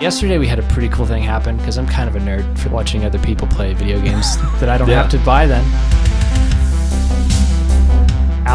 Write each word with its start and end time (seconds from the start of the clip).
Yesterday 0.00 0.38
we 0.38 0.46
had 0.46 0.60
a 0.60 0.62
pretty 0.62 0.88
cool 0.88 1.06
thing 1.06 1.24
happen 1.24 1.56
because 1.56 1.76
I'm 1.76 1.86
kind 1.86 2.08
of 2.08 2.14
a 2.14 2.20
nerd 2.20 2.56
for 2.58 2.68
watching 2.68 3.04
other 3.04 3.18
people 3.18 3.48
play 3.48 3.74
video 3.74 4.00
games 4.00 4.36
that 4.60 4.68
I 4.68 4.78
don't 4.78 4.88
Yeah. 4.88 5.02
have 5.02 5.10
to 5.10 5.18
buy 5.18 5.46
then. 5.46 5.64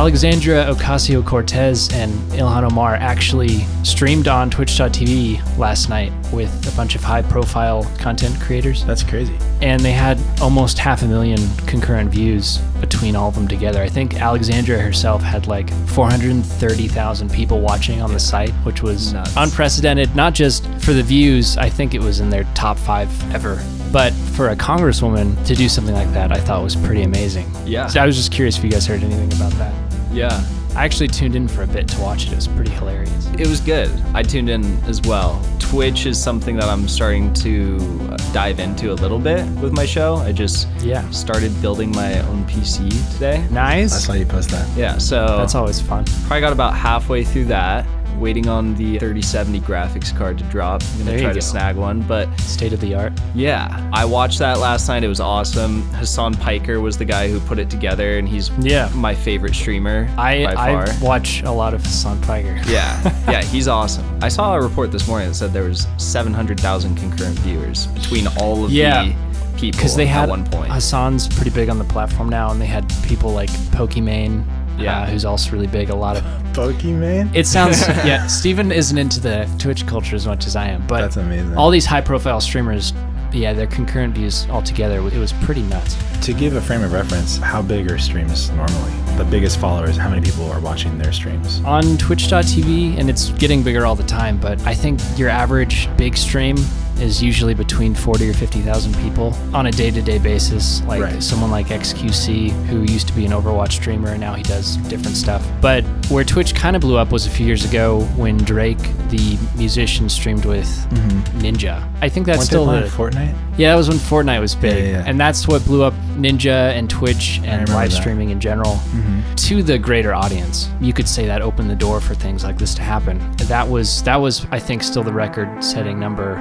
Alexandra 0.03 0.65
Ocasio 0.65 1.25
Cortez 1.25 1.87
and 1.93 2.11
Ilhan 2.33 2.69
Omar 2.69 2.95
actually 2.95 3.59
streamed 3.85 4.27
on 4.27 4.49
Twitch.tv 4.49 5.57
last 5.57 5.87
night 5.87 6.11
with 6.33 6.51
a 6.67 6.75
bunch 6.75 6.95
of 6.95 7.01
high 7.01 7.21
profile 7.21 7.89
content 7.99 8.37
creators. 8.41 8.83
That's 8.83 9.01
crazy. 9.01 9.33
and 9.61 9.79
they 9.79 9.93
had 9.93 10.19
almost 10.41 10.77
half 10.77 11.03
a 11.03 11.05
million 11.05 11.39
concurrent 11.67 12.11
views 12.11 12.57
between 12.81 13.15
all 13.15 13.29
of 13.29 13.35
them 13.35 13.47
together. 13.47 13.81
I 13.81 13.87
think 13.87 14.15
Alexandra 14.15 14.77
herself 14.77 15.21
had 15.23 15.47
like 15.47 15.69
430,000 15.87 17.31
people 17.31 17.61
watching 17.61 18.01
on 18.01 18.11
the 18.11 18.19
site, 18.19 18.51
which 18.65 18.83
was 18.83 19.13
Nuts. 19.13 19.33
unprecedented, 19.37 20.13
not 20.17 20.33
just 20.33 20.67
for 20.81 20.91
the 20.91 21.01
views, 21.03 21.55
I 21.55 21.69
think 21.69 21.93
it 21.93 22.01
was 22.01 22.19
in 22.19 22.29
their 22.29 22.43
top 22.55 22.77
five 22.77 23.09
ever. 23.33 23.63
But 23.93 24.11
for 24.11 24.49
a 24.49 24.55
congresswoman 24.57 25.45
to 25.45 25.55
do 25.55 25.69
something 25.69 25.95
like 25.95 26.11
that, 26.11 26.33
I 26.33 26.39
thought 26.39 26.61
was 26.61 26.75
pretty 26.75 27.03
amazing. 27.03 27.49
Yeah. 27.65 27.87
So 27.87 28.01
I 28.01 28.05
was 28.05 28.17
just 28.17 28.33
curious 28.33 28.57
if 28.57 28.65
you 28.65 28.69
guys 28.69 28.85
heard 28.85 29.01
anything 29.01 29.31
about 29.31 29.53
that. 29.53 29.82
Yeah. 30.13 30.43
I 30.75 30.85
actually 30.85 31.07
tuned 31.09 31.35
in 31.35 31.47
for 31.47 31.61
a 31.63 31.67
bit 31.67 31.87
to 31.89 32.01
watch 32.01 32.25
it. 32.25 32.31
It 32.31 32.35
was 32.35 32.47
pretty 32.47 32.71
hilarious. 32.71 33.27
It 33.37 33.47
was 33.47 33.59
good. 33.59 33.89
I 34.15 34.23
tuned 34.23 34.49
in 34.49 34.63
as 34.85 35.01
well. 35.01 35.39
Twitch 35.59 36.05
is 36.07 36.21
something 36.21 36.55
that 36.55 36.67
I'm 36.69 36.87
starting 36.87 37.31
to 37.35 37.77
uh, 38.11 38.17
dive 38.33 38.59
into 38.59 38.91
a 38.91 38.95
little 38.95 39.19
bit 39.19 39.45
with 39.61 39.71
my 39.73 39.85
show. 39.85 40.15
I 40.15 40.31
just 40.31 40.67
Yeah. 40.81 41.07
started 41.11 41.51
building 41.61 41.91
my 41.91 42.19
own 42.21 42.43
PC 42.45 42.89
today. 43.13 43.45
Nice. 43.51 43.93
I 43.93 43.97
saw 43.99 44.13
you 44.13 44.25
post 44.25 44.49
that. 44.49 44.67
Yeah, 44.77 44.97
so 44.97 45.37
That's 45.37 45.53
always 45.55 45.79
fun. 45.79 46.05
probably 46.27 46.41
got 46.41 46.53
about 46.53 46.75
halfway 46.75 47.23
through 47.23 47.45
that. 47.45 47.85
Waiting 48.19 48.47
on 48.47 48.73
the 48.75 48.99
3070 48.99 49.59
graphics 49.61 50.15
card 50.15 50.37
to 50.37 50.43
drop. 50.45 50.81
I'm 50.93 50.99
gonna 51.05 51.17
you 51.17 51.23
try 51.23 51.33
to 51.33 51.41
snag 51.41 51.75
one, 51.75 52.01
but 52.03 52.29
State 52.39 52.71
of 52.73 52.79
the 52.79 52.95
art. 52.95 53.11
yeah, 53.35 53.89
I 53.91 54.05
watched 54.05 54.39
that 54.39 54.59
last 54.59 54.87
night. 54.87 55.03
It 55.03 55.07
was 55.09 55.19
awesome. 55.19 55.81
Hassan 55.93 56.33
Piker 56.35 56.79
was 56.79 56.97
the 56.97 57.05
guy 57.05 57.27
who 57.29 57.39
put 57.41 57.59
it 57.59 57.69
together, 57.69 58.17
and 58.17 58.27
he's 58.29 58.49
Yeah. 58.59 58.89
my 58.95 59.13
favorite 59.13 59.55
streamer 59.55 60.07
I, 60.17 60.45
by 60.55 60.71
I 60.75 60.97
watch 61.01 61.41
a 61.43 61.51
lot 61.51 61.73
of 61.73 61.83
Hassan 61.83 62.21
Piker. 62.21 62.61
Yeah, 62.67 63.01
yeah, 63.29 63.41
he's 63.41 63.67
awesome. 63.67 64.05
I 64.21 64.29
saw 64.29 64.55
a 64.55 64.61
report 64.61 64.91
this 64.91 65.07
morning 65.07 65.27
that 65.29 65.33
said 65.35 65.51
there 65.51 65.63
was 65.65 65.87
700,000 65.97 66.95
concurrent 66.95 67.37
viewers 67.39 67.87
between 67.87 68.27
all 68.39 68.63
of 68.63 68.71
Yeah. 68.71 69.03
the 69.03 69.09
people 69.57 69.77
because 69.77 69.95
they 69.95 70.05
had 70.05 70.23
at 70.23 70.29
one 70.29 70.45
point. 70.45 70.71
Hassan's 70.71 71.27
pretty 71.27 71.51
big 71.51 71.69
on 71.69 71.77
the 71.77 71.83
platform 71.85 72.29
now, 72.29 72.51
and 72.51 72.61
they 72.61 72.65
had 72.65 72.91
people 73.03 73.31
like 73.31 73.49
Pokimane, 73.71 74.43
Yeah. 74.77 75.01
uh, 75.01 75.05
who's 75.07 75.25
also 75.25 75.51
really 75.51 75.67
big. 75.67 75.89
A 75.89 75.95
lot 75.95 76.17
of 76.17 76.23
Pokemon? 76.53 77.33
it 77.35 77.45
sounds 77.47 77.81
yeah. 77.87 78.27
Steven 78.27 78.71
isn't 78.71 78.97
into 78.97 79.19
the 79.19 79.49
Twitch 79.59 79.85
culture 79.87 80.15
as 80.15 80.25
much 80.27 80.45
as 80.47 80.55
I 80.55 80.67
am, 80.67 80.85
but 80.87 81.01
That's 81.01 81.17
amazing. 81.17 81.55
all 81.57 81.69
these 81.69 81.85
high-profile 81.85 82.41
streamers, 82.41 82.93
yeah, 83.31 83.53
their 83.53 83.67
concurrent 83.67 84.15
views 84.15 84.47
altogether, 84.49 84.97
it 84.99 85.17
was 85.17 85.33
pretty 85.33 85.63
nuts. 85.63 85.95
to 86.25 86.33
give 86.33 86.55
a 86.55 86.61
frame 86.61 86.83
of 86.83 86.93
reference, 86.93 87.37
how 87.37 87.61
big 87.61 87.89
are 87.91 87.97
streams 87.97 88.49
normally? 88.51 88.91
The 89.17 89.25
biggest 89.25 89.59
followers, 89.59 89.97
how 89.97 90.09
many 90.09 90.21
people 90.25 90.49
are 90.51 90.59
watching 90.59 90.97
their 90.97 91.11
streams? 91.11 91.61
on 91.65 91.97
twitch.tv 91.97 92.97
and 92.97 93.09
it's 93.09 93.29
getting 93.31 93.61
bigger 93.63 93.85
all 93.85 93.95
the 93.95 94.03
time 94.03 94.37
but 94.39 94.59
i 94.65 94.73
think 94.73 94.99
your 95.17 95.29
average 95.29 95.87
big 95.97 96.15
stream 96.17 96.55
is 96.99 97.21
usually 97.21 97.53
between 97.53 97.93
40 97.93 98.29
or 98.29 98.33
50,000 98.33 98.95
people 98.97 99.33
on 99.53 99.67
a 99.67 99.71
day-to-day 99.71 100.19
basis 100.19 100.81
like 100.83 101.01
Right. 101.01 101.23
someone 101.23 101.51
like 101.51 101.67
XQC 101.67 102.49
who 102.67 102.81
used 102.83 103.07
to 103.07 103.13
be 103.13 103.25
an 103.25 103.31
Overwatch 103.31 103.73
streamer 103.73 104.09
and 104.09 104.21
now 104.21 104.33
he 104.33 104.43
does 104.43 104.77
different 104.89 105.17
stuff 105.17 105.45
but 105.61 105.83
where 106.09 106.23
Twitch 106.23 106.55
kind 106.55 106.75
of 106.75 106.81
blew 106.81 106.97
up 106.97 107.11
was 107.11 107.25
a 107.25 107.29
few 107.29 107.45
years 107.45 107.65
ago 107.65 108.01
when 108.15 108.37
Drake 108.37 108.79
the 109.09 109.37
musician 109.55 110.09
streamed 110.09 110.45
with 110.45 110.67
mm-hmm. 110.89 111.39
Ninja 111.39 111.87
I 112.01 112.09
think 112.09 112.25
that's 112.25 112.39
Weren't 112.39 112.47
still 112.47 112.65
the 112.65 112.81
Fortnite? 112.81 113.35
yeah, 113.57 113.71
that 113.71 113.75
was 113.75 113.87
when 113.87 113.97
Fortnite 113.97 114.39
was 114.41 114.55
big. 114.55 114.85
yeah, 114.85 114.91
yeah. 114.91 115.03
And 115.05 115.19
that's 115.19 115.47
what 115.47 115.63
blew 115.65 115.83
up 115.83 115.93
Ninja 116.15 116.71
and 116.77 116.89
Twitch 116.89 117.39
and 117.43 117.69
live 117.69 117.91
that. 117.91 117.95
streaming 117.95 118.29
in 118.29 118.39
general 118.39 118.73
mm-hmm. 118.75 119.35
to 119.35 119.63
the 119.63 119.77
greater 119.77 120.13
audience. 120.13 120.69
You 120.81 120.91
could 120.93 121.07
say 121.07 121.25
that 121.27 121.41
opened 121.41 121.69
the 121.69 121.75
door 121.75 122.01
for 122.01 122.13
things 122.13 122.43
like 122.43 122.57
this 122.57 122.75
to 122.75 122.81
happen. 122.81 123.19
That 123.37 123.67
was 123.67 124.03
that 124.03 124.17
was 124.17 124.45
I 124.51 124.59
think 124.59 124.83
still 124.83 125.03
the 125.03 125.13
record 125.13 125.63
setting 125.63 125.99
number. 125.99 126.35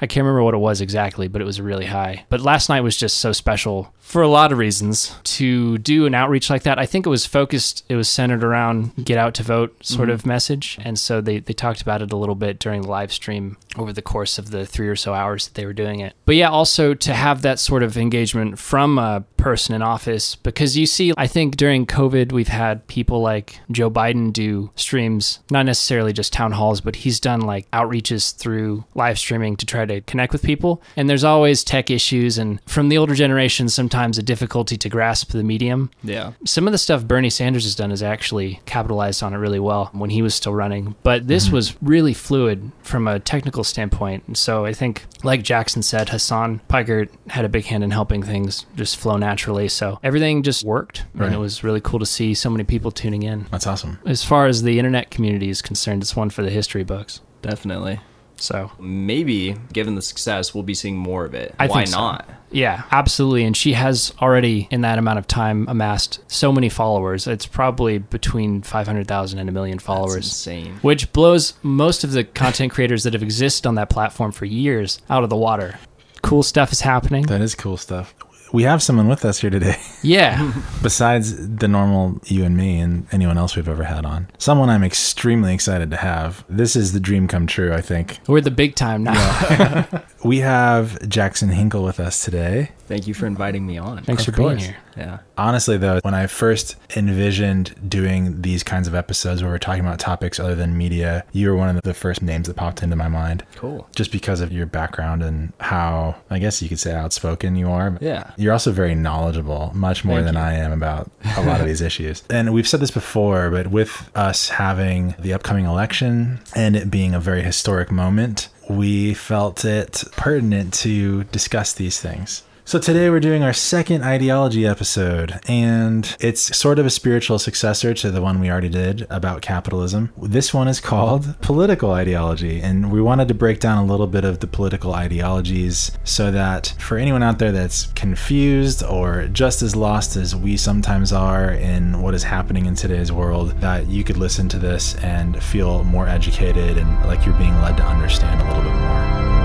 I 0.00 0.06
can't 0.06 0.24
remember 0.24 0.42
what 0.42 0.54
it 0.54 0.58
was 0.58 0.80
exactly, 0.80 1.28
but 1.28 1.42
it 1.42 1.44
was 1.44 1.60
really 1.60 1.86
high. 1.86 2.24
But 2.28 2.40
last 2.40 2.68
night 2.68 2.82
was 2.82 2.96
just 2.96 3.18
so 3.18 3.32
special 3.32 3.92
for 4.08 4.22
a 4.22 4.28
lot 4.28 4.52
of 4.52 4.56
reasons 4.56 5.14
to 5.22 5.76
do 5.76 6.06
an 6.06 6.14
outreach 6.14 6.48
like 6.48 6.62
that. 6.62 6.78
I 6.78 6.86
think 6.86 7.04
it 7.04 7.10
was 7.10 7.26
focused, 7.26 7.84
it 7.90 7.94
was 7.94 8.08
centered 8.08 8.42
around 8.42 9.04
get 9.04 9.18
out 9.18 9.34
to 9.34 9.42
vote 9.42 9.84
sort 9.84 10.08
mm-hmm. 10.08 10.14
of 10.14 10.24
message. 10.24 10.78
And 10.80 10.98
so 10.98 11.20
they, 11.20 11.40
they 11.40 11.52
talked 11.52 11.82
about 11.82 12.00
it 12.00 12.10
a 12.10 12.16
little 12.16 12.34
bit 12.34 12.58
during 12.58 12.80
the 12.80 12.88
live 12.88 13.12
stream 13.12 13.58
over 13.76 13.92
the 13.92 14.00
course 14.00 14.38
of 14.38 14.50
the 14.50 14.64
three 14.64 14.88
or 14.88 14.96
so 14.96 15.12
hours 15.12 15.46
that 15.46 15.56
they 15.56 15.66
were 15.66 15.74
doing 15.74 16.00
it. 16.00 16.14
But 16.24 16.36
yeah, 16.36 16.48
also 16.48 16.94
to 16.94 17.12
have 17.12 17.42
that 17.42 17.58
sort 17.58 17.82
of 17.82 17.98
engagement 17.98 18.58
from 18.58 18.98
a 18.98 19.24
person 19.36 19.74
in 19.74 19.82
office, 19.82 20.36
because 20.36 20.74
you 20.74 20.86
see, 20.86 21.12
I 21.18 21.26
think 21.26 21.56
during 21.56 21.84
COVID, 21.84 22.32
we've 22.32 22.48
had 22.48 22.86
people 22.86 23.20
like 23.20 23.60
Joe 23.70 23.90
Biden 23.90 24.32
do 24.32 24.70
streams, 24.74 25.40
not 25.50 25.66
necessarily 25.66 26.14
just 26.14 26.32
town 26.32 26.52
halls, 26.52 26.80
but 26.80 26.96
he's 26.96 27.20
done 27.20 27.42
like 27.42 27.70
outreaches 27.72 28.34
through 28.34 28.86
live 28.94 29.18
streaming 29.18 29.58
to 29.58 29.66
try 29.66 29.84
to 29.84 30.00
connect 30.00 30.32
with 30.32 30.42
people. 30.42 30.82
And 30.96 31.10
there's 31.10 31.24
always 31.24 31.62
tech 31.62 31.90
issues. 31.90 32.38
And 32.38 32.58
from 32.64 32.88
the 32.88 32.96
older 32.96 33.14
generation, 33.14 33.68
sometimes 33.68 33.97
a 33.98 34.22
difficulty 34.22 34.76
to 34.76 34.88
grasp 34.88 35.30
the 35.30 35.42
medium 35.42 35.90
yeah. 36.02 36.32
some 36.44 36.66
of 36.66 36.72
the 36.72 36.78
stuff 36.78 37.04
Bernie 37.04 37.30
Sanders 37.30 37.64
has 37.64 37.74
done 37.74 37.90
has 37.90 38.02
actually 38.02 38.60
capitalized 38.66 39.22
on 39.22 39.34
it 39.34 39.36
really 39.36 39.58
well 39.58 39.90
when 39.92 40.10
he 40.10 40.22
was 40.22 40.34
still 40.34 40.54
running. 40.54 40.94
But 41.02 41.26
this 41.26 41.46
mm-hmm. 41.46 41.54
was 41.54 41.82
really 41.82 42.14
fluid 42.14 42.70
from 42.82 43.08
a 43.08 43.18
technical 43.18 43.64
standpoint. 43.64 44.24
And 44.26 44.36
so 44.36 44.64
I 44.64 44.72
think, 44.72 45.06
like 45.22 45.42
Jackson 45.42 45.82
said, 45.82 46.08
Hassan 46.08 46.60
Piker 46.68 47.06
had 47.28 47.44
a 47.44 47.48
big 47.48 47.64
hand 47.64 47.84
in 47.84 47.90
helping 47.90 48.22
things 48.22 48.66
just 48.76 48.96
flow 48.96 49.16
naturally. 49.16 49.68
So 49.68 49.98
everything 50.02 50.42
just 50.42 50.64
worked. 50.64 51.04
Right. 51.14 51.26
And 51.26 51.34
it 51.34 51.38
was 51.38 51.64
really 51.64 51.80
cool 51.80 51.98
to 51.98 52.06
see 52.06 52.34
so 52.34 52.50
many 52.50 52.64
people 52.64 52.90
tuning 52.90 53.22
in. 53.22 53.46
That's 53.50 53.66
awesome. 53.66 53.98
As 54.06 54.24
far 54.24 54.46
as 54.46 54.62
the 54.62 54.78
internet 54.78 55.10
community 55.10 55.48
is 55.48 55.62
concerned, 55.62 56.02
it's 56.02 56.16
one 56.16 56.30
for 56.30 56.42
the 56.42 56.50
history 56.50 56.84
books. 56.84 57.20
Definitely. 57.42 58.00
So 58.40 58.70
Maybe, 58.78 59.56
given 59.72 59.94
the 59.94 60.02
success, 60.02 60.54
we'll 60.54 60.62
be 60.62 60.74
seeing 60.74 60.96
more 60.96 61.24
of 61.24 61.34
it. 61.34 61.54
I 61.58 61.66
Why 61.66 61.78
think 61.80 61.88
so. 61.88 61.98
not? 61.98 62.28
Yeah, 62.50 62.84
absolutely. 62.90 63.44
And 63.44 63.54
she 63.56 63.74
has 63.74 64.14
already, 64.22 64.68
in 64.70 64.80
that 64.82 64.98
amount 64.98 65.18
of 65.18 65.26
time, 65.26 65.66
amassed 65.68 66.20
so 66.30 66.50
many 66.50 66.68
followers. 66.70 67.26
It's 67.26 67.44
probably 67.46 67.98
between 67.98 68.62
500,000 68.62 69.38
and 69.38 69.48
a 69.48 69.52
million 69.52 69.76
That's 69.76 69.84
followers. 69.86 70.16
insane. 70.26 70.78
which 70.80 71.12
blows 71.12 71.54
most 71.62 72.04
of 72.04 72.12
the 72.12 72.24
content 72.24 72.72
creators 72.72 73.02
that 73.02 73.12
have 73.12 73.22
existed 73.22 73.66
on 73.66 73.74
that 73.74 73.90
platform 73.90 74.32
for 74.32 74.46
years 74.46 75.00
out 75.10 75.24
of 75.24 75.30
the 75.30 75.36
water. 75.36 75.78
Cool 76.22 76.42
stuff 76.42 76.72
is 76.72 76.80
happening. 76.80 77.26
That 77.26 77.40
is 77.42 77.54
cool 77.54 77.76
stuff. 77.76 78.14
We 78.52 78.62
have 78.62 78.82
someone 78.82 79.08
with 79.08 79.24
us 79.24 79.38
here 79.40 79.50
today, 79.50 79.76
Yeah. 80.02 80.52
besides 80.82 81.48
the 81.56 81.68
normal 81.68 82.18
you 82.24 82.44
and 82.44 82.56
me 82.56 82.78
and 82.80 83.06
anyone 83.12 83.36
else 83.36 83.56
we've 83.56 83.68
ever 83.68 83.84
had 83.84 84.06
on. 84.06 84.28
Someone 84.38 84.70
I'm 84.70 84.82
extremely 84.84 85.52
excited 85.52 85.90
to 85.90 85.96
have. 85.98 86.44
This 86.48 86.74
is 86.74 86.92
the 86.92 87.00
dream 87.00 87.28
come 87.28 87.46
true, 87.46 87.72
I 87.74 87.80
think. 87.82 88.18
We're 88.26 88.40
the 88.40 88.50
big 88.50 88.74
time 88.74 89.02
now. 89.04 89.86
We 90.24 90.38
have 90.38 91.08
Jackson 91.08 91.48
Hinkle 91.48 91.84
with 91.84 92.00
us 92.00 92.24
today. 92.24 92.70
Thank 92.86 93.06
you 93.06 93.14
for 93.14 93.26
inviting 93.26 93.66
me 93.66 93.78
on. 93.78 94.02
Thanks 94.02 94.26
Of 94.26 94.34
for 94.34 94.42
being 94.42 94.58
here. 94.58 94.76
Yeah. 94.96 95.18
Honestly, 95.36 95.76
though, 95.76 96.00
when 96.02 96.14
I 96.14 96.26
first 96.26 96.76
envisioned 96.96 97.74
doing 97.88 98.42
these 98.42 98.62
kinds 98.62 98.88
of 98.88 98.94
episodes 98.94 99.42
where 99.42 99.52
we're 99.52 99.58
talking 99.58 99.84
about 99.84 100.00
topics 100.00 100.40
other 100.40 100.54
than 100.54 100.76
media, 100.76 101.24
you 101.32 101.50
were 101.50 101.56
one 101.56 101.76
of 101.76 101.82
the 101.82 101.94
first 101.94 102.22
names 102.22 102.48
that 102.48 102.56
popped 102.56 102.82
into 102.82 102.96
my 102.96 103.06
mind. 103.06 103.44
Cool. 103.54 103.86
Just 103.94 104.10
because 104.10 104.40
of 104.40 104.52
your 104.52 104.66
background 104.66 105.22
and 105.22 105.52
how, 105.60 106.16
I 106.30 106.38
guess 106.38 106.60
you 106.62 106.68
could 106.68 106.80
say, 106.80 106.94
outspoken 106.94 107.54
you 107.54 107.70
are. 107.70 107.96
Yeah. 108.00 108.32
You're 108.36 108.52
also 108.54 108.72
very 108.72 108.94
knowledgeable, 108.94 109.70
much 109.74 110.04
more 110.04 110.16
Thank 110.16 110.26
than 110.26 110.34
you. 110.34 110.40
I 110.40 110.54
am 110.54 110.72
about 110.72 111.10
a 111.36 111.42
lot 111.42 111.60
of 111.60 111.66
these 111.66 111.82
issues. 111.82 112.24
And 112.30 112.52
we've 112.52 112.66
said 112.66 112.80
this 112.80 112.90
before, 112.90 113.50
but 113.50 113.68
with 113.68 114.10
us 114.16 114.48
having 114.48 115.14
the 115.18 115.32
upcoming 115.34 115.66
election 115.66 116.40
and 116.56 116.74
it 116.74 116.90
being 116.90 117.14
a 117.14 117.20
very 117.20 117.42
historic 117.42 117.92
moment, 117.92 118.48
we 118.68 119.14
felt 119.14 119.64
it 119.64 120.04
pertinent 120.12 120.74
to 120.74 121.24
discuss 121.24 121.72
these 121.72 122.00
things. 122.00 122.42
So 122.68 122.78
today 122.78 123.08
we're 123.08 123.18
doing 123.18 123.42
our 123.42 123.54
second 123.54 124.04
ideology 124.04 124.66
episode, 124.66 125.40
and 125.48 126.14
it's 126.20 126.54
sort 126.54 126.78
of 126.78 126.84
a 126.84 126.90
spiritual 126.90 127.38
successor 127.38 127.94
to 127.94 128.10
the 128.10 128.20
one 128.20 128.40
we 128.40 128.50
already 128.50 128.68
did 128.68 129.06
about 129.08 129.40
capitalism. 129.40 130.12
This 130.18 130.52
one 130.52 130.68
is 130.68 130.78
called 130.78 131.40
political 131.40 131.92
ideology, 131.92 132.60
and 132.60 132.92
we 132.92 133.00
wanted 133.00 133.28
to 133.28 133.34
break 133.34 133.60
down 133.60 133.82
a 133.82 133.86
little 133.86 134.06
bit 134.06 134.26
of 134.26 134.40
the 134.40 134.46
political 134.46 134.92
ideologies 134.92 135.92
so 136.04 136.30
that 136.30 136.74
for 136.78 136.98
anyone 136.98 137.22
out 137.22 137.38
there 137.38 137.52
that's 137.52 137.86
confused 137.94 138.84
or 138.84 139.28
just 139.28 139.62
as 139.62 139.74
lost 139.74 140.16
as 140.16 140.36
we 140.36 140.58
sometimes 140.58 141.10
are 141.10 141.50
in 141.52 142.02
what 142.02 142.12
is 142.12 142.22
happening 142.22 142.66
in 142.66 142.74
today's 142.74 143.10
world, 143.10 143.58
that 143.62 143.86
you 143.86 144.04
could 144.04 144.18
listen 144.18 144.46
to 144.46 144.58
this 144.58 144.94
and 144.96 145.42
feel 145.42 145.84
more 145.84 146.06
educated 146.06 146.76
and 146.76 147.06
like 147.06 147.24
you're 147.24 147.38
being 147.38 147.58
led 147.62 147.78
to 147.78 147.82
understand 147.82 148.42
a 148.42 148.46
little 148.48 148.62
bit 148.62 148.78
more. 148.78 149.37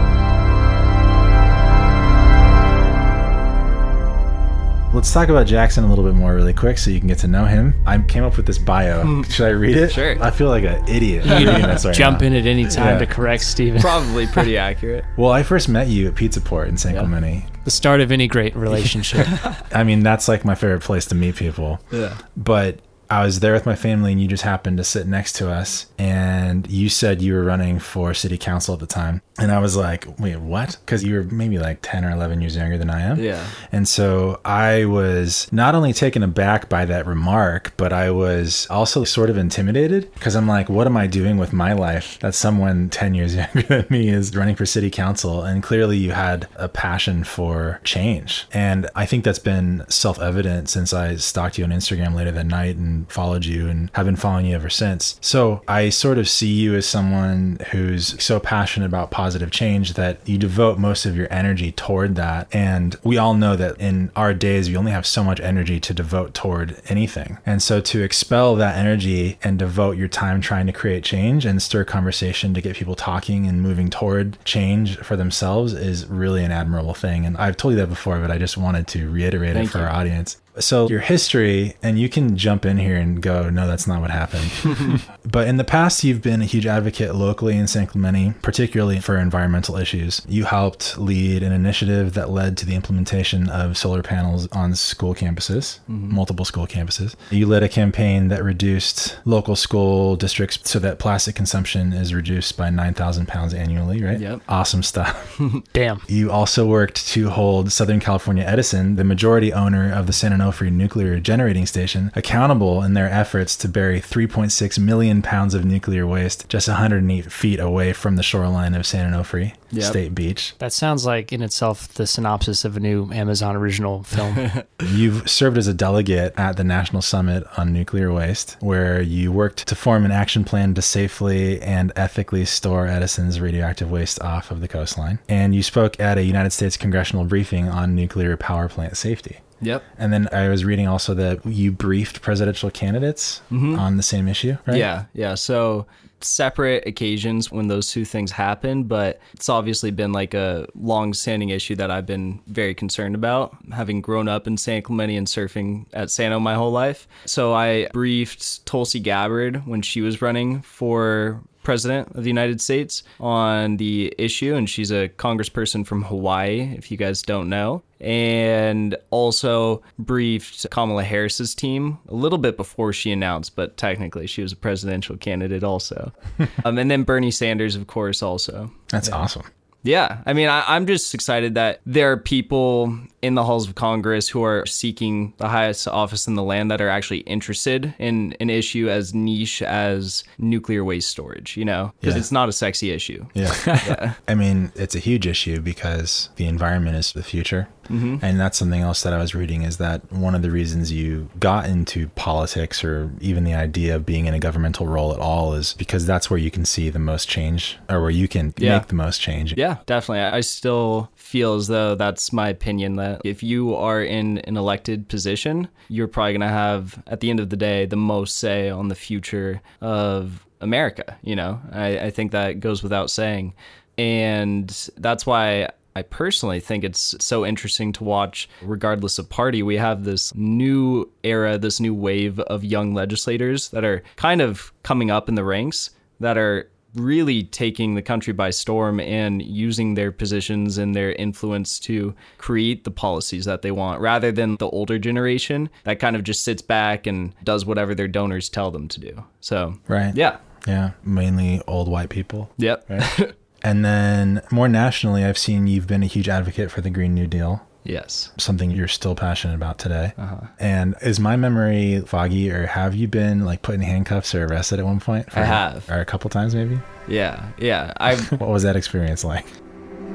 Let's 4.94 5.12
talk 5.12 5.30
about 5.30 5.48
Jackson 5.48 5.84
a 5.84 5.88
little 5.88 6.04
bit 6.04 6.14
more 6.14 6.36
really 6.36 6.54
quick 6.54 6.78
so 6.78 6.92
you 6.92 7.00
can 7.00 7.08
get 7.08 7.18
to 7.20 7.28
know 7.28 7.46
him. 7.46 7.74
I 7.88 7.98
came 7.98 8.24
up 8.24 8.38
with 8.38 8.46
this 8.46 8.60
bio. 8.60 9.02
Hmm. 9.02 9.22
Should 9.30 9.48
I 9.48 9.50
read 9.50 9.76
it? 9.76 9.92
Sure. 9.92 10.22
I 10.24 10.30
feel 10.30 10.50
like 10.50 10.64
an 10.66 10.88
idiot 10.88 11.26
reading 11.26 11.64
this 11.64 11.84
right 11.84 11.96
Jump 11.96 12.22
now. 12.22 12.28
in 12.28 12.34
at 12.36 12.46
any 12.46 12.66
time 12.66 12.94
Yeah. 12.94 13.00
to 13.00 13.06
correct 13.08 13.44
Steven. 13.44 13.82
Probably 13.82 14.28
pretty 14.28 14.56
accurate. 14.70 15.04
Well, 15.18 15.32
I 15.32 15.42
first 15.42 15.68
met 15.68 15.88
you 15.88 16.08
at 16.10 16.16
Pizza 16.16 16.40
Port 16.40 16.68
in 16.70 16.78
San 16.78 16.94
Yeah. 16.94 17.00
Clemente. 17.02 17.46
the 17.66 17.72
start 17.72 18.02
of 18.02 18.12
any 18.12 18.28
great 18.28 18.56
relationship. 18.56 19.26
I 19.74 19.84
mean, 19.84 20.04
that's 20.04 20.28
like 20.28 20.46
my 20.46 20.54
favorite 20.54 20.84
place 20.84 21.06
to 21.08 21.16
meet 21.16 21.38
people. 21.38 21.80
Yeah. 21.92 22.16
But 22.38 22.78
I 23.10 23.24
was 23.24 23.40
there 23.40 23.54
with 23.54 23.66
my 23.66 23.76
family 23.76 24.12
and 24.12 24.22
you 24.22 24.28
just 24.28 24.44
happened 24.44 24.78
to 24.78 24.84
sit 24.84 25.08
next 25.08 25.34
to 25.34 25.52
us 25.52 25.88
and 25.98 26.70
you 26.70 26.90
said 26.90 27.22
you 27.22 27.34
were 27.34 27.44
running 27.44 27.80
for 27.80 28.14
city 28.14 28.38
council 28.38 28.74
at 28.74 28.80
the 28.80 28.88
time. 28.88 29.22
And 29.40 29.52
I 29.52 29.60
was 29.60 29.76
like, 29.76 30.08
wait, 30.20 30.38
what? 30.38 30.78
Because 30.86 31.04
you 31.04 31.16
were 31.16 31.24
maybe 31.24 31.58
like 31.58 31.80
10 31.82 32.06
or 32.06 32.12
11 32.12 32.42
years 32.42 32.56
younger 32.56 32.78
than 32.78 32.90
I 32.90 33.02
am. 33.02 33.20
Yeah. 33.20 33.44
And 33.72 33.88
so 33.88 34.40
I 34.46 34.86
was 34.86 35.52
not 35.52 35.74
only 35.74 35.92
taken 35.92 36.22
aback 36.22 36.70
by 36.70 36.86
that 36.86 37.08
remark, 37.08 37.74
but 37.76 37.92
I 37.92 38.12
was 38.12 38.68
also 38.70 39.04
sort 39.04 39.32
of 39.32 39.38
intimidated 39.38 40.14
because 40.14 40.36
I'm 40.36 40.48
like, 40.48 40.70
what 40.70 40.86
am 40.86 40.98
I 40.98 41.08
doing 41.08 41.38
with 41.38 41.52
my 41.52 41.74
life 41.74 42.20
that 42.20 42.36
someone 42.36 42.90
10 42.90 43.16
years 43.16 43.36
younger 43.36 43.64
than 43.64 43.88
me 43.90 44.10
is 44.10 44.36
running 44.36 44.56
for 44.56 44.68
city 44.68 44.92
council? 44.92 45.42
And 45.42 45.64
clearly 45.64 45.98
you 45.98 46.12
had 46.12 46.48
a 46.56 46.70
passion 46.70 47.24
for 47.24 47.80
change. 47.84 48.46
And 48.54 48.88
I 48.96 49.08
think 49.08 49.24
that's 49.24 49.40
been 49.40 49.84
self 49.90 50.20
evident 50.20 50.70
since 50.70 50.94
I 50.94 51.16
stalked 51.16 51.58
you 51.58 51.64
on 51.64 51.72
Instagram 51.72 52.14
later 52.14 52.32
that 52.32 52.46
night 52.46 52.76
and 52.76 52.93
followed 53.10 53.46
you 53.46 53.68
and 53.68 53.90
have 53.94 54.06
been 54.06 54.16
following 54.16 54.46
you 54.46 54.56
ever 54.56 54.70
since. 54.70 55.18
So 55.22 55.62
I 55.68 55.90
sort 55.90 56.18
of 56.18 56.30
see 56.30 56.52
you 56.52 56.76
as 56.76 56.86
someone 56.86 57.60
who's 57.72 58.22
so 58.24 58.40
passionate 58.40 58.86
about 58.86 59.12
positive 59.12 59.52
change 59.52 59.94
that 59.94 60.20
you 60.28 60.38
devote 60.38 60.78
most 60.78 61.06
of 61.06 61.16
your 61.16 61.28
energy 61.32 61.72
toward 61.72 62.16
that. 62.16 62.48
And 62.54 62.96
we 63.04 63.18
all 63.18 63.34
know 63.34 63.56
that 63.56 63.80
in 63.80 64.12
our 64.16 64.34
days, 64.34 64.70
we 64.70 64.78
only 64.78 64.92
have 64.92 65.06
so 65.06 65.24
much 65.24 65.40
energy 65.40 65.80
to 65.80 65.94
devote 65.94 66.34
toward 66.34 66.82
anything. 66.88 67.38
And 67.46 67.62
so 67.62 67.82
to 67.82 68.04
expel 68.04 68.56
that 68.56 68.78
energy 68.78 69.38
and 69.44 69.60
devote 69.60 69.98
your 69.98 70.08
time 70.08 70.42
trying 70.42 70.68
to 70.68 70.74
create 70.74 71.04
change 71.04 71.46
and 71.46 71.62
stir 71.62 71.84
conversation 71.84 72.54
to 72.54 72.62
get 72.62 72.76
people 72.76 72.96
talking 72.96 73.48
and 73.48 73.62
moving 73.62 73.90
toward 73.90 74.44
change 74.46 74.98
for 74.98 75.16
themselves 75.16 75.74
is 75.74 76.06
really 76.08 76.44
an 76.44 76.52
admirable 76.52 76.94
thing. 76.94 77.26
And 77.26 77.38
I've 77.38 77.58
told 77.58 77.74
you 77.74 77.80
that 77.80 77.88
before, 77.88 78.20
but 78.20 78.32
I 78.32 78.38
just 78.38 78.58
wanted 78.58 78.88
to 78.88 79.10
reiterate 79.10 79.56
it 79.56 79.68
for 79.68 79.80
you. 79.80 79.84
our 79.86 79.90
audience. 79.90 80.38
So 80.60 80.88
your 80.88 81.00
history, 81.00 81.76
and 81.82 81.98
you 81.98 82.10
can 82.10 82.38
jump 82.38 82.66
in 82.66 82.78
here 82.78 82.98
and 82.98 83.22
go, 83.22 83.50
no, 83.50 83.68
that's 83.68 83.88
not 83.88 84.02
what 84.02 84.12
happened. 84.12 85.02
but 85.26 85.48
in 85.48 85.58
the 85.58 85.64
past, 85.64 86.04
you've 86.04 86.22
been 86.22 86.42
a 86.42 86.46
huge 86.46 86.66
advocate 86.66 87.16
locally 87.16 87.58
in 87.58 87.68
San 87.68 87.88
Clemente, 87.88 88.34
particularly 88.42 89.00
for 89.00 89.18
environmental 89.18 89.78
issues. 89.78 90.22
You 90.28 90.46
helped 90.46 90.98
lead 90.98 91.44
an 91.44 91.52
initiative 91.52 92.14
that 92.14 92.30
led 92.30 92.58
to 92.58 92.66
the 92.66 92.76
implementation 92.76 93.50
of 93.50 93.78
solar 93.78 94.04
panels 94.04 94.48
on 94.52 94.76
school 94.76 95.16
campuses, 95.16 95.80
mm-hmm. 95.90 96.14
multiple 96.14 96.46
school 96.46 96.68
campuses. 96.68 97.16
You 97.32 97.48
led 97.48 97.64
a 97.64 97.70
campaign 97.70 98.28
that 98.28 98.44
reduced 98.44 99.18
local 99.26 99.56
school 99.56 100.16
districts 100.16 100.60
so 100.70 100.80
that 100.80 101.00
plastic 101.00 101.36
consumption 101.36 101.94
is 101.94 102.14
reduced 102.14 102.58
by 102.58 102.70
9,000 102.70 103.28
pounds 103.28 103.54
annually, 103.54 104.04
right? 104.04 104.20
Yep. 104.20 104.42
Awesome 104.48 104.84
stuff. 104.84 105.40
Damn. 105.74 106.02
You 106.08 106.32
also 106.32 106.66
worked 106.66 107.08
to 107.08 107.30
hold 107.30 107.72
Southern 107.72 108.00
California 108.00 108.44
Edison, 108.44 108.96
the 108.98 109.04
majority 109.04 109.52
owner 109.52 109.92
of 109.92 110.08
the 110.08 110.14
San 110.14 110.34
Onofre 110.44 110.72
nuclear 110.72 111.20
generating 111.20 111.66
station, 111.66 112.12
accountable 112.16 112.84
in 112.84 112.94
their 112.94 113.10
efforts 113.10 113.56
to 113.58 113.68
bury 113.68 114.00
3.6 114.00 114.80
million 114.80 115.22
pounds 115.22 115.54
of 115.54 115.66
nuclear 115.66 116.06
waste 116.06 116.48
just 116.50 116.68
108 116.68 117.32
feet 117.32 117.60
away 117.60 117.94
from 117.94 118.16
the 118.16 118.24
shoreline 118.24 118.74
of 118.74 118.86
San 118.86 119.12
Onofre 119.12 119.54
Yep. 119.74 119.84
State 119.84 120.16
Beach. 120.16 120.54
That 120.60 120.72
sounds 120.72 121.06
like 121.06 121.34
in 121.34 121.42
itself 121.42 121.88
the 121.96 122.06
synopsis 122.06 122.64
of 122.64 122.78
a 122.78 122.80
new 122.80 123.12
Amazon 123.12 123.56
original 123.56 124.04
film. 124.04 124.64
You've 124.80 125.28
served 125.30 125.58
as 125.58 125.68
a 125.68 125.74
delegate 125.74 126.34
at 126.38 126.58
the 126.58 126.64
National 126.64 127.02
Summit 127.02 127.44
on 127.58 127.74
Nuclear 127.74 128.14
Waste, 128.14 128.56
where 128.60 129.02
you 129.02 129.32
worked 129.32 129.68
to 129.68 129.76
form 129.76 130.06
an 130.06 130.12
action 130.12 130.44
plan 130.44 130.76
to 130.76 130.82
safely 130.82 131.60
and 131.62 131.92
ethically 131.96 132.46
store 132.46 132.86
Edison's 132.86 133.40
radioactive 133.40 133.90
waste 133.90 134.22
off 134.22 134.52
of 134.52 134.62
the 134.62 134.68
coastline. 134.68 135.18
And 135.28 135.56
you 135.56 135.64
spoke 135.64 136.00
at 136.00 136.18
a 136.18 136.24
United 136.24 136.52
States 136.52 136.78
congressional 136.78 137.26
briefing 137.26 137.68
on 137.68 137.96
nuclear 137.96 138.38
power 138.38 138.70
plant 138.70 138.96
safety. 138.96 139.40
Yep. 139.66 139.84
And 139.98 140.14
then 140.14 140.30
I 140.32 140.50
was 140.50 140.66
reading 140.66 140.88
also 140.88 141.14
that 141.14 141.46
you 141.46 141.72
briefed 141.72 142.22
presidential 142.22 142.70
candidates 142.72 143.42
mm-hmm. 143.52 143.78
on 143.80 143.98
the 143.98 144.04
same 144.04 144.28
issue, 144.28 144.58
right? 144.66 144.78
Yeah, 144.78 145.06
yeah. 145.14 145.36
So 145.36 145.86
separate 146.22 146.88
occasions 146.88 147.52
when 147.52 147.68
those 147.68 147.92
two 147.92 148.06
things 148.06 148.32
happen, 148.32 148.84
but 148.84 149.20
it's 149.34 149.50
obviously 149.50 149.92
been 149.92 150.14
like 150.14 150.34
a 150.34 150.68
long-standing 150.76 151.50
issue 151.50 151.76
that 151.76 151.92
I've 151.92 152.06
been 152.06 152.42
very 152.48 152.74
concerned 152.74 153.16
about, 153.16 153.56
having 153.74 154.02
grown 154.02 154.28
up 154.28 154.48
in 154.48 154.58
San 154.58 154.82
Clemente 154.82 155.16
and 155.16 155.28
surfing 155.28 155.86
at 155.94 156.10
Sano 156.10 156.40
my 156.40 156.56
whole 156.56 156.72
life. 156.72 157.08
So 157.26 157.54
I 157.54 157.88
briefed 157.92 158.66
Tulsi 158.66 159.00
Gabbard 159.00 159.68
when 159.68 159.82
she 159.82 160.02
was 160.02 160.22
running 160.22 160.62
for 160.62 161.42
president 161.64 162.10
of 162.16 162.24
the 162.24 162.30
United 162.30 162.62
States 162.62 163.04
on 163.20 163.78
the 163.78 164.14
issue, 164.18 164.56
and 164.56 164.70
she's 164.70 164.92
a 164.92 165.10
congressperson 165.10 165.86
from 165.86 166.04
Hawaii, 166.04 166.74
if 166.78 166.92
you 166.92 166.98
guys 166.98 167.22
don't 167.22 167.50
know. 167.50 167.84
And 168.00 168.98
also 169.12 169.82
briefed 169.98 170.70
Kamala 170.70 171.04
Harris's 171.04 171.56
team 171.56 172.00
a 172.10 172.14
little 172.14 172.38
bit 172.38 172.58
before 172.58 172.92
she 172.92 173.12
announced, 173.12 173.56
but 173.56 173.78
technically 173.78 174.28
she 174.28 174.42
was 174.42 174.52
a 174.52 174.58
presidential 174.58 175.16
candidate 175.16 175.64
also. 175.64 176.12
um, 176.66 176.78
and 176.78 176.92
then 176.92 177.04
Bernie 177.04 177.32
Sanders, 177.32 177.76
of 177.76 177.88
course, 177.88 178.22
also. 178.22 178.72
That's 178.90 179.10
awesome. 179.10 179.44
Yeah, 179.84 180.20
I 180.26 180.34
mean, 180.34 180.48
I, 180.48 180.64
I'm 180.68 180.88
just 180.88 181.14
excited 181.14 181.56
that 181.56 181.82
there 181.86 182.12
are 182.12 182.18
people 182.18 182.98
in 183.22 183.36
the 183.36 183.44
halls 183.44 183.68
of 183.68 183.76
Congress 183.76 184.28
who 184.30 184.44
are 184.44 184.66
seeking 184.66 185.34
the 185.38 185.48
highest 185.50 185.88
office 185.88 186.28
in 186.28 186.36
the 186.36 186.44
land 186.44 186.72
that 186.72 186.82
are 186.82 186.90
actually 186.90 187.20
interested 187.20 187.94
in 188.00 188.36
an 188.40 188.50
issue 188.50 188.90
as 188.90 189.14
niche 189.14 189.62
as 189.62 190.24
nuclear 190.38 190.84
waste 190.84 191.10
storage, 191.10 191.56
you 191.58 191.66
know? 191.66 191.94
Because 192.00 192.16
Yeah. 192.16 192.20
it's 192.20 192.32
not 192.32 192.50
a 192.50 192.54
sexy 192.54 192.92
issue. 192.92 193.26
Yeah. 193.36 194.14
I 194.28 194.36
mean, 194.36 194.72
it's 194.76 194.96
a 194.96 195.00
huge 195.00 195.28
issue 195.28 195.60
because 195.62 196.30
the 196.38 196.46
environment 196.48 196.96
is 196.98 197.12
the 197.14 197.24
future. 197.24 197.68
Mm-hmm. 197.86 198.18
And 198.22 198.40
that's 198.40 198.58
something 198.58 198.82
else 198.82 199.04
that 199.04 199.14
I 199.14 199.18
was 199.18 199.34
reading 199.36 199.64
is 199.64 199.78
that 199.78 200.12
one 200.12 200.36
of 200.36 200.42
the 200.42 200.52
reasons 200.52 200.92
you 200.92 201.30
got 201.40 201.66
into 201.68 202.08
politics 202.10 202.84
or 202.84 203.12
even 203.22 203.44
the 203.44 203.54
idea 203.54 203.96
of 203.96 204.06
being 204.06 204.26
in 204.26 204.34
a 204.34 204.40
governmental 204.40 204.88
role 204.88 205.14
at 205.14 205.20
all 205.20 205.54
is 205.54 205.74
because 205.74 206.06
that's 206.06 206.30
where 206.30 206.40
you 206.40 206.52
can 206.52 206.66
see 206.66 206.90
the 206.90 207.00
most 207.00 207.28
change 207.28 207.78
or 207.90 208.02
where 208.02 208.10
you 208.10 208.28
can 208.28 208.54
Yeah. 208.58 208.78
make 208.78 208.88
the 208.88 208.96
most 208.96 209.20
change. 209.22 209.54
Yeah, 209.58 209.78
definitely. 209.86 210.24
I 210.24 210.42
still 210.42 211.10
feel 211.16 211.56
as 211.56 211.68
though 211.68 211.96
that's 211.96 212.32
my 212.34 212.50
opinion 212.50 212.96
that 212.96 213.22
if 213.26 213.44
you 213.44 213.76
are 213.76 214.02
in 214.02 214.38
an 214.40 214.58
elected 214.58 215.08
position, 215.08 215.68
you're 215.90 216.08
probably 216.08 216.34
going 216.34 216.42
to 216.42 216.48
have, 216.48 217.02
at 217.08 217.20
the 217.20 217.30
end 217.30 217.40
of 217.40 217.50
the 217.50 217.58
day, 217.58 217.86
the 217.86 217.96
most 217.96 218.38
say 218.38 218.70
on 218.70 218.88
the 218.88 218.96
future 218.96 219.62
of 219.82 220.46
America. 220.62 221.18
You 221.24 221.36
know, 221.36 221.60
I, 221.72 222.00
I 222.00 222.10
think 222.12 222.32
that 222.32 222.60
goes 222.60 222.82
without 222.84 223.10
saying. 223.10 223.54
And 223.98 224.70
that's 224.98 225.26
why 225.26 225.70
I 225.96 226.02
personally 226.02 226.60
think 226.60 226.84
it's 226.84 227.16
so 227.20 227.46
interesting 227.46 227.92
to 227.94 228.04
watch, 228.04 228.50
regardless 228.62 229.20
of 229.20 229.30
party. 229.30 229.62
We 229.64 229.78
have 229.78 230.04
this 230.04 230.34
new 230.36 231.12
era, 231.24 231.58
this 231.58 231.80
new 231.80 231.94
wave 231.94 232.40
of 232.40 232.64
young 232.64 232.94
legislators 232.94 233.70
that 233.70 233.84
are 233.86 234.02
kind 234.16 234.42
of 234.42 234.74
coming 234.84 235.12
up 235.12 235.30
in 235.30 235.36
the 235.36 235.44
ranks 235.44 235.92
that 236.20 236.38
are 236.38 236.70
really 236.96 237.44
taking 237.44 237.96
the 237.96 238.02
country 238.04 238.34
by 238.34 238.52
storm 238.52 239.00
and 239.00 239.42
using 239.42 239.96
their 239.96 240.12
positions 240.12 240.78
and 240.78 240.94
their 240.94 241.12
influence 241.14 241.80
to 241.80 242.14
create 242.38 242.84
the 242.84 242.92
policies 242.92 243.46
that 243.46 243.64
they 243.64 243.72
want 243.72 244.00
rather 244.00 244.32
than 244.32 244.56
the 244.58 244.70
older 244.70 245.00
generation 245.00 245.70
that 245.86 246.00
kind 246.00 246.16
of 246.16 246.24
just 246.24 246.44
sits 246.44 246.62
back 246.62 247.08
and 247.08 247.34
does 247.44 247.66
whatever 247.66 247.96
their 247.96 248.08
donors 248.08 248.48
tell 248.48 248.70
them 248.70 248.88
to 248.88 249.00
do. 249.00 249.24
So, 249.42 249.74
Right. 249.88 250.16
yeah. 250.16 250.38
Yeah. 250.68 250.92
Mainly 251.04 251.62
old 251.68 251.88
white 251.90 252.10
people. 252.10 252.52
Yep. 252.58 252.88
And 253.64 253.84
then 253.86 254.42
more 254.52 254.68
nationally, 254.68 255.24
I've 255.24 255.38
seen 255.38 255.68
you've 255.68 255.88
been 255.88 256.04
a 256.04 256.08
huge 256.08 256.28
advocate 256.30 256.70
for 256.70 256.82
the 256.82 256.90
Green 256.90 257.14
New 257.14 257.28
Deal. 257.28 257.66
yes. 257.86 258.32
something 258.38 258.72
you're 258.72 258.88
still 258.88 259.16
passionate 259.16 259.56
about 259.56 259.78
today. 259.78 260.14
Uh-huh. 260.18 260.42
And 260.60 260.96
is 261.02 261.20
my 261.20 261.36
memory 261.36 262.02
foggy, 262.06 262.52
or 262.52 262.66
have 262.68 262.94
you 262.96 263.08
been 263.08 263.46
like 263.46 263.62
put 263.62 263.76
in 263.76 263.82
handcuffs 263.82 264.34
or 264.36 264.46
arrested 264.46 264.80
at 264.80 264.86
one 264.86 265.00
point? 265.00 265.28
I 265.38 265.44
have. 265.46 265.90
or 265.90 266.00
a 266.00 266.06
couple 266.06 266.30
times 266.30 266.56
maybe. 266.56 266.80
Yeah. 267.08 267.50
Yeah. 267.58 267.94
I 267.98 268.16
What 268.38 268.50
was 268.50 268.64
that 268.64 268.76
experience 268.76 269.24
like? 269.24 269.46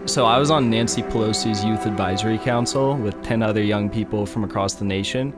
So 0.07 0.25
I 0.25 0.39
was 0.39 0.51
on 0.51 0.71
Nancy 0.71 1.03
Pelosi's 1.03 1.63
Youth 1.65 1.85
Advisory 1.85 2.39
Council 2.39 2.97
with 2.97 3.21
10 3.23 3.43
other 3.43 3.63
young 3.63 3.91
people 3.91 4.25
from 4.25 4.45
across 4.45 4.75
the 4.75 4.85
nation. 4.87 5.35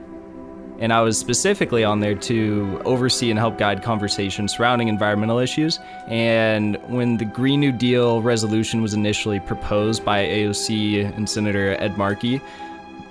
And 0.80 0.94
I 0.94 1.02
was 1.02 1.18
specifically 1.18 1.84
on 1.84 2.00
there 2.00 2.14
to 2.14 2.80
oversee 2.86 3.30
and 3.30 3.38
help 3.38 3.58
guide 3.58 3.82
conversations 3.82 4.56
surrounding 4.56 4.88
environmental 4.88 5.38
issues. 5.38 5.78
And 6.08 6.76
when 6.88 7.18
the 7.18 7.26
Green 7.26 7.60
New 7.60 7.70
Deal 7.70 8.22
resolution 8.22 8.80
was 8.80 8.94
initially 8.94 9.40
proposed 9.40 10.04
by 10.04 10.24
AOC 10.24 11.14
and 11.14 11.28
Senator 11.28 11.76
Ed 11.78 11.98
Markey, 11.98 12.40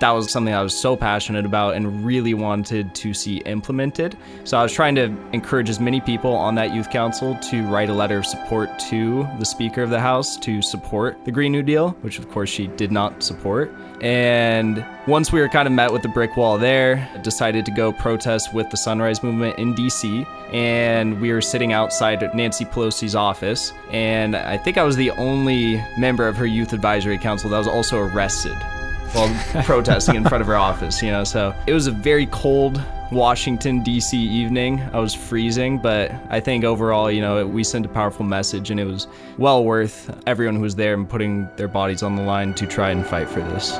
that 0.00 0.10
was 0.12 0.30
something 0.30 0.54
I 0.54 0.62
was 0.62 0.78
so 0.78 0.96
passionate 0.96 1.44
about 1.44 1.74
and 1.74 2.04
really 2.04 2.32
wanted 2.32 2.94
to 2.96 3.12
see 3.12 3.36
implemented. 3.38 4.16
So 4.44 4.58
I 4.58 4.62
was 4.62 4.72
trying 4.72 4.94
to 4.96 5.14
encourage 5.32 5.68
as 5.68 5.78
many 5.78 6.00
people 6.00 6.32
on 6.32 6.54
that 6.54 6.74
youth 6.74 6.90
council 6.90 7.36
to 7.36 7.62
write 7.68 7.90
a 7.90 7.94
letter 7.94 8.18
of 8.18 8.26
support 8.26 8.78
to 8.90 9.28
the 9.38 9.44
Speaker 9.44 9.82
of 9.82 9.90
the 9.90 10.00
House 10.00 10.38
to 10.38 10.62
support 10.62 11.22
the 11.24 11.30
Green 11.30 11.52
New 11.52 11.62
Deal, 11.62 11.90
which 12.00 12.18
of 12.18 12.30
course 12.30 12.48
she 12.48 12.66
did 12.66 12.90
not 12.90 13.22
support. 13.22 13.72
And 14.00 14.84
once 15.06 15.30
we 15.30 15.40
were 15.40 15.48
kind 15.50 15.68
of 15.68 15.72
met 15.72 15.92
with 15.92 16.00
the 16.00 16.08
brick 16.08 16.34
wall 16.34 16.56
there, 16.56 17.06
decided 17.22 17.66
to 17.66 17.70
go 17.70 17.92
protest 17.92 18.54
with 18.54 18.70
the 18.70 18.78
Sunrise 18.78 19.22
Movement 19.22 19.58
in 19.58 19.74
DC. 19.74 20.26
And 20.54 21.20
we 21.20 21.30
were 21.30 21.42
sitting 21.42 21.74
outside 21.74 22.34
Nancy 22.34 22.64
Pelosi's 22.64 23.14
office. 23.14 23.74
And 23.90 24.34
I 24.34 24.56
think 24.56 24.78
I 24.78 24.82
was 24.82 24.96
the 24.96 25.10
only 25.12 25.84
member 25.98 26.26
of 26.26 26.38
her 26.38 26.46
youth 26.46 26.72
advisory 26.72 27.18
council 27.18 27.50
that 27.50 27.58
was 27.58 27.68
also 27.68 27.98
arrested 27.98 28.56
while 29.12 29.64
protesting 29.64 30.16
in 30.16 30.24
front 30.24 30.40
of 30.42 30.46
her 30.46 30.56
office, 30.56 31.02
you 31.02 31.10
know. 31.10 31.24
So 31.24 31.54
it 31.66 31.72
was 31.72 31.86
a 31.86 31.92
very 31.92 32.26
cold 32.26 32.82
Washington, 33.10 33.82
D.C. 33.82 34.16
evening. 34.16 34.80
I 34.92 35.00
was 35.00 35.14
freezing, 35.14 35.78
but 35.78 36.12
I 36.28 36.40
think 36.40 36.64
overall, 36.64 37.10
you 37.10 37.20
know, 37.20 37.46
we 37.46 37.64
sent 37.64 37.84
a 37.84 37.88
powerful 37.88 38.24
message 38.24 38.70
and 38.70 38.78
it 38.78 38.84
was 38.84 39.08
well 39.36 39.64
worth 39.64 40.16
everyone 40.26 40.56
who 40.56 40.62
was 40.62 40.76
there 40.76 40.94
and 40.94 41.08
putting 41.08 41.48
their 41.56 41.68
bodies 41.68 42.02
on 42.02 42.14
the 42.14 42.22
line 42.22 42.54
to 42.54 42.66
try 42.66 42.90
and 42.90 43.04
fight 43.04 43.28
for 43.28 43.40
this. 43.40 43.78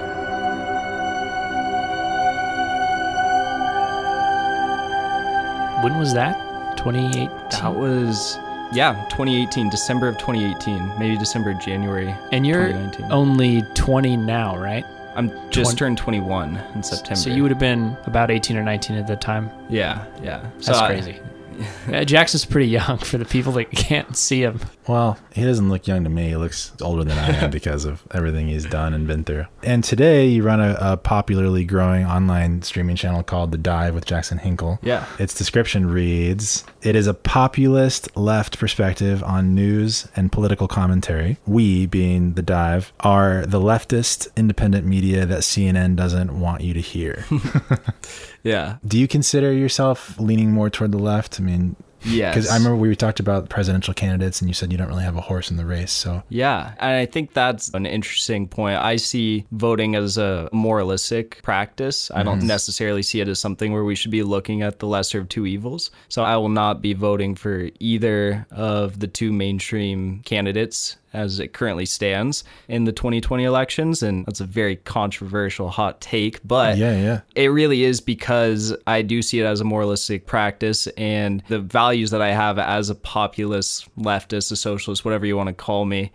When 5.83 5.99
was 5.99 6.13
that? 6.15 6.37
2018. 6.77 7.29
That 7.51 7.75
was 7.75 8.39
yeah, 8.73 8.95
2018, 9.11 9.69
December 9.69 10.09
of 10.09 10.19
2018, 10.19 10.99
maybe 10.99 11.17
December, 11.17 11.55
January. 11.55 12.15
And 12.33 12.47
you're 12.47 12.69
2019. 12.69 13.13
only 13.13 13.63
20 13.75 14.17
now, 14.17 14.57
right? 14.57 14.87
I'm 15.21 15.51
just 15.51 15.73
20 15.73 15.77
turned 15.77 15.99
21 15.99 16.57
in 16.75 16.83
September. 16.83 17.21
So 17.21 17.29
you 17.29 17.43
would 17.43 17.51
have 17.51 17.59
been 17.61 17.97
about 18.07 18.31
18 18.31 18.57
or 18.57 18.63
19 18.63 18.97
at 18.97 19.07
the 19.07 19.17
time. 19.17 19.51
yeah, 19.69 20.07
yeah. 20.23 20.41
That's 20.55 20.67
so 20.67 20.87
crazy. 20.87 21.21
Uh, 21.21 21.40
Jackson's 22.05 22.45
pretty 22.45 22.69
young 22.69 22.99
for 22.99 23.19
the 23.19 23.25
people 23.25 23.53
that 23.53 23.71
can't 23.71 24.17
see 24.17 24.43
him. 24.43 24.61
Well, 24.89 25.19
he 25.33 25.45
doesn't 25.45 25.69
look 25.69 25.87
young 25.87 26.05
to 26.05 26.11
me. 26.11 26.29
He 26.31 26.37
looks 26.37 26.73
older 26.83 27.05
than 27.05 27.17
I 27.19 27.29
am 27.45 27.51
because 27.53 27.85
of 27.85 28.03
everything 28.13 28.49
he's 28.49 28.65
done 28.65 28.93
and 28.95 29.07
been 29.07 29.25
through. 29.25 29.47
And 29.63 29.85
today 29.85 30.27
you 30.27 30.43
run 30.43 30.61
a, 30.61 30.77
a 30.81 30.97
popularly 30.97 31.65
growing 31.65 32.05
online 32.05 32.63
streaming 32.63 32.97
channel 32.97 33.23
called 33.23 33.53
The 33.53 33.59
Dive 33.59 33.95
with 33.95 34.05
Jackson 34.05 34.39
Hinkle. 34.39 34.79
yeah. 34.83 35.07
Its 35.19 35.35
description 35.35 35.87
reads 35.89 36.65
It 36.83 36.97
is 36.97 37.07
a 37.07 37.15
populist 37.15 38.17
left 38.17 38.59
perspective 38.59 39.23
on 39.23 39.55
news 39.55 40.09
and 40.17 40.33
political 40.33 40.67
commentary. 40.67 41.39
We, 41.47 41.87
being 41.87 42.35
The 42.35 42.43
Dive, 42.43 42.93
are 43.01 43.47
the 43.47 43.61
leftist 43.61 44.29
independent 44.37 44.87
media 44.87 45.25
that 45.27 45.41
CNN 45.41 45.95
doesn't 45.95 46.39
want 46.39 46.63
you 46.63 46.75
to 46.75 46.81
hear. 46.81 47.25
Yeah. 48.43 48.77
Do 48.87 48.99
you 48.99 49.09
consider 49.09 49.53
yourself 49.53 50.19
leaning 50.19 50.53
more 50.53 50.71
toward 50.71 50.93
the 50.93 50.99
left? 50.99 51.41
I 51.41 51.43
mean, 51.43 51.77
yeah. 52.05 52.31
because 52.31 52.49
I 52.49 52.57
remember 52.57 52.77
we 52.77 52.95
talked 52.97 53.21
about 53.21 53.49
presidential 53.49 53.95
candidates 53.95 54.41
and 54.41 54.49
you 54.49 54.55
said 54.55 54.73
you 54.73 54.79
don't 54.79 54.89
really 54.89 55.05
have 55.05 55.17
a 55.17 55.21
horse 55.21 55.51
in 55.51 55.57
the 55.57 55.67
race. 55.67 55.93
So 55.93 56.23
Yeah, 56.29 56.75
and 56.79 56.97
I 56.97 57.07
think 57.07 57.33
that's 57.33 57.69
an 57.75 57.87
interesting 57.87 58.49
point. 58.49 58.79
I 58.79 58.97
see 58.97 59.47
voting 59.53 59.95
as 59.95 60.19
a 60.19 60.49
moralistic 60.53 61.43
practice. 61.43 62.11
I 62.15 62.23
don't 62.23 62.39
mm-hmm. 62.39 62.47
necessarily 62.47 63.03
see 63.03 63.21
it 63.21 63.29
as 63.29 63.39
something 63.39 63.73
where 63.73 63.85
we 63.85 63.95
should 63.95 64.11
be 64.11 64.23
looking 64.23 64.63
at 64.63 64.79
the 64.79 64.87
lesser 64.87 65.21
of 65.21 65.29
two 65.29 65.47
evils. 65.47 65.91
So 66.09 66.23
I 66.23 66.37
will 66.37 66.49
not 66.49 66.81
be 66.81 66.95
voting 66.95 67.35
for 67.35 67.69
either 67.79 68.47
of 68.51 69.01
the 69.01 69.09
two 69.09 69.33
mainstream 69.33 70.23
candidates 70.25 70.97
as 71.13 71.41
it 71.41 71.53
currently 71.53 71.87
stands 71.87 72.45
in 72.69 72.85
the 72.85 72.93
2020 72.93 73.45
elections 73.45 74.03
and 74.03 74.25
that's 74.27 74.41
a 74.41 74.45
very 74.45 74.77
controversial 74.77 75.69
hot 75.69 76.01
take 76.01 76.41
but 76.47 76.77
yeah, 76.79 76.97
yeah. 76.97 77.21
it 77.35 77.49
really 77.49 77.85
is 77.85 78.01
because 78.01 78.75
I 78.87 79.03
do 79.03 79.23
see 79.23 79.41
it 79.41 79.45
as 79.45 79.61
a 79.61 79.65
moralistic 79.65 80.27
practice, 80.27 80.87
and 80.97 81.43
the 81.49 81.59
values 81.61 82.11
that 82.11 82.23
I 82.23 82.33
have 82.33 82.59
as 82.59 82.91
a 82.91 82.95
populist, 82.95 83.89
leftist, 83.97 84.51
a 84.53 84.57
socialist, 84.57 85.05
whatever 85.05 85.27
you 85.27 85.37
want 85.37 85.49
to 85.49 85.53
call 85.53 85.85
me, 85.85 86.13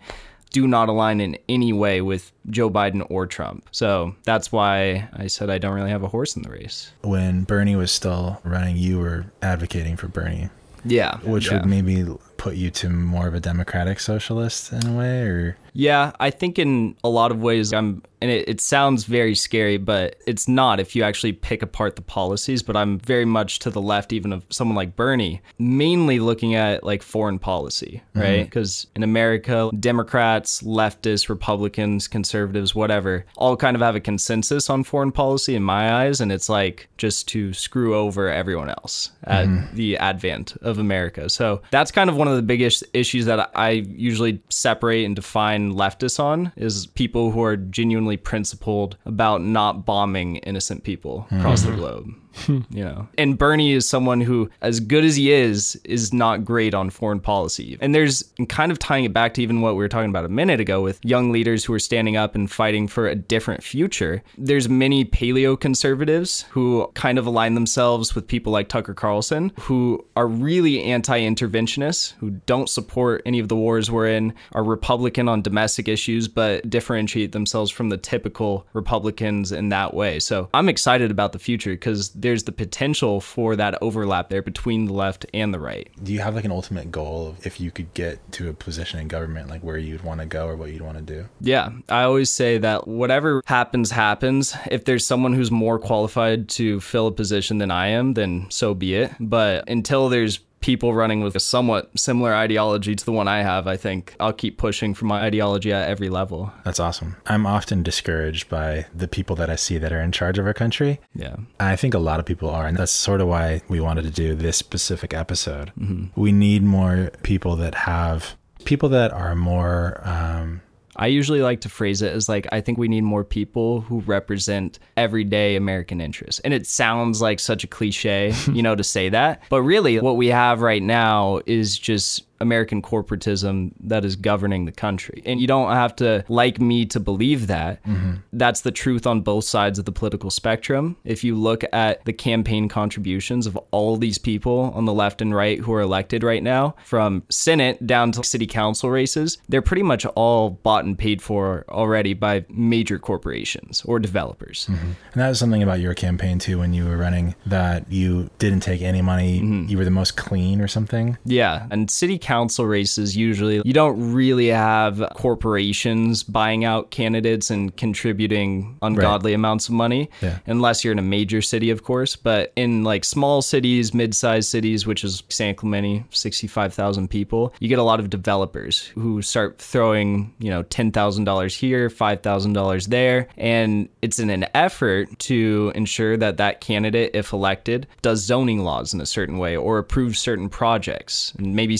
do 0.50 0.66
not 0.66 0.88
align 0.88 1.20
in 1.20 1.36
any 1.48 1.72
way 1.72 2.00
with 2.00 2.32
Joe 2.50 2.70
Biden 2.70 3.06
or 3.10 3.26
Trump. 3.26 3.66
So 3.72 4.14
that's 4.24 4.50
why 4.52 5.08
I 5.12 5.26
said 5.26 5.50
I 5.50 5.58
don't 5.58 5.74
really 5.74 5.90
have 5.90 6.02
a 6.02 6.08
horse 6.08 6.36
in 6.36 6.42
the 6.42 6.50
race. 6.50 6.92
When 7.02 7.44
Bernie 7.44 7.76
was 7.76 7.92
still 7.92 8.40
running, 8.44 8.76
you 8.76 8.98
were 8.98 9.26
advocating 9.42 9.96
for 9.96 10.08
Bernie, 10.08 10.48
Yeah. 10.84 11.18
which 11.18 11.46
yeah. 11.46 11.54
would 11.54 11.66
maybe 11.66 12.06
put 12.46 12.54
you 12.54 12.70
to 12.70 12.88
more 12.88 13.26
of 13.26 13.34
a 13.34 13.40
democratic 13.40 13.98
socialist 13.98 14.72
in 14.72 14.86
a 14.86 14.96
way, 14.96 15.22
or 15.22 15.56
Yeah, 15.72 16.12
I 16.20 16.30
think 16.30 16.60
in 16.60 16.96
a 17.02 17.08
lot 17.08 17.32
of 17.32 17.42
ways 17.42 17.72
I'm 17.72 18.02
and 18.20 18.30
it, 18.30 18.48
it 18.48 18.60
sounds 18.60 19.04
very 19.04 19.34
scary, 19.34 19.76
but 19.76 20.16
it's 20.26 20.48
not 20.48 20.80
if 20.80 20.96
you 20.96 21.02
actually 21.02 21.32
pick 21.32 21.62
apart 21.62 21.96
the 21.96 22.02
policies. 22.02 22.62
But 22.62 22.76
I'm 22.76 22.98
very 22.98 23.24
much 23.24 23.58
to 23.60 23.70
the 23.70 23.82
left, 23.82 24.12
even 24.12 24.32
of 24.32 24.44
someone 24.48 24.74
like 24.74 24.96
Bernie, 24.96 25.42
mainly 25.58 26.18
looking 26.18 26.54
at 26.54 26.82
like 26.82 27.02
foreign 27.02 27.38
policy, 27.38 28.02
mm-hmm. 28.10 28.20
right? 28.20 28.44
Because 28.44 28.86
in 28.96 29.02
America, 29.02 29.70
Democrats, 29.78 30.62
leftists, 30.62 31.28
Republicans, 31.28 32.08
conservatives, 32.08 32.74
whatever, 32.74 33.26
all 33.36 33.56
kind 33.56 33.76
of 33.76 33.82
have 33.82 33.96
a 33.96 34.00
consensus 34.00 34.70
on 34.70 34.82
foreign 34.82 35.12
policy 35.12 35.54
in 35.54 35.62
my 35.62 36.04
eyes. 36.04 36.20
And 36.20 36.32
it's 36.32 36.48
like 36.48 36.88
just 36.96 37.28
to 37.28 37.52
screw 37.52 37.94
over 37.94 38.30
everyone 38.30 38.70
else 38.70 39.10
at 39.24 39.46
mm-hmm. 39.46 39.76
the 39.76 39.98
advent 39.98 40.56
of 40.62 40.78
America. 40.78 41.28
So 41.28 41.60
that's 41.70 41.90
kind 41.90 42.08
of 42.08 42.16
one 42.16 42.28
of 42.28 42.35
the 42.35 42.35
biggest 42.42 42.84
issues 42.92 43.26
that 43.26 43.50
I 43.54 43.70
usually 43.70 44.40
separate 44.48 45.04
and 45.04 45.16
define 45.16 45.72
leftists 45.72 46.20
on 46.20 46.52
is 46.56 46.86
people 46.86 47.30
who 47.30 47.42
are 47.42 47.56
genuinely 47.56 48.16
principled 48.16 48.96
about 49.04 49.42
not 49.42 49.84
bombing 49.84 50.36
innocent 50.36 50.84
people 50.84 51.26
across 51.30 51.62
the 51.62 51.68
mm-hmm. 51.70 51.78
globe. 51.78 52.14
you 52.48 52.64
know, 52.70 53.08
and 53.18 53.38
Bernie 53.38 53.72
is 53.72 53.88
someone 53.88 54.20
who, 54.20 54.50
as 54.60 54.80
good 54.80 55.04
as 55.04 55.16
he 55.16 55.32
is, 55.32 55.80
is 55.84 56.12
not 56.12 56.44
great 56.44 56.74
on 56.74 56.90
foreign 56.90 57.20
policy. 57.20 57.76
And 57.80 57.94
there's 57.94 58.24
and 58.38 58.48
kind 58.48 58.72
of 58.72 58.78
tying 58.78 59.04
it 59.04 59.12
back 59.12 59.34
to 59.34 59.42
even 59.42 59.60
what 59.60 59.72
we 59.74 59.78
were 59.78 59.88
talking 59.88 60.10
about 60.10 60.24
a 60.24 60.28
minute 60.28 60.60
ago 60.60 60.80
with 60.80 61.04
young 61.04 61.32
leaders 61.32 61.64
who 61.64 61.72
are 61.72 61.78
standing 61.78 62.16
up 62.16 62.34
and 62.34 62.50
fighting 62.50 62.88
for 62.88 63.06
a 63.08 63.14
different 63.14 63.62
future. 63.62 64.22
There's 64.36 64.68
many 64.68 65.04
paleo 65.04 65.58
conservatives 65.58 66.42
who 66.50 66.90
kind 66.94 67.18
of 67.18 67.26
align 67.26 67.54
themselves 67.54 68.14
with 68.14 68.26
people 68.26 68.52
like 68.52 68.68
Tucker 68.68 68.94
Carlson, 68.94 69.52
who 69.60 70.04
are 70.16 70.26
really 70.26 70.82
anti-interventionists, 70.82 72.14
who 72.18 72.30
don't 72.30 72.68
support 72.68 73.22
any 73.26 73.38
of 73.38 73.48
the 73.48 73.56
wars 73.56 73.90
we're 73.90 74.08
in, 74.08 74.34
are 74.52 74.64
Republican 74.64 75.28
on 75.28 75.42
domestic 75.42 75.88
issues, 75.88 76.28
but 76.28 76.68
differentiate 76.68 77.32
themselves 77.32 77.70
from 77.70 77.88
the 77.88 77.96
typical 77.96 78.66
Republicans 78.72 79.52
in 79.52 79.68
that 79.70 79.94
way. 79.94 80.18
So 80.18 80.48
I'm 80.54 80.68
excited 80.68 81.10
about 81.10 81.32
the 81.32 81.38
future 81.38 81.72
because 81.72 82.10
there's 82.26 82.42
the 82.42 82.52
potential 82.52 83.20
for 83.20 83.56
that 83.56 83.78
overlap 83.80 84.28
there 84.28 84.42
between 84.42 84.86
the 84.86 84.92
left 84.92 85.24
and 85.32 85.54
the 85.54 85.60
right. 85.60 85.88
do 86.02 86.12
you 86.12 86.20
have 86.20 86.34
like 86.34 86.44
an 86.44 86.50
ultimate 86.50 86.90
goal 86.90 87.28
of 87.28 87.46
if 87.46 87.60
you 87.60 87.70
could 87.70 87.92
get 87.94 88.32
to 88.32 88.48
a 88.48 88.52
position 88.52 88.98
in 88.98 89.08
government, 89.08 89.48
like 89.48 89.62
where 89.62 89.78
you'd 89.78 90.02
want 90.02 90.20
to 90.20 90.26
go 90.26 90.46
or 90.46 90.56
what 90.56 90.72
you'd 90.72 90.82
want 90.82 90.96
to 90.96 91.02
do? 91.02 91.28
Yeah, 91.40 91.70
I 91.88 92.02
always 92.02 92.30
say 92.30 92.58
that 92.58 92.88
whatever 92.88 93.42
happens, 93.46 93.90
happens. 93.90 94.56
If 94.70 94.84
there's 94.84 95.06
someone 95.06 95.34
who's 95.34 95.50
more 95.50 95.78
qualified 95.78 96.48
to 96.50 96.80
fill 96.80 97.06
a 97.06 97.12
position 97.12 97.58
than 97.58 97.70
I 97.70 97.88
am, 97.88 98.14
then 98.14 98.46
so 98.50 98.74
be 98.74 98.94
it. 98.94 99.12
But 99.20 99.68
until 99.68 100.08
there's 100.08 100.40
people 100.60 100.94
running 100.94 101.20
with 101.20 101.36
a 101.36 101.40
somewhat 101.40 101.90
similar 101.98 102.34
ideology 102.34 102.94
to 102.94 103.04
the 103.04 103.12
one 103.12 103.28
I 103.28 103.42
have, 103.42 103.66
I 103.66 103.76
think 103.76 104.16
I'll 104.18 104.32
keep 104.32 104.58
pushing 104.58 104.94
for 104.94 105.04
my 105.04 105.20
ideology 105.20 105.72
at 105.72 105.88
every 105.88 106.08
level. 106.08 106.52
That's 106.64 106.80
awesome. 106.80 107.16
I'm 107.26 107.46
often 107.46 107.82
discouraged 107.82 108.48
by 108.48 108.86
the 108.94 109.08
people 109.08 109.36
that 109.36 109.50
I 109.50 109.56
see 109.56 109.78
that 109.78 109.92
are 109.92 110.00
in 110.00 110.12
charge 110.12 110.38
of 110.38 110.46
our 110.46 110.54
country. 110.54 111.00
Yeah. 111.14 111.36
I 111.60 111.76
think 111.76 111.94
a 111.94 111.98
lot 111.98 112.20
of 112.20 112.26
people 112.26 112.50
are, 112.50 112.66
and 112.66 112.76
that's 112.76 112.92
sort 112.92 113.20
of 113.20 113.28
why 113.28 113.62
we 113.68 113.80
wanted 113.80 114.02
to 114.04 114.10
do 114.10 114.34
this 114.34 114.56
specific 114.56 115.14
episode. 115.14 115.72
We 116.16 116.32
need 116.32 116.62
more 116.62 117.10
people 117.22 117.56
that 117.56 117.74
have 117.74 118.36
people 118.64 118.88
that 118.90 119.12
are 119.12 119.34
more. 119.34 120.00
Um, 120.04 120.62
I 120.96 121.08
usually 121.08 121.42
like 121.42 121.60
to 121.62 121.68
phrase 121.68 122.02
it 122.02 122.12
as 122.12 122.28
like 122.28 122.46
I 122.52 122.60
think 122.60 122.78
we 122.78 122.88
need 122.88 123.02
more 123.02 123.24
people 123.24 123.82
who 123.82 124.00
represent 124.00 124.78
everyday 124.96 125.56
American 125.56 126.00
interests. 126.00 126.40
And 126.40 126.52
it 126.54 126.66
sounds 126.66 127.20
like 127.20 127.38
such 127.38 127.64
a 127.64 127.66
cliche, 127.66 128.32
you 128.52 128.62
know, 128.62 128.74
to 128.74 128.84
say 128.84 129.08
that. 129.10 129.42
But 129.50 129.62
really 129.62 130.00
what 130.00 130.16
we 130.16 130.28
have 130.28 130.60
right 130.60 130.82
now 130.82 131.40
is 131.46 131.78
just 131.78 132.24
American 132.40 132.82
corporatism 132.82 133.72
that 133.80 134.04
is 134.04 134.16
governing 134.16 134.64
the 134.64 134.72
country. 134.72 135.22
And 135.24 135.40
you 135.40 135.46
don't 135.46 135.72
have 135.72 135.96
to 135.96 136.24
like 136.28 136.60
me 136.60 136.86
to 136.86 137.00
believe 137.00 137.46
that. 137.46 137.82
Mm-hmm. 137.84 138.14
That's 138.32 138.62
the 138.62 138.70
truth 138.70 139.06
on 139.06 139.20
both 139.20 139.44
sides 139.44 139.78
of 139.78 139.84
the 139.84 139.92
political 139.92 140.30
spectrum. 140.30 140.96
If 141.04 141.24
you 141.24 141.34
look 141.34 141.64
at 141.72 142.04
the 142.04 142.12
campaign 142.12 142.68
contributions 142.68 143.46
of 143.46 143.56
all 143.70 143.96
these 143.96 144.18
people 144.18 144.72
on 144.74 144.84
the 144.84 144.92
left 144.92 145.20
and 145.20 145.34
right 145.34 145.58
who 145.58 145.72
are 145.72 145.80
elected 145.80 146.22
right 146.22 146.42
now, 146.42 146.74
from 146.84 147.22
Senate 147.30 147.86
down 147.86 148.12
to 148.12 148.24
city 148.24 148.46
council 148.46 148.90
races, 148.90 149.38
they're 149.48 149.62
pretty 149.62 149.82
much 149.82 150.04
all 150.06 150.50
bought 150.50 150.84
and 150.84 150.98
paid 150.98 151.22
for 151.22 151.64
already 151.68 152.14
by 152.14 152.44
major 152.48 152.98
corporations 152.98 153.82
or 153.84 153.98
developers. 153.98 154.66
Mm-hmm. 154.66 154.86
and 155.12 155.22
that 155.22 155.28
was 155.28 155.38
something 155.38 155.62
about 155.62 155.80
your 155.80 155.94
campaign 155.94 156.38
too 156.38 156.58
when 156.58 156.72
you 156.72 156.86
were 156.86 156.96
running 156.96 157.34
that 157.46 157.90
you 157.90 158.30
didn't 158.38 158.60
take 158.60 158.82
any 158.82 159.02
money. 159.02 159.40
Mm-hmm. 159.40 159.68
You 159.68 159.78
were 159.78 159.84
the 159.84 159.90
most 159.90 160.16
clean 160.16 160.60
or 160.60 160.68
something. 160.68 161.18
Yeah, 161.24 161.66
and 161.70 161.90
city 161.90 162.18
council 162.26 162.66
races, 162.66 163.16
usually 163.16 163.62
you 163.64 163.72
don't 163.72 164.12
really 164.12 164.48
have 164.48 164.94
corporations 165.14 166.24
buying 166.24 166.64
out 166.64 166.90
candidates 166.90 167.50
and 167.50 167.76
contributing 167.76 168.76
ungodly 168.82 169.32
amounts 169.32 169.68
of 169.68 169.74
money, 169.74 170.10
Yeah. 170.20 170.38
unless 170.46 170.82
you're 170.82 170.90
in 170.92 170.98
a 170.98 171.02
major 171.18 171.40
city, 171.40 171.70
of 171.70 171.84
course. 171.84 172.16
But 172.16 172.52
in 172.56 172.82
like 172.82 173.04
small 173.04 173.42
cities, 173.42 173.94
mid-sized 173.94 174.48
cities, 174.48 174.86
which 174.88 175.04
is 175.04 175.22
San 175.28 175.54
Clemente, 175.54 176.04
65,000 176.10 177.08
people, 177.08 177.54
you 177.60 177.68
get 177.68 177.78
a 177.78 177.84
lot 177.84 178.00
of 178.00 178.10
developers 178.10 178.90
who 178.94 179.22
start 179.22 179.58
throwing, 179.58 180.32
you 180.40 180.50
know, 180.50 180.64
$10,000 180.64 181.54
here, 181.54 181.88
$5,000 181.88 182.86
there. 182.88 183.28
And 183.36 183.88
it's 184.02 184.18
in 184.18 184.30
an 184.30 184.46
effort 184.54 185.16
to 185.20 185.70
ensure 185.76 186.16
that 186.16 186.38
that 186.38 186.60
candidate, 186.60 187.12
if 187.14 187.32
elected, 187.32 187.86
does 188.02 188.20
zoning 188.24 188.64
laws 188.64 188.92
in 188.92 189.00
a 189.00 189.06
certain 189.06 189.38
way 189.38 189.56
or 189.56 189.78
approves 189.78 190.18
certain 190.18 190.48
projects 190.48 191.32
and 191.38 191.54
maybe 191.54 191.76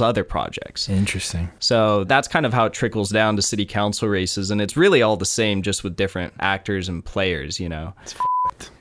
other 0.00 0.24
projects. 0.24 0.88
Interesting. 0.88 1.50
So 1.58 2.04
that's 2.04 2.28
kind 2.28 2.46
of 2.46 2.52
how 2.52 2.66
it 2.66 2.72
trickles 2.72 3.10
down 3.10 3.36
to 3.36 3.42
city 3.42 3.66
council 3.66 4.08
races. 4.08 4.50
And 4.50 4.60
it's 4.60 4.76
really 4.76 5.02
all 5.02 5.16
the 5.16 5.26
same, 5.26 5.62
just 5.62 5.84
with 5.84 5.96
different 5.96 6.34
actors 6.40 6.88
and 6.88 7.04
players, 7.04 7.60
you 7.60 7.68
know? 7.68 7.94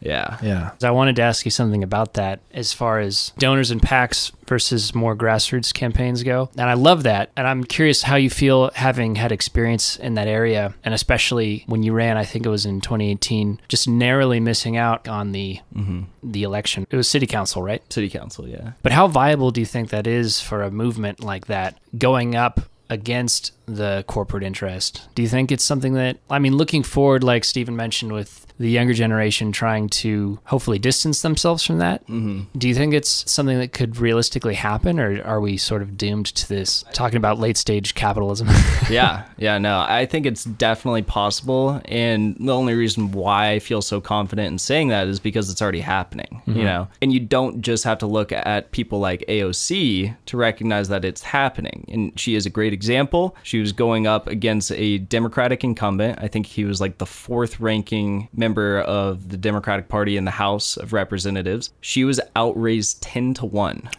Yeah. 0.01 0.37
Yeah. 0.41 0.71
I 0.83 0.91
wanted 0.91 1.15
to 1.17 1.21
ask 1.21 1.45
you 1.45 1.51
something 1.51 1.83
about 1.83 2.15
that 2.15 2.41
as 2.51 2.73
far 2.73 2.99
as 2.99 3.31
donors 3.37 3.71
and 3.71 3.81
PACs 3.81 4.31
versus 4.47 4.93
more 4.93 5.15
grassroots 5.15 5.73
campaigns 5.73 6.23
go. 6.23 6.49
And 6.57 6.69
I 6.69 6.73
love 6.73 7.03
that. 7.03 7.31
And 7.35 7.47
I'm 7.47 7.63
curious 7.63 8.03
how 8.03 8.15
you 8.15 8.29
feel 8.29 8.71
having 8.75 9.15
had 9.15 9.31
experience 9.31 9.95
in 9.95 10.15
that 10.15 10.27
area, 10.27 10.73
and 10.83 10.93
especially 10.93 11.63
when 11.67 11.83
you 11.83 11.93
ran, 11.93 12.17
I 12.17 12.25
think 12.25 12.45
it 12.45 12.49
was 12.49 12.65
in 12.65 12.81
2018, 12.81 13.61
just 13.67 13.87
narrowly 13.87 14.39
missing 14.39 14.77
out 14.77 15.07
on 15.07 15.31
the 15.31 15.59
mm-hmm. 15.75 16.03
the 16.23 16.43
election. 16.43 16.85
It 16.89 16.95
was 16.95 17.09
city 17.09 17.27
council, 17.27 17.63
right? 17.63 17.81
City 17.91 18.09
council, 18.09 18.47
yeah. 18.47 18.71
But 18.81 18.91
how 18.91 19.07
viable 19.07 19.51
do 19.51 19.61
you 19.61 19.65
think 19.65 19.89
that 19.89 20.07
is 20.07 20.41
for 20.41 20.63
a 20.63 20.71
movement 20.71 21.23
like 21.23 21.47
that 21.47 21.77
going 21.97 22.35
up 22.35 22.61
against 22.89 23.53
the 23.65 24.03
corporate 24.07 24.43
interest? 24.43 25.07
Do 25.15 25.21
you 25.21 25.27
think 25.27 25.51
it's 25.51 25.63
something 25.63 25.93
that, 25.93 26.17
I 26.29 26.39
mean, 26.39 26.55
looking 26.55 26.83
forward, 26.83 27.23
like 27.23 27.43
Steven 27.43 27.75
mentioned, 27.75 28.11
with 28.11 28.43
the 28.59 28.69
younger 28.69 28.93
generation 28.93 29.51
trying 29.51 29.89
to 29.89 30.39
hopefully 30.45 30.79
distance 30.79 31.21
themselves 31.21 31.63
from 31.63 31.79
that, 31.79 32.03
mm-hmm. 32.03 32.41
do 32.57 32.67
you 32.67 32.75
think 32.75 32.93
it's 32.93 33.29
something 33.29 33.57
that 33.57 33.73
could 33.73 33.97
realistically 33.97 34.53
happen, 34.53 34.99
or 34.99 35.21
are 35.23 35.41
we 35.41 35.57
sort 35.57 35.81
of 35.81 35.97
doomed 35.97 36.27
to 36.27 36.47
this? 36.47 36.85
Talking 36.93 37.17
about 37.17 37.39
late 37.39 37.57
stage 37.57 37.95
capitalism. 37.95 38.47
yeah, 38.89 39.25
yeah, 39.37 39.57
no, 39.57 39.85
I 39.87 40.05
think 40.05 40.25
it's 40.25 40.43
definitely 40.43 41.01
possible. 41.01 41.81
And 41.85 42.35
the 42.39 42.53
only 42.53 42.73
reason 42.73 43.11
why 43.11 43.51
I 43.51 43.59
feel 43.59 43.81
so 43.81 43.99
confident 43.99 44.47
in 44.47 44.59
saying 44.59 44.89
that 44.89 45.07
is 45.07 45.19
because 45.19 45.49
it's 45.49 45.61
already 45.61 45.81
happening, 45.81 46.41
you 46.45 46.63
know? 46.63 46.87
And 47.01 47.11
you 47.11 47.19
don't 47.19 47.61
just 47.61 47.83
have 47.83 47.97
to 47.99 48.07
look 48.07 48.31
at 48.31 48.71
people 48.71 48.99
like 48.99 49.25
AOC 49.27 50.15
to 50.27 50.37
recognize 50.37 50.89
that 50.89 51.03
it's 51.03 51.23
happening. 51.23 51.85
And 51.91 52.17
she 52.19 52.35
is 52.35 52.45
a 52.45 52.49
great 52.49 52.73
example. 52.73 53.35
She 53.43 53.52
was 53.59 53.71
going 53.71 54.07
up 54.07 54.27
against 54.27 54.71
a 54.71 54.97
Democratic 54.99 55.63
incumbent. 55.63 56.19
I 56.21 56.27
think 56.27 56.45
he 56.45 56.65
was 56.65 56.81
like 56.81 56.97
the 56.97 57.05
fourth 57.05 57.59
ranking 57.59 58.29
member 58.33 58.79
of 58.79 59.29
the 59.29 59.37
Democratic 59.37 59.89
Party 59.89 60.17
in 60.17 60.25
the 60.25 60.31
House 60.31 60.77
of 60.77 60.93
Representatives. 60.93 61.73
She 61.81 62.03
was 62.03 62.19
outraised 62.35 63.01
10 63.01 63.33
to 63.35 63.45
1. 63.45 63.89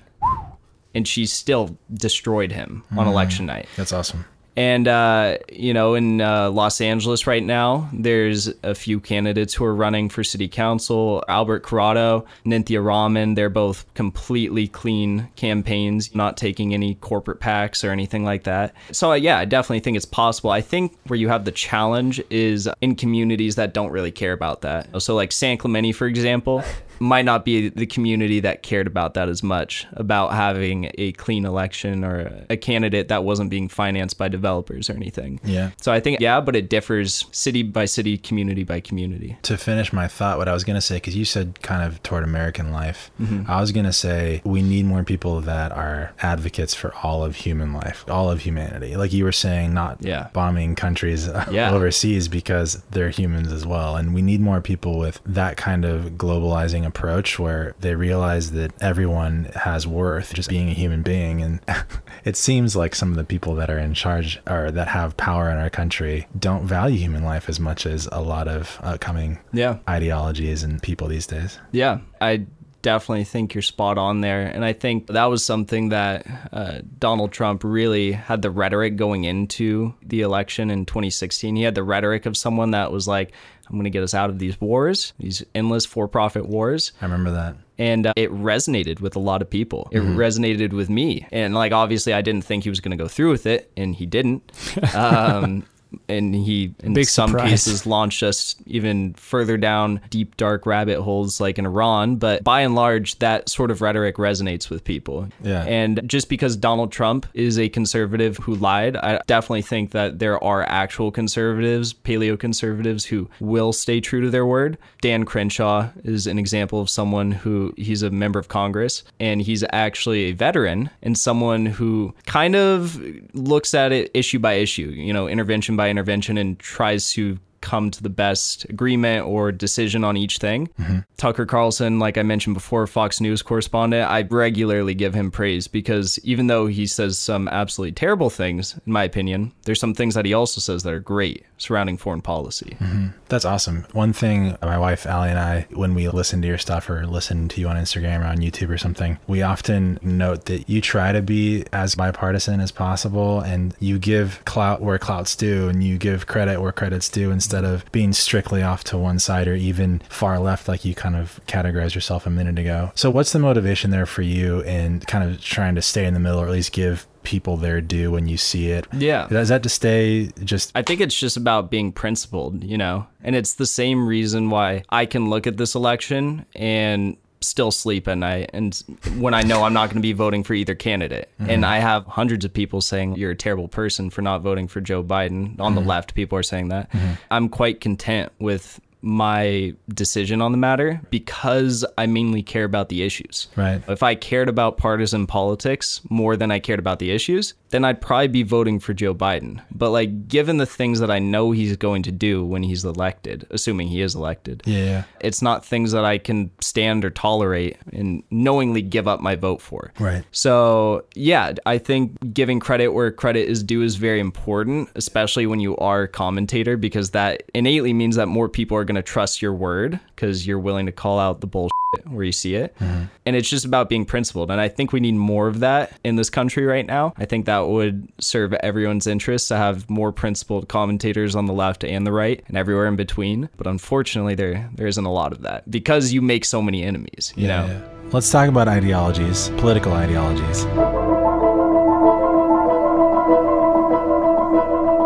And 0.96 1.08
she 1.08 1.26
still 1.26 1.76
destroyed 1.92 2.52
him 2.52 2.84
on 2.92 2.98
mm-hmm. 2.98 3.08
election 3.08 3.46
night. 3.46 3.66
That's 3.76 3.92
awesome. 3.92 4.24
And, 4.56 4.86
uh, 4.86 5.38
you 5.50 5.74
know, 5.74 5.94
in 5.94 6.20
uh, 6.20 6.50
Los 6.50 6.80
Angeles 6.80 7.26
right 7.26 7.42
now, 7.42 7.88
there's 7.92 8.48
a 8.62 8.74
few 8.74 9.00
candidates 9.00 9.54
who 9.54 9.64
are 9.64 9.74
running 9.74 10.08
for 10.08 10.22
city 10.22 10.48
council 10.48 11.24
Albert 11.28 11.64
Corado, 11.64 12.24
Nithya 12.46 12.84
Raman. 12.84 13.34
They're 13.34 13.50
both 13.50 13.84
completely 13.94 14.68
clean 14.68 15.28
campaigns, 15.36 16.14
not 16.14 16.36
taking 16.36 16.72
any 16.72 16.94
corporate 16.96 17.40
PACs 17.40 17.86
or 17.86 17.90
anything 17.90 18.24
like 18.24 18.44
that. 18.44 18.74
So, 18.92 19.12
uh, 19.12 19.14
yeah, 19.14 19.38
I 19.38 19.44
definitely 19.44 19.80
think 19.80 19.96
it's 19.96 20.06
possible. 20.06 20.50
I 20.50 20.60
think 20.60 20.96
where 21.06 21.18
you 21.18 21.28
have 21.28 21.44
the 21.44 21.52
challenge 21.52 22.22
is 22.30 22.68
in 22.80 22.94
communities 22.94 23.56
that 23.56 23.74
don't 23.74 23.90
really 23.90 24.12
care 24.12 24.32
about 24.32 24.60
that. 24.62 25.02
So, 25.02 25.14
like 25.14 25.32
San 25.32 25.56
Clemente, 25.56 25.92
for 25.92 26.06
example. 26.06 26.62
Might 27.04 27.24
not 27.24 27.44
be 27.44 27.68
the 27.68 27.86
community 27.86 28.40
that 28.40 28.62
cared 28.62 28.86
about 28.86 29.14
that 29.14 29.28
as 29.28 29.42
much 29.42 29.86
about 29.92 30.32
having 30.32 30.90
a 30.96 31.12
clean 31.12 31.44
election 31.44 32.04
or 32.04 32.44
a 32.48 32.56
candidate 32.56 33.08
that 33.08 33.24
wasn't 33.24 33.50
being 33.50 33.68
financed 33.68 34.16
by 34.18 34.28
developers 34.28 34.88
or 34.88 34.94
anything. 34.94 35.38
Yeah. 35.44 35.70
So 35.80 35.92
I 35.92 36.00
think 36.00 36.20
yeah, 36.20 36.40
but 36.40 36.56
it 36.56 36.68
differs 36.70 37.26
city 37.30 37.62
by 37.62 37.84
city, 37.84 38.16
community 38.16 38.64
by 38.64 38.80
community. 38.80 39.36
To 39.42 39.56
finish 39.56 39.92
my 39.92 40.08
thought, 40.08 40.38
what 40.38 40.48
I 40.48 40.54
was 40.54 40.64
going 40.64 40.76
to 40.76 40.80
say, 40.80 40.96
because 40.96 41.14
you 41.14 41.24
said 41.24 41.60
kind 41.62 41.82
of 41.86 42.02
toward 42.02 42.24
American 42.24 42.72
life, 42.72 43.10
mm-hmm. 43.20 43.50
I 43.50 43.60
was 43.60 43.70
going 43.72 43.86
to 43.86 43.92
say 43.92 44.40
we 44.44 44.62
need 44.62 44.86
more 44.86 45.04
people 45.04 45.40
that 45.42 45.72
are 45.72 46.14
advocates 46.20 46.74
for 46.74 46.94
all 47.02 47.24
of 47.24 47.36
human 47.36 47.72
life, 47.74 48.04
all 48.08 48.30
of 48.30 48.40
humanity. 48.40 48.96
Like 48.96 49.12
you 49.12 49.24
were 49.24 49.32
saying, 49.32 49.74
not 49.74 49.98
Yeah. 50.00 50.28
bombing 50.32 50.74
countries 50.74 51.28
Yeah. 51.50 51.70
overseas 51.74 52.28
because 52.28 52.82
they're 52.92 53.10
humans 53.10 53.52
as 53.52 53.66
well. 53.66 53.96
And 53.96 54.14
we 54.14 54.22
need 54.22 54.40
more 54.40 54.60
people 54.60 54.98
with 54.98 55.20
that 55.26 55.56
kind 55.56 55.84
of 55.84 56.12
globalizing 56.12 56.86
approach 56.94 57.38
where 57.40 57.74
they 57.80 57.94
realize 57.96 58.52
that 58.52 58.72
everyone 58.80 59.50
has 59.56 59.84
worth 59.86 60.32
just 60.32 60.48
being 60.48 60.68
a 60.70 60.72
human 60.74 61.02
being. 61.02 61.42
And 61.42 61.60
it 62.24 62.36
seems 62.36 62.76
like 62.76 62.94
some 62.94 63.10
of 63.10 63.16
the 63.16 63.24
people 63.24 63.56
that 63.56 63.68
are 63.68 63.78
in 63.78 63.94
charge 63.94 64.40
or 64.48 64.70
that 64.70 64.86
have 64.88 65.16
power 65.16 65.50
in 65.50 65.56
our 65.56 65.70
country 65.70 66.28
don't 66.38 66.64
value 66.66 66.96
human 66.98 67.24
life 67.24 67.48
as 67.48 67.58
much 67.58 67.84
as 67.84 68.08
a 68.12 68.20
lot 68.22 68.46
of 68.46 68.78
upcoming 68.82 69.38
Yeah. 69.52 69.78
ideologies 69.88 70.62
and 70.62 70.80
people 70.80 71.08
these 71.08 71.26
days. 71.26 71.58
Yeah, 71.72 71.98
I 72.20 72.46
definitely 72.82 73.24
think 73.24 73.54
you're 73.54 73.62
spot 73.62 73.96
on 73.98 74.20
there. 74.20 74.42
And 74.46 74.62
I 74.64 74.74
think 74.74 75.06
that 75.08 75.24
was 75.24 75.42
something 75.44 75.88
that 75.88 76.26
uh, 76.52 76.80
Donald 76.98 77.32
Trump 77.32 77.64
really 77.64 78.12
had 78.12 78.42
the 78.42 78.50
rhetoric 78.50 78.96
going 78.96 79.24
into 79.24 79.94
the 80.02 80.20
election 80.20 80.70
in 80.70 80.84
2016. 80.84 81.56
He 81.56 81.62
had 81.62 81.74
the 81.74 81.82
rhetoric 81.82 82.26
of 82.26 82.36
someone 82.36 82.72
that 82.72 82.92
was 82.92 83.08
like, 83.08 83.32
I'm 83.68 83.72
going 83.76 83.84
to 83.84 83.90
get 83.90 84.02
us 84.02 84.14
out 84.14 84.30
of 84.30 84.38
these 84.38 84.60
wars, 84.60 85.12
these 85.18 85.42
endless 85.54 85.86
for 85.86 86.06
profit 86.08 86.46
wars. 86.48 86.92
I 87.00 87.04
remember 87.06 87.30
that. 87.32 87.56
and 87.78 88.06
uh, 88.06 88.12
it 88.16 88.30
resonated 88.30 89.00
with 89.00 89.16
a 89.16 89.18
lot 89.20 89.42
of 89.42 89.50
people. 89.50 89.88
It 89.90 90.00
resonated 90.02 90.72
with 90.72 90.88
me, 90.90 91.26
and 91.32 91.54
like 91.54 91.72
obviously, 91.72 92.12
I 92.12 92.20
didn't 92.22 92.44
think 92.44 92.64
he 92.64 92.70
was 92.70 92.80
going 92.80 92.96
to 92.96 93.02
go 93.02 93.08
through 93.08 93.30
with 93.30 93.46
it, 93.46 93.70
and 93.76 93.94
he 93.94 94.06
didn't. 94.06 94.42
Um, 94.94 95.64
and 96.08 96.34
he, 96.34 96.74
in 96.82 96.94
Big 96.94 97.06
some 97.06 97.30
surprise. 97.30 97.50
cases, 97.50 97.86
launched 97.86 98.22
us 98.22 98.56
even 98.66 99.14
further 99.14 99.56
down 99.56 100.00
deep, 100.10 100.36
dark 100.36 100.66
rabbit 100.66 101.00
holes, 101.00 101.40
like 101.40 101.58
in 101.58 101.66
Iran. 101.66 102.16
But 102.16 102.44
by 102.44 102.60
and 102.60 102.74
large, 102.74 103.18
that 103.18 103.48
sort 103.48 103.70
of 103.70 103.80
rhetoric 103.80 104.16
resonates 104.16 104.70
with 104.70 104.84
people. 104.84 105.28
Yeah. 105.42 105.64
And 105.64 106.02
just 106.06 106.28
because 106.28 106.56
Donald 106.56 106.92
Trump 106.92 107.26
is 107.34 107.58
a 107.58 107.68
conservative 107.68 108.36
who 108.38 108.54
lied, 108.54 108.96
I 108.96 109.20
definitely 109.26 109.62
think 109.62 109.90
that 109.92 110.18
there 110.18 110.42
are 110.42 110.62
actual 110.62 111.10
conservatives, 111.10 111.92
paleo 111.92 112.38
conservatives, 112.38 113.04
who 113.04 113.28
will 113.40 113.72
stay 113.72 114.00
true 114.00 114.20
to 114.20 114.30
their 114.30 114.46
word. 114.46 114.78
Dan 115.00 115.24
Crenshaw 115.24 115.90
is 116.04 116.26
an 116.26 116.38
example 116.38 116.80
of 116.80 116.88
someone 116.88 117.32
who 117.32 117.72
he's 117.76 118.02
a 118.02 118.10
member 118.10 118.38
of 118.38 118.48
Congress 118.48 119.04
and 119.20 119.42
he's 119.42 119.64
actually 119.72 120.24
a 120.24 120.32
veteran 120.32 120.90
and 121.02 121.18
someone 121.18 121.66
who 121.66 122.14
kind 122.26 122.56
of 122.56 122.98
looks 123.34 123.74
at 123.74 123.92
it 123.92 124.10
issue 124.14 124.38
by 124.38 124.54
issue, 124.54 124.88
you 124.88 125.12
know, 125.12 125.28
intervention 125.28 125.76
by 125.76 125.83
intervention 125.90 126.38
and 126.38 126.58
tries 126.58 127.10
to 127.12 127.38
come 127.64 127.90
to 127.90 128.02
the 128.02 128.10
best 128.10 128.66
agreement 128.66 129.26
or 129.26 129.50
decision 129.50 130.04
on 130.04 130.18
each 130.18 130.36
thing. 130.36 130.68
Mm-hmm. 130.78 130.98
Tucker 131.16 131.46
Carlson, 131.46 131.98
like 131.98 132.18
I 132.18 132.22
mentioned 132.22 132.52
before, 132.52 132.86
Fox 132.86 133.22
News 133.22 133.40
correspondent, 133.40 134.08
I 134.08 134.20
regularly 134.22 134.94
give 134.94 135.14
him 135.14 135.30
praise 135.30 135.66
because 135.66 136.18
even 136.18 136.46
though 136.46 136.66
he 136.66 136.86
says 136.86 137.18
some 137.18 137.48
absolutely 137.48 137.92
terrible 137.92 138.28
things, 138.28 138.78
in 138.86 138.92
my 138.92 139.04
opinion, 139.04 139.52
there's 139.64 139.80
some 139.80 139.94
things 139.94 140.14
that 140.14 140.26
he 140.26 140.34
also 140.34 140.60
says 140.60 140.82
that 140.82 140.92
are 140.92 141.00
great 141.00 141.46
surrounding 141.64 141.96
foreign 141.96 142.20
policy. 142.20 142.76
Mm-hmm. 142.78 143.08
That's 143.28 143.44
awesome. 143.44 143.86
One 143.92 144.12
thing, 144.12 144.56
my 144.62 144.78
wife 144.78 145.06
Allie 145.06 145.30
and 145.30 145.38
I, 145.38 145.66
when 145.72 145.94
we 145.94 146.08
listen 146.08 146.42
to 146.42 146.48
your 146.48 146.58
stuff 146.58 146.88
or 146.90 147.06
listen 147.06 147.48
to 147.48 147.60
you 147.60 147.68
on 147.68 147.76
Instagram 147.76 148.20
or 148.20 148.26
on 148.26 148.38
YouTube 148.38 148.68
or 148.68 148.78
something, 148.78 149.18
we 149.26 149.42
often 149.42 149.98
note 150.02 150.44
that 150.44 150.68
you 150.68 150.80
try 150.80 151.12
to 151.12 151.22
be 151.22 151.64
as 151.72 151.94
bipartisan 151.94 152.60
as 152.60 152.70
possible 152.70 153.40
and 153.40 153.74
you 153.80 153.98
give 153.98 154.44
clout 154.44 154.82
where 154.82 154.98
clout's 154.98 155.34
due 155.34 155.68
and 155.68 155.82
you 155.82 155.98
give 155.98 156.26
credit 156.26 156.60
where 156.60 156.72
credit's 156.72 157.08
due 157.08 157.30
instead 157.30 157.64
of 157.64 157.90
being 157.92 158.12
strictly 158.12 158.62
off 158.62 158.84
to 158.84 158.98
one 158.98 159.18
side 159.18 159.48
or 159.48 159.54
even 159.54 160.00
far 160.08 160.38
left 160.38 160.68
like 160.68 160.84
you 160.84 160.94
kind 160.94 161.16
of 161.16 161.40
categorized 161.46 161.94
yourself 161.94 162.26
a 162.26 162.30
minute 162.30 162.58
ago. 162.58 162.92
So, 162.94 163.10
what's 163.10 163.32
the 163.32 163.38
motivation 163.38 163.90
there 163.90 164.06
for 164.06 164.22
you 164.22 164.60
in 164.60 165.00
kind 165.00 165.28
of 165.28 165.40
trying 165.40 165.74
to 165.76 165.82
stay 165.82 166.04
in 166.04 166.14
the 166.14 166.20
middle 166.20 166.40
or 166.40 166.46
at 166.46 166.52
least 166.52 166.72
give 166.72 167.06
people 167.24 167.56
there 167.56 167.80
do 167.80 168.12
when 168.12 168.28
you 168.28 168.36
see 168.36 168.70
it? 168.70 168.86
Yeah. 168.92 169.26
Is 169.28 169.48
that 169.48 169.62
to 169.64 169.68
stay 169.68 170.30
just 170.44 170.72
I 170.74 170.82
think 170.82 171.00
it's 171.00 171.18
just 171.18 171.36
about 171.36 171.70
being 171.70 171.92
principled, 171.92 172.62
you 172.62 172.78
know? 172.78 173.06
And 173.22 173.34
it's 173.34 173.54
the 173.54 173.66
same 173.66 174.06
reason 174.06 174.50
why 174.50 174.84
I 174.90 175.06
can 175.06 175.30
look 175.30 175.46
at 175.46 175.56
this 175.56 175.74
election 175.74 176.46
and 176.54 177.16
still 177.40 177.70
sleep 177.70 178.08
at 178.08 178.16
night 178.16 178.50
and 178.54 178.82
when 179.18 179.34
I 179.34 179.42
know 179.42 179.64
I'm 179.64 179.74
not 179.74 179.86
going 179.86 179.96
to 179.96 180.02
be 180.02 180.12
voting 180.12 180.42
for 180.42 180.54
either 180.54 180.74
candidate. 180.74 181.28
Mm-hmm. 181.40 181.50
And 181.50 181.66
I 181.66 181.78
have 181.78 182.06
hundreds 182.06 182.44
of 182.44 182.52
people 182.52 182.80
saying 182.80 183.16
you're 183.16 183.32
a 183.32 183.36
terrible 183.36 183.68
person 183.68 184.10
for 184.10 184.22
not 184.22 184.40
voting 184.40 184.66
for 184.66 184.80
Joe 184.80 185.02
Biden. 185.02 185.60
On 185.60 185.74
the 185.74 185.80
mm-hmm. 185.80 185.90
left, 185.90 186.14
people 186.14 186.38
are 186.38 186.42
saying 186.42 186.68
that. 186.68 186.90
Mm-hmm. 186.90 187.12
I'm 187.30 187.48
quite 187.48 187.80
content 187.80 188.32
with 188.38 188.80
my 189.04 189.74
decision 189.88 190.40
on 190.40 190.50
the 190.50 190.58
matter 190.58 191.00
because 191.10 191.84
I 191.98 192.06
mainly 192.06 192.42
care 192.42 192.64
about 192.64 192.88
the 192.88 193.02
issues. 193.02 193.48
Right. 193.54 193.82
If 193.86 194.02
I 194.02 194.14
cared 194.14 194.48
about 194.48 194.78
partisan 194.78 195.26
politics 195.26 196.00
more 196.08 196.36
than 196.36 196.50
I 196.50 196.58
cared 196.58 196.78
about 196.78 196.98
the 196.98 197.10
issues, 197.10 197.54
then 197.68 197.84
I'd 197.84 198.00
probably 198.00 198.28
be 198.28 198.42
voting 198.42 198.80
for 198.80 198.94
Joe 198.94 199.14
Biden. 199.14 199.60
But 199.70 199.90
like 199.90 200.28
given 200.28 200.56
the 200.56 200.66
things 200.66 201.00
that 201.00 201.10
I 201.10 201.18
know 201.18 201.50
he's 201.50 201.76
going 201.76 202.02
to 202.04 202.12
do 202.12 202.44
when 202.44 202.62
he's 202.62 202.84
elected, 202.84 203.46
assuming 203.50 203.88
he 203.88 204.00
is 204.00 204.14
elected. 204.14 204.62
Yeah. 204.64 205.04
It's 205.20 205.42
not 205.42 205.64
things 205.64 205.92
that 205.92 206.04
I 206.04 206.18
can 206.18 206.50
stand 206.60 207.04
or 207.04 207.10
tolerate 207.10 207.76
and 207.92 208.22
knowingly 208.30 208.80
give 208.80 209.06
up 209.06 209.20
my 209.20 209.34
vote 209.34 209.60
for. 209.60 209.92
Right. 209.98 210.24
So, 210.30 211.04
yeah, 211.14 211.52
I 211.66 211.78
think 211.78 212.32
giving 212.32 212.60
credit 212.60 212.88
where 212.88 213.10
credit 213.10 213.48
is 213.48 213.62
due 213.62 213.82
is 213.82 213.96
very 213.96 214.20
important, 214.20 214.88
especially 214.94 215.46
when 215.46 215.60
you 215.60 215.76
are 215.76 216.02
a 216.02 216.08
commentator, 216.08 216.76
because 216.76 217.10
that 217.10 217.42
innately 217.54 217.92
means 217.92 218.16
that 218.16 218.26
more 218.26 218.48
people 218.48 218.76
are 218.76 218.84
going 218.84 218.93
to 218.96 219.02
trust 219.02 219.42
your 219.42 219.54
word 219.54 220.00
because 220.14 220.46
you're 220.46 220.58
willing 220.58 220.86
to 220.86 220.92
call 220.92 221.18
out 221.18 221.40
the 221.40 221.46
bullshit 221.46 221.72
where 222.06 222.24
you 222.24 222.32
see 222.32 222.54
it. 222.54 222.76
Mm-hmm. 222.78 223.04
And 223.26 223.36
it's 223.36 223.48
just 223.48 223.64
about 223.64 223.88
being 223.88 224.04
principled. 224.04 224.50
And 224.50 224.60
I 224.60 224.68
think 224.68 224.92
we 224.92 225.00
need 225.00 225.14
more 225.14 225.48
of 225.48 225.60
that 225.60 225.92
in 226.04 226.16
this 226.16 226.30
country 226.30 226.64
right 226.64 226.86
now. 226.86 227.14
I 227.16 227.24
think 227.24 227.46
that 227.46 227.60
would 227.68 228.08
serve 228.18 228.52
everyone's 228.54 229.06
interests 229.06 229.48
to 229.48 229.56
have 229.56 229.88
more 229.88 230.12
principled 230.12 230.68
commentators 230.68 231.36
on 231.36 231.46
the 231.46 231.52
left 231.52 231.84
and 231.84 232.06
the 232.06 232.12
right 232.12 232.42
and 232.48 232.56
everywhere 232.56 232.86
in 232.86 232.96
between. 232.96 233.48
But 233.56 233.66
unfortunately, 233.66 234.34
there 234.34 234.70
there 234.74 234.86
isn't 234.86 235.04
a 235.04 235.12
lot 235.12 235.32
of 235.32 235.42
that 235.42 235.70
because 235.70 236.12
you 236.12 236.22
make 236.22 236.44
so 236.44 236.60
many 236.60 236.82
enemies, 236.82 237.32
you 237.36 237.48
know? 237.48 237.66
Yeah. 237.66 237.80
Let's 238.12 238.30
talk 238.30 238.48
about 238.48 238.68
ideologies, 238.68 239.48
political 239.56 239.92
ideologies. 239.92 240.60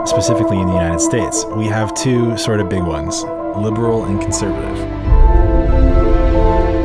Specifically 0.08 0.58
in 0.58 0.66
the 0.66 0.72
United 0.72 1.00
States, 1.00 1.44
we 1.56 1.66
have 1.66 1.94
two 1.94 2.36
sort 2.36 2.60
of 2.60 2.68
big 2.68 2.82
ones 2.82 3.24
liberal 3.60 4.04
and 4.04 4.20
conservative. 4.20 4.78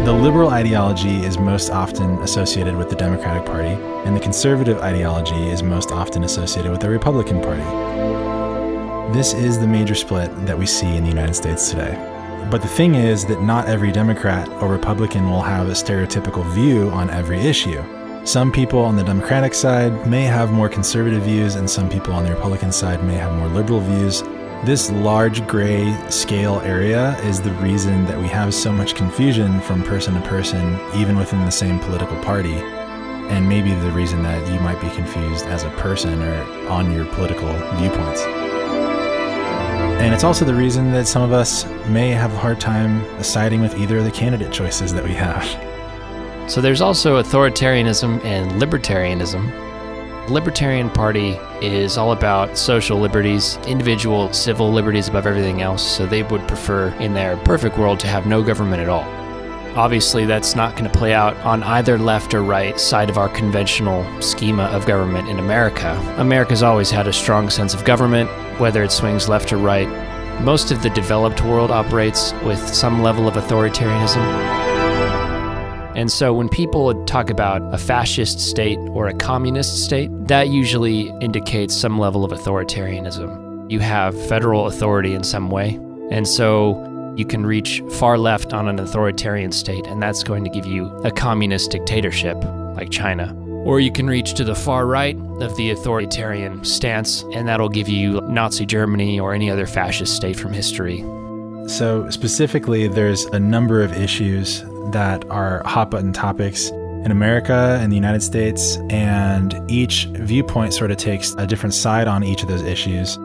The 0.06 0.12
liberal 0.12 0.50
ideology 0.50 1.24
is 1.24 1.38
most 1.38 1.70
often 1.70 2.20
associated 2.20 2.76
with 2.76 2.90
the 2.90 2.96
Democratic 2.96 3.46
Party, 3.46 3.76
and 4.06 4.16
the 4.16 4.20
conservative 4.20 4.80
ideology 4.80 5.48
is 5.48 5.64
most 5.64 5.92
often 5.92 6.26
associated 6.26 6.72
with 6.72 6.82
the 6.82 6.90
Republican 6.90 7.42
Party. 7.42 7.64
This 9.14 9.34
is 9.34 9.60
the 9.60 9.68
major 9.68 9.96
split 9.96 10.30
that 10.46 10.58
we 10.58 10.66
see 10.66 10.98
in 10.98 11.04
the 11.04 11.10
United 11.10 11.36
States 11.36 11.70
today. 11.70 11.96
But 12.52 12.62
the 12.62 12.68
thing 12.68 12.96
is 12.96 13.26
that 13.28 13.42
not 13.42 13.70
every 13.70 13.92
Democrat 13.92 14.50
or 14.62 14.68
Republican 14.68 15.30
will 15.30 15.42
have 15.42 15.70
a 15.70 15.72
stereotypical 15.72 16.46
view 16.54 16.90
on 16.90 17.10
every 17.10 17.40
issue. 17.40 17.82
Some 18.26 18.52
people 18.52 18.80
on 18.80 18.96
the 18.96 19.04
Democratic 19.04 19.54
side 19.54 20.06
may 20.08 20.24
have 20.24 20.52
more 20.52 20.68
conservative 20.68 21.24
views, 21.24 21.56
and 21.56 21.70
some 21.70 21.90
people 21.90 22.14
on 22.14 22.26
the 22.26 22.32
Republican 22.32 22.72
side 22.72 23.04
may 23.04 23.16
have 23.16 23.38
more 23.38 23.48
liberal 23.48 23.80
views. 23.80 24.22
This 24.66 24.90
large 24.90 25.46
gray 25.46 25.94
scale 26.10 26.62
area 26.62 27.20
is 27.24 27.42
the 27.42 27.52
reason 27.56 28.06
that 28.06 28.18
we 28.18 28.30
have 28.30 28.54
so 28.54 28.72
much 28.72 28.96
confusion 28.96 29.60
from 29.60 29.84
person 29.84 30.14
to 30.14 30.22
person, 30.22 30.80
even 30.96 31.18
within 31.18 31.44
the 31.44 31.52
same 31.52 31.80
political 31.80 32.16
party. 32.20 32.54
And 32.54 33.50
maybe 33.50 33.74
the 33.74 33.92
reason 33.92 34.24
that 34.24 34.50
you 34.50 34.58
might 34.62 34.80
be 34.80 34.90
confused 34.92 35.48
as 35.48 35.66
a 35.66 35.70
person 35.72 36.24
or 36.24 36.44
on 36.70 36.94
your 36.94 37.04
political 37.08 37.52
viewpoints. 37.76 38.22
And 40.02 40.14
it's 40.14 40.24
also 40.24 40.46
the 40.46 40.54
reason 40.56 40.94
that 40.94 41.10
some 41.10 41.24
of 41.24 41.34
us 41.34 41.66
may 41.90 42.12
have 42.12 42.34
a 42.34 42.38
hard 42.38 42.62
time 42.62 43.04
siding 43.22 43.60
with 43.60 43.78
either 43.78 43.98
of 43.98 44.06
the 44.06 44.12
candidate 44.12 44.54
choices 44.54 44.94
that 44.94 45.04
we 45.04 45.14
have. 45.14 45.44
So 46.50 46.62
there's 46.62 46.80
also 46.80 47.22
authoritarianism 47.22 48.24
and 48.24 48.50
libertarianism. 48.62 49.73
Libertarian 50.30 50.90
Party 50.90 51.32
is 51.62 51.98
all 51.98 52.14
about 52.14 52.58
social 52.58 52.98
liberties, 52.98 53.58
individual 53.68 54.32
civil 54.32 54.72
liberties 54.72 55.10
above 55.10 55.28
everything 55.28 55.62
else, 55.62 55.86
so 55.86 56.06
they 56.06 56.24
would 56.24 56.48
prefer, 56.48 56.90
in 57.00 57.14
their 57.14 57.36
perfect 57.38 57.78
world, 57.78 58.00
to 58.00 58.08
have 58.08 58.26
no 58.26 58.42
government 58.42 58.82
at 58.82 58.88
all. 58.88 59.04
Obviously, 59.78 60.26
that's 60.26 60.56
not 60.56 60.78
going 60.78 60.90
to 60.90 60.98
play 60.98 61.14
out 61.14 61.36
on 61.38 61.62
either 61.64 61.98
left 61.98 62.34
or 62.34 62.42
right 62.42 62.80
side 62.80 63.10
of 63.10 63.18
our 63.18 63.28
conventional 63.28 64.06
schema 64.22 64.64
of 64.66 64.86
government 64.86 65.28
in 65.28 65.40
America. 65.40 65.92
America's 66.18 66.64
always 66.64 66.90
had 66.90 67.08
a 67.08 67.14
strong 67.14 67.50
sense 67.50 67.74
of 67.74 67.84
government, 67.84 68.30
whether 68.62 68.82
it 68.82 68.92
swings 68.94 69.28
left 69.28 69.52
or 69.52 69.58
right. 69.58 69.90
Most 70.42 70.72
of 70.72 70.82
the 70.84 70.90
developed 70.92 71.44
world 71.44 71.70
operates 71.70 72.34
with 72.46 72.60
some 72.74 73.02
level 73.02 73.28
of 73.28 73.34
authoritarianism. 73.34 74.63
And 75.96 76.12
so 76.12 76.34
when 76.34 76.50
people 76.50 77.06
talk 77.06 77.30
about 77.30 77.62
a 77.74 77.78
fascist 77.78 78.40
state 78.40 78.80
or 78.92 79.08
a 79.08 79.14
communist 79.14 79.84
state, 79.84 80.10
that 80.28 80.50
usually 80.50 81.10
indicates 81.22 81.76
some 81.76 82.00
level 82.00 82.26
of 82.26 82.32
authoritarianism. 82.32 83.72
You 83.72 83.80
have 83.80 84.20
federal 84.28 84.66
authority 84.66 85.14
in 85.14 85.24
some 85.24 85.52
way. 85.52 85.80
And 86.10 86.28
so 86.28 87.14
you 87.16 87.26
can 87.26 87.46
reach 87.46 87.84
far 87.92 88.18
left 88.18 88.54
on 88.54 88.68
an 88.68 88.80
authoritarian 88.80 89.52
state, 89.52 89.86
and 89.86 90.02
that's 90.02 90.24
going 90.24 90.44
to 90.44 90.50
give 90.50 90.66
you 90.66 90.88
a 91.04 91.12
communist 91.12 91.70
dictatorship 91.70 92.38
like 92.76 92.90
China. 92.90 93.36
Or 93.64 93.80
you 93.80 93.92
can 93.92 94.08
reach 94.08 94.34
to 94.34 94.44
the 94.44 94.56
far 94.56 94.88
right 94.88 95.16
of 95.40 95.56
the 95.56 95.70
authoritarian 95.70 96.66
stance, 96.66 97.24
and 97.34 97.48
that'll 97.48 97.70
give 97.70 97.88
you 97.88 98.20
Nazi 98.22 98.66
Germany 98.66 99.20
or 99.20 99.34
any 99.34 99.50
other 99.50 99.68
fascist 99.68 100.16
state 100.16 100.38
from 100.38 100.54
history. 100.54 101.06
So, 101.68 102.10
specifically, 102.10 102.88
there's 102.88 103.26
a 103.26 103.40
number 103.40 103.82
of 103.82 103.94
issues 103.94 104.64
that 104.92 105.26
are 105.30 105.62
hot 105.66 105.92
button 105.92 106.14
topics 106.14 106.70
in 106.70 107.12
America 107.12 107.78
and 107.82 107.92
the 107.92 107.96
United 107.96 108.24
States, 108.24 108.78
and 108.90 109.60
each 109.70 110.06
viewpoint 110.14 110.74
sort 110.74 110.92
of 110.92 110.98
takes 110.98 111.34
a 111.38 111.46
different 111.46 111.74
side 111.74 112.08
on 112.08 112.24
each 112.24 112.44
of 112.44 112.50
those 112.50 112.62
issues. 112.64 113.18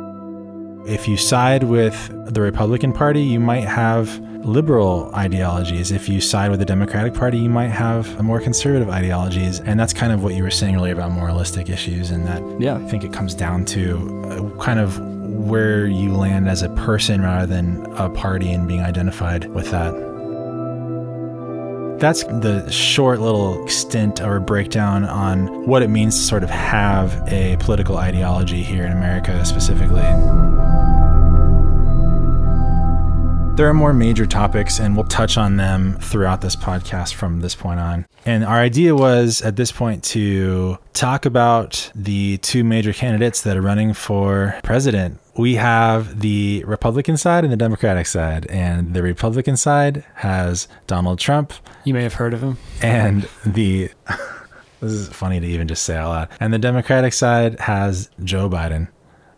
If 0.87 1.07
you 1.07 1.16
side 1.16 1.64
with 1.64 2.11
the 2.33 2.40
Republican 2.40 2.92
Party, 2.92 3.23
you 3.23 3.38
might 3.38 3.64
have 3.64 4.18
liberal 4.44 5.11
ideologies. 5.14 5.90
If 5.92 6.09
you 6.09 6.21
side 6.21 6.51
with 6.51 6.61
the 6.61 6.64
Democratic 6.64 7.12
Party, 7.14 7.38
you 7.38 7.51
might 7.51 7.68
have 7.68 8.23
more 8.23 8.40
conservative 8.40 8.88
ideologies. 8.88 9.61
And 9.61 9.79
that's 9.79 9.92
kind 9.92 10.12
of 10.12 10.23
what 10.23 10.35
you 10.35 10.42
were 10.42 10.51
saying 10.51 10.77
earlier 10.77 10.94
about 10.94 11.11
moralistic 11.12 11.68
issues, 11.68 12.11
and 12.11 12.27
that 12.27 12.42
Yeah. 12.59 12.77
I 12.77 12.88
think 12.88 13.05
it 13.05 13.12
comes 13.12 13.35
down 13.35 13.64
to 13.66 14.25
uh, 14.25 14.62
kind 14.62 14.81
of 14.81 14.99
where 14.99 15.87
you 15.87 16.14
land 16.14 16.49
as 16.49 16.62
a 16.62 16.68
person 16.71 17.21
rather 17.23 17.47
than 17.47 17.87
a 17.97 18.09
party 18.09 18.51
and 18.51 18.66
being 18.66 18.81
identified 18.81 19.47
with 19.55 19.71
that. 19.71 19.92
That's 21.98 22.22
the 22.22 22.70
short 22.70 23.18
little 23.18 23.66
stint 23.66 24.20
or 24.20 24.38
breakdown 24.38 25.04
on 25.04 25.66
what 25.66 25.82
it 25.82 25.88
means 25.88 26.14
to 26.16 26.22
sort 26.22 26.44
of 26.44 26.50
have 26.50 27.26
a 27.26 27.56
political 27.58 27.96
ideology 27.96 28.62
here 28.62 28.87
in 28.87 28.92
America 28.92 29.44
specifically. 29.44 30.06
There 33.56 33.68
are 33.68 33.74
more 33.74 33.92
major 33.92 34.24
topics, 34.24 34.78
and 34.78 34.94
we'll 34.94 35.06
touch 35.06 35.37
on 35.37 35.56
them 35.56 35.98
throughout 36.00 36.40
this 36.40 36.54
podcast 36.54 37.14
from 37.14 37.40
this 37.40 37.56
point 37.56 37.80
on. 37.80 38.06
And 38.24 38.44
our 38.44 38.61
idea 38.61 38.94
was 38.94 39.42
at 39.42 39.56
this 39.56 39.72
point 39.72 40.04
to 40.04 40.78
talk 40.92 41.26
about 41.26 41.90
the 41.96 42.38
two 42.38 42.62
major 42.62 42.92
candidates 42.92 43.42
that 43.42 43.56
are 43.56 43.61
running 43.61 43.94
for 43.94 44.54
president. 44.62 45.18
We 45.38 45.55
have 45.55 46.20
the 46.20 46.64
Republican 46.66 47.16
side 47.16 47.44
and 47.44 47.53
the 47.53 47.57
Democratic 47.57 48.07
side, 48.07 48.46
and 48.46 48.92
the 48.92 49.03
Republican 49.03 49.57
side 49.57 50.05
has 50.16 50.66
Donald 50.88 51.20
Trump, 51.20 51.53
You 51.85 51.94
may 51.94 52.03
have 52.03 52.14
heard 52.14 52.35
of 52.35 52.42
him. 52.42 52.59
and 52.83 53.29
the 53.46 53.90
this 54.81 54.92
is 54.92 55.09
funny 55.09 55.38
to 55.38 55.46
even 55.46 55.68
just 55.68 55.85
say 55.85 55.96
out 55.96 56.09
loud. 56.11 56.29
And 56.40 56.53
the 56.53 56.59
Democratic 56.59 57.12
side 57.12 57.61
has 57.61 58.11
Joe 58.24 58.51
Biden, 58.51 58.88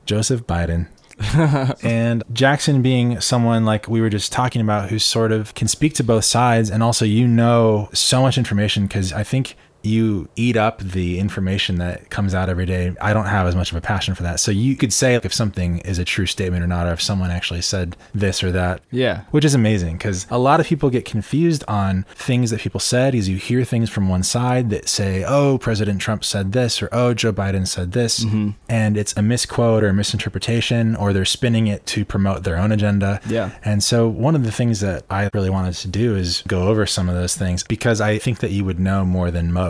Joseph 0.06 0.46
Biden. 0.46 0.88
and 1.84 2.24
Jackson 2.32 2.80
being 2.80 3.20
someone 3.20 3.66
like 3.66 3.86
we 3.86 4.00
were 4.00 4.08
just 4.08 4.32
talking 4.32 4.62
about 4.62 4.88
who 4.88 4.98
sort 4.98 5.32
of 5.32 5.54
can 5.54 5.68
speak 5.68 5.92
to 5.94 6.02
both 6.02 6.24
sides 6.24 6.70
and 6.70 6.82
also 6.82 7.04
you 7.04 7.28
know 7.28 7.90
so 7.92 8.22
much 8.22 8.38
information 8.38 8.86
because 8.86 9.12
I 9.12 9.22
think 9.22 9.54
you 9.82 10.28
eat 10.36 10.56
up 10.56 10.80
the 10.80 11.18
information 11.18 11.76
that 11.78 12.10
comes 12.10 12.34
out 12.34 12.48
every 12.48 12.66
day. 12.66 12.94
I 13.00 13.12
don't 13.14 13.26
have 13.26 13.46
as 13.46 13.56
much 13.56 13.70
of 13.70 13.76
a 13.76 13.80
passion 13.80 14.14
for 14.14 14.22
that. 14.24 14.40
So 14.40 14.50
you 14.50 14.76
could 14.76 14.92
say 14.92 15.14
if 15.14 15.32
something 15.34 15.78
is 15.80 15.98
a 15.98 16.04
true 16.04 16.26
statement 16.26 16.62
or 16.62 16.66
not, 16.66 16.86
or 16.86 16.92
if 16.92 17.00
someone 17.02 17.30
actually 17.30 17.62
said 17.62 17.96
this 18.14 18.42
or 18.44 18.50
that 18.52 18.82
Yeah. 18.90 19.22
which 19.30 19.44
is 19.44 19.54
amazing 19.54 19.96
because 19.96 20.26
a 20.30 20.38
lot 20.38 20.60
of 20.60 20.66
people 20.66 20.90
get 20.90 21.04
confused 21.04 21.64
on 21.68 22.04
things 22.14 22.50
that 22.50 22.60
people 22.60 22.80
said 22.80 23.14
as 23.14 23.28
you 23.28 23.36
hear 23.36 23.64
things 23.64 23.88
from 23.90 24.08
one 24.08 24.22
side 24.22 24.70
that 24.70 24.88
say 24.88 25.24
oh 25.26 25.58
president 25.58 26.00
trump 26.00 26.24
said 26.24 26.52
this 26.52 26.82
or 26.82 26.88
oh 26.92 27.14
joe 27.14 27.32
biden 27.32 27.66
said 27.66 27.92
this 27.92 28.24
mm-hmm. 28.24 28.50
and 28.68 28.96
it's 28.96 29.16
a 29.16 29.22
misquote 29.22 29.82
or 29.84 29.88
a 29.88 29.94
misinterpretation 29.94 30.94
or 30.96 31.12
they're 31.12 31.24
spinning 31.24 31.66
it 31.66 31.84
to 31.86 32.04
promote 32.04 32.44
their 32.44 32.56
own 32.56 32.72
agenda 32.72 33.20
Yeah. 33.28 33.50
and 33.64 33.82
so 33.82 34.08
one 34.08 34.34
of 34.34 34.44
the 34.44 34.52
things 34.52 34.80
that 34.80 35.04
i 35.10 35.28
really 35.34 35.50
wanted 35.50 35.74
to 35.74 35.88
do 35.88 36.14
is 36.16 36.42
go 36.46 36.68
over 36.68 36.86
some 36.86 37.08
of 37.08 37.14
those 37.14 37.36
things 37.36 37.62
because 37.62 38.00
i 38.00 38.18
think 38.18 38.38
that 38.40 38.50
you 38.50 38.64
would 38.64 38.78
know 38.80 39.04
more 39.04 39.30
than 39.30 39.52
most 39.52 39.69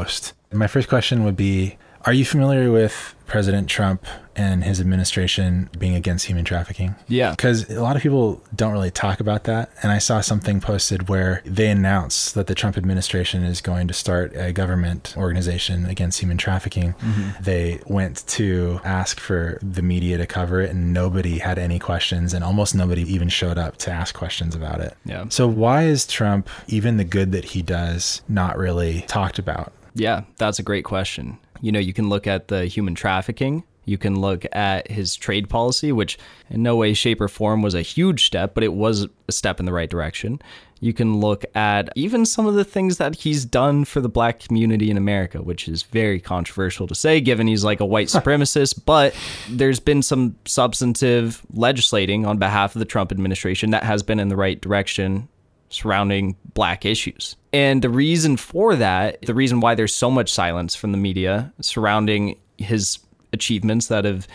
my 0.52 0.66
first 0.66 0.88
question 0.88 1.24
would 1.24 1.36
be 1.36 1.76
Are 2.04 2.12
you 2.12 2.24
familiar 2.24 2.70
with 2.70 3.14
President 3.26 3.68
Trump 3.68 4.04
and 4.34 4.64
his 4.64 4.80
administration 4.80 5.68
being 5.78 5.94
against 5.94 6.26
human 6.26 6.44
trafficking? 6.44 6.94
Yeah. 7.08 7.30
Because 7.30 7.68
a 7.70 7.82
lot 7.82 7.94
of 7.94 8.02
people 8.02 8.42
don't 8.56 8.72
really 8.72 8.90
talk 8.90 9.20
about 9.20 9.44
that. 9.44 9.70
And 9.82 9.92
I 9.92 9.98
saw 9.98 10.20
something 10.20 10.60
posted 10.60 11.08
where 11.08 11.42
they 11.44 11.68
announced 11.68 12.34
that 12.34 12.46
the 12.46 12.54
Trump 12.54 12.76
administration 12.76 13.44
is 13.44 13.60
going 13.60 13.86
to 13.86 13.94
start 13.94 14.32
a 14.34 14.52
government 14.52 15.14
organization 15.16 15.86
against 15.86 16.20
human 16.20 16.38
trafficking. 16.38 16.94
Mm-hmm. 16.94 17.42
They 17.42 17.80
went 17.86 18.26
to 18.28 18.80
ask 18.82 19.20
for 19.20 19.58
the 19.62 19.82
media 19.82 20.16
to 20.18 20.26
cover 20.26 20.60
it, 20.60 20.70
and 20.70 20.92
nobody 20.92 21.38
had 21.38 21.58
any 21.58 21.78
questions, 21.78 22.32
and 22.32 22.42
almost 22.42 22.74
nobody 22.74 23.02
even 23.02 23.28
showed 23.28 23.58
up 23.58 23.76
to 23.78 23.92
ask 23.92 24.14
questions 24.14 24.56
about 24.56 24.80
it. 24.80 24.96
Yeah. 25.04 25.26
So, 25.28 25.46
why 25.46 25.84
is 25.84 26.06
Trump, 26.06 26.48
even 26.66 26.96
the 26.96 27.04
good 27.04 27.32
that 27.32 27.44
he 27.44 27.62
does, 27.62 28.22
not 28.28 28.56
really 28.56 29.02
talked 29.02 29.38
about? 29.38 29.72
Yeah, 29.94 30.22
that's 30.36 30.58
a 30.58 30.62
great 30.62 30.84
question. 30.84 31.38
You 31.60 31.72
know, 31.72 31.80
you 31.80 31.92
can 31.92 32.08
look 32.08 32.26
at 32.26 32.48
the 32.48 32.66
human 32.66 32.94
trafficking. 32.94 33.64
You 33.84 33.98
can 33.98 34.20
look 34.20 34.44
at 34.52 34.90
his 34.90 35.16
trade 35.16 35.48
policy, 35.48 35.90
which 35.90 36.18
in 36.48 36.62
no 36.62 36.76
way, 36.76 36.94
shape, 36.94 37.20
or 37.20 37.28
form 37.28 37.62
was 37.62 37.74
a 37.74 37.82
huge 37.82 38.24
step, 38.24 38.54
but 38.54 38.62
it 38.62 38.72
was 38.72 39.06
a 39.28 39.32
step 39.32 39.58
in 39.58 39.66
the 39.66 39.72
right 39.72 39.90
direction. 39.90 40.40
You 40.82 40.92
can 40.94 41.18
look 41.20 41.44
at 41.54 41.90
even 41.94 42.24
some 42.24 42.46
of 42.46 42.54
the 42.54 42.64
things 42.64 42.96
that 42.96 43.16
he's 43.16 43.44
done 43.44 43.84
for 43.84 44.00
the 44.00 44.08
black 44.08 44.40
community 44.40 44.90
in 44.90 44.96
America, 44.96 45.42
which 45.42 45.68
is 45.68 45.82
very 45.82 46.20
controversial 46.20 46.86
to 46.86 46.94
say 46.94 47.20
given 47.20 47.46
he's 47.46 47.64
like 47.64 47.80
a 47.80 47.84
white 47.84 48.06
supremacist. 48.16 48.84
but 48.86 49.14
there's 49.48 49.80
been 49.80 50.02
some 50.02 50.36
substantive 50.46 51.42
legislating 51.52 52.24
on 52.24 52.38
behalf 52.38 52.74
of 52.74 52.78
the 52.78 52.86
Trump 52.86 53.12
administration 53.12 53.70
that 53.70 53.82
has 53.82 54.02
been 54.02 54.20
in 54.20 54.28
the 54.28 54.36
right 54.36 54.60
direction 54.60 55.28
surrounding 55.70 56.36
black 56.54 56.84
issues. 56.84 57.36
And 57.52 57.82
the 57.82 57.88
reason 57.88 58.36
for 58.36 58.76
that, 58.76 59.22
the 59.22 59.34
reason 59.34 59.60
why 59.60 59.74
there's 59.74 59.94
so 59.94 60.10
much 60.10 60.32
silence 60.32 60.76
from 60.76 60.92
the 60.92 60.98
media 60.98 61.52
surrounding 61.60 62.38
his 62.58 62.98
achievements 63.32 63.88
that 63.88 64.04
have 64.04 64.28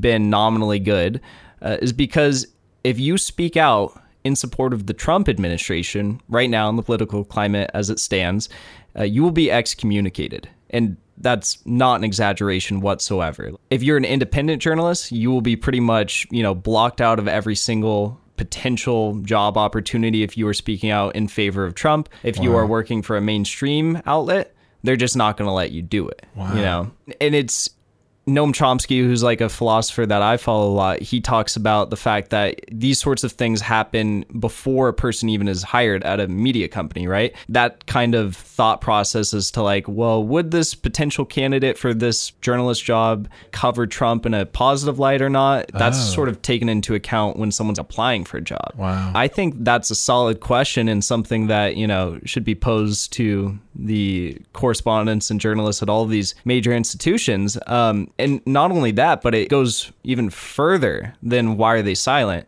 been 0.00 0.30
nominally 0.30 0.78
good, 0.78 1.20
uh, 1.62 1.76
is 1.82 1.92
because 1.92 2.46
if 2.84 2.98
you 2.98 3.18
speak 3.18 3.56
out 3.56 4.00
in 4.24 4.34
support 4.34 4.72
of 4.72 4.86
the 4.86 4.94
Trump 4.94 5.28
administration 5.28 6.20
right 6.28 6.50
now 6.50 6.68
in 6.68 6.76
the 6.76 6.82
political 6.82 7.24
climate 7.24 7.70
as 7.74 7.90
it 7.90 8.00
stands, 8.00 8.48
uh, 8.98 9.02
you 9.04 9.22
will 9.22 9.30
be 9.30 9.50
excommunicated. 9.50 10.48
And 10.70 10.96
that's 11.18 11.64
not 11.64 11.96
an 11.96 12.04
exaggeration 12.04 12.80
whatsoever. 12.80 13.52
If 13.70 13.82
you're 13.82 13.96
an 13.96 14.04
independent 14.04 14.60
journalist, 14.60 15.12
you 15.12 15.30
will 15.30 15.40
be 15.40 15.56
pretty 15.56 15.80
much, 15.80 16.26
you 16.30 16.42
know, 16.42 16.54
blocked 16.54 17.00
out 17.00 17.18
of 17.18 17.28
every 17.28 17.54
single 17.54 18.20
potential 18.36 19.14
job 19.20 19.56
opportunity 19.56 20.22
if 20.22 20.36
you 20.36 20.46
are 20.48 20.54
speaking 20.54 20.90
out 20.90 21.14
in 21.16 21.28
favor 21.28 21.64
of 21.64 21.74
Trump. 21.74 22.08
If 22.22 22.38
wow. 22.38 22.44
you 22.44 22.56
are 22.56 22.66
working 22.66 23.02
for 23.02 23.16
a 23.16 23.20
mainstream 23.20 24.02
outlet, 24.06 24.54
they're 24.82 24.96
just 24.96 25.16
not 25.16 25.36
going 25.36 25.48
to 25.48 25.52
let 25.52 25.70
you 25.72 25.82
do 25.82 26.08
it. 26.08 26.24
Wow. 26.34 26.54
You 26.54 26.60
know, 26.62 26.90
and 27.20 27.34
it's 27.34 27.70
Noam 28.28 28.52
Chomsky, 28.52 29.04
who's 29.04 29.22
like 29.22 29.40
a 29.40 29.48
philosopher 29.48 30.04
that 30.04 30.20
I 30.20 30.36
follow 30.36 30.68
a 30.68 30.74
lot, 30.74 31.00
he 31.00 31.20
talks 31.20 31.54
about 31.54 31.90
the 31.90 31.96
fact 31.96 32.30
that 32.30 32.60
these 32.72 32.98
sorts 32.98 33.22
of 33.22 33.30
things 33.30 33.60
happen 33.60 34.24
before 34.40 34.88
a 34.88 34.92
person 34.92 35.28
even 35.28 35.46
is 35.46 35.62
hired 35.62 36.02
at 36.02 36.18
a 36.18 36.26
media 36.26 36.66
company, 36.66 37.06
right? 37.06 37.36
That 37.48 37.86
kind 37.86 38.16
of 38.16 38.34
thought 38.34 38.80
process 38.80 39.32
is 39.32 39.52
to 39.52 39.62
like, 39.62 39.86
well, 39.86 40.24
would 40.24 40.50
this 40.50 40.74
potential 40.74 41.24
candidate 41.24 41.78
for 41.78 41.94
this 41.94 42.30
journalist 42.40 42.82
job 42.82 43.28
cover 43.52 43.86
Trump 43.86 44.26
in 44.26 44.34
a 44.34 44.44
positive 44.44 44.98
light 44.98 45.22
or 45.22 45.30
not? 45.30 45.70
That's 45.72 45.98
oh. 45.98 46.14
sort 46.14 46.28
of 46.28 46.42
taken 46.42 46.68
into 46.68 46.96
account 46.96 47.36
when 47.36 47.52
someone's 47.52 47.78
applying 47.78 48.24
for 48.24 48.38
a 48.38 48.42
job. 48.42 48.72
Wow. 48.76 49.12
I 49.14 49.28
think 49.28 49.54
that's 49.58 49.90
a 49.92 49.94
solid 49.94 50.40
question 50.40 50.88
and 50.88 51.04
something 51.04 51.46
that, 51.46 51.76
you 51.76 51.86
know, 51.86 52.18
should 52.24 52.44
be 52.44 52.56
posed 52.56 53.12
to 53.12 53.56
the 53.78 54.40
correspondents 54.52 55.30
and 55.30 55.40
journalists 55.40 55.82
at 55.82 55.88
all 55.88 56.02
of 56.02 56.10
these 56.10 56.34
major 56.44 56.72
institutions. 56.72 57.58
Um, 57.66 58.10
and 58.18 58.40
not 58.46 58.70
only 58.70 58.90
that, 58.92 59.22
but 59.22 59.34
it 59.34 59.48
goes 59.48 59.92
even 60.04 60.30
further 60.30 61.14
than 61.22 61.56
why 61.56 61.74
are 61.74 61.82
they 61.82 61.94
silent? 61.94 62.46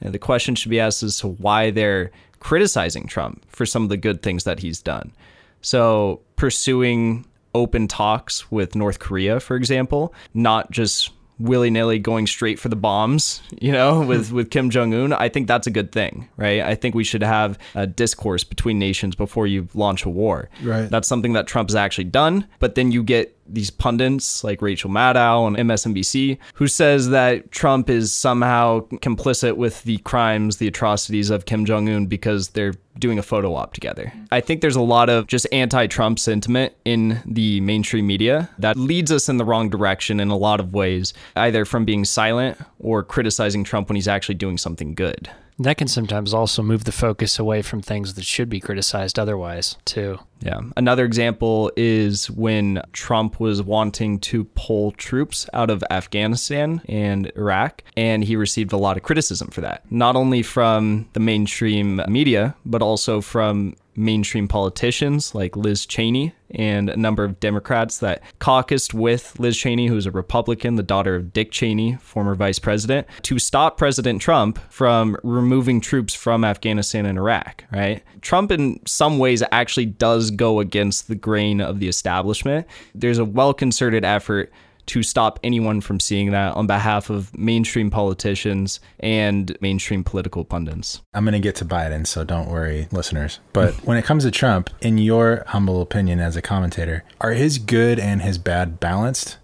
And 0.00 0.12
the 0.12 0.18
question 0.18 0.54
should 0.54 0.70
be 0.70 0.80
asked 0.80 1.02
as 1.02 1.18
to 1.20 1.28
why 1.28 1.70
they're 1.70 2.10
criticizing 2.40 3.06
Trump 3.06 3.44
for 3.50 3.66
some 3.66 3.82
of 3.82 3.88
the 3.88 3.96
good 3.96 4.22
things 4.22 4.44
that 4.44 4.60
he's 4.60 4.80
done. 4.80 5.12
So, 5.60 6.20
pursuing 6.36 7.26
open 7.54 7.88
talks 7.88 8.50
with 8.50 8.76
North 8.76 9.00
Korea, 9.00 9.40
for 9.40 9.56
example, 9.56 10.14
not 10.34 10.70
just 10.70 11.10
willy 11.40 11.70
nilly 11.70 11.98
going 11.98 12.26
straight 12.26 12.58
for 12.58 12.68
the 12.68 12.76
bombs, 12.76 13.42
you 13.60 13.72
know, 13.72 14.00
with, 14.00 14.32
with 14.32 14.50
Kim 14.50 14.70
Jong 14.70 14.94
un, 14.94 15.12
I 15.12 15.28
think 15.28 15.48
that's 15.48 15.66
a 15.66 15.70
good 15.70 15.92
thing, 15.92 16.28
right? 16.36 16.60
I 16.60 16.74
think 16.74 16.94
we 16.94 17.04
should 17.04 17.22
have 17.22 17.58
a 17.74 17.86
discourse 17.86 18.44
between 18.44 18.78
nations 18.78 19.14
before 19.14 19.46
you 19.46 19.68
launch 19.74 20.04
a 20.04 20.10
war. 20.10 20.48
Right. 20.62 20.88
That's 20.88 21.08
something 21.08 21.32
that 21.32 21.46
Trump 21.46 21.68
has 21.70 21.76
actually 21.76 22.04
done. 22.04 22.46
But 22.58 22.74
then 22.74 22.92
you 22.92 23.02
get 23.02 23.36
these 23.48 23.70
pundits 23.70 24.44
like 24.44 24.62
Rachel 24.62 24.90
Maddow 24.90 25.42
on 25.42 25.56
MSNBC 25.56 26.38
who 26.54 26.66
says 26.66 27.10
that 27.10 27.50
Trump 27.50 27.88
is 27.90 28.12
somehow 28.12 28.80
complicit 28.96 29.56
with 29.56 29.82
the 29.84 29.98
crimes, 29.98 30.58
the 30.58 30.68
atrocities 30.68 31.30
of 31.30 31.46
Kim 31.46 31.64
Jong 31.64 31.88
un 31.88 32.06
because 32.06 32.50
they're 32.50 32.74
doing 32.98 33.18
a 33.18 33.22
photo 33.22 33.54
op 33.54 33.72
together. 33.72 34.12
I 34.30 34.40
think 34.40 34.60
there's 34.60 34.76
a 34.76 34.80
lot 34.80 35.08
of 35.08 35.26
just 35.26 35.46
anti 35.52 35.86
Trump 35.86 36.18
sentiment 36.18 36.72
in 36.84 37.20
the 37.24 37.60
mainstream 37.60 38.06
media 38.06 38.50
that 38.58 38.76
leads 38.76 39.12
us 39.12 39.28
in 39.28 39.36
the 39.36 39.44
wrong 39.44 39.70
direction 39.70 40.20
in 40.20 40.28
a 40.28 40.36
lot 40.36 40.60
of 40.60 40.74
ways, 40.74 41.14
either 41.36 41.64
from 41.64 41.84
being 41.84 42.04
silent 42.04 42.58
or 42.80 43.02
criticizing 43.02 43.64
Trump 43.64 43.88
when 43.88 43.96
he's 43.96 44.08
actually 44.08 44.34
doing 44.34 44.58
something 44.58 44.94
good. 44.94 45.30
That 45.60 45.76
can 45.76 45.88
sometimes 45.88 46.32
also 46.32 46.62
move 46.62 46.84
the 46.84 46.92
focus 46.92 47.38
away 47.38 47.62
from 47.62 47.82
things 47.82 48.14
that 48.14 48.24
should 48.24 48.48
be 48.48 48.60
criticized 48.60 49.18
otherwise, 49.18 49.76
too. 49.84 50.18
Yeah. 50.40 50.60
Another 50.76 51.04
example 51.04 51.72
is 51.76 52.30
when 52.30 52.80
Trump 52.92 53.40
was 53.40 53.60
wanting 53.60 54.20
to 54.20 54.44
pull 54.44 54.92
troops 54.92 55.48
out 55.52 55.68
of 55.68 55.82
Afghanistan 55.90 56.80
and 56.88 57.32
Iraq, 57.34 57.82
and 57.96 58.22
he 58.22 58.36
received 58.36 58.72
a 58.72 58.76
lot 58.76 58.96
of 58.96 59.02
criticism 59.02 59.48
for 59.48 59.60
that, 59.62 59.90
not 59.90 60.14
only 60.14 60.44
from 60.44 61.08
the 61.14 61.20
mainstream 61.20 62.00
media, 62.08 62.54
but 62.64 62.80
also 62.80 63.20
from 63.20 63.74
mainstream 63.98 64.48
politicians 64.48 65.34
like 65.34 65.56
Liz 65.56 65.84
Cheney 65.84 66.32
and 66.50 66.88
a 66.88 66.96
number 66.96 67.24
of 67.24 67.40
Democrats 67.40 67.98
that 67.98 68.22
caucused 68.38 68.94
with 68.94 69.38
Liz 69.38 69.56
Cheney, 69.56 69.86
who's 69.86 70.06
a 70.06 70.10
Republican, 70.10 70.76
the 70.76 70.82
daughter 70.82 71.14
of 71.14 71.32
Dick 71.32 71.50
Cheney, 71.50 71.96
former 71.96 72.34
vice 72.34 72.58
president, 72.58 73.06
to 73.22 73.38
stop 73.38 73.76
President 73.76 74.22
Trump 74.22 74.58
from 74.70 75.16
removing 75.22 75.80
troops 75.80 76.14
from 76.14 76.44
Afghanistan 76.44 77.04
and 77.04 77.18
Iraq, 77.18 77.64
right? 77.72 78.02
Trump, 78.22 78.50
in 78.50 78.80
some 78.86 79.18
ways, 79.18 79.42
actually 79.52 79.86
does 79.86 80.30
go 80.30 80.60
against 80.60 81.08
the 81.08 81.14
grain 81.14 81.60
of 81.60 81.80
the 81.80 81.88
establishment. 81.88 82.66
There's 82.94 83.18
a 83.18 83.24
well 83.24 83.52
concerted 83.52 84.04
effort 84.04 84.52
to 84.88 85.02
stop 85.02 85.38
anyone 85.42 85.80
from 85.80 86.00
seeing 86.00 86.30
that 86.32 86.54
on 86.54 86.66
behalf 86.66 87.10
of 87.10 87.36
mainstream 87.36 87.90
politicians 87.90 88.80
and 89.00 89.56
mainstream 89.60 90.02
political 90.02 90.44
pundits. 90.44 91.00
I'm 91.14 91.24
going 91.24 91.32
to 91.32 91.38
get 91.38 91.56
to 91.56 91.64
Biden, 91.64 92.06
so 92.06 92.24
don't 92.24 92.48
worry, 92.48 92.88
listeners. 92.90 93.40
But 93.52 93.74
when 93.84 93.96
it 93.96 94.04
comes 94.04 94.24
to 94.24 94.30
Trump, 94.30 94.70
in 94.80 94.98
your 94.98 95.44
humble 95.48 95.80
opinion 95.82 96.20
as 96.20 96.36
a 96.36 96.42
commentator, 96.42 97.04
are 97.20 97.32
his 97.32 97.58
good 97.58 97.98
and 97.98 98.22
his 98.22 98.38
bad 98.38 98.80
balanced? 98.80 99.38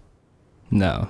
No. 0.71 1.09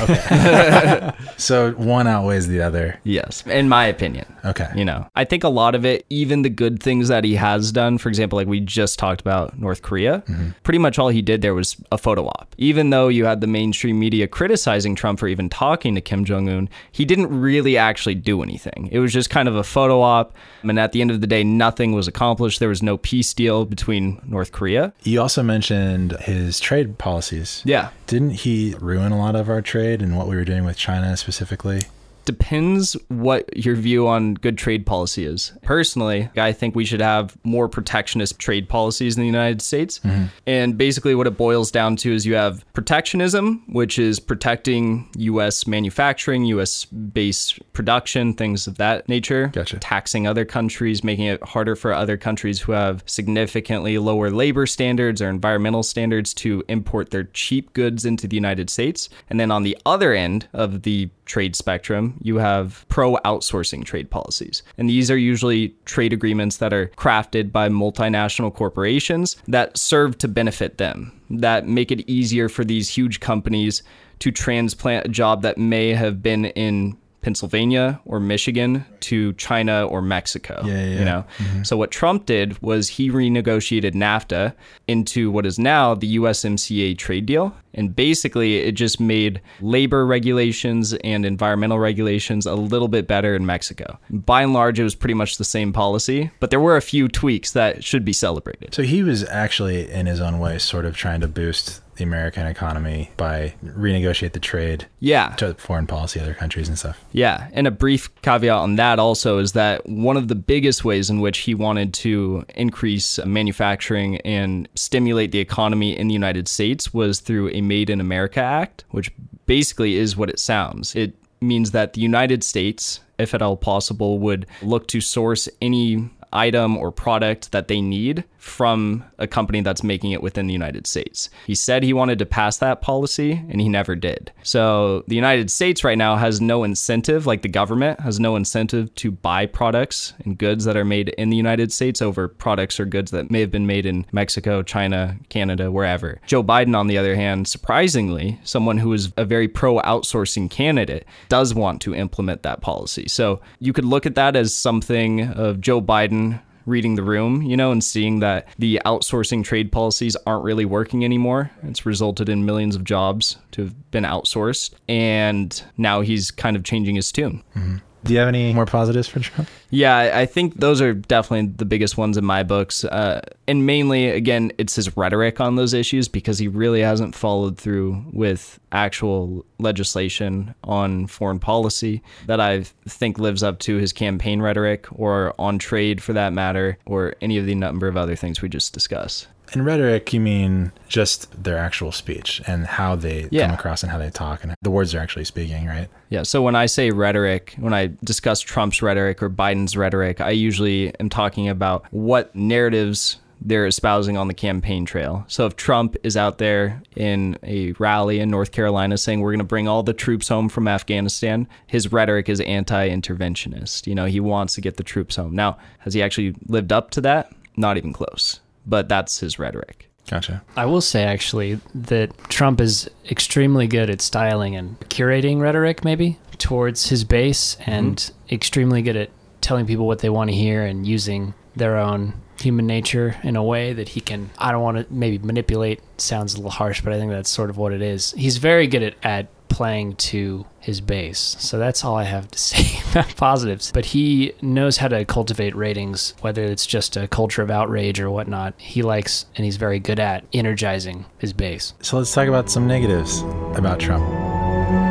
Okay. 0.00 1.12
so 1.36 1.72
one 1.72 2.06
outweighs 2.06 2.48
the 2.48 2.60
other. 2.60 2.98
Yes, 3.04 3.46
in 3.46 3.68
my 3.68 3.86
opinion. 3.86 4.26
Okay. 4.44 4.68
You 4.74 4.84
know, 4.84 5.06
I 5.14 5.24
think 5.24 5.44
a 5.44 5.48
lot 5.48 5.74
of 5.74 5.84
it, 5.84 6.06
even 6.10 6.42
the 6.42 6.50
good 6.50 6.82
things 6.82 7.08
that 7.08 7.24
he 7.24 7.34
has 7.34 7.72
done, 7.72 7.98
for 7.98 8.08
example, 8.08 8.36
like 8.36 8.46
we 8.46 8.60
just 8.60 8.98
talked 8.98 9.20
about 9.20 9.58
North 9.58 9.82
Korea, 9.82 10.22
mm-hmm. 10.26 10.50
pretty 10.62 10.78
much 10.78 10.98
all 10.98 11.08
he 11.08 11.22
did 11.22 11.42
there 11.42 11.54
was 11.54 11.76
a 11.92 11.98
photo 11.98 12.26
op. 12.26 12.54
Even 12.58 12.90
though 12.90 13.08
you 13.08 13.24
had 13.24 13.40
the 13.40 13.46
mainstream 13.46 13.98
media 13.98 14.26
criticizing 14.26 14.94
Trump 14.94 15.18
for 15.18 15.28
even 15.28 15.48
talking 15.48 15.94
to 15.94 16.00
Kim 16.00 16.24
Jong 16.24 16.48
un, 16.48 16.68
he 16.92 17.04
didn't 17.04 17.28
really 17.28 17.76
actually 17.76 18.14
do 18.14 18.42
anything. 18.42 18.88
It 18.92 18.98
was 18.98 19.12
just 19.12 19.30
kind 19.30 19.48
of 19.48 19.56
a 19.56 19.64
photo 19.64 20.00
op. 20.00 20.34
And 20.62 20.78
at 20.78 20.92
the 20.92 21.00
end 21.00 21.10
of 21.10 21.20
the 21.20 21.26
day, 21.26 21.44
nothing 21.44 21.92
was 21.92 22.08
accomplished. 22.08 22.58
There 22.58 22.68
was 22.68 22.82
no 22.82 22.96
peace 22.96 23.32
deal 23.34 23.64
between 23.64 24.20
North 24.24 24.52
Korea. 24.52 24.92
You 25.02 25.20
also 25.20 25.42
mentioned 25.42 26.12
his 26.20 26.60
trade 26.60 26.98
policies. 26.98 27.62
Yeah. 27.64 27.90
Didn't 28.08 28.30
he 28.30 28.74
ruin 28.80 29.12
a 29.12 29.18
lot 29.18 29.36
of 29.36 29.50
our 29.50 29.60
trade 29.60 30.00
and 30.00 30.16
what 30.16 30.26
we 30.28 30.34
were 30.34 30.42
doing 30.42 30.64
with 30.64 30.78
China 30.78 31.14
specifically? 31.14 31.82
Depends 32.28 32.92
what 33.08 33.56
your 33.56 33.74
view 33.74 34.06
on 34.06 34.34
good 34.34 34.58
trade 34.58 34.84
policy 34.84 35.24
is. 35.24 35.54
Personally, 35.62 36.28
I 36.36 36.52
think 36.52 36.76
we 36.76 36.84
should 36.84 37.00
have 37.00 37.38
more 37.42 37.70
protectionist 37.70 38.38
trade 38.38 38.68
policies 38.68 39.16
in 39.16 39.22
the 39.22 39.26
United 39.26 39.62
States. 39.62 39.98
Mm-hmm. 40.00 40.24
And 40.46 40.76
basically, 40.76 41.14
what 41.14 41.26
it 41.26 41.38
boils 41.38 41.70
down 41.70 41.96
to 41.96 42.12
is 42.12 42.26
you 42.26 42.34
have 42.34 42.70
protectionism, 42.74 43.64
which 43.68 43.98
is 43.98 44.20
protecting 44.20 45.08
U.S. 45.16 45.66
manufacturing, 45.66 46.44
U.S. 46.44 46.84
based 46.84 47.60
production, 47.72 48.34
things 48.34 48.66
of 48.66 48.76
that 48.76 49.08
nature. 49.08 49.46
Gotcha. 49.46 49.78
Taxing 49.78 50.26
other 50.26 50.44
countries, 50.44 51.02
making 51.02 51.24
it 51.24 51.42
harder 51.42 51.74
for 51.74 51.94
other 51.94 52.18
countries 52.18 52.60
who 52.60 52.72
have 52.72 53.02
significantly 53.06 53.96
lower 53.96 54.30
labor 54.30 54.66
standards 54.66 55.22
or 55.22 55.30
environmental 55.30 55.82
standards 55.82 56.34
to 56.34 56.62
import 56.68 57.10
their 57.10 57.24
cheap 57.24 57.72
goods 57.72 58.04
into 58.04 58.28
the 58.28 58.36
United 58.36 58.68
States. 58.68 59.08
And 59.30 59.40
then 59.40 59.50
on 59.50 59.62
the 59.62 59.78
other 59.86 60.12
end 60.12 60.46
of 60.52 60.82
the 60.82 61.08
trade 61.28 61.54
spectrum, 61.54 62.17
you 62.22 62.36
have 62.36 62.84
pro 62.88 63.16
outsourcing 63.18 63.84
trade 63.84 64.10
policies. 64.10 64.62
And 64.76 64.88
these 64.88 65.10
are 65.10 65.16
usually 65.16 65.74
trade 65.84 66.12
agreements 66.12 66.58
that 66.58 66.72
are 66.72 66.88
crafted 66.96 67.52
by 67.52 67.68
multinational 67.68 68.52
corporations 68.52 69.36
that 69.48 69.76
serve 69.76 70.18
to 70.18 70.28
benefit 70.28 70.78
them, 70.78 71.12
that 71.30 71.66
make 71.66 71.90
it 71.90 72.08
easier 72.08 72.48
for 72.48 72.64
these 72.64 72.88
huge 72.88 73.20
companies 73.20 73.82
to 74.20 74.30
transplant 74.30 75.06
a 75.06 75.10
job 75.10 75.42
that 75.42 75.58
may 75.58 75.90
have 75.90 76.22
been 76.22 76.46
in 76.46 76.96
Pennsylvania 77.28 78.00
or 78.06 78.20
Michigan 78.20 78.86
to 79.00 79.34
China 79.34 79.86
or 79.86 80.00
Mexico. 80.00 80.62
Yeah, 80.64 80.82
yeah, 80.82 80.98
You 80.98 81.04
know. 81.04 81.24
Mm-hmm. 81.36 81.62
So 81.62 81.76
what 81.76 81.90
Trump 81.90 82.24
did 82.24 82.58
was 82.62 82.88
he 82.88 83.10
renegotiated 83.10 83.92
NAFTA 83.92 84.54
into 84.86 85.30
what 85.30 85.44
is 85.44 85.58
now 85.58 85.94
the 85.94 86.16
USMCA 86.16 86.96
trade 86.96 87.26
deal. 87.26 87.54
And 87.74 87.94
basically 87.94 88.56
it 88.56 88.72
just 88.72 88.98
made 88.98 89.42
labor 89.60 90.06
regulations 90.06 90.94
and 91.04 91.26
environmental 91.26 91.78
regulations 91.78 92.46
a 92.46 92.54
little 92.54 92.88
bit 92.88 93.06
better 93.06 93.36
in 93.36 93.44
Mexico. 93.44 93.98
By 94.08 94.42
and 94.42 94.54
large 94.54 94.80
it 94.80 94.84
was 94.84 94.94
pretty 94.94 95.12
much 95.12 95.36
the 95.36 95.44
same 95.44 95.70
policy, 95.70 96.30
but 96.40 96.48
there 96.48 96.60
were 96.60 96.78
a 96.78 96.82
few 96.82 97.08
tweaks 97.08 97.52
that 97.52 97.84
should 97.84 98.06
be 98.06 98.14
celebrated. 98.14 98.74
So 98.74 98.84
he 98.84 99.02
was 99.02 99.22
actually, 99.28 99.90
in 99.90 100.06
his 100.06 100.22
own 100.22 100.38
way, 100.38 100.58
sort 100.58 100.86
of 100.86 100.96
trying 100.96 101.20
to 101.20 101.28
boost 101.28 101.82
the 101.98 102.04
American 102.04 102.46
economy 102.46 103.10
by 103.16 103.54
renegotiate 103.64 104.32
the 104.32 104.40
trade 104.40 104.86
Yeah. 105.00 105.34
to 105.36 105.54
foreign 105.54 105.86
policy, 105.86 106.18
other 106.20 106.34
countries 106.34 106.68
and 106.68 106.78
stuff. 106.78 106.98
Yeah, 107.12 107.48
and 107.52 107.66
a 107.66 107.70
brief 107.70 108.10
caveat 108.22 108.56
on 108.56 108.76
that 108.76 108.98
also 108.98 109.38
is 109.38 109.52
that 109.52 109.86
one 109.88 110.16
of 110.16 110.28
the 110.28 110.34
biggest 110.34 110.84
ways 110.84 111.10
in 111.10 111.20
which 111.20 111.38
he 111.38 111.54
wanted 111.54 111.92
to 111.94 112.44
increase 112.54 113.18
manufacturing 113.24 114.16
and 114.22 114.68
stimulate 114.74 115.32
the 115.32 115.38
economy 115.40 115.96
in 115.96 116.08
the 116.08 116.14
United 116.14 116.48
States 116.48 116.94
was 116.94 117.20
through 117.20 117.50
a 117.50 117.60
Made 117.60 117.90
in 117.90 118.00
America 118.00 118.40
Act, 118.40 118.84
which 118.90 119.10
basically 119.46 119.96
is 119.96 120.16
what 120.16 120.30
it 120.30 120.38
sounds. 120.38 120.94
It 120.94 121.14
means 121.40 121.70
that 121.72 121.92
the 121.92 122.00
United 122.00 122.42
States, 122.44 123.00
if 123.18 123.34
at 123.34 123.42
all 123.42 123.56
possible, 123.56 124.18
would 124.18 124.46
look 124.62 124.88
to 124.88 125.00
source 125.00 125.48
any 125.60 126.08
item 126.32 126.76
or 126.76 126.90
product 126.92 127.52
that 127.52 127.68
they 127.68 127.80
need 127.80 128.22
from 128.38 129.04
a 129.18 129.26
company 129.26 129.60
that's 129.60 129.82
making 129.82 130.12
it 130.12 130.22
within 130.22 130.46
the 130.46 130.52
United 130.52 130.86
States. 130.86 131.28
He 131.46 131.54
said 131.54 131.82
he 131.82 131.92
wanted 131.92 132.18
to 132.20 132.26
pass 132.26 132.56
that 132.58 132.80
policy 132.80 133.32
and 133.32 133.60
he 133.60 133.68
never 133.68 133.96
did. 133.96 134.32
So 134.42 135.04
the 135.08 135.16
United 135.16 135.50
States 135.50 135.84
right 135.84 135.98
now 135.98 136.16
has 136.16 136.40
no 136.40 136.64
incentive, 136.64 137.26
like 137.26 137.42
the 137.42 137.48
government 137.48 138.00
has 138.00 138.20
no 138.20 138.36
incentive 138.36 138.94
to 138.96 139.10
buy 139.10 139.46
products 139.46 140.14
and 140.24 140.38
goods 140.38 140.64
that 140.64 140.76
are 140.76 140.84
made 140.84 141.10
in 141.10 141.30
the 141.30 141.36
United 141.36 141.72
States 141.72 142.00
over 142.00 142.28
products 142.28 142.78
or 142.78 142.84
goods 142.84 143.10
that 143.10 143.30
may 143.30 143.40
have 143.40 143.50
been 143.50 143.66
made 143.66 143.84
in 143.84 144.06
Mexico, 144.12 144.62
China, 144.62 145.16
Canada, 145.28 145.70
wherever. 145.70 146.20
Joe 146.26 146.44
Biden, 146.44 146.76
on 146.76 146.86
the 146.86 146.98
other 146.98 147.16
hand, 147.16 147.48
surprisingly, 147.48 148.38
someone 148.44 148.78
who 148.78 148.92
is 148.92 149.12
a 149.16 149.24
very 149.24 149.48
pro 149.48 149.80
outsourcing 149.80 150.48
candidate, 150.48 151.04
does 151.28 151.54
want 151.54 151.80
to 151.82 151.94
implement 151.94 152.42
that 152.44 152.60
policy. 152.60 153.08
So 153.08 153.40
you 153.58 153.72
could 153.72 153.84
look 153.84 154.06
at 154.06 154.14
that 154.14 154.36
as 154.36 154.54
something 154.54 155.28
of 155.32 155.60
Joe 155.60 155.80
Biden 155.80 156.40
reading 156.68 156.94
the 156.94 157.02
room, 157.02 157.42
you 157.42 157.56
know, 157.56 157.72
and 157.72 157.82
seeing 157.82 158.20
that 158.20 158.46
the 158.58 158.80
outsourcing 158.84 159.42
trade 159.42 159.72
policies 159.72 160.16
aren't 160.26 160.44
really 160.44 160.64
working 160.64 161.04
anymore. 161.04 161.50
It's 161.62 161.86
resulted 161.86 162.28
in 162.28 162.44
millions 162.44 162.76
of 162.76 162.84
jobs 162.84 163.38
to 163.52 163.62
have 163.62 163.90
been 163.90 164.04
outsourced. 164.04 164.74
And 164.88 165.62
now 165.76 166.02
he's 166.02 166.30
kind 166.30 166.56
of 166.56 166.64
changing 166.64 166.96
his 166.96 167.10
tune. 167.10 167.42
Mm-hmm. 167.56 167.76
Do 168.04 168.12
you 168.12 168.18
have 168.20 168.28
any 168.28 168.52
more 168.52 168.66
positives 168.66 169.08
for 169.08 169.20
Trump? 169.20 169.48
Yeah, 169.70 169.96
I 169.96 170.20
I 170.20 170.26
think 170.26 170.54
those 170.60 170.80
are 170.80 170.94
definitely 170.94 171.52
the 171.56 171.64
biggest 171.64 171.96
ones 171.96 172.16
in 172.16 172.24
my 172.24 172.42
books. 172.42 172.84
Uh, 172.84 173.20
and 173.46 173.66
mainly, 173.66 174.08
again, 174.08 174.52
it's 174.58 174.76
his 174.76 174.96
rhetoric 174.96 175.40
on 175.40 175.56
those 175.56 175.74
issues 175.74 176.08
because 176.08 176.38
he 176.38 176.48
really 176.48 176.80
hasn't 176.80 177.14
followed 177.14 177.58
through 177.58 178.04
with 178.12 178.60
actual 178.72 179.44
legislation 179.58 180.54
on 180.64 181.06
foreign 181.06 181.38
policy 181.38 182.02
that 182.26 182.40
I 182.40 182.62
think 182.86 183.18
lives 183.18 183.42
up 183.42 183.58
to 183.60 183.76
his 183.76 183.92
campaign 183.92 184.40
rhetoric 184.40 184.86
or 184.92 185.34
on 185.38 185.58
trade 185.58 186.02
for 186.02 186.12
that 186.12 186.32
matter, 186.32 186.78
or 186.86 187.14
any 187.20 187.38
of 187.38 187.46
the 187.46 187.54
number 187.54 187.88
of 187.88 187.96
other 187.96 188.16
things 188.16 188.40
we 188.40 188.48
just 188.48 188.72
discussed. 188.72 189.26
In 189.54 189.62
rhetoric, 189.62 190.12
you 190.12 190.20
mean 190.20 190.72
just 190.88 191.42
their 191.42 191.58
actual 191.58 191.92
speech 191.92 192.42
and 192.46 192.66
how 192.66 192.96
they 192.96 193.28
Yeah. 193.30 193.46
come 193.46 193.54
across 193.54 193.82
and 193.82 193.90
how 193.90 193.98
they 193.98 194.10
talk 194.10 194.44
and 194.44 194.54
the 194.62 194.70
words 194.70 194.92
they're 194.92 195.00
actually 195.00 195.24
speaking, 195.24 195.66
right? 195.66 195.88
Yeah. 196.10 196.22
So 196.22 196.42
when 196.42 196.54
I 196.54 196.66
say 196.66 196.90
rhetoric, 196.90 197.54
when 197.58 197.72
I 197.74 197.90
discuss 198.04 198.40
Trump's 198.40 198.82
rhetoric 198.82 199.22
or 199.22 199.30
Biden's 199.30 199.76
rhetoric, 199.76 200.20
I 200.20 200.30
usually 200.30 200.92
am 201.00 201.08
talking 201.08 201.48
about 201.48 201.86
what 201.90 202.34
narratives 202.34 203.18
they're 203.40 203.66
espousing 203.66 204.16
on 204.16 204.26
the 204.26 204.34
campaign 204.34 204.84
trail. 204.84 205.24
So 205.28 205.46
if 205.46 205.54
Trump 205.54 205.96
is 206.02 206.16
out 206.16 206.38
there 206.38 206.82
in 206.96 207.38
a 207.44 207.70
rally 207.78 208.18
in 208.18 208.30
North 208.30 208.50
Carolina 208.50 208.98
saying 208.98 209.20
we're 209.20 209.30
going 209.30 209.38
to 209.38 209.44
bring 209.44 209.68
all 209.68 209.84
the 209.84 209.92
troops 209.92 210.26
home 210.28 210.48
from 210.48 210.66
Afghanistan, 210.66 211.46
his 211.66 211.92
rhetoric 211.92 212.28
is 212.28 212.40
anti-interventionist. 212.40 213.86
You 213.86 213.94
know, 213.94 214.06
he 214.06 214.18
wants 214.18 214.54
to 214.56 214.60
get 214.60 214.76
the 214.76 214.82
troops 214.82 215.14
home. 215.16 215.36
Now, 215.36 215.56
has 215.80 215.94
he 215.94 216.02
actually 216.02 216.34
lived 216.48 216.72
up 216.72 216.90
to 216.92 217.00
that? 217.02 217.30
Not 217.56 217.76
even 217.76 217.92
close. 217.92 218.40
But 218.68 218.88
that's 218.88 219.20
his 219.20 219.38
rhetoric. 219.38 219.88
Gotcha. 220.08 220.42
I 220.56 220.66
will 220.66 220.80
say 220.80 221.04
actually 221.04 221.60
that 221.74 222.16
Trump 222.28 222.60
is 222.60 222.88
extremely 223.10 223.66
good 223.66 223.90
at 223.90 224.00
styling 224.00 224.56
and 224.56 224.78
curating 224.80 225.40
rhetoric, 225.40 225.84
maybe 225.84 226.18
towards 226.38 226.88
his 226.88 227.04
base, 227.04 227.56
and 227.66 227.96
mm-hmm. 227.96 228.34
extremely 228.34 228.82
good 228.82 228.96
at 228.96 229.10
telling 229.40 229.66
people 229.66 229.86
what 229.86 229.98
they 230.00 230.08
want 230.08 230.30
to 230.30 230.36
hear 230.36 230.64
and 230.64 230.86
using 230.86 231.34
their 231.56 231.76
own 231.76 232.14
human 232.40 232.66
nature 232.66 233.16
in 233.22 233.36
a 233.36 233.42
way 233.42 233.72
that 233.72 233.90
he 233.90 234.00
can. 234.00 234.30
I 234.38 234.52
don't 234.52 234.62
want 234.62 234.78
to 234.78 234.86
maybe 234.92 235.18
manipulate. 235.18 235.80
Sounds 236.00 236.34
a 236.34 236.36
little 236.36 236.50
harsh, 236.50 236.80
but 236.80 236.92
I 236.92 236.98
think 236.98 237.10
that's 237.10 237.30
sort 237.30 237.50
of 237.50 237.56
what 237.56 237.72
it 237.72 237.82
is. 237.82 238.12
He's 238.12 238.38
very 238.38 238.66
good 238.66 238.82
at 238.82 238.94
at 239.02 239.26
playing 239.48 239.96
to 239.96 240.46
his 240.60 240.80
base. 240.80 241.36
So 241.38 241.58
that's 241.58 241.84
all 241.84 241.96
I 241.96 242.04
have 242.04 242.30
to 242.30 242.38
say 242.50 242.80
about 242.90 243.14
positives. 243.16 243.72
But 243.72 243.86
he 243.86 244.32
knows 244.42 244.76
how 244.78 244.88
to 244.88 245.04
cultivate 245.04 245.54
ratings, 245.54 246.14
whether 246.20 246.44
it's 246.44 246.66
just 246.66 246.96
a 246.96 247.08
culture 247.08 247.42
of 247.42 247.50
outrage 247.50 248.00
or 248.00 248.10
whatnot. 248.10 248.54
He 248.58 248.82
likes 248.82 249.26
and 249.36 249.44
he's 249.44 249.56
very 249.56 249.78
good 249.78 250.00
at 250.00 250.24
energizing 250.32 251.06
his 251.18 251.32
base. 251.32 251.74
So 251.80 251.98
let's 251.98 252.12
talk 252.12 252.28
about 252.28 252.50
some 252.50 252.66
negatives 252.66 253.22
about 253.54 253.80
Trump. 253.80 254.87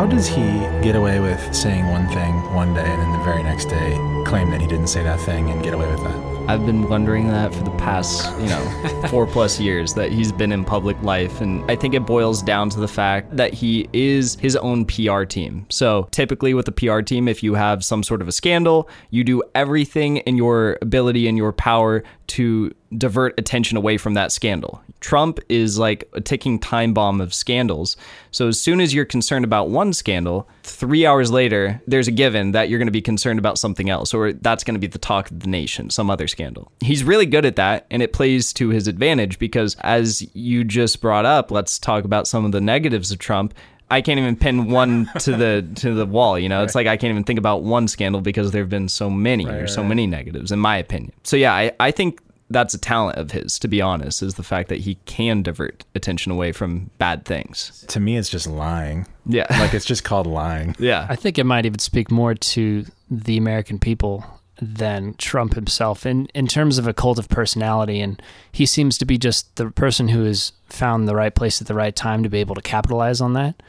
How 0.00 0.06
does 0.06 0.26
he 0.26 0.60
get 0.82 0.96
away 0.96 1.20
with 1.20 1.54
saying 1.54 1.86
one 1.88 2.08
thing 2.08 2.34
one 2.54 2.72
day 2.72 2.90
and 2.90 3.02
then 3.02 3.12
the 3.12 3.22
very 3.22 3.42
next 3.42 3.66
day 3.66 3.98
claim 4.24 4.50
that 4.50 4.58
he 4.58 4.66
didn't 4.66 4.86
say 4.86 5.02
that 5.02 5.20
thing 5.20 5.50
and 5.50 5.62
get 5.62 5.74
away 5.74 5.90
with 5.90 6.02
that? 6.02 6.30
I've 6.48 6.64
been 6.64 6.88
wondering 6.88 7.28
that 7.28 7.54
for 7.54 7.62
the 7.62 7.70
past, 7.72 8.24
you 8.40 8.48
know, 8.48 9.06
four 9.10 9.26
plus 9.26 9.60
years 9.60 9.92
that 9.94 10.10
he's 10.10 10.32
been 10.32 10.52
in 10.52 10.64
public 10.64 11.00
life. 11.02 11.42
And 11.42 11.70
I 11.70 11.76
think 11.76 11.92
it 11.92 12.06
boils 12.06 12.42
down 12.42 12.70
to 12.70 12.80
the 12.80 12.88
fact 12.88 13.36
that 13.36 13.52
he 13.52 13.90
is 13.92 14.36
his 14.36 14.56
own 14.56 14.86
PR 14.86 15.24
team. 15.24 15.66
So 15.68 16.08
typically 16.12 16.54
with 16.54 16.66
a 16.66 16.72
PR 16.72 17.02
team, 17.02 17.28
if 17.28 17.42
you 17.42 17.52
have 17.52 17.84
some 17.84 18.02
sort 18.02 18.22
of 18.22 18.26
a 18.26 18.32
scandal, 18.32 18.88
you 19.10 19.22
do 19.22 19.42
everything 19.54 20.16
in 20.16 20.38
your 20.38 20.78
ability 20.80 21.28
and 21.28 21.36
your 21.36 21.52
power 21.52 22.02
to 22.28 22.72
divert 22.96 23.38
attention 23.38 23.76
away 23.76 23.96
from 23.96 24.14
that 24.14 24.32
scandal. 24.32 24.82
Trump 25.00 25.38
is 25.48 25.78
like 25.78 26.08
a 26.12 26.20
ticking 26.20 26.58
time 26.58 26.92
bomb 26.92 27.20
of 27.20 27.32
scandals. 27.32 27.96
So 28.30 28.48
as 28.48 28.60
soon 28.60 28.80
as 28.80 28.92
you're 28.92 29.04
concerned 29.04 29.44
about 29.44 29.70
one 29.70 29.92
scandal, 29.92 30.48
three 30.62 31.06
hours 31.06 31.30
later, 31.30 31.80
there's 31.86 32.08
a 32.08 32.12
given 32.12 32.52
that 32.52 32.68
you're 32.68 32.78
going 32.78 32.86
to 32.86 32.92
be 32.92 33.00
concerned 33.00 33.38
about 33.38 33.58
something 33.58 33.88
else, 33.88 34.12
or 34.12 34.32
that's 34.32 34.64
going 34.64 34.74
to 34.74 34.80
be 34.80 34.86
the 34.86 34.98
talk 34.98 35.30
of 35.30 35.40
the 35.40 35.48
nation, 35.48 35.90
some 35.90 36.10
other 36.10 36.28
scandal. 36.28 36.70
He's 36.80 37.04
really 37.04 37.26
good 37.26 37.44
at 37.44 37.56
that, 37.56 37.86
and 37.90 38.02
it 38.02 38.12
plays 38.12 38.52
to 38.54 38.68
his 38.68 38.86
advantage 38.88 39.38
because, 39.38 39.76
as 39.80 40.28
you 40.34 40.64
just 40.64 41.00
brought 41.00 41.24
up, 41.24 41.50
let's 41.50 41.78
talk 41.78 42.04
about 42.04 42.28
some 42.28 42.44
of 42.44 42.52
the 42.52 42.60
negatives 42.60 43.10
of 43.10 43.18
Trump. 43.18 43.54
I 43.92 44.02
can't 44.02 44.20
even 44.20 44.36
pin 44.36 44.70
one 44.70 45.10
to 45.20 45.36
the 45.36 45.66
to 45.76 45.94
the 45.94 46.06
wall. 46.06 46.38
You 46.38 46.48
know, 46.48 46.62
it's 46.62 46.74
like 46.74 46.86
I 46.86 46.96
can't 46.96 47.10
even 47.10 47.24
think 47.24 47.38
about 47.38 47.62
one 47.62 47.88
scandal 47.88 48.20
because 48.20 48.52
there 48.52 48.62
have 48.62 48.70
been 48.70 48.88
so 48.88 49.10
many 49.10 49.46
or 49.46 49.66
so 49.66 49.82
many 49.82 50.06
negatives, 50.06 50.52
in 50.52 50.58
my 50.58 50.76
opinion. 50.76 51.12
So 51.24 51.36
yeah, 51.36 51.52
I, 51.52 51.72
I 51.80 51.90
think 51.90 52.20
that's 52.50 52.74
a 52.74 52.78
talent 52.78 53.16
of 53.16 53.30
his, 53.30 53.58
to 53.60 53.68
be 53.68 53.80
honest, 53.80 54.22
is 54.22 54.34
the 54.34 54.42
fact 54.42 54.68
that 54.68 54.80
he 54.80 54.96
can 55.06 55.42
divert 55.42 55.84
attention 55.94 56.32
away 56.32 56.52
from 56.52 56.90
bad 56.98 57.24
things. 57.24 57.84
To 57.88 58.00
me, 58.00 58.16
it's 58.16 58.28
just 58.28 58.46
lying. 58.46 59.06
Yeah. 59.26 59.46
Like 59.60 59.72
it's 59.74 59.84
just 59.86 60.04
called 60.04 60.26
lying. 60.26 60.74
yeah. 60.78 61.06
I 61.08 61.16
think 61.16 61.38
it 61.38 61.44
might 61.44 61.64
even 61.66 61.78
speak 61.78 62.10
more 62.10 62.34
to 62.34 62.84
the 63.10 63.36
American 63.36 63.78
people 63.78 64.24
than 64.60 65.14
Trump 65.14 65.54
himself 65.54 66.04
in, 66.04 66.26
in 66.34 66.46
terms 66.46 66.76
of 66.78 66.86
a 66.86 66.92
cult 66.92 67.18
of 67.18 67.28
personality. 67.28 68.00
And 68.00 68.20
he 68.52 68.66
seems 68.66 68.98
to 68.98 69.04
be 69.04 69.16
just 69.16 69.56
the 69.56 69.70
person 69.70 70.08
who 70.08 70.24
has 70.24 70.52
found 70.66 71.08
the 71.08 71.14
right 71.14 71.34
place 71.34 71.60
at 71.60 71.66
the 71.68 71.74
right 71.74 71.94
time 71.94 72.22
to 72.22 72.28
be 72.28 72.40
able 72.40 72.54
to 72.56 72.62
capitalize 72.62 73.20
on 73.20 73.32
that. 73.34 73.62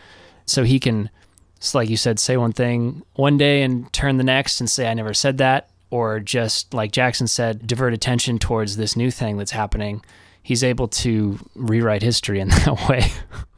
So 0.46 0.64
he 0.64 0.80
can, 0.80 1.10
it's 1.58 1.74
like 1.76 1.90
you 1.90 1.98
said, 1.98 2.20
say 2.20 2.36
one 2.36 2.52
thing 2.52 3.04
one 3.14 3.38
day 3.38 3.62
and 3.64 3.92
turn 3.94 4.18
the 4.18 4.24
next 4.24 4.60
and 4.60 4.70
say, 4.70 4.90
I 4.90 4.94
never 4.94 5.14
said 5.14 5.38
that. 5.38 5.70
Or 5.92 6.20
just 6.20 6.74
like 6.74 6.92
Jackson 6.92 7.28
said, 7.28 7.68
divert 7.68 7.94
attention 7.94 8.40
towards 8.40 8.78
this 8.78 8.96
new 8.96 9.12
thing 9.12 9.38
that's 9.38 9.52
happening. 9.52 10.04
He's 10.42 10.64
able 10.64 10.88
to 10.88 11.38
rewrite 11.54 12.02
history 12.02 12.40
in 12.40 12.48
that 12.50 12.90
way. 12.90 13.12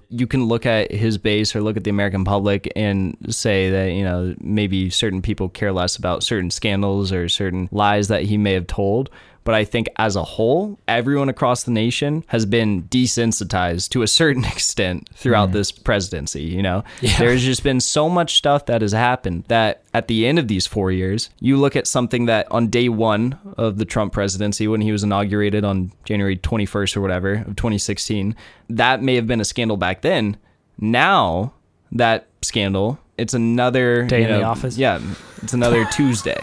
you 0.10 0.28
can 0.28 0.46
look 0.46 0.66
at 0.66 0.92
his 0.92 1.18
base 1.18 1.56
or 1.56 1.62
look 1.62 1.78
at 1.78 1.84
the 1.84 1.90
American 1.90 2.24
public 2.24 2.72
and 2.76 3.18
say 3.30 3.70
that, 3.72 3.94
you 3.94 4.04
know, 4.04 4.36
maybe 4.40 4.90
certain 4.90 5.22
people 5.22 5.50
care 5.50 5.72
less 5.72 5.96
about 5.96 6.24
certain 6.24 6.52
scandals 6.52 7.12
or 7.12 7.30
certain 7.30 7.70
lies 7.72 8.10
that 8.10 8.24
he 8.24 8.38
may 8.38 8.54
have 8.54 8.68
told. 8.68 9.10
But 9.44 9.56
I 9.56 9.66
think 9.66 9.90
as 9.98 10.16
a 10.16 10.24
whole, 10.24 10.80
everyone 10.88 11.30
across 11.30 11.64
the 11.64 11.72
nation 11.72 12.24
has 12.28 12.46
been 12.46 12.84
desensitized 12.84 13.90
to 13.90 14.02
a 14.02 14.08
certain 14.08 14.46
extent 14.54 15.10
throughout 15.16 15.50
mm. 15.50 15.54
this 15.54 15.72
presidency. 15.72 16.44
You 16.44 16.62
know, 16.62 16.84
Yeah. 17.02 17.18
there's 17.20 17.44
just 17.44 17.64
been 17.64 17.80
so 17.80 18.10
much 18.10 18.36
stuff 18.38 18.66
that 18.68 18.82
has 18.82 18.92
happened 18.94 19.46
that 19.48 19.84
at 19.94 20.08
the 20.08 20.26
end 20.26 20.40
of 20.40 20.48
these 20.48 20.66
four 20.66 20.92
years, 20.92 21.30
you 21.40 21.58
look 21.58 21.76
at 21.76 21.88
something 21.88 22.26
that 22.26 22.52
on 22.52 22.68
day 22.68 22.90
one 22.90 23.38
of 23.58 23.78
the 23.78 23.86
Trump 23.86 24.14
presidency, 24.14 24.68
when 24.68 24.82
he 24.82 24.92
was 24.92 25.04
inaugurated 25.04 25.64
on 25.64 25.92
January 26.06 26.38
21st 26.38 26.98
or 26.98 27.02
whatever 27.02 27.34
of 27.34 27.56
2016, 27.56 28.36
that 28.70 29.04
may 29.04 29.16
have 29.16 29.28
been 29.28 29.42
a 29.42 29.46
scandal 29.46 29.78
back 29.78 30.02
then. 30.02 30.38
Now, 30.80 31.54
that 31.92 32.28
scandal, 32.42 33.00
it's 33.18 33.34
another 33.34 34.04
Day 34.06 34.22
you 34.22 34.28
in 34.28 34.40
the 34.40 34.44
office? 34.44 34.78
Yeah, 34.78 35.00
it's 35.42 35.54
another 35.54 35.86
Tuesday. 35.92 36.40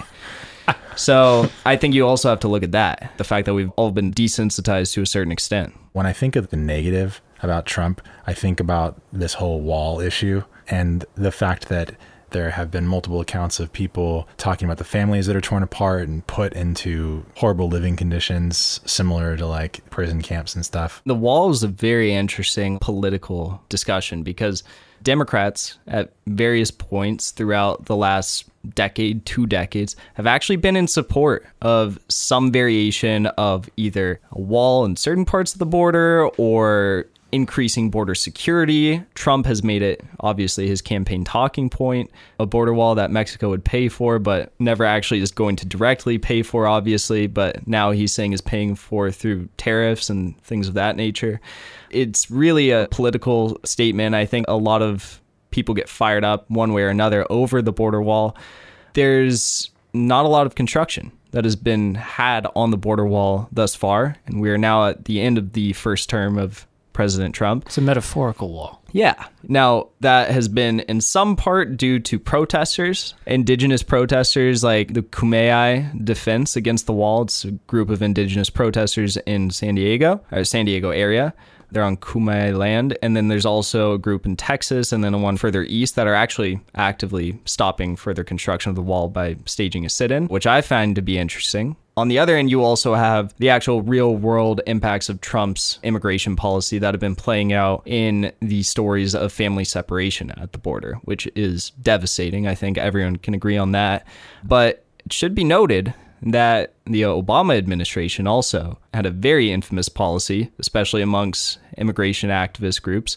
So 1.01 1.49
I 1.65 1.77
think 1.77 1.95
you 1.95 2.07
also 2.07 2.29
have 2.29 2.41
to 2.41 2.49
look 2.49 2.63
at 2.63 2.73
that 2.73 3.13
the 3.17 3.25
fact 3.25 3.47
that 3.47 3.55
we've 3.55 3.71
all 3.71 3.91
been 3.91 4.13
desensitized 4.13 4.93
to 4.93 5.03
a 5.03 5.07
certain 5.07 5.33
extent. 5.33 5.75
When 5.93 6.05
I 6.05 6.13
think 6.13 6.37
of 6.37 6.51
the 6.51 6.59
negative 6.59 7.23
about 7.43 7.65
Trump, 7.65 8.03
I 8.27 8.35
think 8.35 8.61
about 8.61 9.01
this 9.11 9.33
whole 9.35 9.63
wall 9.63 9.99
issue 10.01 10.45
and 10.69 11.07
the 11.15 11.33
fact 11.33 11.71
that 11.71 11.95
there 12.33 12.51
have 12.51 12.71
been 12.71 12.87
multiple 12.87 13.23
accounts 13.23 13.59
of 13.59 13.73
people 13.73 14.29
talking 14.37 14.67
about 14.67 14.77
the 14.77 14.85
families 14.85 15.27
that 15.27 15.35
are 15.35 15.41
torn 15.41 15.63
apart 15.63 16.07
and 16.07 16.25
put 16.27 16.53
into 16.53 17.25
horrible 17.37 17.69
living 17.69 17.97
conditions 17.97 18.81
similar 18.85 19.39
to 19.39 19.47
like 19.47 19.89
prison 19.89 20.21
camps 20.21 20.55
and 20.55 20.67
stuff. 20.67 21.01
The 21.07 21.15
wall 21.15 21.51
is 21.51 21.63
a 21.63 21.69
very 21.69 22.13
interesting 22.13 22.79
political 22.79 23.63
discussion 23.71 24.23
because 24.23 24.63
Democrats, 25.03 25.79
at 25.87 26.13
various 26.27 26.71
points 26.71 27.31
throughout 27.31 27.87
the 27.87 27.97
last 27.97 28.50
decade, 28.75 29.25
two 29.25 29.47
decades, 29.47 29.97
have 30.15 30.27
actually 30.27 30.57
been 30.57 30.77
in 30.77 30.87
support 30.87 31.47
of 31.63 31.99
some 32.09 32.53
variation 32.53 33.27
of 33.27 33.69
either 33.77 34.21
a 34.33 34.41
wall 34.41 34.85
in 34.85 34.97
certain 34.97 35.25
parts 35.25 35.53
of 35.53 35.59
the 35.59 35.67
border 35.67 36.29
or 36.37 37.07
increasing 37.33 37.91
border 37.91 38.15
security. 38.15 39.03
Trump 39.15 39.47
has 39.47 39.63
made 39.63 39.83
it 39.83 40.05
obviously 40.21 40.67
his 40.67 40.83
campaign 40.83 41.25
talking 41.25 41.71
point, 41.71 42.11
a 42.39 42.47
border 42.47 42.75
wall 42.75 42.95
that 42.97 43.11
Mexico 43.11 43.49
would 43.51 43.65
pay 43.65 43.89
for, 43.89 44.19
but 44.19 44.53
never 44.59 44.85
actually 44.85 45.21
is 45.21 45.31
going 45.31 45.57
to 45.57 45.67
directly 45.67 46.19
pay 46.19 46.43
for, 46.43 46.67
obviously. 46.67 47.27
But 47.27 47.67
now 47.67 47.93
he's 47.93 48.13
saying 48.13 48.33
is 48.33 48.41
paying 48.41 48.75
for 48.75 49.11
through 49.11 49.49
tariffs 49.57 50.11
and 50.11 50.41
things 50.43 50.69
of 50.69 50.75
that 50.75 50.97
nature. 50.97 51.41
It's 51.91 52.31
really 52.31 52.71
a 52.71 52.89
political 52.91 53.59
statement. 53.65 54.15
I 54.15 54.27
think 54.27 54.47
a 54.49 54.57
lot 54.57 54.83
of 54.83 55.21
people 55.51 55.75
get 55.75 55.89
fired 55.89 56.25
up 56.25 56.49
one 56.51 56.73
way 56.73 56.83
or 56.83 56.89
another 56.89 57.27
over 57.31 57.63
the 57.63 57.73
border 57.73 58.01
wall. 58.01 58.37
There's 58.95 59.71
not 59.93 60.25
a 60.25 60.29
lot 60.29 60.47
of 60.47 60.55
construction 60.55 61.13
that 61.33 61.45
has 61.45 61.57
been 61.57 61.95
had 61.95 62.47
on 62.57 62.71
the 62.71 62.77
border 62.77 63.07
wall 63.07 63.49
thus 63.53 63.75
far, 63.75 64.17
and 64.27 64.41
we 64.41 64.51
are 64.51 64.59
now 64.59 64.89
at 64.89 65.05
the 65.05 65.21
end 65.21 65.39
of 65.39 65.53
the 65.53 65.73
first 65.75 66.09
term 66.09 66.39
of 66.39 66.67
President 66.93 67.35
Trump. 67.35 67.67
It's 67.67 67.79
a 67.79 67.81
metaphorical 67.81 68.53
wall. 68.53 68.83
Yeah. 68.93 69.27
Now, 69.45 69.89
that 70.01 70.31
has 70.33 70.49
been 70.49 70.81
in 70.81 71.01
some 71.01 71.37
part 71.37 71.77
due 71.77 72.01
to 72.01 72.19
protesters, 72.19 73.15
indigenous 73.27 73.83
protesters 73.83 74.65
like 74.65 74.93
the 74.93 75.03
Kumeyaay 75.03 76.05
Defense 76.05 76.57
Against 76.57 76.87
the 76.87 76.93
Wall. 76.93 77.23
It's 77.23 77.45
a 77.45 77.53
group 77.53 77.91
of 77.91 78.03
indigenous 78.03 78.51
protesters 78.51 79.17
in 79.19 79.51
San 79.51 79.77
Diego, 79.77 80.21
or 80.33 80.45
San 80.45 80.67
Diego 80.67 80.91
area. 80.91 81.33
They're 81.73 81.85
on 81.85 81.97
Kumeyaay 81.97 82.57
land. 82.57 82.97
And 83.03 83.17
then 83.17 83.29
there's 83.29 83.47
also 83.47 83.95
a 83.95 83.99
group 83.99 84.27
in 84.27 84.37
Texas 84.37 84.93
and 84.93 85.03
then 85.03 85.21
one 85.23 85.37
further 85.37 85.65
east 85.65 85.97
that 85.97 86.07
are 86.07 86.15
actually 86.15 86.61
actively 86.75 87.39
stopping 87.45 87.97
further 87.97 88.25
construction 88.25 88.71
of 88.71 88.77
the 88.77 88.83
wall 88.83 89.09
by 89.09 89.37
staging 89.47 89.85
a 89.85 89.89
sit 89.89 90.11
in, 90.11 90.27
which 90.27 90.47
I 90.47 90.61
find 90.61 90.95
to 90.97 91.03
be 91.03 91.19
interesting. 91.19 91.77
On 91.97 92.09
the 92.09 92.19
other 92.19 92.37
end, 92.37 92.51
you 92.51 92.65
also 92.65 92.95
have 92.95 93.35
the 93.39 93.51
actual 93.51 93.83
real 93.83 94.17
world 94.17 94.63
impacts 94.67 95.09
of 95.09 95.21
Trump's 95.21 95.79
immigration 95.83 96.35
policy 96.35 96.79
that 96.79 96.95
have 96.95 97.01
been 97.01 97.17
playing 97.17 97.53
out 97.53 97.83
in 97.85 98.33
the 98.41 98.63
stories 98.63 99.15
of 99.15 99.33
family 99.33 99.65
separation 99.65 100.31
at 100.33 100.53
the 100.53 100.59
border, 100.59 100.95
which 101.03 101.29
is 101.35 101.71
devastating. 101.83 102.47
I 102.47 102.55
think 102.55 102.79
everyone 102.79 103.17
can 103.17 103.35
agree 103.35 103.59
on 103.59 103.73
that. 103.73 104.07
But 104.43 104.85
it 105.05 105.13
should 105.13 105.35
be 105.35 105.45
noted 105.45 105.93
that 106.23 106.75
the 106.85 107.03
Obama 107.03 107.57
administration 107.57 108.27
also 108.27 108.79
had 108.93 109.07
a 109.07 109.11
very 109.11 109.51
infamous 109.51 109.89
policy, 109.89 110.51
especially 110.59 111.03
amongst 111.03 111.59
immigration 111.77 112.31
activist 112.31 112.83
groups, 112.83 113.17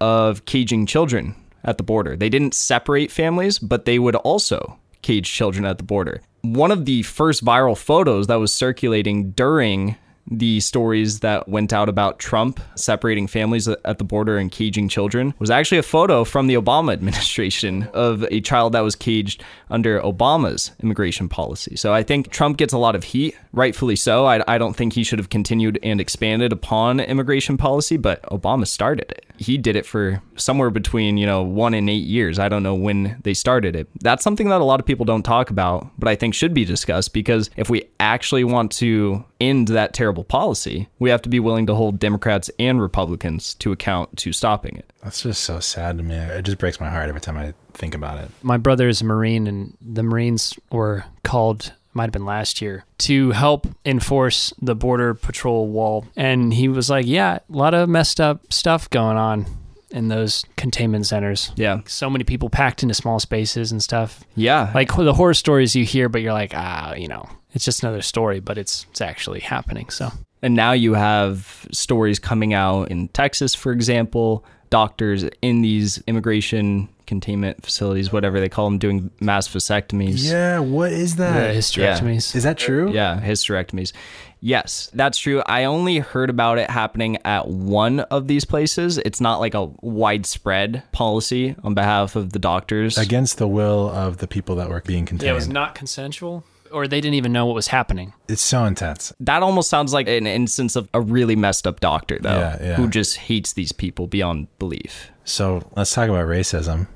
of 0.00 0.44
caging 0.44 0.86
children 0.86 1.34
at 1.64 1.78
the 1.78 1.82
border. 1.82 2.16
They 2.16 2.28
didn't 2.28 2.54
separate 2.54 3.10
families, 3.10 3.58
but 3.58 3.84
they 3.84 3.98
would 3.98 4.16
also 4.16 4.78
cage 5.02 5.30
children 5.30 5.64
at 5.64 5.78
the 5.78 5.84
border. 5.84 6.20
One 6.42 6.70
of 6.70 6.84
the 6.84 7.02
first 7.02 7.44
viral 7.44 7.76
photos 7.76 8.26
that 8.26 8.36
was 8.36 8.52
circulating 8.52 9.30
during 9.30 9.96
the 10.30 10.60
stories 10.60 11.20
that 11.20 11.48
went 11.48 11.72
out 11.72 11.88
about 11.88 12.18
Trump 12.18 12.60
separating 12.74 13.26
families 13.26 13.68
at 13.68 13.98
the 13.98 14.04
border 14.04 14.38
and 14.38 14.50
caging 14.50 14.88
children 14.88 15.34
was 15.38 15.50
actually 15.50 15.78
a 15.78 15.82
photo 15.82 16.24
from 16.24 16.46
the 16.46 16.54
Obama 16.54 16.92
administration 16.94 17.88
of 17.92 18.24
a 18.30 18.40
child 18.40 18.72
that 18.72 18.80
was 18.80 18.96
caged 18.96 19.42
under 19.70 20.00
Obama's 20.00 20.72
immigration 20.82 21.28
policy. 21.28 21.76
So 21.76 21.92
I 21.92 22.02
think 22.02 22.30
Trump 22.30 22.56
gets 22.56 22.72
a 22.72 22.78
lot 22.78 22.94
of 22.94 23.04
heat, 23.04 23.36
rightfully 23.52 23.96
so. 23.96 24.26
I, 24.26 24.42
I 24.46 24.58
don't 24.58 24.74
think 24.74 24.92
he 24.92 25.04
should 25.04 25.18
have 25.18 25.30
continued 25.30 25.78
and 25.82 26.00
expanded 26.00 26.52
upon 26.52 27.00
immigration 27.00 27.56
policy, 27.56 27.96
but 27.96 28.22
Obama 28.24 28.66
started 28.66 29.10
it. 29.10 29.26
He 29.36 29.58
did 29.58 29.74
it 29.76 29.84
for 29.84 30.22
somewhere 30.36 30.70
between, 30.70 31.16
you 31.16 31.26
know, 31.26 31.42
one 31.42 31.74
and 31.74 31.90
eight 31.90 32.04
years. 32.04 32.38
I 32.38 32.48
don't 32.48 32.62
know 32.62 32.74
when 32.74 33.20
they 33.24 33.34
started 33.34 33.74
it. 33.74 33.88
That's 34.00 34.22
something 34.22 34.48
that 34.48 34.60
a 34.60 34.64
lot 34.64 34.80
of 34.80 34.86
people 34.86 35.04
don't 35.04 35.24
talk 35.24 35.50
about, 35.50 35.90
but 35.98 36.08
I 36.08 36.14
think 36.14 36.34
should 36.34 36.54
be 36.54 36.64
discussed 36.64 37.12
because 37.12 37.50
if 37.56 37.68
we 37.68 37.84
actually 37.98 38.44
want 38.44 38.70
to 38.72 39.24
end 39.48 39.68
that 39.68 39.92
terrible 39.94 40.24
policy, 40.24 40.88
we 40.98 41.10
have 41.10 41.22
to 41.22 41.28
be 41.28 41.40
willing 41.40 41.66
to 41.66 41.74
hold 41.74 41.98
Democrats 41.98 42.50
and 42.58 42.80
Republicans 42.80 43.54
to 43.54 43.72
account 43.72 44.16
to 44.18 44.32
stopping 44.32 44.76
it. 44.76 44.90
That's 45.02 45.22
just 45.22 45.42
so 45.42 45.60
sad 45.60 45.98
to 45.98 46.04
me. 46.04 46.14
It 46.14 46.42
just 46.42 46.58
breaks 46.58 46.80
my 46.80 46.88
heart 46.88 47.08
every 47.08 47.20
time 47.20 47.36
I 47.36 47.54
think 47.74 47.94
about 47.94 48.18
it. 48.18 48.30
My 48.42 48.56
brother 48.56 48.88
is 48.88 49.02
a 49.02 49.04
Marine, 49.04 49.46
and 49.46 49.76
the 49.80 50.02
Marines 50.02 50.54
were 50.70 51.04
called, 51.22 51.72
might 51.92 52.04
have 52.04 52.12
been 52.12 52.24
last 52.24 52.62
year, 52.62 52.84
to 52.98 53.32
help 53.32 53.66
enforce 53.84 54.52
the 54.60 54.74
Border 54.74 55.14
Patrol 55.14 55.68
wall. 55.68 56.06
And 56.16 56.52
he 56.52 56.68
was 56.68 56.88
like, 56.88 57.06
Yeah, 57.06 57.38
a 57.52 57.56
lot 57.56 57.74
of 57.74 57.88
messed 57.88 58.20
up 58.20 58.52
stuff 58.52 58.88
going 58.90 59.16
on 59.16 59.46
in 59.94 60.08
those 60.08 60.44
containment 60.56 61.06
centers. 61.06 61.52
Yeah. 61.54 61.80
So 61.86 62.10
many 62.10 62.24
people 62.24 62.50
packed 62.50 62.82
into 62.82 62.94
small 62.94 63.20
spaces 63.20 63.70
and 63.70 63.80
stuff. 63.82 64.24
Yeah. 64.34 64.72
Like 64.74 64.94
the 64.94 65.14
horror 65.14 65.34
stories 65.34 65.76
you 65.76 65.84
hear, 65.84 66.08
but 66.08 66.20
you're 66.20 66.32
like, 66.32 66.52
ah, 66.52 66.94
you 66.94 67.06
know, 67.06 67.28
it's 67.54 67.64
just 67.64 67.82
another 67.82 68.02
story, 68.02 68.40
but 68.40 68.58
it's 68.58 68.86
it's 68.90 69.00
actually 69.00 69.40
happening. 69.40 69.88
So 69.90 70.10
And 70.42 70.54
now 70.54 70.72
you 70.72 70.94
have 70.94 71.66
stories 71.72 72.18
coming 72.18 72.52
out 72.52 72.90
in 72.90 73.08
Texas, 73.08 73.54
for 73.54 73.72
example, 73.72 74.44
doctors 74.68 75.24
in 75.40 75.62
these 75.62 76.02
immigration 76.06 76.88
containment 77.06 77.62
facilities, 77.62 78.12
whatever 78.12 78.40
they 78.40 78.48
call 78.48 78.66
them, 78.66 78.78
doing 78.78 79.10
mass 79.20 79.48
vasectomies. 79.48 80.30
Yeah, 80.30 80.58
what 80.58 80.92
is 80.92 81.16
the 81.16 81.24
that? 81.24 81.54
hysterectomies. 81.54 82.34
Is 82.34 82.42
that 82.42 82.58
true? 82.58 82.92
Yeah, 82.92 83.20
hysterectomies. 83.22 83.92
Yes, 84.40 84.90
that's 84.92 85.16
true. 85.16 85.42
I 85.46 85.64
only 85.64 85.98
heard 85.98 86.28
about 86.28 86.58
it 86.58 86.68
happening 86.68 87.16
at 87.24 87.48
one 87.48 88.00
of 88.00 88.26
these 88.26 88.44
places. 88.44 88.98
It's 88.98 89.20
not 89.20 89.40
like 89.40 89.54
a 89.54 89.70
widespread 89.80 90.82
policy 90.92 91.56
on 91.64 91.72
behalf 91.72 92.16
of 92.16 92.32
the 92.32 92.38
doctors. 92.38 92.98
Against 92.98 93.38
the 93.38 93.48
will 93.48 93.88
of 93.88 94.18
the 94.18 94.26
people 94.26 94.56
that 94.56 94.68
were 94.68 94.82
being 94.82 95.06
contained. 95.06 95.26
Yeah, 95.26 95.32
it 95.32 95.36
was 95.36 95.48
not 95.48 95.74
consensual, 95.74 96.44
or 96.74 96.88
they 96.88 97.00
didn't 97.00 97.14
even 97.14 97.32
know 97.32 97.46
what 97.46 97.54
was 97.54 97.68
happening. 97.68 98.12
it's 98.28 98.42
so 98.42 98.64
intense. 98.64 99.12
that 99.20 99.42
almost 99.42 99.70
sounds 99.70 99.92
like 99.92 100.08
an 100.08 100.26
instance 100.26 100.76
of 100.76 100.88
a 100.92 101.00
really 101.00 101.36
messed 101.36 101.66
up 101.66 101.80
doctor, 101.80 102.18
though, 102.20 102.38
Yeah, 102.38 102.58
yeah. 102.60 102.74
who 102.76 102.88
just 102.88 103.16
hates 103.16 103.52
these 103.52 103.72
people 103.72 104.06
beyond 104.06 104.48
belief. 104.58 105.10
So 105.24 105.62
let's 105.76 105.92
talk 105.94 106.08
about 106.08 106.26
racism. 106.26 106.88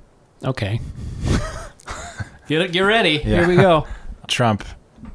Okay. 0.44 0.80
get 2.48 2.70
get 2.72 2.80
ready. 2.80 3.12
Yeah. 3.12 3.22
Here 3.24 3.48
we 3.48 3.56
go. 3.56 3.86
Trump, 4.28 4.64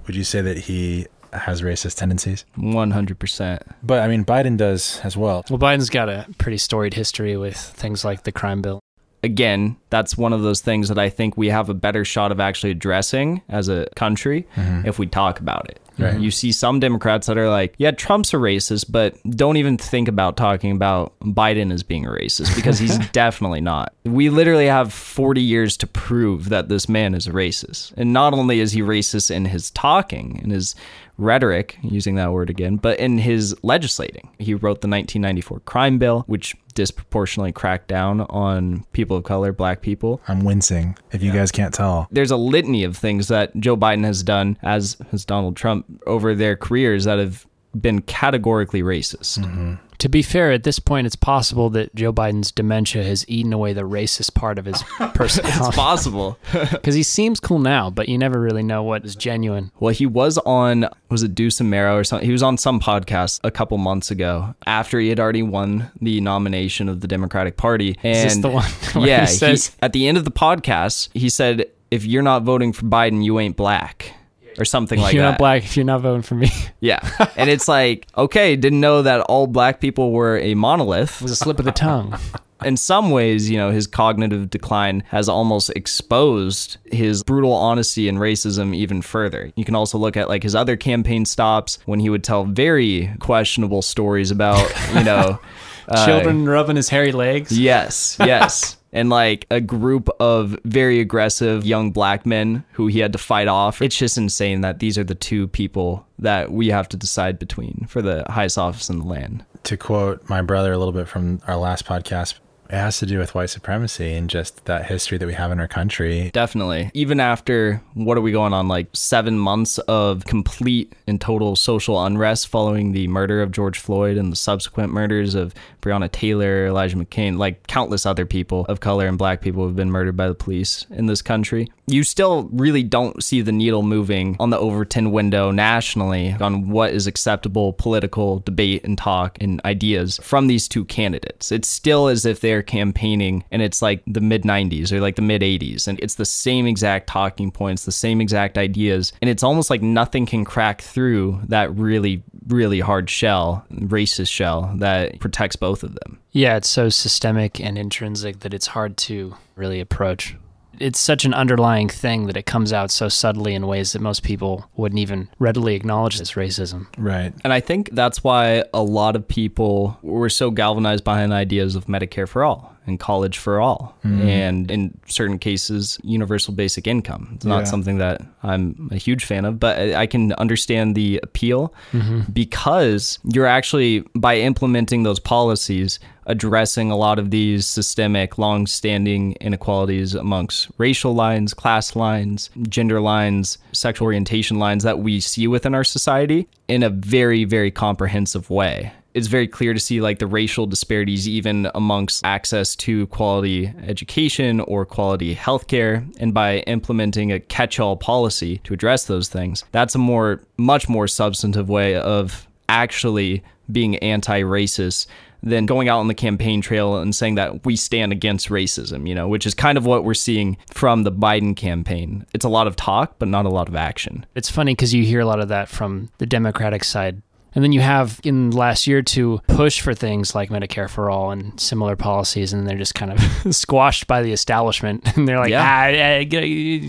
would 0.08 0.16
you 0.16 0.24
say 0.24 0.42
that 0.42 0.58
he 0.58 1.06
has 1.32 1.62
racist 1.62 1.98
tendencies? 1.98 2.46
100%. 2.58 3.60
But 3.84 4.02
I 4.02 4.08
mean, 4.08 4.24
Biden 4.26 4.58
does 4.58 5.00
as 5.04 5.16
well. 5.18 5.44
Well, 5.50 5.60
Biden's 5.60 5.90
got 5.90 6.10
a 6.10 6.26
pretty 6.38 6.58
storied 6.58 6.94
history 6.94 7.38
with 7.38 7.58
things 7.58 8.04
like 8.06 8.24
the 8.24 8.32
crime 8.32 8.62
bill. 8.62 8.80
Again, 9.24 9.78
that's 9.90 10.18
one 10.18 10.34
of 10.34 10.42
those 10.42 10.62
things 10.62 10.90
that 10.90 11.00
I 11.00 11.10
think 11.10 11.38
we 11.38 11.48
have 11.50 11.70
a 11.70 11.74
better 11.74 12.04
shot 12.04 12.32
of 12.32 12.40
actually 12.40 12.72
addressing 12.72 13.42
as 13.50 13.70
a 13.70 13.88
country 13.96 14.48
mm-hmm. 14.56 14.88
if 14.88 15.00
we 15.00 15.08
talk 15.08 15.40
about 15.40 15.70
it. 15.70 15.80
Right. 15.98 16.20
You 16.20 16.32
see 16.32 16.52
some 16.52 16.80
Democrats 16.80 17.28
that 17.28 17.38
are 17.38 17.50
like, 17.50 17.76
yeah, 17.78 17.92
Trump's 17.92 18.34
a 18.34 18.38
racist, 18.38 18.86
but 18.90 19.16
don't 19.30 19.58
even 19.58 19.78
think 19.78 20.08
about 20.08 20.38
talking 20.38 20.72
about 20.72 21.14
Biden 21.20 21.72
as 21.72 21.84
being 21.84 22.06
a 22.06 22.10
racist 22.10 22.56
because 22.56 22.80
he's 22.80 22.98
definitely 23.12 23.62
not. 23.62 23.94
We 24.04 24.30
literally 24.30 24.66
have 24.66 24.92
40 24.92 25.42
years 25.42 25.78
to 25.78 25.88
prove 25.88 26.50
that 26.50 26.68
this 26.68 26.90
man 26.90 27.14
is 27.14 27.28
a 27.28 27.32
racist. 27.32 27.94
And 27.96 28.12
not 28.12 28.34
only 28.34 28.60
is 28.60 28.72
he 28.72 28.82
racist 28.82 29.30
in 29.30 29.46
his 29.46 29.70
talking, 29.72 30.42
in 30.44 30.50
his 30.50 30.76
rhetoric, 31.18 31.78
using 31.84 32.16
that 32.16 32.32
word 32.32 32.50
again, 32.50 32.78
but 32.78 33.00
in 33.00 33.20
his 33.20 33.56
legislating. 33.62 34.30
He 34.40 34.56
wrote 34.56 34.82
the 34.82 34.88
1994 34.88 35.60
crime 35.62 36.00
bill, 36.00 36.24
which 36.26 36.56
disproportionately 36.74 37.52
crack 37.52 37.88
down 37.88 38.22
on 38.22 38.86
people 38.94 39.18
of 39.18 39.24
color, 39.24 39.52
black 39.52 39.82
people. 39.82 40.22
I'm 40.28 40.44
wincing 40.44 40.98
if 41.12 41.24
you 41.24 41.32
guys 41.32 41.52
can't 41.52 41.74
tell. 41.74 42.08
There's 42.12 42.32
a 42.32 42.38
litany 42.38 42.84
of 42.84 42.98
things 42.98 43.28
that 43.28 43.56
Joe 43.58 43.78
Biden 43.78 44.04
has 44.06 44.24
done, 44.24 44.58
as 44.62 44.98
has 45.12 45.26
Donald 45.26 45.56
Trump, 45.56 45.86
over 46.06 46.36
their 46.36 46.56
careers 46.56 47.06
that 47.06 47.20
have 47.20 47.46
been 47.80 48.02
categorically 48.02 48.82
racist. 48.84 49.80
To 50.00 50.10
be 50.10 50.22
fair, 50.22 50.52
at 50.52 50.64
this 50.64 50.80
point, 50.80 51.08
it's 51.08 51.16
possible 51.16 51.70
that 51.70 51.96
Joe 51.96 52.12
Biden's 52.12 52.52
dementia 52.52 53.04
has 53.06 53.24
eaten 53.30 53.54
away 53.54 53.72
the 53.72 53.84
racist 53.84 54.34
part 54.34 54.60
of 54.60 54.66
his 54.66 54.84
person. 55.14 55.46
It's 55.46 55.58
personality. 55.58 55.76
possible. 55.78 56.38
Because 56.72 56.96
he 56.96 57.04
seems 57.04 57.40
cool 57.40 57.60
now, 57.60 57.90
but 57.90 58.10
you 58.10 58.18
never 58.18 58.40
really 58.42 58.64
know 58.64 58.84
what 58.84 59.06
is 59.06 59.16
genuine. 59.16 59.72
Well, 59.80 59.94
he 59.94 60.06
was 60.06 60.38
on 60.40 60.90
was 61.10 61.24
it 61.24 61.34
Deuce 61.36 61.62
and 61.62 61.70
Marrow 61.70 61.96
or 61.98 62.04
something? 62.04 62.26
He 62.26 62.34
was 62.34 62.44
on 62.44 62.58
some 62.58 62.80
podcast 62.82 63.40
a 63.46 63.52
couple 63.52 63.78
months 63.78 64.12
ago 64.12 64.56
after 64.66 65.00
he 65.00 65.08
had 65.10 65.20
already 65.22 65.44
won 65.44 65.90
the 66.02 66.20
nomination 66.20 66.90
of 66.90 67.00
the 67.00 67.08
Democratic 67.08 67.56
Party. 67.56 67.98
And 68.04 68.18
Is 68.28 68.34
this 68.36 68.42
the 68.42 68.50
one 68.50 68.70
where 68.94 69.08
yeah, 69.08 69.22
he 69.22 69.28
says- 69.28 69.68
he- 69.68 69.74
at 69.82 69.94
the 69.94 70.08
end 70.08 70.18
of 70.18 70.26
the 70.26 70.32
podcast, 70.32 71.10
he 71.14 71.30
said, 71.30 71.68
"If 71.92 72.04
you're 72.06 72.24
not 72.24 72.44
voting 72.44 72.74
for 72.74 72.84
Biden, 72.86 73.24
you 73.24 73.40
ain't 73.40 73.56
black." 73.56 74.14
Or 74.60 74.66
something 74.66 75.00
like 75.00 75.08
that. 75.08 75.10
If 75.12 75.16
you're 75.16 75.24
not 75.24 75.38
black 75.38 75.64
if 75.64 75.78
you're 75.78 75.86
not 75.86 76.02
voting 76.02 76.22
for 76.22 76.36
me. 76.36 76.50
Yeah. 76.80 77.00
And 77.38 77.50
it's 77.50 77.68
like, 77.68 78.08
okay, 78.18 78.56
didn't 78.56 78.82
know 78.82 79.02
that 79.02 79.22
all 79.22 79.48
black 79.48 79.80
people 79.80 80.12
were 80.12 80.38
a 80.38 80.54
monolith. 80.54 81.16
it 81.16 81.22
was 81.22 81.32
a 81.32 81.36
slip 81.36 81.60
of 81.60 81.66
the 81.66 81.72
tongue. 81.72 82.18
in 82.66 82.78
some 82.78 83.12
ways, 83.12 83.50
you 83.50 83.58
know, 83.58 83.72
his 83.72 83.88
cognitive 83.88 84.50
decline 84.50 85.04
has 85.08 85.30
almost 85.30 85.70
exposed 85.72 86.78
his 86.86 87.24
brutal 87.24 87.54
honesty 87.54 88.08
and 88.08 88.18
racism 88.18 88.76
even 88.76 89.02
further. 89.02 89.52
You 89.56 89.66
can 89.66 89.76
also 89.76 89.98
look 89.98 90.18
at 90.18 90.30
like 90.30 90.44
his 90.44 90.56
other 90.56 90.76
campaign 90.76 91.26
stops 91.26 91.80
when 91.86 92.00
he 92.00 92.10
would 92.10 92.24
tell 92.24 92.46
very 92.46 93.14
questionable 93.20 93.82
stories 93.82 94.32
about, 94.32 94.70
you 94.94 95.04
know, 95.04 95.40
uh, 95.88 96.06
Children 96.06 96.48
rubbing 96.48 96.76
his 96.76 96.90
hairy 96.90 97.12
legs. 97.12 97.58
Yes, 97.58 98.18
yes. 98.20 98.78
And 98.92 99.10
like 99.10 99.48
a 99.50 99.60
group 99.60 100.08
of 100.20 100.58
very 100.66 101.00
aggressive 101.00 101.66
young 101.66 101.92
black 101.92 102.26
men 102.26 102.64
who 102.74 102.88
he 102.88 103.00
had 103.00 103.12
to 103.14 103.18
fight 103.18 103.48
off. 103.48 103.82
It's 103.82 103.98
just 103.98 104.18
insane 104.18 104.62
that 104.62 104.80
these 104.80 104.98
are 105.00 105.04
the 105.04 105.16
two 105.16 105.48
people 105.48 106.06
that 106.20 106.52
we 106.52 106.68
have 106.68 106.88
to 106.90 106.98
decide 106.98 107.40
between 107.40 107.88
for 107.90 108.04
the 108.04 108.24
highest 108.30 108.58
office 108.58 108.90
in 108.90 109.00
the 109.00 109.06
land. 109.06 109.46
To 109.64 109.78
quote 109.78 110.30
my 110.30 110.42
brother 110.42 110.74
a 110.74 110.78
little 110.78 110.94
bit 110.94 111.08
from 111.08 111.42
our 111.48 111.58
last 111.58 111.86
podcast, 111.86 112.36
it 112.74 112.78
has 112.78 112.98
to 112.98 113.06
do 113.06 113.20
with 113.20 113.36
white 113.36 113.52
supremacy 113.52 114.14
and 114.14 114.28
just 114.28 114.66
that 114.66 114.88
history 114.88 115.20
that 115.20 115.28
we 115.28 115.34
have 115.34 115.52
in 115.52 115.60
our 115.60 115.68
country. 115.68 116.32
Definitely. 116.34 116.90
Even 116.96 117.20
after 117.20 117.84
what 117.94 118.18
are 118.18 118.22
we 118.22 118.32
going 118.32 118.52
on 118.52 118.68
like 118.68 118.88
7 118.94 119.38
months 119.38 119.78
of 119.78 120.26
complete 120.26 120.92
and 121.06 121.22
total 121.22 121.56
social 121.56 122.04
unrest 122.04 122.48
following 122.48 122.92
the 122.92 123.08
murder 123.08 123.44
of 123.44 123.52
George 123.52 123.78
Floyd 123.78 124.18
and 124.18 124.32
the 124.32 124.36
subsequent 124.36 124.92
murders 124.92 125.36
of 125.36 125.54
Breonna 125.84 126.12
Taylor, 126.12 126.66
Elijah 126.66 126.98
McClain, 126.98 127.38
like 127.38 127.68
countless 127.68 128.08
other 128.08 128.26
people 128.26 128.66
of 128.66 128.80
color 128.80 129.06
and 129.06 129.20
black 129.20 129.42
people 129.42 129.68
have 129.68 129.76
been 129.76 129.92
murdered 129.92 130.18
by 130.18 130.28
the 130.28 130.34
police 130.34 130.88
in 130.90 131.06
this 131.06 131.22
country. 131.22 131.70
You 131.86 132.04
still 132.04 132.50
really 132.54 132.82
don't 132.82 133.24
see 133.24 133.42
the 133.42 133.52
needle 133.52 133.84
moving 133.84 134.36
on 134.40 134.50
the 134.50 134.58
Overton 134.58 135.12
window 135.12 135.52
nationally 135.52 136.32
on 136.40 136.70
what 136.70 136.92
is 136.92 137.06
acceptable 137.06 137.74
political 137.74 138.40
debate 138.40 138.84
and 138.84 138.98
talk 138.98 139.38
and 139.42 139.62
ideas 139.64 140.20
from 140.24 140.48
these 140.48 140.68
two 140.68 140.86
candidates. 140.86 141.52
It's 141.52 141.68
still 141.68 142.08
as 142.08 142.26
if 142.26 142.40
they're 142.40 142.63
campaigning 142.64 143.44
and 143.52 143.62
it's 143.62 143.82
like 143.82 144.02
the 144.08 144.22
mid 144.22 144.44
90s 144.44 144.92
or 144.92 145.00
like 145.00 145.16
the 145.16 145.22
mid 145.22 145.42
80s 145.42 145.88
and 145.88 146.00
it's 146.00 146.16
the 146.16 146.26
same 146.26 146.66
exact 146.66 147.08
talking 147.08 147.52
points, 147.52 147.86
the 147.86 147.92
same 147.92 148.22
exact 148.22 148.58
ideas 148.58 149.14
and 149.22 149.30
it's 149.30 149.44
almost 149.44 149.70
like 149.70 149.82
nothing 149.82 150.26
can 150.26 150.46
crack 150.46 150.82
through 150.82 151.40
that 151.48 151.74
really 151.76 152.24
really 152.48 152.80
hard 152.80 153.10
shell, 153.10 153.66
racist 153.72 154.32
shell 154.32 154.74
that 154.78 155.20
protects 155.20 155.56
both 155.56 155.84
of 155.84 155.96
them. 155.96 156.20
Yeah, 156.32 156.58
it's 156.58 156.70
so 156.70 156.90
systemic 156.90 157.60
and 157.60 157.78
intrinsic 157.78 158.40
that 158.40 158.54
it's 158.54 158.68
hard 158.68 158.98
to 158.98 159.36
really 159.56 159.80
approach. 159.80 160.36
It's 160.80 161.00
such 161.00 161.26
an 161.26 161.34
underlying 161.34 161.90
thing 161.90 162.28
that 162.28 162.38
it 162.38 162.46
comes 162.46 162.74
out 162.74 162.92
so 162.92 163.10
subtly 163.10 163.54
in 163.54 163.68
ways 163.68 163.94
that 163.94 164.02
most 164.02 164.24
people 164.24 164.70
wouldn't 164.76 165.00
even 165.00 165.30
readily 165.40 165.76
acknowledge 165.76 166.20
as 166.20 166.32
racism. 166.32 166.88
Right. 166.98 167.34
And 167.44 167.54
I 167.54 167.60
think 167.60 167.92
that's 167.92 168.24
why 168.24 168.64
a 168.74 168.84
lot 168.84 169.16
of 169.16 169.28
people 169.28 169.98
were 170.02 170.30
so 170.30 170.52
galvanized 170.52 171.04
behind 171.04 171.32
the 171.32 171.36
ideas 171.36 171.76
of 171.76 171.86
Medicare 171.86 172.28
for 172.28 172.44
all 172.44 172.73
and 172.86 173.00
college 173.00 173.38
for 173.38 173.62
all, 173.62 173.98
mm-hmm. 174.04 174.28
and 174.28 174.70
in 174.72 174.98
certain 175.08 175.40
cases, 175.40 176.00
universal 176.04 176.54
basic 176.54 176.88
income. 176.88 177.32
It's 177.36 177.46
not 177.46 177.60
Yeah. 177.60 177.64
something 177.66 177.98
that 178.00 178.22
I'm 178.44 178.90
a 178.92 178.98
huge 178.98 179.26
fan 179.26 179.46
of, 179.46 179.60
but 179.60 179.94
I 179.96 180.06
can 180.06 180.34
understand 180.34 180.96
the 180.96 181.20
appeal 181.24 181.74
mm-hmm. 181.92 182.32
because 182.32 183.20
you're 183.24 183.46
actually, 183.46 184.04
by 184.16 184.38
implementing 184.38 185.04
those 185.04 185.20
policies, 185.20 186.00
addressing 186.26 186.90
a 186.92 186.96
lot 186.96 187.20
of 187.20 187.32
these 187.32 187.66
systemic, 187.66 188.38
long 188.38 188.66
standing 188.66 189.34
inequalities 189.42 190.16
amongst 190.16 190.70
racial 190.78 191.14
lines, 191.14 191.54
class 191.54 191.96
lines, 191.96 192.50
gender 192.70 193.02
lines, 193.02 193.58
sexual 193.74 194.06
orientation 194.06 194.58
lines 194.58 194.84
that 194.84 195.00
we 195.00 195.20
see 195.20 195.48
within 195.48 195.76
our 195.76 195.84
society 195.84 196.48
in 196.68 196.84
a 196.84 196.90
very, 196.90 197.44
very 197.44 197.72
comprehensive 197.72 198.50
way. 198.50 198.94
It's 199.14 199.28
very 199.28 199.48
clear 199.48 199.74
to 199.74 199.80
see 199.80 200.02
like 200.02 200.20
the 200.20 200.28
racial 200.28 200.66
disparities 200.66 201.28
even 201.28 201.70
amongst 201.76 202.26
access 202.26 202.76
to 202.78 203.08
quality 203.08 203.74
education 203.86 204.60
or 204.62 204.86
quality 204.86 205.36
healthcare. 205.36 206.06
And 206.20 206.34
by 206.34 206.60
implementing 206.60 207.32
a 207.32 207.40
catch 207.40 207.80
all 207.80 207.96
policy 207.96 208.58
to 208.60 208.74
address 208.74 209.06
those 209.06 209.30
things, 209.30 209.64
that's 209.72 209.96
a 209.96 210.00
more, 210.00 210.42
much 210.58 210.90
more 210.90 211.08
substantive 211.08 211.70
way 211.70 211.96
of 211.96 212.48
actually 212.70 213.44
being 213.72 213.98
anti 213.98 214.42
racist 214.42 215.08
than 215.44 215.66
going 215.66 215.90
out 215.90 216.00
on 216.00 216.08
the 216.08 216.14
campaign 216.14 216.62
trail 216.62 216.98
and 216.98 217.14
saying 217.14 217.36
that 217.36 217.66
we 217.66 217.76
stand 217.76 218.14
against 218.14 218.48
racism, 218.48 219.08
you 219.08 219.14
know, 219.14 219.28
which 219.28 219.46
is 219.46 219.54
kind 219.54 219.78
of 219.78 219.86
what 219.86 220.06
we're 220.06 220.14
seeing 220.14 220.58
from 220.72 221.04
the 221.04 221.12
Biden 221.12 221.56
campaign. 221.56 222.26
It's 222.34 222.46
a 222.46 222.50
lot 222.50 222.66
of 222.66 222.78
talk, 222.78 223.16
but 223.20 223.28
not 223.28 223.46
a 223.46 223.50
lot 223.50 223.68
of 223.68 223.76
action. 223.76 224.26
It's 224.36 224.50
funny 224.50 224.72
because 224.74 224.94
you 224.94 225.04
hear 225.04 225.20
a 225.20 225.26
lot 225.26 225.42
of 225.42 225.50
that 225.50 225.68
from 225.68 226.10
the 226.18 226.26
Democratic 226.26 226.86
side. 226.86 227.22
And 227.56 227.64
then 227.64 227.72
you 227.72 227.82
have 227.82 228.20
in 228.24 228.50
the 228.50 228.58
last 228.58 228.88
year 228.88 229.02
to 229.02 229.40
push 229.48 229.82
for 229.82 229.94
things 229.94 230.34
like 230.34 230.50
Medicare 230.50 230.90
for 230.90 231.10
all 231.12 231.32
and 231.32 231.60
similar 231.60 231.96
policies, 231.96 232.52
and 232.54 232.68
they're 232.68 232.78
just 232.78 232.96
kind 232.96 233.12
of 233.12 233.20
squashed 233.56 234.08
by 234.08 234.22
the 234.24 234.32
establishment. 234.32 235.04
And 235.18 235.28
they're 235.28 235.38
like, 235.38 235.52
Yeah. 235.52 235.62
ah, 235.64 236.22
ah, 236.22 236.24
get, 236.28 236.42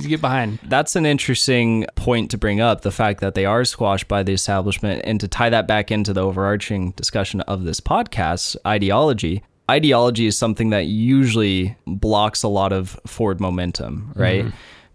get 0.09 0.21
behind. 0.21 0.59
That's 0.65 0.97
an 0.97 1.05
interesting 1.07 1.87
point 1.97 2.31
to 2.31 2.39
bring 2.39 2.61
up 2.61 2.81
the 2.81 2.91
fact 2.91 3.21
that 3.21 3.35
they 3.35 3.45
are 3.45 3.65
squashed 3.65 4.09
by 4.09 4.23
the 4.23 4.33
establishment. 4.33 5.03
And 5.05 5.21
to 5.21 5.29
tie 5.29 5.51
that 5.51 5.69
back 5.69 5.91
into 5.91 6.13
the 6.13 6.23
overarching 6.23 6.93
discussion 6.93 7.41
of 7.43 7.65
this 7.65 7.81
podcast, 7.81 8.57
ideology. 8.67 9.43
Ideology 9.71 10.27
is 10.27 10.37
something 10.37 10.71
that 10.71 10.87
usually 10.87 11.77
blocks 11.87 12.43
a 12.43 12.49
lot 12.49 12.73
of 12.73 12.99
forward 13.07 13.41
momentum, 13.41 14.13
right? 14.15 14.47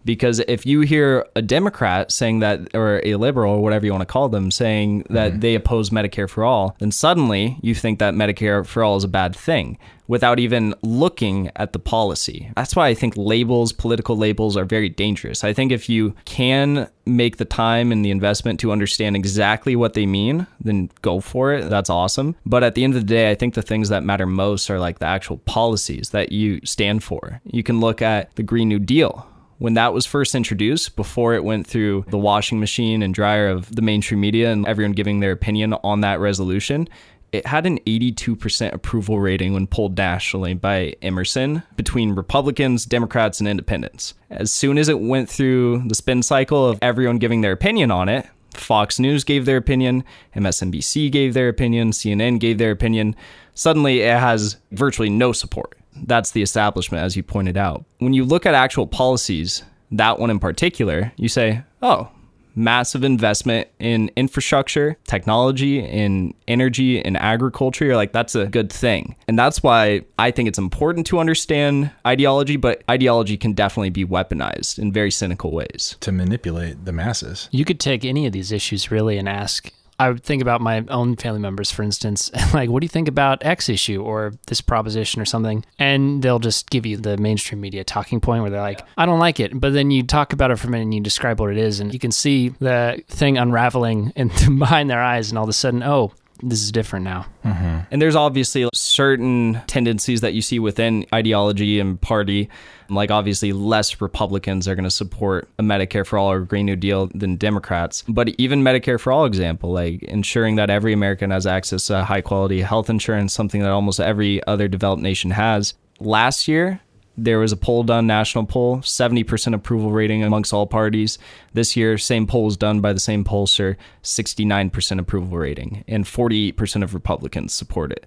Because 0.04 0.40
if 0.40 0.64
you 0.66 0.80
hear 0.80 1.26
a 1.36 1.42
Democrat 1.42 2.10
saying 2.10 2.40
that, 2.40 2.74
or 2.74 3.00
a 3.04 3.16
liberal, 3.16 3.54
or 3.54 3.62
whatever 3.62 3.86
you 3.86 3.92
want 3.92 4.02
to 4.02 4.12
call 4.12 4.28
them, 4.28 4.50
saying 4.50 5.04
that 5.10 5.32
mm-hmm. 5.32 5.40
they 5.40 5.54
oppose 5.54 5.90
Medicare 5.90 6.28
for 6.28 6.44
all, 6.44 6.76
then 6.78 6.90
suddenly 6.90 7.58
you 7.62 7.74
think 7.74 7.98
that 7.98 8.14
Medicare 8.14 8.66
for 8.66 8.82
all 8.82 8.96
is 8.96 9.04
a 9.04 9.08
bad 9.08 9.34
thing 9.36 9.78
without 10.10 10.40
even 10.40 10.74
looking 10.82 11.52
at 11.54 11.72
the 11.72 11.78
policy. 11.78 12.50
That's 12.56 12.74
why 12.74 12.88
I 12.88 12.94
think 12.94 13.14
labels, 13.16 13.72
political 13.72 14.16
labels, 14.16 14.56
are 14.56 14.64
very 14.64 14.88
dangerous. 14.88 15.44
I 15.44 15.52
think 15.52 15.70
if 15.70 15.88
you 15.88 16.16
can 16.24 16.90
make 17.06 17.36
the 17.36 17.44
time 17.44 17.92
and 17.92 18.04
the 18.04 18.10
investment 18.10 18.58
to 18.60 18.72
understand 18.72 19.14
exactly 19.14 19.76
what 19.76 19.94
they 19.94 20.06
mean, 20.06 20.48
then 20.60 20.90
go 21.02 21.20
for 21.20 21.52
it. 21.52 21.70
That's 21.70 21.88
awesome. 21.88 22.34
But 22.44 22.64
at 22.64 22.74
the 22.74 22.82
end 22.82 22.96
of 22.96 23.02
the 23.02 23.06
day, 23.06 23.30
I 23.30 23.36
think 23.36 23.54
the 23.54 23.62
things 23.62 23.88
that 23.90 24.02
matter 24.02 24.26
most 24.26 24.68
are 24.68 24.80
like 24.80 24.98
the 24.98 25.06
actual 25.06 25.38
policies 25.38 26.10
that 26.10 26.32
you 26.32 26.60
stand 26.64 27.04
for. 27.04 27.40
You 27.44 27.62
can 27.62 27.78
look 27.78 28.02
at 28.02 28.34
the 28.34 28.42
Green 28.42 28.68
New 28.68 28.80
Deal 28.80 29.28
when 29.60 29.74
that 29.74 29.92
was 29.92 30.06
first 30.06 30.34
introduced, 30.34 30.96
before 30.96 31.34
it 31.34 31.44
went 31.44 31.66
through 31.66 32.06
the 32.08 32.16
washing 32.16 32.58
machine 32.58 33.02
and 33.02 33.14
dryer 33.14 33.46
of 33.46 33.76
the 33.76 33.82
mainstream 33.82 34.18
media 34.18 34.50
and 34.50 34.66
everyone 34.66 34.92
giving 34.92 35.20
their 35.20 35.32
opinion 35.32 35.74
on 35.84 36.00
that 36.00 36.18
resolution, 36.18 36.88
it 37.30 37.46
had 37.46 37.66
an 37.66 37.78
82% 37.80 38.72
approval 38.72 39.20
rating 39.20 39.52
when 39.52 39.66
polled 39.66 39.98
nationally 39.98 40.54
by 40.54 40.94
Emerson 41.02 41.62
between 41.76 42.14
Republicans, 42.14 42.86
Democrats, 42.86 43.38
and 43.38 43.46
independents. 43.46 44.14
As 44.30 44.50
soon 44.50 44.78
as 44.78 44.88
it 44.88 44.98
went 44.98 45.28
through 45.28 45.82
the 45.86 45.94
spin 45.94 46.22
cycle 46.22 46.66
of 46.66 46.78
everyone 46.80 47.18
giving 47.18 47.42
their 47.42 47.52
opinion 47.52 47.90
on 47.90 48.08
it, 48.08 48.26
Fox 48.54 48.98
News 48.98 49.24
gave 49.24 49.44
their 49.44 49.58
opinion, 49.58 50.04
MSNBC 50.34 51.12
gave 51.12 51.34
their 51.34 51.50
opinion, 51.50 51.90
CNN 51.90 52.40
gave 52.40 52.56
their 52.56 52.70
opinion. 52.70 53.14
Suddenly, 53.52 54.00
it 54.00 54.18
has 54.18 54.56
virtually 54.72 55.10
no 55.10 55.32
support. 55.32 55.76
That's 55.94 56.30
the 56.30 56.42
establishment, 56.42 57.04
as 57.04 57.16
you 57.16 57.22
pointed 57.22 57.56
out. 57.56 57.84
When 57.98 58.12
you 58.12 58.24
look 58.24 58.46
at 58.46 58.54
actual 58.54 58.86
policies, 58.86 59.62
that 59.90 60.18
one 60.18 60.30
in 60.30 60.38
particular, 60.38 61.12
you 61.16 61.28
say, 61.28 61.62
oh, 61.82 62.10
massive 62.54 63.04
investment 63.04 63.68
in 63.78 64.10
infrastructure, 64.16 64.96
technology, 65.04 65.78
in 65.80 66.34
energy, 66.48 66.98
in 66.98 67.16
agriculture. 67.16 67.84
You're 67.84 67.96
like, 67.96 68.12
that's 68.12 68.34
a 68.34 68.46
good 68.46 68.72
thing. 68.72 69.16
And 69.28 69.38
that's 69.38 69.62
why 69.62 70.02
I 70.18 70.30
think 70.30 70.48
it's 70.48 70.58
important 70.58 71.06
to 71.08 71.18
understand 71.18 71.90
ideology, 72.06 72.56
but 72.56 72.82
ideology 72.90 73.36
can 73.36 73.52
definitely 73.52 73.90
be 73.90 74.04
weaponized 74.04 74.78
in 74.78 74.92
very 74.92 75.10
cynical 75.10 75.52
ways. 75.52 75.96
To 76.00 76.12
manipulate 76.12 76.84
the 76.84 76.92
masses. 76.92 77.48
You 77.50 77.64
could 77.64 77.80
take 77.80 78.04
any 78.04 78.26
of 78.26 78.32
these 78.32 78.52
issues 78.52 78.90
really 78.90 79.16
and 79.18 79.28
ask 79.28 79.72
I 80.00 80.08
would 80.08 80.24
think 80.24 80.40
about 80.40 80.62
my 80.62 80.82
own 80.88 81.14
family 81.16 81.40
members, 81.40 81.70
for 81.70 81.82
instance, 81.82 82.30
like, 82.54 82.70
what 82.70 82.80
do 82.80 82.86
you 82.86 82.88
think 82.88 83.06
about 83.06 83.44
X 83.44 83.68
issue 83.68 84.02
or 84.02 84.32
this 84.46 84.62
proposition 84.62 85.20
or 85.20 85.26
something? 85.26 85.62
And 85.78 86.22
they'll 86.22 86.38
just 86.38 86.70
give 86.70 86.86
you 86.86 86.96
the 86.96 87.18
mainstream 87.18 87.60
media 87.60 87.84
talking 87.84 88.18
point 88.18 88.40
where 88.40 88.50
they're 88.50 88.62
like, 88.62 88.80
I 88.96 89.04
don't 89.04 89.18
like 89.18 89.40
it. 89.40 89.60
But 89.60 89.74
then 89.74 89.90
you 89.90 90.02
talk 90.02 90.32
about 90.32 90.50
it 90.50 90.56
for 90.56 90.68
a 90.68 90.70
minute 90.70 90.84
and 90.84 90.94
you 90.94 91.02
describe 91.02 91.38
what 91.38 91.50
it 91.50 91.58
is, 91.58 91.80
and 91.80 91.92
you 91.92 91.98
can 91.98 92.12
see 92.12 92.48
the 92.48 93.02
thing 93.08 93.36
unraveling 93.36 94.14
in, 94.16 94.28
behind 94.58 94.88
their 94.88 95.02
eyes, 95.02 95.28
and 95.28 95.36
all 95.36 95.44
of 95.44 95.50
a 95.50 95.52
sudden, 95.52 95.82
oh, 95.82 96.12
this 96.42 96.62
is 96.62 96.72
different 96.72 97.04
now. 97.04 97.26
Mm-hmm. 97.44 97.78
And 97.90 98.02
there's 98.02 98.16
obviously 98.16 98.68
certain 98.74 99.60
tendencies 99.66 100.20
that 100.20 100.34
you 100.34 100.42
see 100.42 100.58
within 100.58 101.06
ideology 101.12 101.80
and 101.80 102.00
party. 102.00 102.48
Like, 102.88 103.10
obviously, 103.10 103.52
less 103.52 104.00
Republicans 104.00 104.66
are 104.66 104.74
going 104.74 104.84
to 104.84 104.90
support 104.90 105.48
a 105.58 105.62
Medicare 105.62 106.06
for 106.06 106.18
all 106.18 106.30
or 106.30 106.40
Green 106.40 106.66
New 106.66 106.76
Deal 106.76 107.08
than 107.14 107.36
Democrats. 107.36 108.02
But 108.08 108.30
even 108.38 108.62
Medicare 108.62 108.98
for 108.98 109.12
all 109.12 109.24
example, 109.24 109.72
like 109.72 110.02
ensuring 110.02 110.56
that 110.56 110.70
every 110.70 110.92
American 110.92 111.30
has 111.30 111.46
access 111.46 111.86
to 111.86 112.04
high 112.04 112.20
quality 112.20 112.60
health 112.62 112.90
insurance, 112.90 113.32
something 113.32 113.62
that 113.62 113.70
almost 113.70 114.00
every 114.00 114.44
other 114.46 114.68
developed 114.68 115.02
nation 115.02 115.30
has. 115.30 115.74
Last 116.00 116.48
year, 116.48 116.80
there 117.16 117.38
was 117.38 117.52
a 117.52 117.56
poll 117.56 117.82
done, 117.82 118.06
national 118.06 118.46
poll, 118.46 118.78
70% 118.78 119.54
approval 119.54 119.90
rating 119.90 120.22
amongst 120.22 120.52
all 120.52 120.66
parties. 120.66 121.18
This 121.52 121.76
year, 121.76 121.98
same 121.98 122.26
poll 122.26 122.44
was 122.44 122.56
done 122.56 122.80
by 122.80 122.92
the 122.92 123.00
same 123.00 123.24
pollster, 123.24 123.76
69% 124.02 124.98
approval 124.98 125.36
rating, 125.36 125.84
and 125.86 126.04
48% 126.04 126.82
of 126.82 126.94
Republicans 126.94 127.52
support 127.52 127.92
it. 127.92 128.06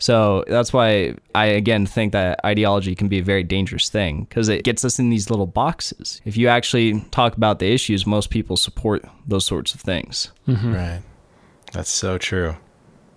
So 0.00 0.44
that's 0.48 0.72
why 0.72 1.14
I 1.34 1.44
again 1.44 1.84
think 1.84 2.12
that 2.12 2.40
ideology 2.44 2.94
can 2.94 3.08
be 3.08 3.18
a 3.18 3.22
very 3.22 3.42
dangerous 3.42 3.90
thing 3.90 4.24
because 4.24 4.48
it 4.48 4.64
gets 4.64 4.82
us 4.82 4.98
in 4.98 5.10
these 5.10 5.28
little 5.28 5.46
boxes. 5.46 6.22
If 6.24 6.38
you 6.38 6.48
actually 6.48 7.00
talk 7.10 7.36
about 7.36 7.58
the 7.58 7.70
issues, 7.70 8.06
most 8.06 8.30
people 8.30 8.56
support 8.56 9.04
those 9.26 9.44
sorts 9.44 9.74
of 9.74 9.80
things. 9.82 10.32
Mm-hmm. 10.48 10.74
Right. 10.74 11.02
That's 11.72 11.90
so 11.90 12.16
true. 12.16 12.56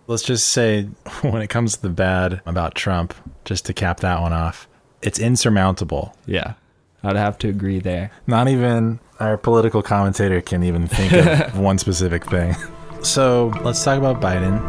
Let's 0.07 0.23
just 0.23 0.49
say 0.49 0.83
when 1.21 1.41
it 1.41 1.49
comes 1.49 1.77
to 1.77 1.81
the 1.81 1.89
bad 1.89 2.41
about 2.45 2.75
Trump, 2.75 3.13
just 3.45 3.65
to 3.67 3.73
cap 3.73 4.01
that 4.01 4.21
one 4.21 4.33
off, 4.33 4.67
it's 5.03 5.19
insurmountable. 5.19 6.15
Yeah, 6.25 6.53
I'd 7.03 7.15
have 7.15 7.37
to 7.39 7.49
agree 7.49 7.79
there. 7.79 8.11
Not 8.27 8.47
even 8.47 8.99
our 9.19 9.37
political 9.37 9.81
commentator 9.83 10.41
can 10.41 10.63
even 10.63 10.87
think 10.87 11.13
of 11.13 11.57
one 11.69 11.77
specific 11.77 12.25
thing. 12.25 12.55
So 13.03 13.51
let's 13.63 13.83
talk 13.83 13.97
about 13.97 14.21
Biden. 14.21 14.61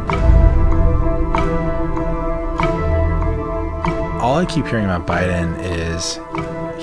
All 4.21 4.37
I 4.37 4.45
keep 4.45 4.65
hearing 4.65 4.85
about 4.85 5.05
Biden 5.05 5.55
is 5.61 6.19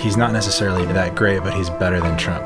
he's 0.00 0.16
not 0.16 0.32
necessarily 0.32 0.86
that 0.86 1.14
great, 1.16 1.42
but 1.42 1.52
he's 1.54 1.70
better 1.70 2.00
than 2.00 2.16
Trump. 2.16 2.42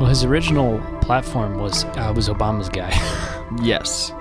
Well, 0.00 0.06
his 0.08 0.24
original 0.24 0.80
platform 1.02 1.58
was 1.58 1.84
uh, 1.84 2.12
was 2.14 2.28
Obama's 2.28 2.68
guy. 2.68 2.92
Yes. 3.62 4.12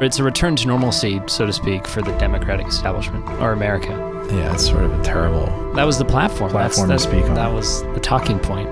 it's 0.00 0.20
a 0.20 0.22
return 0.22 0.54
to 0.54 0.68
normalcy, 0.68 1.20
so 1.26 1.44
to 1.46 1.52
speak, 1.52 1.84
for 1.88 2.00
the 2.00 2.12
Democratic 2.12 2.68
establishment 2.68 3.28
or 3.40 3.50
America. 3.50 3.92
Yeah, 4.30 4.52
it's 4.52 4.66
sort 4.66 4.84
of 4.84 4.92
a 4.98 5.02
terrible. 5.02 5.46
That 5.72 5.84
was 5.84 5.96
the 5.96 6.04
platform. 6.04 6.50
Platform 6.50 6.88
to 6.88 6.92
that's, 6.94 7.04
speak 7.04 7.24
on. 7.24 7.34
That 7.34 7.52
was 7.52 7.82
the 7.94 8.00
talking 8.00 8.38
point. 8.38 8.68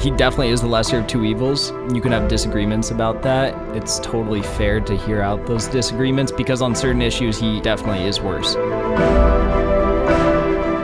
He 0.00 0.10
definitely 0.10 0.50
is 0.50 0.60
the 0.60 0.66
lesser 0.66 0.98
of 0.98 1.06
two 1.06 1.24
evils. 1.24 1.72
You 1.92 2.00
can 2.00 2.12
have 2.12 2.28
disagreements 2.28 2.90
about 2.90 3.22
that. 3.22 3.54
It's 3.76 3.98
totally 4.00 4.42
fair 4.42 4.80
to 4.80 4.96
hear 4.96 5.22
out 5.22 5.46
those 5.46 5.66
disagreements 5.66 6.30
because 6.30 6.62
on 6.62 6.74
certain 6.74 7.02
issues, 7.02 7.38
he 7.38 7.60
definitely 7.60 8.04
is 8.04 8.20
worse. 8.20 8.54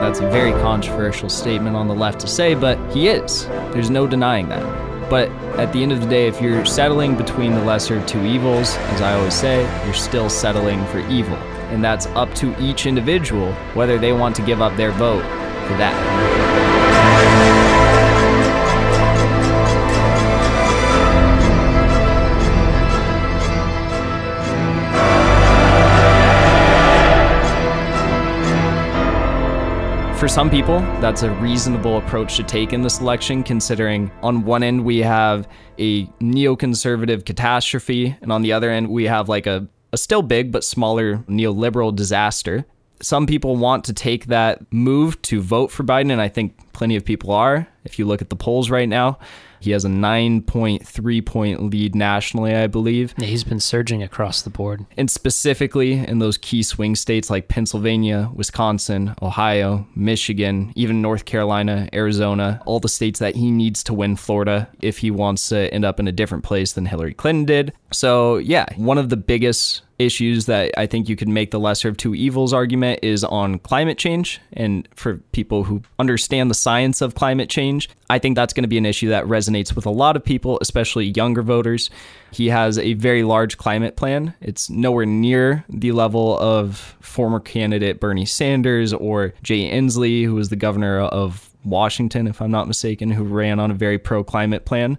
That's 0.01 0.21
a 0.21 0.31
very 0.31 0.53
controversial 0.62 1.29
statement 1.29 1.77
on 1.77 1.87
the 1.87 1.95
left 1.95 2.21
to 2.21 2.27
say, 2.27 2.55
but 2.55 2.79
he 2.91 3.09
is. 3.09 3.47
There's 3.73 3.91
no 3.91 4.07
denying 4.07 4.49
that. 4.49 5.11
But 5.11 5.29
at 5.59 5.73
the 5.73 5.83
end 5.83 5.93
of 5.93 6.01
the 6.01 6.07
day, 6.07 6.27
if 6.27 6.41
you're 6.41 6.64
settling 6.64 7.16
between 7.16 7.53
the 7.53 7.64
lesser 7.64 7.99
of 7.99 8.07
two 8.07 8.25
evils, 8.25 8.77
as 8.77 9.03
I 9.03 9.14
always 9.14 9.35
say, 9.35 9.62
you're 9.85 9.95
still 9.95 10.31
settling 10.31 10.85
for 10.87 11.01
evil. 11.11 11.37
And 11.71 11.83
that's 11.83 12.07
up 12.09 12.35
to 12.37 12.55
each 12.62 12.87
individual 12.87 13.53
whether 13.75 13.99
they 13.99 14.12
want 14.12 14.37
to 14.37 14.43
give 14.43 14.61
up 14.61 14.77
their 14.77 14.93
vote 14.93 15.23
for 15.23 15.77
that. 15.79 15.97
For 30.21 30.29
some 30.29 30.51
people, 30.51 30.81
that's 31.01 31.23
a 31.23 31.31
reasonable 31.37 31.97
approach 31.97 32.37
to 32.37 32.43
take 32.43 32.75
in 32.75 32.83
this 32.83 33.01
election, 33.01 33.43
considering 33.43 34.12
on 34.23 34.45
one 34.45 34.62
end 34.62 34.85
we 34.85 34.99
have 34.99 35.49
a 35.79 36.05
neoconservative 36.21 37.25
catastrophe, 37.25 38.14
and 38.21 38.31
on 38.31 38.43
the 38.43 38.53
other 38.53 38.71
end 38.71 38.91
we 38.91 39.05
have 39.05 39.31
like 39.31 39.47
a, 39.47 39.66
a 39.93 39.99
still 39.99 40.22
big 40.22 40.53
but 40.53 40.64
smaller 40.64 41.18
neoliberal 41.28 41.95
disaster. 41.95 42.64
Some 43.03 43.26
people 43.26 43.57
want 43.57 43.84
to 43.84 43.93
take 43.93 44.26
that 44.26 44.61
move 44.72 45.20
to 45.22 45.41
vote 45.41 45.70
for 45.70 45.84
Biden, 45.84 46.12
and 46.12 46.20
I 46.20 46.28
think 46.28 46.72
plenty 46.72 46.97
of 46.97 47.05
people 47.05 47.32
are. 47.32 47.66
If 47.84 47.99
you 47.99 48.05
look 48.05 48.20
at 48.20 48.30
the 48.30 48.36
polls 48.36 48.70
right 48.70 48.88
now, 48.88 49.18
he 49.61 49.71
has 49.73 49.85
a 49.85 49.89
9.3 49.89 51.27
point 51.27 51.71
lead 51.71 51.95
nationally, 51.95 52.55
I 52.55 52.67
believe. 52.67 53.15
Yeah, 53.19 53.27
he's 53.27 53.45
been 53.45 53.61
surging 53.61 54.03
across 54.03 54.43
the 54.43 54.51
board. 54.51 54.87
And 54.97 55.11
specifically 55.11 55.93
in 55.93 56.19
those 56.19 56.39
key 56.39 56.63
swing 56.63 56.97
states 56.97 57.31
like 57.31 57.49
Pennsylvania, 57.49 58.31
Wisconsin, 58.35 59.15
Ohio, 59.23 59.87
Michigan, 59.95 60.73
even 60.75 61.03
North 61.03 61.25
Carolina, 61.25 61.89
Arizona, 61.93 62.63
all 62.67 62.81
the 62.81 62.89
states 62.89 63.21
that 63.21 63.37
he 63.37 63.51
needs 63.51 63.85
to 63.85 63.95
win 63.95 64.17
Florida 64.17 64.69
if 64.81 64.99
he 64.99 65.11
wants 65.11 65.49
to 65.51 65.73
end 65.73 65.85
up 65.85 66.01
in 66.01 66.09
a 66.09 66.13
different 66.13 66.45
place 66.45 66.73
than 66.73 66.87
Hillary 66.87 67.15
Clinton 67.15 67.45
did. 67.45 67.73
So, 67.93 68.39
yeah, 68.39 68.67
one 68.77 68.99
of 68.99 69.09
the 69.09 69.17
biggest 69.17 69.83
issues 70.01 70.46
that 70.46 70.72
I 70.76 70.86
think 70.86 71.09
you 71.09 71.16
could 71.16 71.28
make 71.28 71.51
the 71.51 71.61
lesser 71.61 71.88
of 71.88 71.96
two 71.96 72.14
evils 72.14 72.53
argument 72.53 73.01
is 73.03 73.22
on 73.22 73.59
climate 73.59 73.98
change. 73.98 74.40
And 74.55 74.88
for 74.94 75.16
people 75.32 75.64
who 75.64 75.82
understand 75.98 76.51
the 76.51 76.55
science 76.55 77.01
of 77.01 77.14
climate 77.14 77.51
change, 77.51 77.90
I 78.09 78.18
think 78.18 78.34
that's 78.34 78.53
going 78.53 78.62
to 78.64 78.68
be 78.68 78.78
an 78.78 78.86
issue 78.86 79.11
that 79.11 79.24
resonates 79.24 79.76
with 79.76 79.86
a 79.86 79.90
lot 79.90 80.16
of 80.16 80.24
people, 80.24 80.59
especially 80.61 81.12
younger 81.14 81.42
voters. 81.42 81.90
He 82.32 82.48
has 82.48 82.78
a 82.78 82.94
very 82.94 83.22
large 83.22 83.59
climate 83.59 83.96
plan. 83.96 84.34
It's 84.40 84.70
nowhere 84.70 85.07
near 85.07 85.64
the 85.68 85.92
level 85.92 86.38
of 86.38 86.96
former 87.01 87.40
candidate 87.40 88.01
Bernie 88.01 88.26
Sanders 88.26 88.92
or 88.92 89.34
Jay 89.42 89.70
Inslee, 89.70 90.24
who 90.24 90.34
was 90.34 90.48
the 90.48 90.57
governor 90.57 91.01
of 91.01 91.51
Washington, 91.64 92.26
if 92.26 92.40
I'm 92.40 92.51
not 92.51 92.68
mistaken, 92.68 93.11
who 93.11 93.24
ran 93.24 93.61
on 93.61 93.70
a 93.70 93.74
very 93.74 93.98
pro 93.98 94.24
climate 94.24 94.64
plan. 94.64 94.98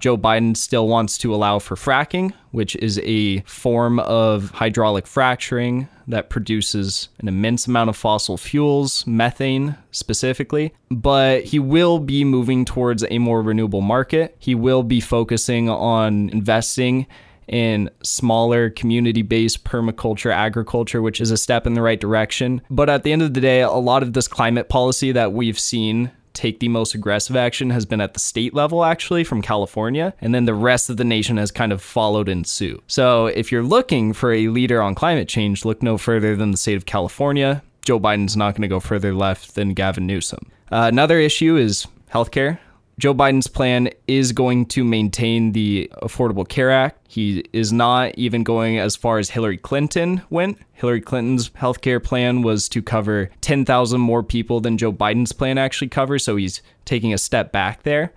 Joe 0.00 0.16
Biden 0.16 0.56
still 0.56 0.88
wants 0.88 1.18
to 1.18 1.34
allow 1.34 1.58
for 1.58 1.76
fracking, 1.76 2.32
which 2.50 2.74
is 2.76 2.98
a 3.04 3.40
form 3.40 4.00
of 4.00 4.50
hydraulic 4.50 5.06
fracturing 5.06 5.88
that 6.08 6.30
produces 6.30 7.08
an 7.18 7.28
immense 7.28 7.66
amount 7.66 7.90
of 7.90 7.96
fossil 7.96 8.36
fuels, 8.36 9.06
methane 9.06 9.76
specifically. 9.92 10.72
But 10.90 11.44
he 11.44 11.58
will 11.58 11.98
be 11.98 12.24
moving 12.24 12.64
towards 12.64 13.04
a 13.08 13.18
more 13.18 13.42
renewable 13.42 13.82
market. 13.82 14.34
He 14.38 14.54
will 14.54 14.82
be 14.82 15.00
focusing 15.00 15.68
on 15.68 16.30
investing 16.30 17.06
in 17.46 17.90
smaller 18.02 18.70
community 18.70 19.22
based 19.22 19.64
permaculture 19.64 20.32
agriculture, 20.32 21.02
which 21.02 21.20
is 21.20 21.30
a 21.30 21.36
step 21.36 21.66
in 21.66 21.74
the 21.74 21.82
right 21.82 22.00
direction. 22.00 22.62
But 22.70 22.88
at 22.88 23.02
the 23.02 23.12
end 23.12 23.22
of 23.22 23.34
the 23.34 23.40
day, 23.40 23.60
a 23.60 23.70
lot 23.70 24.02
of 24.02 24.12
this 24.12 24.28
climate 24.28 24.68
policy 24.68 25.12
that 25.12 25.32
we've 25.32 25.58
seen 25.58 26.12
take 26.32 26.60
the 26.60 26.68
most 26.68 26.94
aggressive 26.94 27.36
action 27.36 27.70
has 27.70 27.86
been 27.86 28.00
at 28.00 28.14
the 28.14 28.20
state 28.20 28.54
level, 28.54 28.84
actually, 28.84 29.24
from 29.24 29.42
California. 29.42 30.14
And 30.20 30.34
then 30.34 30.44
the 30.44 30.54
rest 30.54 30.90
of 30.90 30.96
the 30.96 31.04
nation 31.04 31.36
has 31.36 31.50
kind 31.50 31.72
of 31.72 31.82
followed 31.82 32.28
in 32.28 32.44
suit. 32.44 32.82
So 32.86 33.26
if 33.26 33.50
you're 33.50 33.62
looking 33.62 34.12
for 34.12 34.32
a 34.32 34.48
leader 34.48 34.80
on 34.82 34.94
climate 34.94 35.28
change, 35.28 35.64
look 35.64 35.82
no 35.82 35.98
further 35.98 36.36
than 36.36 36.50
the 36.50 36.56
state 36.56 36.76
of 36.76 36.86
California. 36.86 37.62
Joe 37.82 37.98
Biden's 37.98 38.36
not 38.36 38.54
going 38.54 38.62
to 38.62 38.68
go 38.68 38.80
further 38.80 39.14
left 39.14 39.54
than 39.54 39.74
Gavin 39.74 40.06
Newsom. 40.06 40.50
Uh, 40.70 40.88
another 40.92 41.18
issue 41.18 41.56
is 41.56 41.86
healthcare. 42.12 42.58
Joe 43.00 43.14
Biden's 43.14 43.46
plan 43.46 43.88
is 44.06 44.32
going 44.32 44.66
to 44.66 44.84
maintain 44.84 45.52
the 45.52 45.90
Affordable 46.02 46.46
Care 46.46 46.70
Act. 46.70 46.98
He 47.08 47.42
is 47.50 47.72
not 47.72 48.14
even 48.18 48.42
going 48.42 48.78
as 48.78 48.94
far 48.94 49.18
as 49.18 49.30
Hillary 49.30 49.56
Clinton 49.56 50.20
went. 50.28 50.58
Hillary 50.74 51.00
Clinton's 51.00 51.48
healthcare 51.50 52.02
plan 52.04 52.42
was 52.42 52.68
to 52.68 52.82
cover 52.82 53.30
10,000 53.40 53.98
more 53.98 54.22
people 54.22 54.60
than 54.60 54.76
Joe 54.76 54.92
Biden's 54.92 55.32
plan 55.32 55.56
actually 55.56 55.88
covers, 55.88 56.24
so 56.24 56.36
he's 56.36 56.60
taking 56.84 57.14
a 57.14 57.18
step 57.18 57.52
back 57.52 57.84
there. 57.84 58.12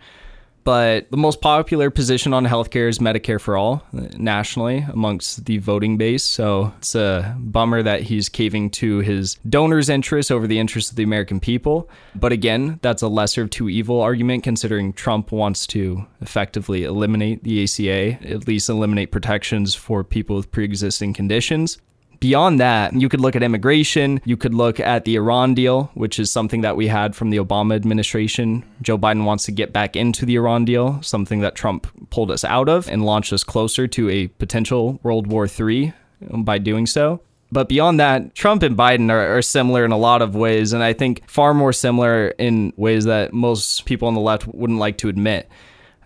But 0.63 1.11
the 1.11 1.17
most 1.17 1.41
popular 1.41 1.89
position 1.89 2.33
on 2.33 2.45
healthcare 2.45 2.87
is 2.87 2.99
Medicare 2.99 3.39
for 3.39 3.57
all 3.57 3.83
uh, 3.95 4.07
nationally 4.17 4.85
amongst 4.91 5.45
the 5.45 5.57
voting 5.57 5.97
base. 5.97 6.23
So 6.23 6.73
it's 6.77 6.95
a 6.95 7.35
bummer 7.37 7.83
that 7.83 8.03
he's 8.03 8.29
caving 8.29 8.69
to 8.71 8.99
his 8.99 9.35
donors' 9.47 9.89
interests 9.89 10.31
over 10.31 10.47
the 10.47 10.59
interests 10.59 10.91
of 10.91 10.95
the 10.95 11.03
American 11.03 11.39
people. 11.39 11.89
But 12.15 12.31
again, 12.31 12.79
that's 12.81 13.01
a 13.01 13.07
lesser 13.07 13.41
of 13.41 13.49
two 13.49 13.69
evil 13.69 13.99
argument 13.99 14.43
considering 14.43 14.93
Trump 14.93 15.31
wants 15.31 15.67
to 15.67 16.05
effectively 16.21 16.83
eliminate 16.83 17.43
the 17.43 17.63
ACA, 17.63 18.25
at 18.25 18.47
least 18.47 18.69
eliminate 18.69 19.11
protections 19.11 19.75
for 19.75 20.03
people 20.03 20.37
with 20.37 20.51
pre 20.51 20.63
existing 20.63 21.13
conditions. 21.13 21.77
Beyond 22.19 22.59
that, 22.59 22.93
you 22.93 23.09
could 23.09 23.19
look 23.19 23.35
at 23.35 23.43
immigration. 23.43 24.21
You 24.23 24.37
could 24.37 24.53
look 24.53 24.79
at 24.79 25.05
the 25.05 25.15
Iran 25.15 25.53
deal, 25.53 25.91
which 25.93 26.19
is 26.19 26.31
something 26.31 26.61
that 26.61 26.77
we 26.77 26.87
had 26.87 27.15
from 27.15 27.29
the 27.29 27.37
Obama 27.37 27.75
administration. 27.75 28.63
Joe 28.81 28.97
Biden 28.97 29.25
wants 29.25 29.45
to 29.45 29.51
get 29.51 29.73
back 29.73 29.95
into 29.95 30.25
the 30.25 30.35
Iran 30.35 30.65
deal, 30.65 31.01
something 31.01 31.41
that 31.41 31.55
Trump 31.55 31.87
pulled 32.09 32.31
us 32.31 32.43
out 32.43 32.69
of 32.69 32.87
and 32.89 33.05
launched 33.05 33.33
us 33.33 33.43
closer 33.43 33.87
to 33.87 34.09
a 34.09 34.27
potential 34.27 34.99
World 35.03 35.27
War 35.27 35.47
III 35.47 35.93
um, 36.31 36.43
by 36.43 36.57
doing 36.57 36.85
so. 36.85 37.21
But 37.51 37.69
beyond 37.69 37.99
that, 37.99 38.33
Trump 38.33 38.63
and 38.63 38.75
Biden 38.75 39.11
are, 39.11 39.37
are, 39.37 39.41
similar 39.43 39.85
in 39.85 39.91
a 39.91 39.97
lot 39.97 40.23
of 40.23 40.33
ways, 40.33 40.73
and 40.73 40.81
I 40.81 40.93
think 40.93 41.29
far 41.29 41.53
more 41.53 41.71
similar 41.71 42.29
in 42.29 42.73
ways 42.77 43.05
that 43.05 43.31
most 43.31 43.85
people 43.85 44.07
on 44.07 44.15
the 44.15 44.21
left 44.21 44.47
wouldn't 44.47 44.79
like 44.79 44.97
to 44.99 45.07
admit 45.07 45.47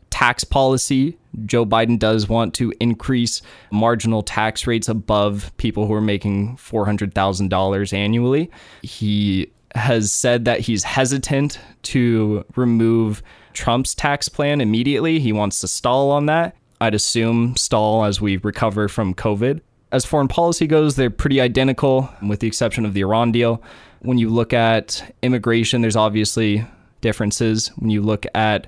tax 0.09 0.43
policy. 0.43 1.17
Joe 1.45 1.65
Biden 1.65 1.99
does 1.99 2.27
want 2.27 2.53
to 2.55 2.73
increase 2.79 3.41
marginal 3.71 4.23
tax 4.23 4.65
rates 4.65 4.89
above 4.89 5.51
people 5.57 5.85
who 5.85 5.93
are 5.93 6.01
making 6.01 6.57
$400,000 6.57 7.93
annually. 7.93 8.49
He 8.81 9.51
has 9.75 10.11
said 10.11 10.45
that 10.45 10.61
he's 10.61 10.83
hesitant 10.83 11.59
to 11.83 12.43
remove 12.55 13.21
Trump's 13.53 13.93
tax 13.93 14.29
plan 14.29 14.61
immediately. 14.61 15.19
He 15.19 15.31
wants 15.31 15.61
to 15.61 15.67
stall 15.67 16.11
on 16.11 16.25
that. 16.27 16.55
I'd 16.79 16.95
assume 16.95 17.55
stall 17.55 18.05
as 18.05 18.21
we 18.21 18.37
recover 18.37 18.87
from 18.87 19.13
COVID. 19.13 19.61
As 19.91 20.05
foreign 20.05 20.27
policy 20.27 20.67
goes, 20.67 20.95
they're 20.95 21.09
pretty 21.09 21.39
identical, 21.39 22.09
with 22.21 22.39
the 22.39 22.47
exception 22.47 22.85
of 22.85 22.93
the 22.93 23.01
Iran 23.01 23.31
deal. 23.31 23.63
When 24.01 24.17
you 24.17 24.29
look 24.29 24.53
at 24.53 25.15
immigration, 25.21 25.81
there's 25.81 25.95
obviously 25.95 26.65
differences. 27.01 27.69
When 27.77 27.89
you 27.89 28.01
look 28.01 28.25
at 28.35 28.67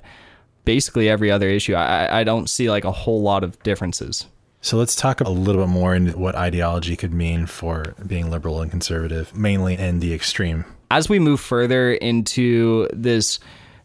basically 0.70 1.08
every 1.08 1.32
other 1.32 1.48
issue. 1.48 1.74
I, 1.74 2.20
I 2.20 2.22
don't 2.22 2.48
see 2.48 2.70
like 2.70 2.84
a 2.84 2.92
whole 2.92 3.22
lot 3.22 3.42
of 3.42 3.60
differences. 3.64 4.26
So 4.60 4.76
let's 4.76 4.94
talk 4.94 5.20
a 5.20 5.28
little 5.28 5.62
bit 5.62 5.68
more 5.68 5.96
into 5.96 6.16
what 6.16 6.36
ideology 6.36 6.94
could 6.96 7.12
mean 7.12 7.46
for 7.46 7.96
being 8.06 8.30
liberal 8.30 8.60
and 8.60 8.70
conservative, 8.70 9.34
mainly 9.34 9.76
in 9.76 9.98
the 9.98 10.14
extreme. 10.14 10.64
As 10.88 11.08
we 11.08 11.18
move 11.18 11.40
further 11.40 11.92
into 11.94 12.86
this 12.92 13.40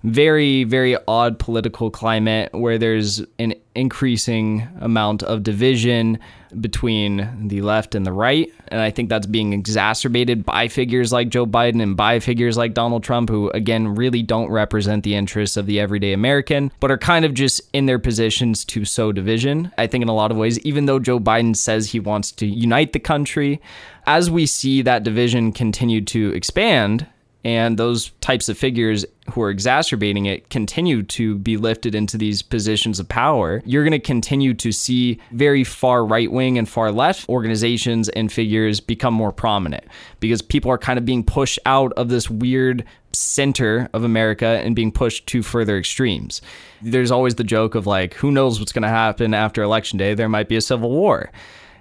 very, 0.06 0.64
very 0.64 0.95
odd 1.08 1.39
political 1.39 1.89
climate 1.89 2.53
where 2.53 2.78
there's 2.78 3.22
an 3.39 3.56
increasing 3.74 4.68
amount 4.80 5.24
of 5.24 5.41
division 5.41 6.20
between 6.62 7.47
the 7.47 7.62
left 7.62 7.95
and 7.95 8.06
the 8.06 8.12
right. 8.12 8.49
And 8.68 8.80
I 8.80 8.91
think 8.91 9.10
that's 9.10 9.26
being 9.26 9.51
exacerbated 9.51 10.45
by 10.45 10.68
figures 10.68 11.12
like 11.12 11.30
Joe 11.30 11.47
Biden 11.47 11.82
and 11.82 11.97
by 11.97 12.20
figures 12.20 12.56
like 12.56 12.76
Donald 12.76 13.03
Trump, 13.03 13.30
who, 13.30 13.49
again, 13.49 13.95
really 13.95 14.22
don't 14.22 14.51
represent 14.51 15.03
the 15.03 15.16
interests 15.16 15.58
of 15.58 15.66
the 15.66 15.80
everyday 15.80 16.14
American, 16.14 16.72
but 16.80 16.91
are 16.91 16.97
kind 16.97 17.26
of 17.26 17.34
just 17.34 17.62
in 17.74 17.88
their 17.88 17.99
positions 17.99 18.64
to 18.66 18.86
sow 18.86 19.12
division. 19.12 19.72
I 19.78 19.88
think 19.88 20.03
in 20.03 20.08
a 20.08 20.16
lot 20.16 20.32
of 20.32 20.38
ways, 20.38 20.60
even 20.60 20.86
though 20.86 20.99
Joe 20.99 21.20
Biden 21.20 21.56
says 21.56 21.89
he 21.89 21.99
wants 21.99 22.32
to 22.34 22.45
unite 22.45 22.93
the 22.93 22.99
country, 22.99 23.60
as 24.06 24.30
we 24.30 24.45
see 24.45 24.84
that 24.84 25.03
division 25.03 25.51
continue 25.51 26.01
to 26.01 26.32
expand, 26.34 27.08
and 27.46 27.78
those 27.78 28.10
types 28.22 28.50
of 28.50 28.58
figures 28.58 29.06
who 29.32 29.41
are 29.43 29.52
exacerbating 29.52 30.26
it 30.26 30.50
continue 30.50 31.04
to 31.04 31.38
be 31.38 31.58
lifted 31.58 31.93
into 31.93 32.18
these 32.18 32.41
positions 32.41 33.00
of 33.00 33.08
power, 33.08 33.62
you're 33.66 33.84
going 33.84 33.91
to 33.91 34.00
continue 34.00 34.56
to 34.56 34.72
see 34.72 35.22
very 35.32 35.64
far 35.64 36.04
right 36.04 36.32
wing 36.32 36.58
and 36.58 36.68
far 36.68 36.91
left 36.91 37.30
organizations 37.30 38.10
and 38.10 38.34
figures 38.34 38.80
become 38.80 39.14
more 39.14 39.32
prominent 39.32 39.84
because 40.20 40.41
people 40.41 40.72
are 40.72 40.78
kind 40.80 40.98
of 40.98 41.06
being 41.06 41.24
pushed 41.24 41.60
out 41.68 41.93
of 41.93 42.10
this 42.10 42.32
weird 42.32 42.84
center 43.14 43.89
of 43.93 44.04
America 44.04 44.60
and 44.64 44.76
being 44.76 44.91
pushed 44.91 45.28
to 45.28 45.43
further 45.43 45.78
extremes. 45.78 46.41
There's 46.82 47.12
always 47.12 47.36
the 47.36 47.43
joke 47.43 47.76
of 47.76 47.86
like, 47.86 48.16
who 48.16 48.32
knows 48.32 48.60
what's 48.60 48.72
going 48.72 48.82
to 48.82 48.89
happen 48.89 49.36
after 49.36 49.62
election 49.62 50.00
day? 50.00 50.16
There 50.16 50.28
might 50.28 50.50
be 50.50 50.56
a 50.56 50.62
civil 50.62 50.89
war. 50.89 51.32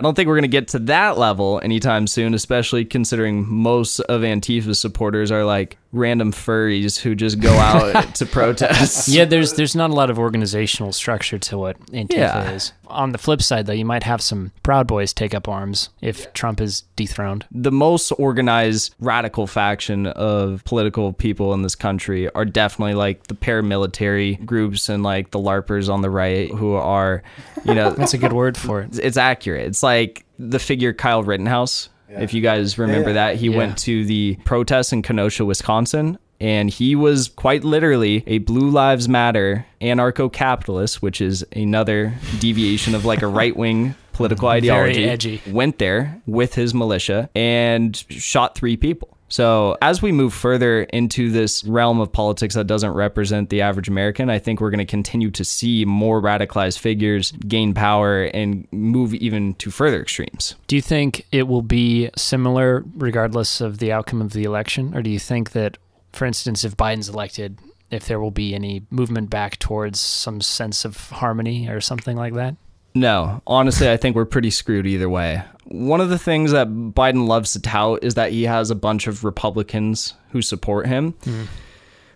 I 0.04 0.06
don't 0.06 0.14
think 0.14 0.28
we're 0.28 0.34
going 0.34 0.42
to 0.42 0.48
get 0.48 0.68
to 0.68 0.80
that 0.80 1.16
level 1.16 1.62
anytime 1.62 2.06
soon, 2.06 2.34
especially 2.34 2.84
considering 2.84 3.50
most 3.50 4.00
of 4.00 4.22
Antifa's 4.22 4.78
supporters 4.78 5.32
are 5.32 5.46
like 5.46 5.78
random 5.94 6.32
furries 6.32 6.98
who 6.98 7.14
just 7.14 7.40
go 7.40 7.52
out 7.52 8.14
to 8.16 8.26
protest. 8.26 9.08
Yeah, 9.08 9.24
there's 9.24 9.54
there's 9.54 9.74
not 9.74 9.90
a 9.90 9.94
lot 9.94 10.10
of 10.10 10.18
organizational 10.18 10.92
structure 10.92 11.38
to 11.38 11.58
what 11.58 11.80
Antifa 11.86 12.12
yeah. 12.16 12.50
is. 12.50 12.72
On 12.88 13.12
the 13.12 13.18
flip 13.18 13.40
side, 13.40 13.66
though, 13.66 13.72
you 13.72 13.84
might 13.84 14.02
have 14.02 14.20
some 14.20 14.52
Proud 14.62 14.86
Boys 14.86 15.12
take 15.12 15.34
up 15.34 15.48
arms 15.48 15.88
if 16.00 16.32
Trump 16.32 16.60
is 16.60 16.82
dethroned. 16.96 17.46
The 17.50 17.72
most 17.72 18.10
organized 18.12 18.94
radical 18.98 19.46
faction 19.46 20.06
of 20.08 20.62
political 20.64 21.12
people 21.12 21.54
in 21.54 21.62
this 21.62 21.74
country 21.74 22.28
are 22.30 22.44
definitely 22.44 22.94
like 22.94 23.28
the 23.28 23.34
paramilitary 23.34 24.44
groups 24.44 24.88
and 24.88 25.02
like 25.02 25.30
the 25.30 25.38
LARPers 25.38 25.92
on 25.92 26.02
the 26.02 26.10
right 26.10 26.50
who 26.50 26.74
are, 26.74 27.22
you 27.64 27.74
know, 27.74 27.90
that's 27.96 28.14
a 28.14 28.18
good 28.18 28.32
word 28.32 28.56
for 28.56 28.82
it. 28.82 28.98
It's 28.98 29.16
accurate. 29.16 29.66
It's 29.66 29.82
like 29.82 30.24
the 30.38 30.58
figure 30.58 30.92
Kyle 30.92 31.22
Rittenhouse 31.22 31.88
yeah. 32.08 32.20
If 32.20 32.34
you 32.34 32.40
guys 32.40 32.78
remember 32.78 33.10
yeah. 33.10 33.14
that, 33.14 33.36
he 33.36 33.48
yeah. 33.48 33.56
went 33.56 33.78
to 33.78 34.04
the 34.04 34.36
protests 34.44 34.92
in 34.92 35.02
Kenosha, 35.02 35.44
Wisconsin, 35.44 36.18
and 36.40 36.68
he 36.68 36.94
was 36.94 37.28
quite 37.28 37.64
literally 37.64 38.22
a 38.26 38.38
Blue 38.38 38.68
Lives 38.70 39.08
Matter 39.08 39.66
anarcho 39.80 40.32
capitalist, 40.32 41.00
which 41.02 41.20
is 41.20 41.44
another 41.54 42.14
deviation 42.38 42.94
of 42.94 43.04
like 43.04 43.22
a 43.22 43.26
right 43.40 43.56
wing 43.56 43.94
political 44.12 44.48
ideology. 44.48 44.94
Very 44.94 45.10
edgy. 45.10 45.42
Went 45.46 45.78
there 45.78 46.20
with 46.26 46.54
his 46.54 46.74
militia 46.74 47.30
and 47.34 47.96
shot 48.08 48.54
three 48.54 48.76
people. 48.76 49.13
So, 49.34 49.76
as 49.82 50.00
we 50.00 50.12
move 50.12 50.32
further 50.32 50.84
into 50.84 51.28
this 51.28 51.64
realm 51.64 51.98
of 51.98 52.12
politics 52.12 52.54
that 52.54 52.68
doesn't 52.68 52.92
represent 52.92 53.50
the 53.50 53.62
average 53.62 53.88
American, 53.88 54.30
I 54.30 54.38
think 54.38 54.60
we're 54.60 54.70
going 54.70 54.78
to 54.78 54.84
continue 54.84 55.28
to 55.32 55.44
see 55.44 55.84
more 55.84 56.22
radicalized 56.22 56.78
figures 56.78 57.32
gain 57.32 57.74
power 57.74 58.26
and 58.26 58.68
move 58.70 59.12
even 59.12 59.54
to 59.54 59.72
further 59.72 60.00
extremes. 60.00 60.54
Do 60.68 60.76
you 60.76 60.82
think 60.82 61.26
it 61.32 61.48
will 61.48 61.62
be 61.62 62.10
similar 62.16 62.84
regardless 62.94 63.60
of 63.60 63.78
the 63.78 63.90
outcome 63.90 64.22
of 64.22 64.34
the 64.34 64.44
election? 64.44 64.96
Or 64.96 65.02
do 65.02 65.10
you 65.10 65.18
think 65.18 65.50
that, 65.50 65.78
for 66.12 66.26
instance, 66.26 66.62
if 66.62 66.76
Biden's 66.76 67.08
elected, 67.08 67.58
if 67.90 68.06
there 68.06 68.20
will 68.20 68.30
be 68.30 68.54
any 68.54 68.86
movement 68.88 69.30
back 69.30 69.58
towards 69.58 69.98
some 69.98 70.42
sense 70.42 70.84
of 70.84 71.10
harmony 71.10 71.68
or 71.68 71.80
something 71.80 72.16
like 72.16 72.34
that? 72.34 72.54
No, 72.94 73.42
honestly, 73.46 73.90
I 73.90 73.96
think 73.96 74.14
we're 74.14 74.24
pretty 74.24 74.50
screwed 74.50 74.86
either 74.86 75.08
way. 75.08 75.42
One 75.64 76.00
of 76.00 76.10
the 76.10 76.18
things 76.18 76.52
that 76.52 76.68
Biden 76.68 77.26
loves 77.26 77.52
to 77.52 77.60
tout 77.60 78.04
is 78.04 78.14
that 78.14 78.30
he 78.30 78.44
has 78.44 78.70
a 78.70 78.74
bunch 78.74 79.06
of 79.06 79.24
Republicans 79.24 80.14
who 80.30 80.42
support 80.42 80.86
him. 80.86 81.14
Mm. 81.24 81.46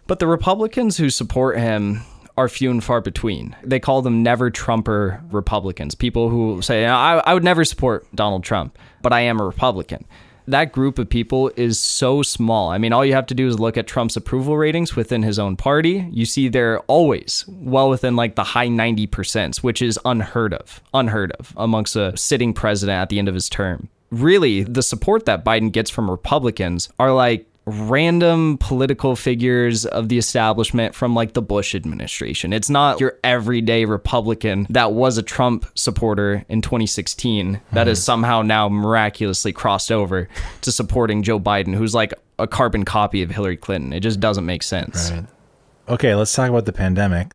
But 0.07 0.21
the 0.21 0.27
Republicans 0.27 0.97
who 0.97 1.11
support 1.11 1.59
him 1.59 2.03
are 2.37 2.49
few 2.49 2.71
and 2.71 2.85
far 2.85 3.01
between. 3.01 3.57
They 3.65 3.81
call 3.81 4.03
them 4.03 4.23
never 4.23 4.51
Trumper 4.51 5.21
Republicans, 5.33 5.97
people 5.97 6.29
who 6.29 6.63
say, 6.63 6.87
I, 6.87 7.19
I 7.19 7.35
would 7.35 7.43
never 7.43 7.65
support 7.65 8.07
Donald 8.15 8.45
Trump, 8.45 8.79
but 9.03 9.13
I 9.13 9.21
am 9.23 9.41
a 9.41 9.45
Republican 9.45 10.05
that 10.49 10.73
group 10.73 10.99
of 10.99 11.09
people 11.09 11.51
is 11.57 11.79
so 11.79 12.23
small. 12.23 12.71
I 12.71 12.79
mean, 12.79 12.93
all 12.93 13.05
you 13.05 13.13
have 13.13 13.27
to 13.27 13.35
do 13.35 13.47
is 13.47 13.61
look 13.61 13.77
at 13.77 13.87
Trump's 13.87 14.17
approval 14.17 14.57
ratings 14.57 14.97
within 14.97 15.23
his 15.23 15.39
own 15.39 15.57
party. 15.57 16.09
You 16.11 16.25
see 16.25 16.49
they're 16.49 16.81
always 16.81 17.45
well 17.49 17.91
within 17.91 18.17
like 18.17 18.35
the 18.35 18.45
high 18.45 18.69
90%, 18.69 19.59
which 19.59 19.83
is 19.83 19.99
unheard 20.05 20.55
of, 20.55 20.81
unheard 20.95 21.33
of 21.33 21.53
amongst 21.57 21.97
a 21.97 22.17
sitting 22.17 22.55
president 22.55 22.97
at 22.97 23.09
the 23.09 23.19
end 23.19 23.29
of 23.29 23.35
his 23.35 23.49
term. 23.49 23.89
Really, 24.11 24.63
the 24.63 24.83
support 24.83 25.27
that 25.27 25.45
Biden 25.45 25.71
gets 25.71 25.91
from 25.91 26.11
Republicans 26.11 26.89
are 26.99 27.13
like 27.13 27.47
random 27.69 28.59
political 28.59 29.17
figures 29.17 29.87
of 29.87 30.09
the 30.09 30.19
establishment 30.19 30.95
from 30.95 31.15
like 31.15 31.33
the 31.35 31.43
Bush 31.43 31.75
administration. 31.75 32.53
It's 32.53 32.71
not 32.71 33.01
your 33.01 33.19
everyday 33.23 33.85
Republican 33.85 34.67
that 34.71 34.93
was 34.93 35.19
a 35.19 35.23
Trump 35.23 35.67
supporter 35.75 36.45
in 36.49 36.63
2016 36.63 37.61
that 37.73 37.87
mm. 37.87 37.91
is 37.91 38.03
somehow 38.03 38.43
now 38.43 38.69
miraculously 38.69 39.53
crossed 39.53 39.93
over 39.93 40.29
to 40.63 40.73
supporting 40.73 41.23
Joe 41.23 41.39
Biden, 41.39 41.75
who's 41.75 41.95
like 41.95 42.13
a 42.39 42.47
carbon 42.47 42.85
copy 42.85 43.23
of 43.23 43.31
Hillary 43.31 43.57
Clinton. 43.57 43.93
It 43.93 44.01
just 44.01 44.21
doesn't 44.21 44.47
make 44.47 44.63
sense. 44.63 45.11
Right. 45.11 45.25
Okay, 45.89 46.15
let's 46.15 46.35
talk 46.35 46.51
about 46.51 46.67
the 46.67 46.73
pandemic. 46.73 47.33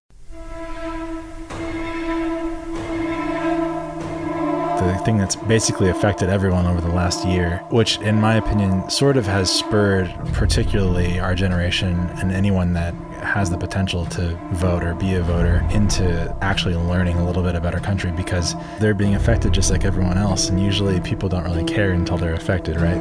The 4.86 4.98
thing 5.00 5.18
that's 5.18 5.36
basically 5.36 5.90
affected 5.90 6.30
everyone 6.30 6.66
over 6.66 6.82
the 6.82 6.90
last 6.90 7.26
year, 7.26 7.64
which, 7.70 8.00
in 8.00 8.20
my 8.20 8.36
opinion, 8.36 8.90
sort 8.90 9.18
of 9.18 9.26
has 9.26 9.52
spurred 9.52 10.14
particularly 10.34 11.20
our 11.20 11.36
generation 11.36 11.94
and 12.22 12.32
anyone 12.32 12.74
that 12.74 12.94
has 13.24 13.50
the 13.50 13.58
potential 13.58 14.06
to 14.08 14.38
vote 14.52 14.84
or 14.84 14.94
be 14.96 15.16
a 15.16 15.22
voter 15.22 15.66
into 15.72 16.36
actually 16.42 16.76
learning 16.76 17.18
a 17.18 17.26
little 17.26 17.44
bit 17.44 17.56
about 17.56 17.74
our 17.74 17.80
country 17.80 18.12
because 18.12 18.56
they're 18.80 18.94
being 18.94 19.16
affected 19.16 19.54
just 19.54 19.72
like 19.72 19.86
everyone 19.86 20.18
else. 20.18 20.50
And 20.50 20.62
usually 20.62 21.00
people 21.02 21.30
don't 21.30 21.44
really 21.44 21.64
care 21.64 21.92
until 21.92 22.18
they're 22.18 22.34
affected, 22.34 22.80
right? 22.80 23.00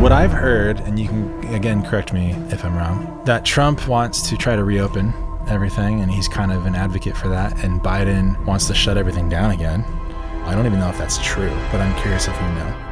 What 0.00 0.12
I've 0.12 0.32
heard, 0.32 0.80
and 0.80 0.98
you 0.98 1.08
can 1.08 1.54
again 1.54 1.84
correct 1.84 2.12
me 2.12 2.30
if 2.50 2.64
I'm 2.64 2.76
wrong, 2.76 3.22
that 3.24 3.44
Trump 3.44 3.88
wants 3.88 4.28
to 4.30 4.36
try 4.36 4.56
to 4.56 4.64
reopen 4.64 5.12
everything, 5.48 6.00
and 6.00 6.10
he's 6.10 6.28
kind 6.28 6.52
of 6.52 6.66
an 6.66 6.74
advocate 6.74 7.16
for 7.16 7.28
that. 7.28 7.64
And 7.64 7.80
Biden 7.80 8.42
wants 8.44 8.66
to 8.66 8.74
shut 8.74 8.96
everything 8.96 9.28
down 9.28 9.50
again. 9.50 9.82
I 10.44 10.54
don't 10.54 10.66
even 10.66 10.78
know 10.78 10.88
if 10.88 10.98
that's 10.98 11.18
true, 11.18 11.50
but 11.72 11.80
I'm 11.80 11.94
curious 12.00 12.28
if 12.28 12.34
you 12.34 12.48
know. 12.48 12.86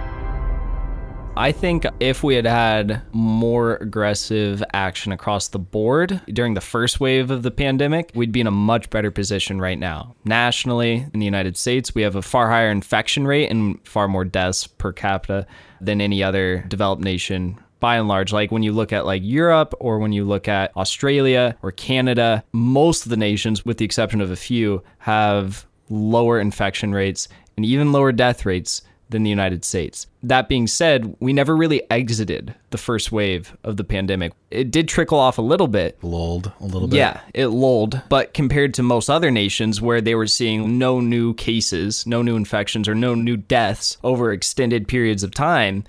I 1.36 1.50
think 1.50 1.84
if 1.98 2.22
we 2.22 2.36
had 2.36 2.46
had 2.46 3.02
more 3.12 3.76
aggressive 3.76 4.62
action 4.72 5.10
across 5.10 5.48
the 5.48 5.58
board 5.58 6.20
during 6.28 6.54
the 6.54 6.60
first 6.60 7.00
wave 7.00 7.32
of 7.32 7.42
the 7.42 7.50
pandemic, 7.50 8.12
we'd 8.14 8.30
be 8.30 8.40
in 8.40 8.46
a 8.46 8.52
much 8.52 8.88
better 8.88 9.10
position 9.10 9.60
right 9.60 9.78
now. 9.78 10.14
Nationally, 10.24 11.06
in 11.12 11.18
the 11.18 11.24
United 11.24 11.56
States, 11.56 11.92
we 11.92 12.02
have 12.02 12.14
a 12.14 12.22
far 12.22 12.50
higher 12.50 12.70
infection 12.70 13.26
rate 13.26 13.50
and 13.50 13.84
far 13.86 14.06
more 14.06 14.24
deaths 14.24 14.68
per 14.68 14.92
capita 14.92 15.44
than 15.80 16.00
any 16.00 16.22
other 16.22 16.64
developed 16.68 17.02
nation 17.02 17.58
by 17.80 17.96
and 17.96 18.08
large 18.08 18.32
like 18.32 18.50
when 18.50 18.62
you 18.62 18.72
look 18.72 18.92
at 18.92 19.06
like 19.06 19.22
Europe 19.24 19.74
or 19.80 19.98
when 19.98 20.12
you 20.12 20.24
look 20.24 20.48
at 20.48 20.74
Australia 20.76 21.56
or 21.62 21.72
Canada 21.72 22.44
most 22.52 23.04
of 23.04 23.10
the 23.10 23.16
nations 23.16 23.64
with 23.64 23.78
the 23.78 23.84
exception 23.84 24.20
of 24.20 24.30
a 24.30 24.36
few 24.36 24.82
have 24.98 25.66
lower 25.88 26.40
infection 26.40 26.92
rates 26.92 27.28
and 27.56 27.64
even 27.64 27.92
lower 27.92 28.12
death 28.12 28.46
rates 28.46 28.82
than 29.10 29.22
the 29.22 29.30
United 29.30 29.64
States. 29.64 30.06
That 30.22 30.48
being 30.48 30.66
said, 30.66 31.16
we 31.20 31.32
never 31.32 31.56
really 31.56 31.88
exited 31.90 32.54
the 32.70 32.78
first 32.78 33.12
wave 33.12 33.56
of 33.62 33.76
the 33.76 33.84
pandemic. 33.84 34.32
It 34.50 34.70
did 34.70 34.88
trickle 34.88 35.18
off 35.18 35.38
a 35.38 35.42
little 35.42 35.68
bit. 35.68 36.02
Lulled 36.02 36.50
a 36.60 36.64
little 36.64 36.88
bit. 36.88 36.96
Yeah, 36.96 37.20
it 37.32 37.48
lulled. 37.48 38.00
But 38.08 38.34
compared 38.34 38.74
to 38.74 38.82
most 38.82 39.10
other 39.10 39.30
nations 39.30 39.80
where 39.80 40.00
they 40.00 40.14
were 40.14 40.26
seeing 40.26 40.78
no 40.78 41.00
new 41.00 41.34
cases, 41.34 42.06
no 42.06 42.22
new 42.22 42.36
infections, 42.36 42.88
or 42.88 42.94
no 42.94 43.14
new 43.14 43.36
deaths 43.36 43.98
over 44.02 44.32
extended 44.32 44.88
periods 44.88 45.22
of 45.22 45.32
time, 45.32 45.84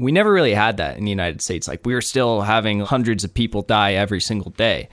we 0.00 0.12
never 0.12 0.32
really 0.32 0.54
had 0.54 0.78
that 0.78 0.96
in 0.96 1.04
the 1.04 1.10
United 1.10 1.42
States. 1.42 1.68
Like 1.68 1.84
we 1.84 1.92
were 1.92 2.00
still 2.00 2.40
having 2.40 2.80
hundreds 2.80 3.22
of 3.22 3.34
people 3.34 3.60
die 3.60 3.92
every 3.92 4.20
single 4.20 4.50
day. 4.52 4.88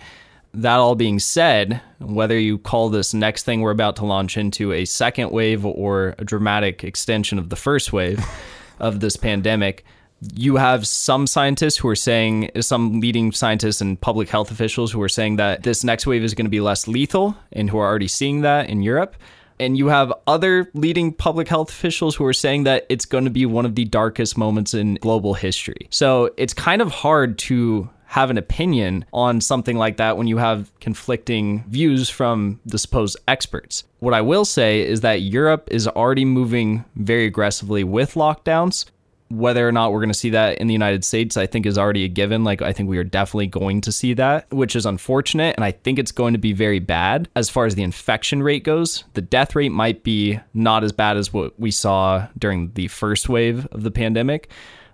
That 0.54 0.78
all 0.78 0.96
being 0.96 1.20
said, 1.20 1.82
whether 2.00 2.38
you 2.38 2.58
call 2.58 2.90
this 2.90 3.14
next 3.14 3.44
thing 3.44 3.62
we're 3.62 3.72
about 3.72 3.96
to 3.98 4.06
launch 4.06 4.38
into 4.38 4.74
a 4.74 4.84
second 4.84 5.32
wave 5.32 5.66
or 5.66 6.14
a 6.18 6.26
dramatic 6.26 6.84
extension 6.84 7.40
of 7.40 7.50
the 7.50 7.56
first 7.56 7.94
wave 7.94 8.24
of 8.80 9.00
this 9.00 9.16
pandemic, 9.16 9.86
you 10.34 10.58
have 10.58 10.86
some 10.86 11.26
scientists 11.26 11.78
who 11.78 11.88
are 11.88 11.96
saying, 11.96 12.50
some 12.60 13.00
leading 13.00 13.32
scientists 13.32 13.80
and 13.80 14.02
public 14.02 14.28
health 14.28 14.52
officials 14.52 14.92
who 14.92 15.02
are 15.02 15.10
saying 15.10 15.38
that 15.38 15.64
this 15.64 15.86
next 15.86 16.06
wave 16.06 16.24
is 16.24 16.34
going 16.34 16.48
to 16.48 16.50
be 16.50 16.60
less 16.60 16.86
lethal 16.86 17.38
and 17.54 17.70
who 17.70 17.78
are 17.78 17.88
already 17.88 18.10
seeing 18.10 18.42
that 18.42 18.70
in 18.70 18.82
Europe. 18.82 19.16
And 19.60 19.78
you 19.78 19.88
have 19.88 20.14
other 20.28 20.70
leading 20.74 21.14
public 21.14 21.48
health 21.48 21.70
officials 21.70 22.16
who 22.16 22.26
are 22.26 22.34
saying 22.34 22.64
that 22.66 22.86
it's 22.90 23.06
going 23.06 23.24
to 23.24 23.30
be 23.30 23.46
one 23.46 23.66
of 23.66 23.76
the 23.76 23.86
darkest 23.86 24.38
moments 24.38 24.74
in 24.74 24.96
global 24.96 25.34
history. 25.34 25.88
So 25.90 26.32
it's 26.38 26.54
kind 26.54 26.82
of 26.82 26.92
hard 26.92 27.38
to 27.40 27.90
have 28.08 28.30
an 28.30 28.38
opinion 28.38 29.06
on 29.12 29.42
something 29.42 29.78
like 29.78 29.98
that 29.98 30.18
when 30.18 30.28
you 30.28 30.38
have 30.38 30.72
conflicting 30.80 31.64
views 31.68 32.10
from 32.10 32.60
the 32.66 32.80
supposed 32.80 33.18
experts. 33.28 33.84
What 34.00 34.14
I 34.14 34.22
will 34.22 34.46
say 34.46 34.82
is 34.82 35.02
that 35.02 35.22
Europe 35.22 35.68
is 35.72 35.88
already 35.88 36.24
moving 36.24 36.86
very 36.96 37.26
aggressively 37.26 37.84
with 37.84 38.14
lockdowns 38.14 38.86
whether 39.30 39.68
or 39.68 39.72
not 39.72 39.92
we're 39.92 40.00
going 40.00 40.10
to 40.10 40.14
see 40.14 40.30
that 40.32 40.58
in 40.60 40.68
the 40.68 40.74
United 40.74 41.04
States, 41.04 41.38
I 41.38 41.46
think 41.46 41.66
is 41.66 41.78
already 41.78 42.06
a 42.06 42.08
given. 42.08 42.44
Like, 42.44 42.62
I 42.62 42.72
think 42.74 42.90
we 42.90 42.98
are 42.98 43.04
definitely 43.04 43.48
going 43.48 43.82
to 43.82 43.92
see 43.92 44.14
that, 44.14 44.52
which 44.52 44.76
is 44.76 44.86
unfortunate. 44.86 45.56
And 45.58 45.66
I 45.66 45.72
think 45.72 46.00
it's 46.00 46.12
going 46.12 46.34
to 46.34 46.40
be 46.40 46.54
very 46.54 46.80
bad 46.80 47.28
as 47.36 47.50
far 47.50 47.66
as 47.66 47.76
the 47.76 47.84
infection 47.84 48.42
rate 48.42 48.64
goes. 48.64 49.04
The 49.14 49.22
death 49.22 49.56
rate 49.56 49.72
might 49.72 50.04
be 50.04 50.40
not 50.54 50.84
as 50.84 50.92
bad 50.92 51.18
as 51.18 51.34
what 51.34 51.60
we 51.60 51.72
saw 51.72 52.28
during 52.38 52.72
the 52.74 52.88
first 52.88 53.30
wave 53.30 53.66
of 53.68 53.84
the 53.84 53.92
pandemic. 53.92 54.50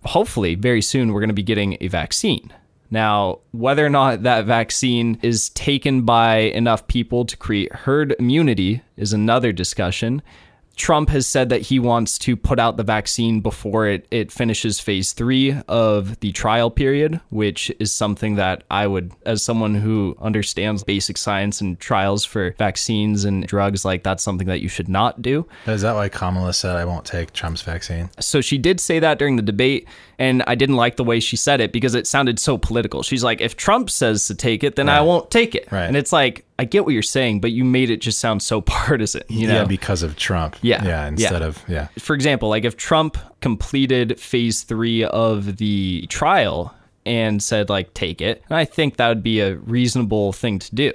Hopefully, 0.05 0.55
very 0.55 0.81
soon, 0.81 1.13
we're 1.13 1.21
going 1.21 1.29
to 1.29 1.33
be 1.33 1.43
getting 1.43 1.77
a 1.79 1.87
vaccine. 1.87 2.51
Now, 2.93 3.39
whether 3.51 3.83
or 3.83 3.89
not 3.89 4.21
that 4.23 4.45
vaccine 4.45 5.17
is 5.23 5.49
taken 5.49 6.03
by 6.03 6.37
enough 6.37 6.85
people 6.87 7.25
to 7.25 7.35
create 7.35 7.73
herd 7.73 8.15
immunity 8.19 8.83
is 8.97 9.13
another 9.13 9.51
discussion. 9.51 10.21
Trump 10.75 11.09
has 11.09 11.27
said 11.27 11.49
that 11.49 11.61
he 11.61 11.79
wants 11.79 12.17
to 12.19 12.35
put 12.35 12.59
out 12.59 12.77
the 12.77 12.83
vaccine 12.83 13.41
before 13.41 13.87
it, 13.87 14.07
it 14.11 14.31
finishes 14.31 14.79
phase 14.79 15.13
three 15.13 15.55
of 15.67 16.19
the 16.19 16.31
trial 16.31 16.71
period, 16.71 17.19
which 17.29 17.71
is 17.79 17.91
something 17.91 18.35
that 18.35 18.63
I 18.71 18.87
would, 18.87 19.11
as 19.25 19.43
someone 19.43 19.75
who 19.75 20.17
understands 20.19 20.83
basic 20.83 21.17
science 21.17 21.61
and 21.61 21.79
trials 21.79 22.25
for 22.25 22.55
vaccines 22.57 23.23
and 23.23 23.45
drugs, 23.45 23.85
like 23.85 24.03
that's 24.03 24.23
something 24.23 24.47
that 24.47 24.61
you 24.61 24.69
should 24.69 24.89
not 24.89 25.21
do. 25.21 25.47
Is 25.67 25.81
that 25.81 25.93
why 25.93 26.09
Kamala 26.09 26.53
said 26.53 26.75
I 26.75 26.85
won't 26.85 27.05
take 27.05 27.33
Trump's 27.33 27.61
vaccine? 27.61 28.09
So 28.19 28.41
she 28.41 28.57
did 28.57 28.79
say 28.79 28.99
that 28.99 29.19
during 29.19 29.35
the 29.35 29.41
debate, 29.41 29.87
and 30.19 30.43
I 30.47 30.55
didn't 30.55 30.75
like 30.75 30.95
the 30.95 31.03
way 31.03 31.19
she 31.19 31.35
said 31.35 31.59
it 31.61 31.71
because 31.71 31.95
it 31.95 32.05
sounded 32.07 32.39
so 32.39 32.57
political. 32.57 33.03
She's 33.03 33.23
like, 33.23 33.41
if 33.41 33.57
Trump 33.57 33.89
says 33.89 34.27
to 34.27 34.35
take 34.35 34.63
it, 34.63 34.75
then 34.75 34.89
I 34.89 35.01
won't 35.01 35.31
take 35.31 35.55
it. 35.55 35.71
Right. 35.71 35.85
And 35.85 35.97
it's 35.97 36.11
like, 36.13 36.45
I 36.59 36.65
get 36.65 36.85
what 36.85 36.93
you're 36.93 37.01
saying, 37.01 37.41
but 37.41 37.51
you 37.51 37.65
made 37.65 37.89
it 37.89 37.97
just 38.01 38.19
sound 38.19 38.43
so 38.43 38.61
partisan. 38.61 39.23
You 39.29 39.47
know? 39.47 39.55
yeah, 39.61 39.63
because 39.65 40.03
of 40.03 40.15
Trump. 40.15 40.55
Yeah. 40.61 40.83
Yeah, 40.85 41.07
instead 41.07 41.41
Yeah. 41.41 41.47
of 41.47 41.63
yeah. 41.67 41.87
for 41.99 42.13
example, 42.15 42.49
like 42.49 42.63
if 42.65 42.77
Trump 42.77 43.17
completed 43.41 44.19
phase 44.19 44.63
three 44.63 45.03
of 45.03 45.57
the 45.57 46.05
trial 46.07 46.73
and 47.05 47.43
said, 47.43 47.69
like, 47.69 47.93
take 47.93 48.21
it, 48.21 48.43
I 48.49 48.65
think 48.65 48.97
that 48.97 49.09
would 49.09 49.23
be 49.23 49.41
a 49.41 49.55
reasonable 49.57 50.31
thing 50.31 50.59
to 50.59 50.73
do. 50.75 50.93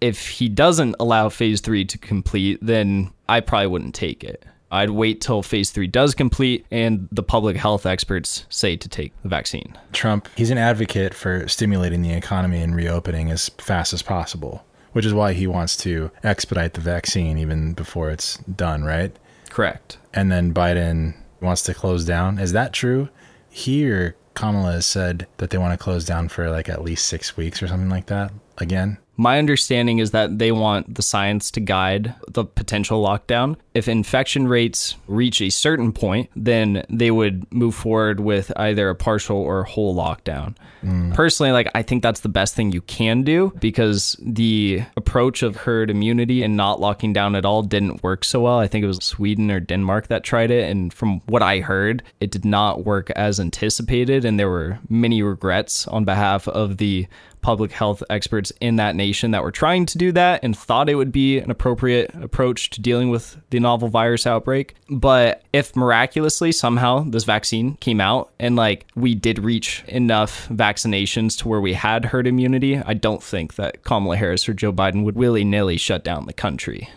If 0.00 0.28
he 0.28 0.48
doesn't 0.48 0.96
allow 0.98 1.28
phase 1.28 1.60
three 1.60 1.84
to 1.84 1.98
complete, 1.98 2.58
then 2.62 3.10
I 3.28 3.40
probably 3.40 3.66
wouldn't 3.68 3.94
take 3.94 4.24
it. 4.24 4.44
I'd 4.70 4.90
wait 4.90 5.20
till 5.20 5.42
phase 5.42 5.70
three 5.70 5.86
does 5.86 6.14
complete 6.14 6.66
and 6.70 7.08
the 7.10 7.22
public 7.22 7.56
health 7.56 7.86
experts 7.86 8.46
say 8.48 8.76
to 8.76 8.88
take 8.88 9.12
the 9.22 9.28
vaccine. 9.28 9.76
Trump, 9.92 10.28
he's 10.36 10.50
an 10.50 10.58
advocate 10.58 11.14
for 11.14 11.48
stimulating 11.48 12.02
the 12.02 12.12
economy 12.12 12.62
and 12.62 12.74
reopening 12.74 13.30
as 13.30 13.48
fast 13.58 13.92
as 13.92 14.02
possible, 14.02 14.64
which 14.92 15.04
is 15.04 15.14
why 15.14 15.32
he 15.32 15.46
wants 15.46 15.76
to 15.78 16.10
expedite 16.22 16.74
the 16.74 16.80
vaccine 16.80 17.38
even 17.38 17.72
before 17.72 18.10
it's 18.10 18.36
done, 18.38 18.84
right? 18.84 19.16
Correct. 19.48 19.98
And 20.14 20.30
then 20.30 20.54
Biden 20.54 21.14
wants 21.40 21.62
to 21.64 21.74
close 21.74 22.04
down. 22.04 22.38
Is 22.38 22.52
that 22.52 22.72
true? 22.72 23.08
Here, 23.48 24.14
Kamala 24.34 24.72
has 24.72 24.86
said 24.86 25.26
that 25.38 25.50
they 25.50 25.58
want 25.58 25.78
to 25.78 25.82
close 25.82 26.04
down 26.04 26.28
for 26.28 26.48
like 26.48 26.68
at 26.68 26.82
least 26.82 27.06
six 27.06 27.36
weeks 27.36 27.62
or 27.62 27.68
something 27.68 27.90
like 27.90 28.06
that 28.06 28.32
again. 28.58 28.98
My 29.20 29.38
understanding 29.38 29.98
is 29.98 30.12
that 30.12 30.38
they 30.38 30.50
want 30.50 30.94
the 30.94 31.02
science 31.02 31.50
to 31.50 31.60
guide 31.60 32.14
the 32.26 32.42
potential 32.42 33.04
lockdown. 33.04 33.56
If 33.74 33.86
infection 33.86 34.48
rates 34.48 34.96
reach 35.08 35.42
a 35.42 35.50
certain 35.50 35.92
point, 35.92 36.30
then 36.34 36.86
they 36.88 37.10
would 37.10 37.46
move 37.52 37.74
forward 37.74 38.20
with 38.20 38.50
either 38.56 38.88
a 38.88 38.94
partial 38.94 39.36
or 39.36 39.64
whole 39.64 39.94
lockdown. 39.94 40.56
Mm. 40.82 41.12
Personally, 41.12 41.52
like 41.52 41.68
I 41.74 41.82
think 41.82 42.02
that's 42.02 42.20
the 42.20 42.30
best 42.30 42.54
thing 42.54 42.72
you 42.72 42.80
can 42.80 43.22
do 43.22 43.52
because 43.60 44.16
the 44.22 44.84
approach 44.96 45.42
of 45.42 45.54
herd 45.54 45.90
immunity 45.90 46.42
and 46.42 46.56
not 46.56 46.80
locking 46.80 47.12
down 47.12 47.34
at 47.34 47.44
all 47.44 47.62
didn't 47.62 48.02
work 48.02 48.24
so 48.24 48.40
well. 48.40 48.58
I 48.58 48.68
think 48.68 48.84
it 48.84 48.88
was 48.88 49.04
Sweden 49.04 49.50
or 49.50 49.60
Denmark 49.60 50.06
that 50.06 50.24
tried 50.24 50.50
it 50.50 50.70
and 50.70 50.94
from 50.94 51.20
what 51.26 51.42
I 51.42 51.60
heard, 51.60 52.02
it 52.20 52.30
did 52.30 52.46
not 52.46 52.86
work 52.86 53.10
as 53.10 53.38
anticipated 53.38 54.24
and 54.24 54.40
there 54.40 54.48
were 54.48 54.78
many 54.88 55.22
regrets 55.22 55.86
on 55.88 56.06
behalf 56.06 56.48
of 56.48 56.78
the 56.78 57.06
public 57.42 57.72
health 57.72 58.02
experts 58.10 58.52
in 58.60 58.76
that 58.76 58.96
nation 58.96 59.30
that 59.30 59.42
were 59.42 59.50
trying 59.50 59.86
to 59.86 59.98
do 59.98 60.12
that 60.12 60.42
and 60.42 60.56
thought 60.56 60.88
it 60.88 60.94
would 60.94 61.12
be 61.12 61.38
an 61.38 61.50
appropriate 61.50 62.14
approach 62.14 62.70
to 62.70 62.80
dealing 62.80 63.10
with 63.10 63.36
the 63.50 63.60
novel 63.60 63.88
virus 63.88 64.26
outbreak. 64.26 64.74
But 64.88 65.42
if 65.52 65.74
miraculously 65.76 66.52
somehow 66.52 67.00
this 67.00 67.24
vaccine 67.24 67.76
came 67.76 68.00
out 68.00 68.30
and 68.38 68.56
like 68.56 68.86
we 68.94 69.14
did 69.14 69.38
reach 69.38 69.84
enough 69.88 70.48
vaccinations 70.48 71.38
to 71.38 71.48
where 71.48 71.60
we 71.60 71.74
had 71.74 72.06
herd 72.06 72.26
immunity, 72.26 72.78
I 72.78 72.94
don't 72.94 73.22
think 73.22 73.54
that 73.54 73.82
Kamala 73.82 74.16
Harris 74.16 74.48
or 74.48 74.54
Joe 74.54 74.72
Biden 74.72 75.04
would 75.04 75.16
willy 75.16 75.44
nilly 75.44 75.76
shut 75.76 76.04
down 76.04 76.26
the 76.26 76.32
country. 76.32 76.88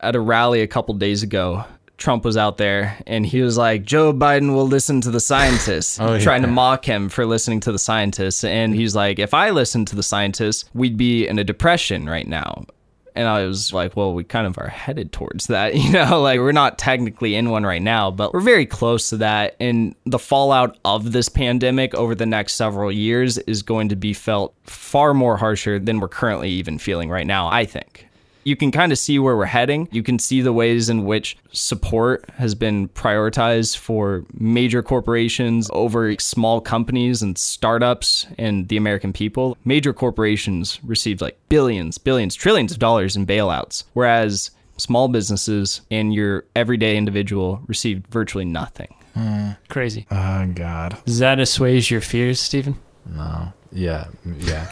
At 0.00 0.16
a 0.16 0.20
rally 0.20 0.60
a 0.60 0.66
couple 0.66 0.94
days 0.94 1.22
ago, 1.22 1.64
Trump 1.98 2.24
was 2.24 2.36
out 2.36 2.58
there 2.58 2.98
and 3.06 3.24
he 3.24 3.40
was 3.40 3.56
like, 3.56 3.84
Joe 3.84 4.12
Biden 4.12 4.54
will 4.54 4.66
listen 4.66 5.00
to 5.02 5.10
the 5.10 5.20
scientists, 5.20 5.98
Oh, 6.00 6.14
yeah. 6.14 6.20
trying 6.20 6.42
to 6.42 6.48
mock 6.48 6.84
him 6.84 7.08
for 7.08 7.24
listening 7.26 7.60
to 7.60 7.72
the 7.72 7.78
scientists. 7.78 8.44
And 8.44 8.74
he's 8.74 8.94
like, 8.94 9.18
if 9.18 9.32
I 9.32 9.50
listened 9.50 9.88
to 9.88 9.96
the 9.96 10.02
scientists, 10.02 10.68
we'd 10.74 10.96
be 10.96 11.26
in 11.26 11.38
a 11.38 11.44
depression 11.44 12.06
right 12.08 12.26
now. 12.28 12.66
And 13.14 13.26
I 13.26 13.46
was 13.46 13.72
like, 13.72 13.96
well, 13.96 14.12
we 14.12 14.24
kind 14.24 14.46
of 14.46 14.58
are 14.58 14.68
headed 14.68 15.10
towards 15.10 15.46
that. 15.46 15.74
You 15.86 15.90
know, 15.92 16.20
like 16.20 16.38
we're 16.38 16.52
not 16.52 16.76
technically 16.76 17.34
in 17.34 17.48
one 17.48 17.64
right 17.64 17.80
now, 17.80 18.10
but 18.10 18.34
we're 18.34 18.40
very 18.40 18.66
close 18.66 19.08
to 19.08 19.16
that. 19.16 19.56
And 19.58 19.94
the 20.04 20.18
fallout 20.18 20.76
of 20.84 21.12
this 21.12 21.30
pandemic 21.30 21.94
over 21.94 22.14
the 22.14 22.26
next 22.26 22.54
several 22.54 22.92
years 22.92 23.38
is 23.38 23.62
going 23.62 23.88
to 23.88 23.96
be 23.96 24.12
felt 24.12 24.54
far 24.64 25.14
more 25.14 25.38
harsher 25.38 25.78
than 25.78 25.98
we're 26.00 26.08
currently 26.08 26.50
even 26.50 26.78
feeling 26.78 27.08
right 27.08 27.26
now, 27.26 27.48
I 27.48 27.64
think 27.64 28.05
you 28.46 28.54
can 28.54 28.70
kind 28.70 28.92
of 28.92 28.98
see 28.98 29.18
where 29.18 29.36
we're 29.36 29.44
heading. 29.44 29.88
You 29.90 30.04
can 30.04 30.20
see 30.20 30.40
the 30.40 30.52
ways 30.52 30.88
in 30.88 31.04
which 31.04 31.36
support 31.50 32.30
has 32.36 32.54
been 32.54 32.88
prioritized 32.90 33.76
for 33.76 34.24
major 34.34 34.84
corporations 34.84 35.68
over 35.72 36.14
small 36.20 36.60
companies 36.60 37.22
and 37.22 37.36
startups 37.36 38.24
and 38.38 38.68
the 38.68 38.76
American 38.76 39.12
people. 39.12 39.58
Major 39.64 39.92
corporations 39.92 40.78
received 40.84 41.20
like 41.20 41.36
billions, 41.48 41.98
billions, 41.98 42.36
trillions 42.36 42.70
of 42.70 42.78
dollars 42.78 43.16
in 43.16 43.26
bailouts, 43.26 43.82
whereas 43.94 44.52
small 44.76 45.08
businesses 45.08 45.80
and 45.90 46.14
your 46.14 46.44
everyday 46.54 46.96
individual 46.96 47.60
received 47.66 48.06
virtually 48.06 48.44
nothing. 48.44 48.94
Hmm. 49.14 49.50
Crazy. 49.68 50.06
Oh 50.12 50.46
God. 50.54 50.96
Does 51.04 51.18
that 51.18 51.40
assuage 51.40 51.90
your 51.90 52.00
fears, 52.00 52.38
Steven? 52.38 52.78
No. 53.06 53.52
Yeah. 53.72 54.06
Yeah. 54.38 54.70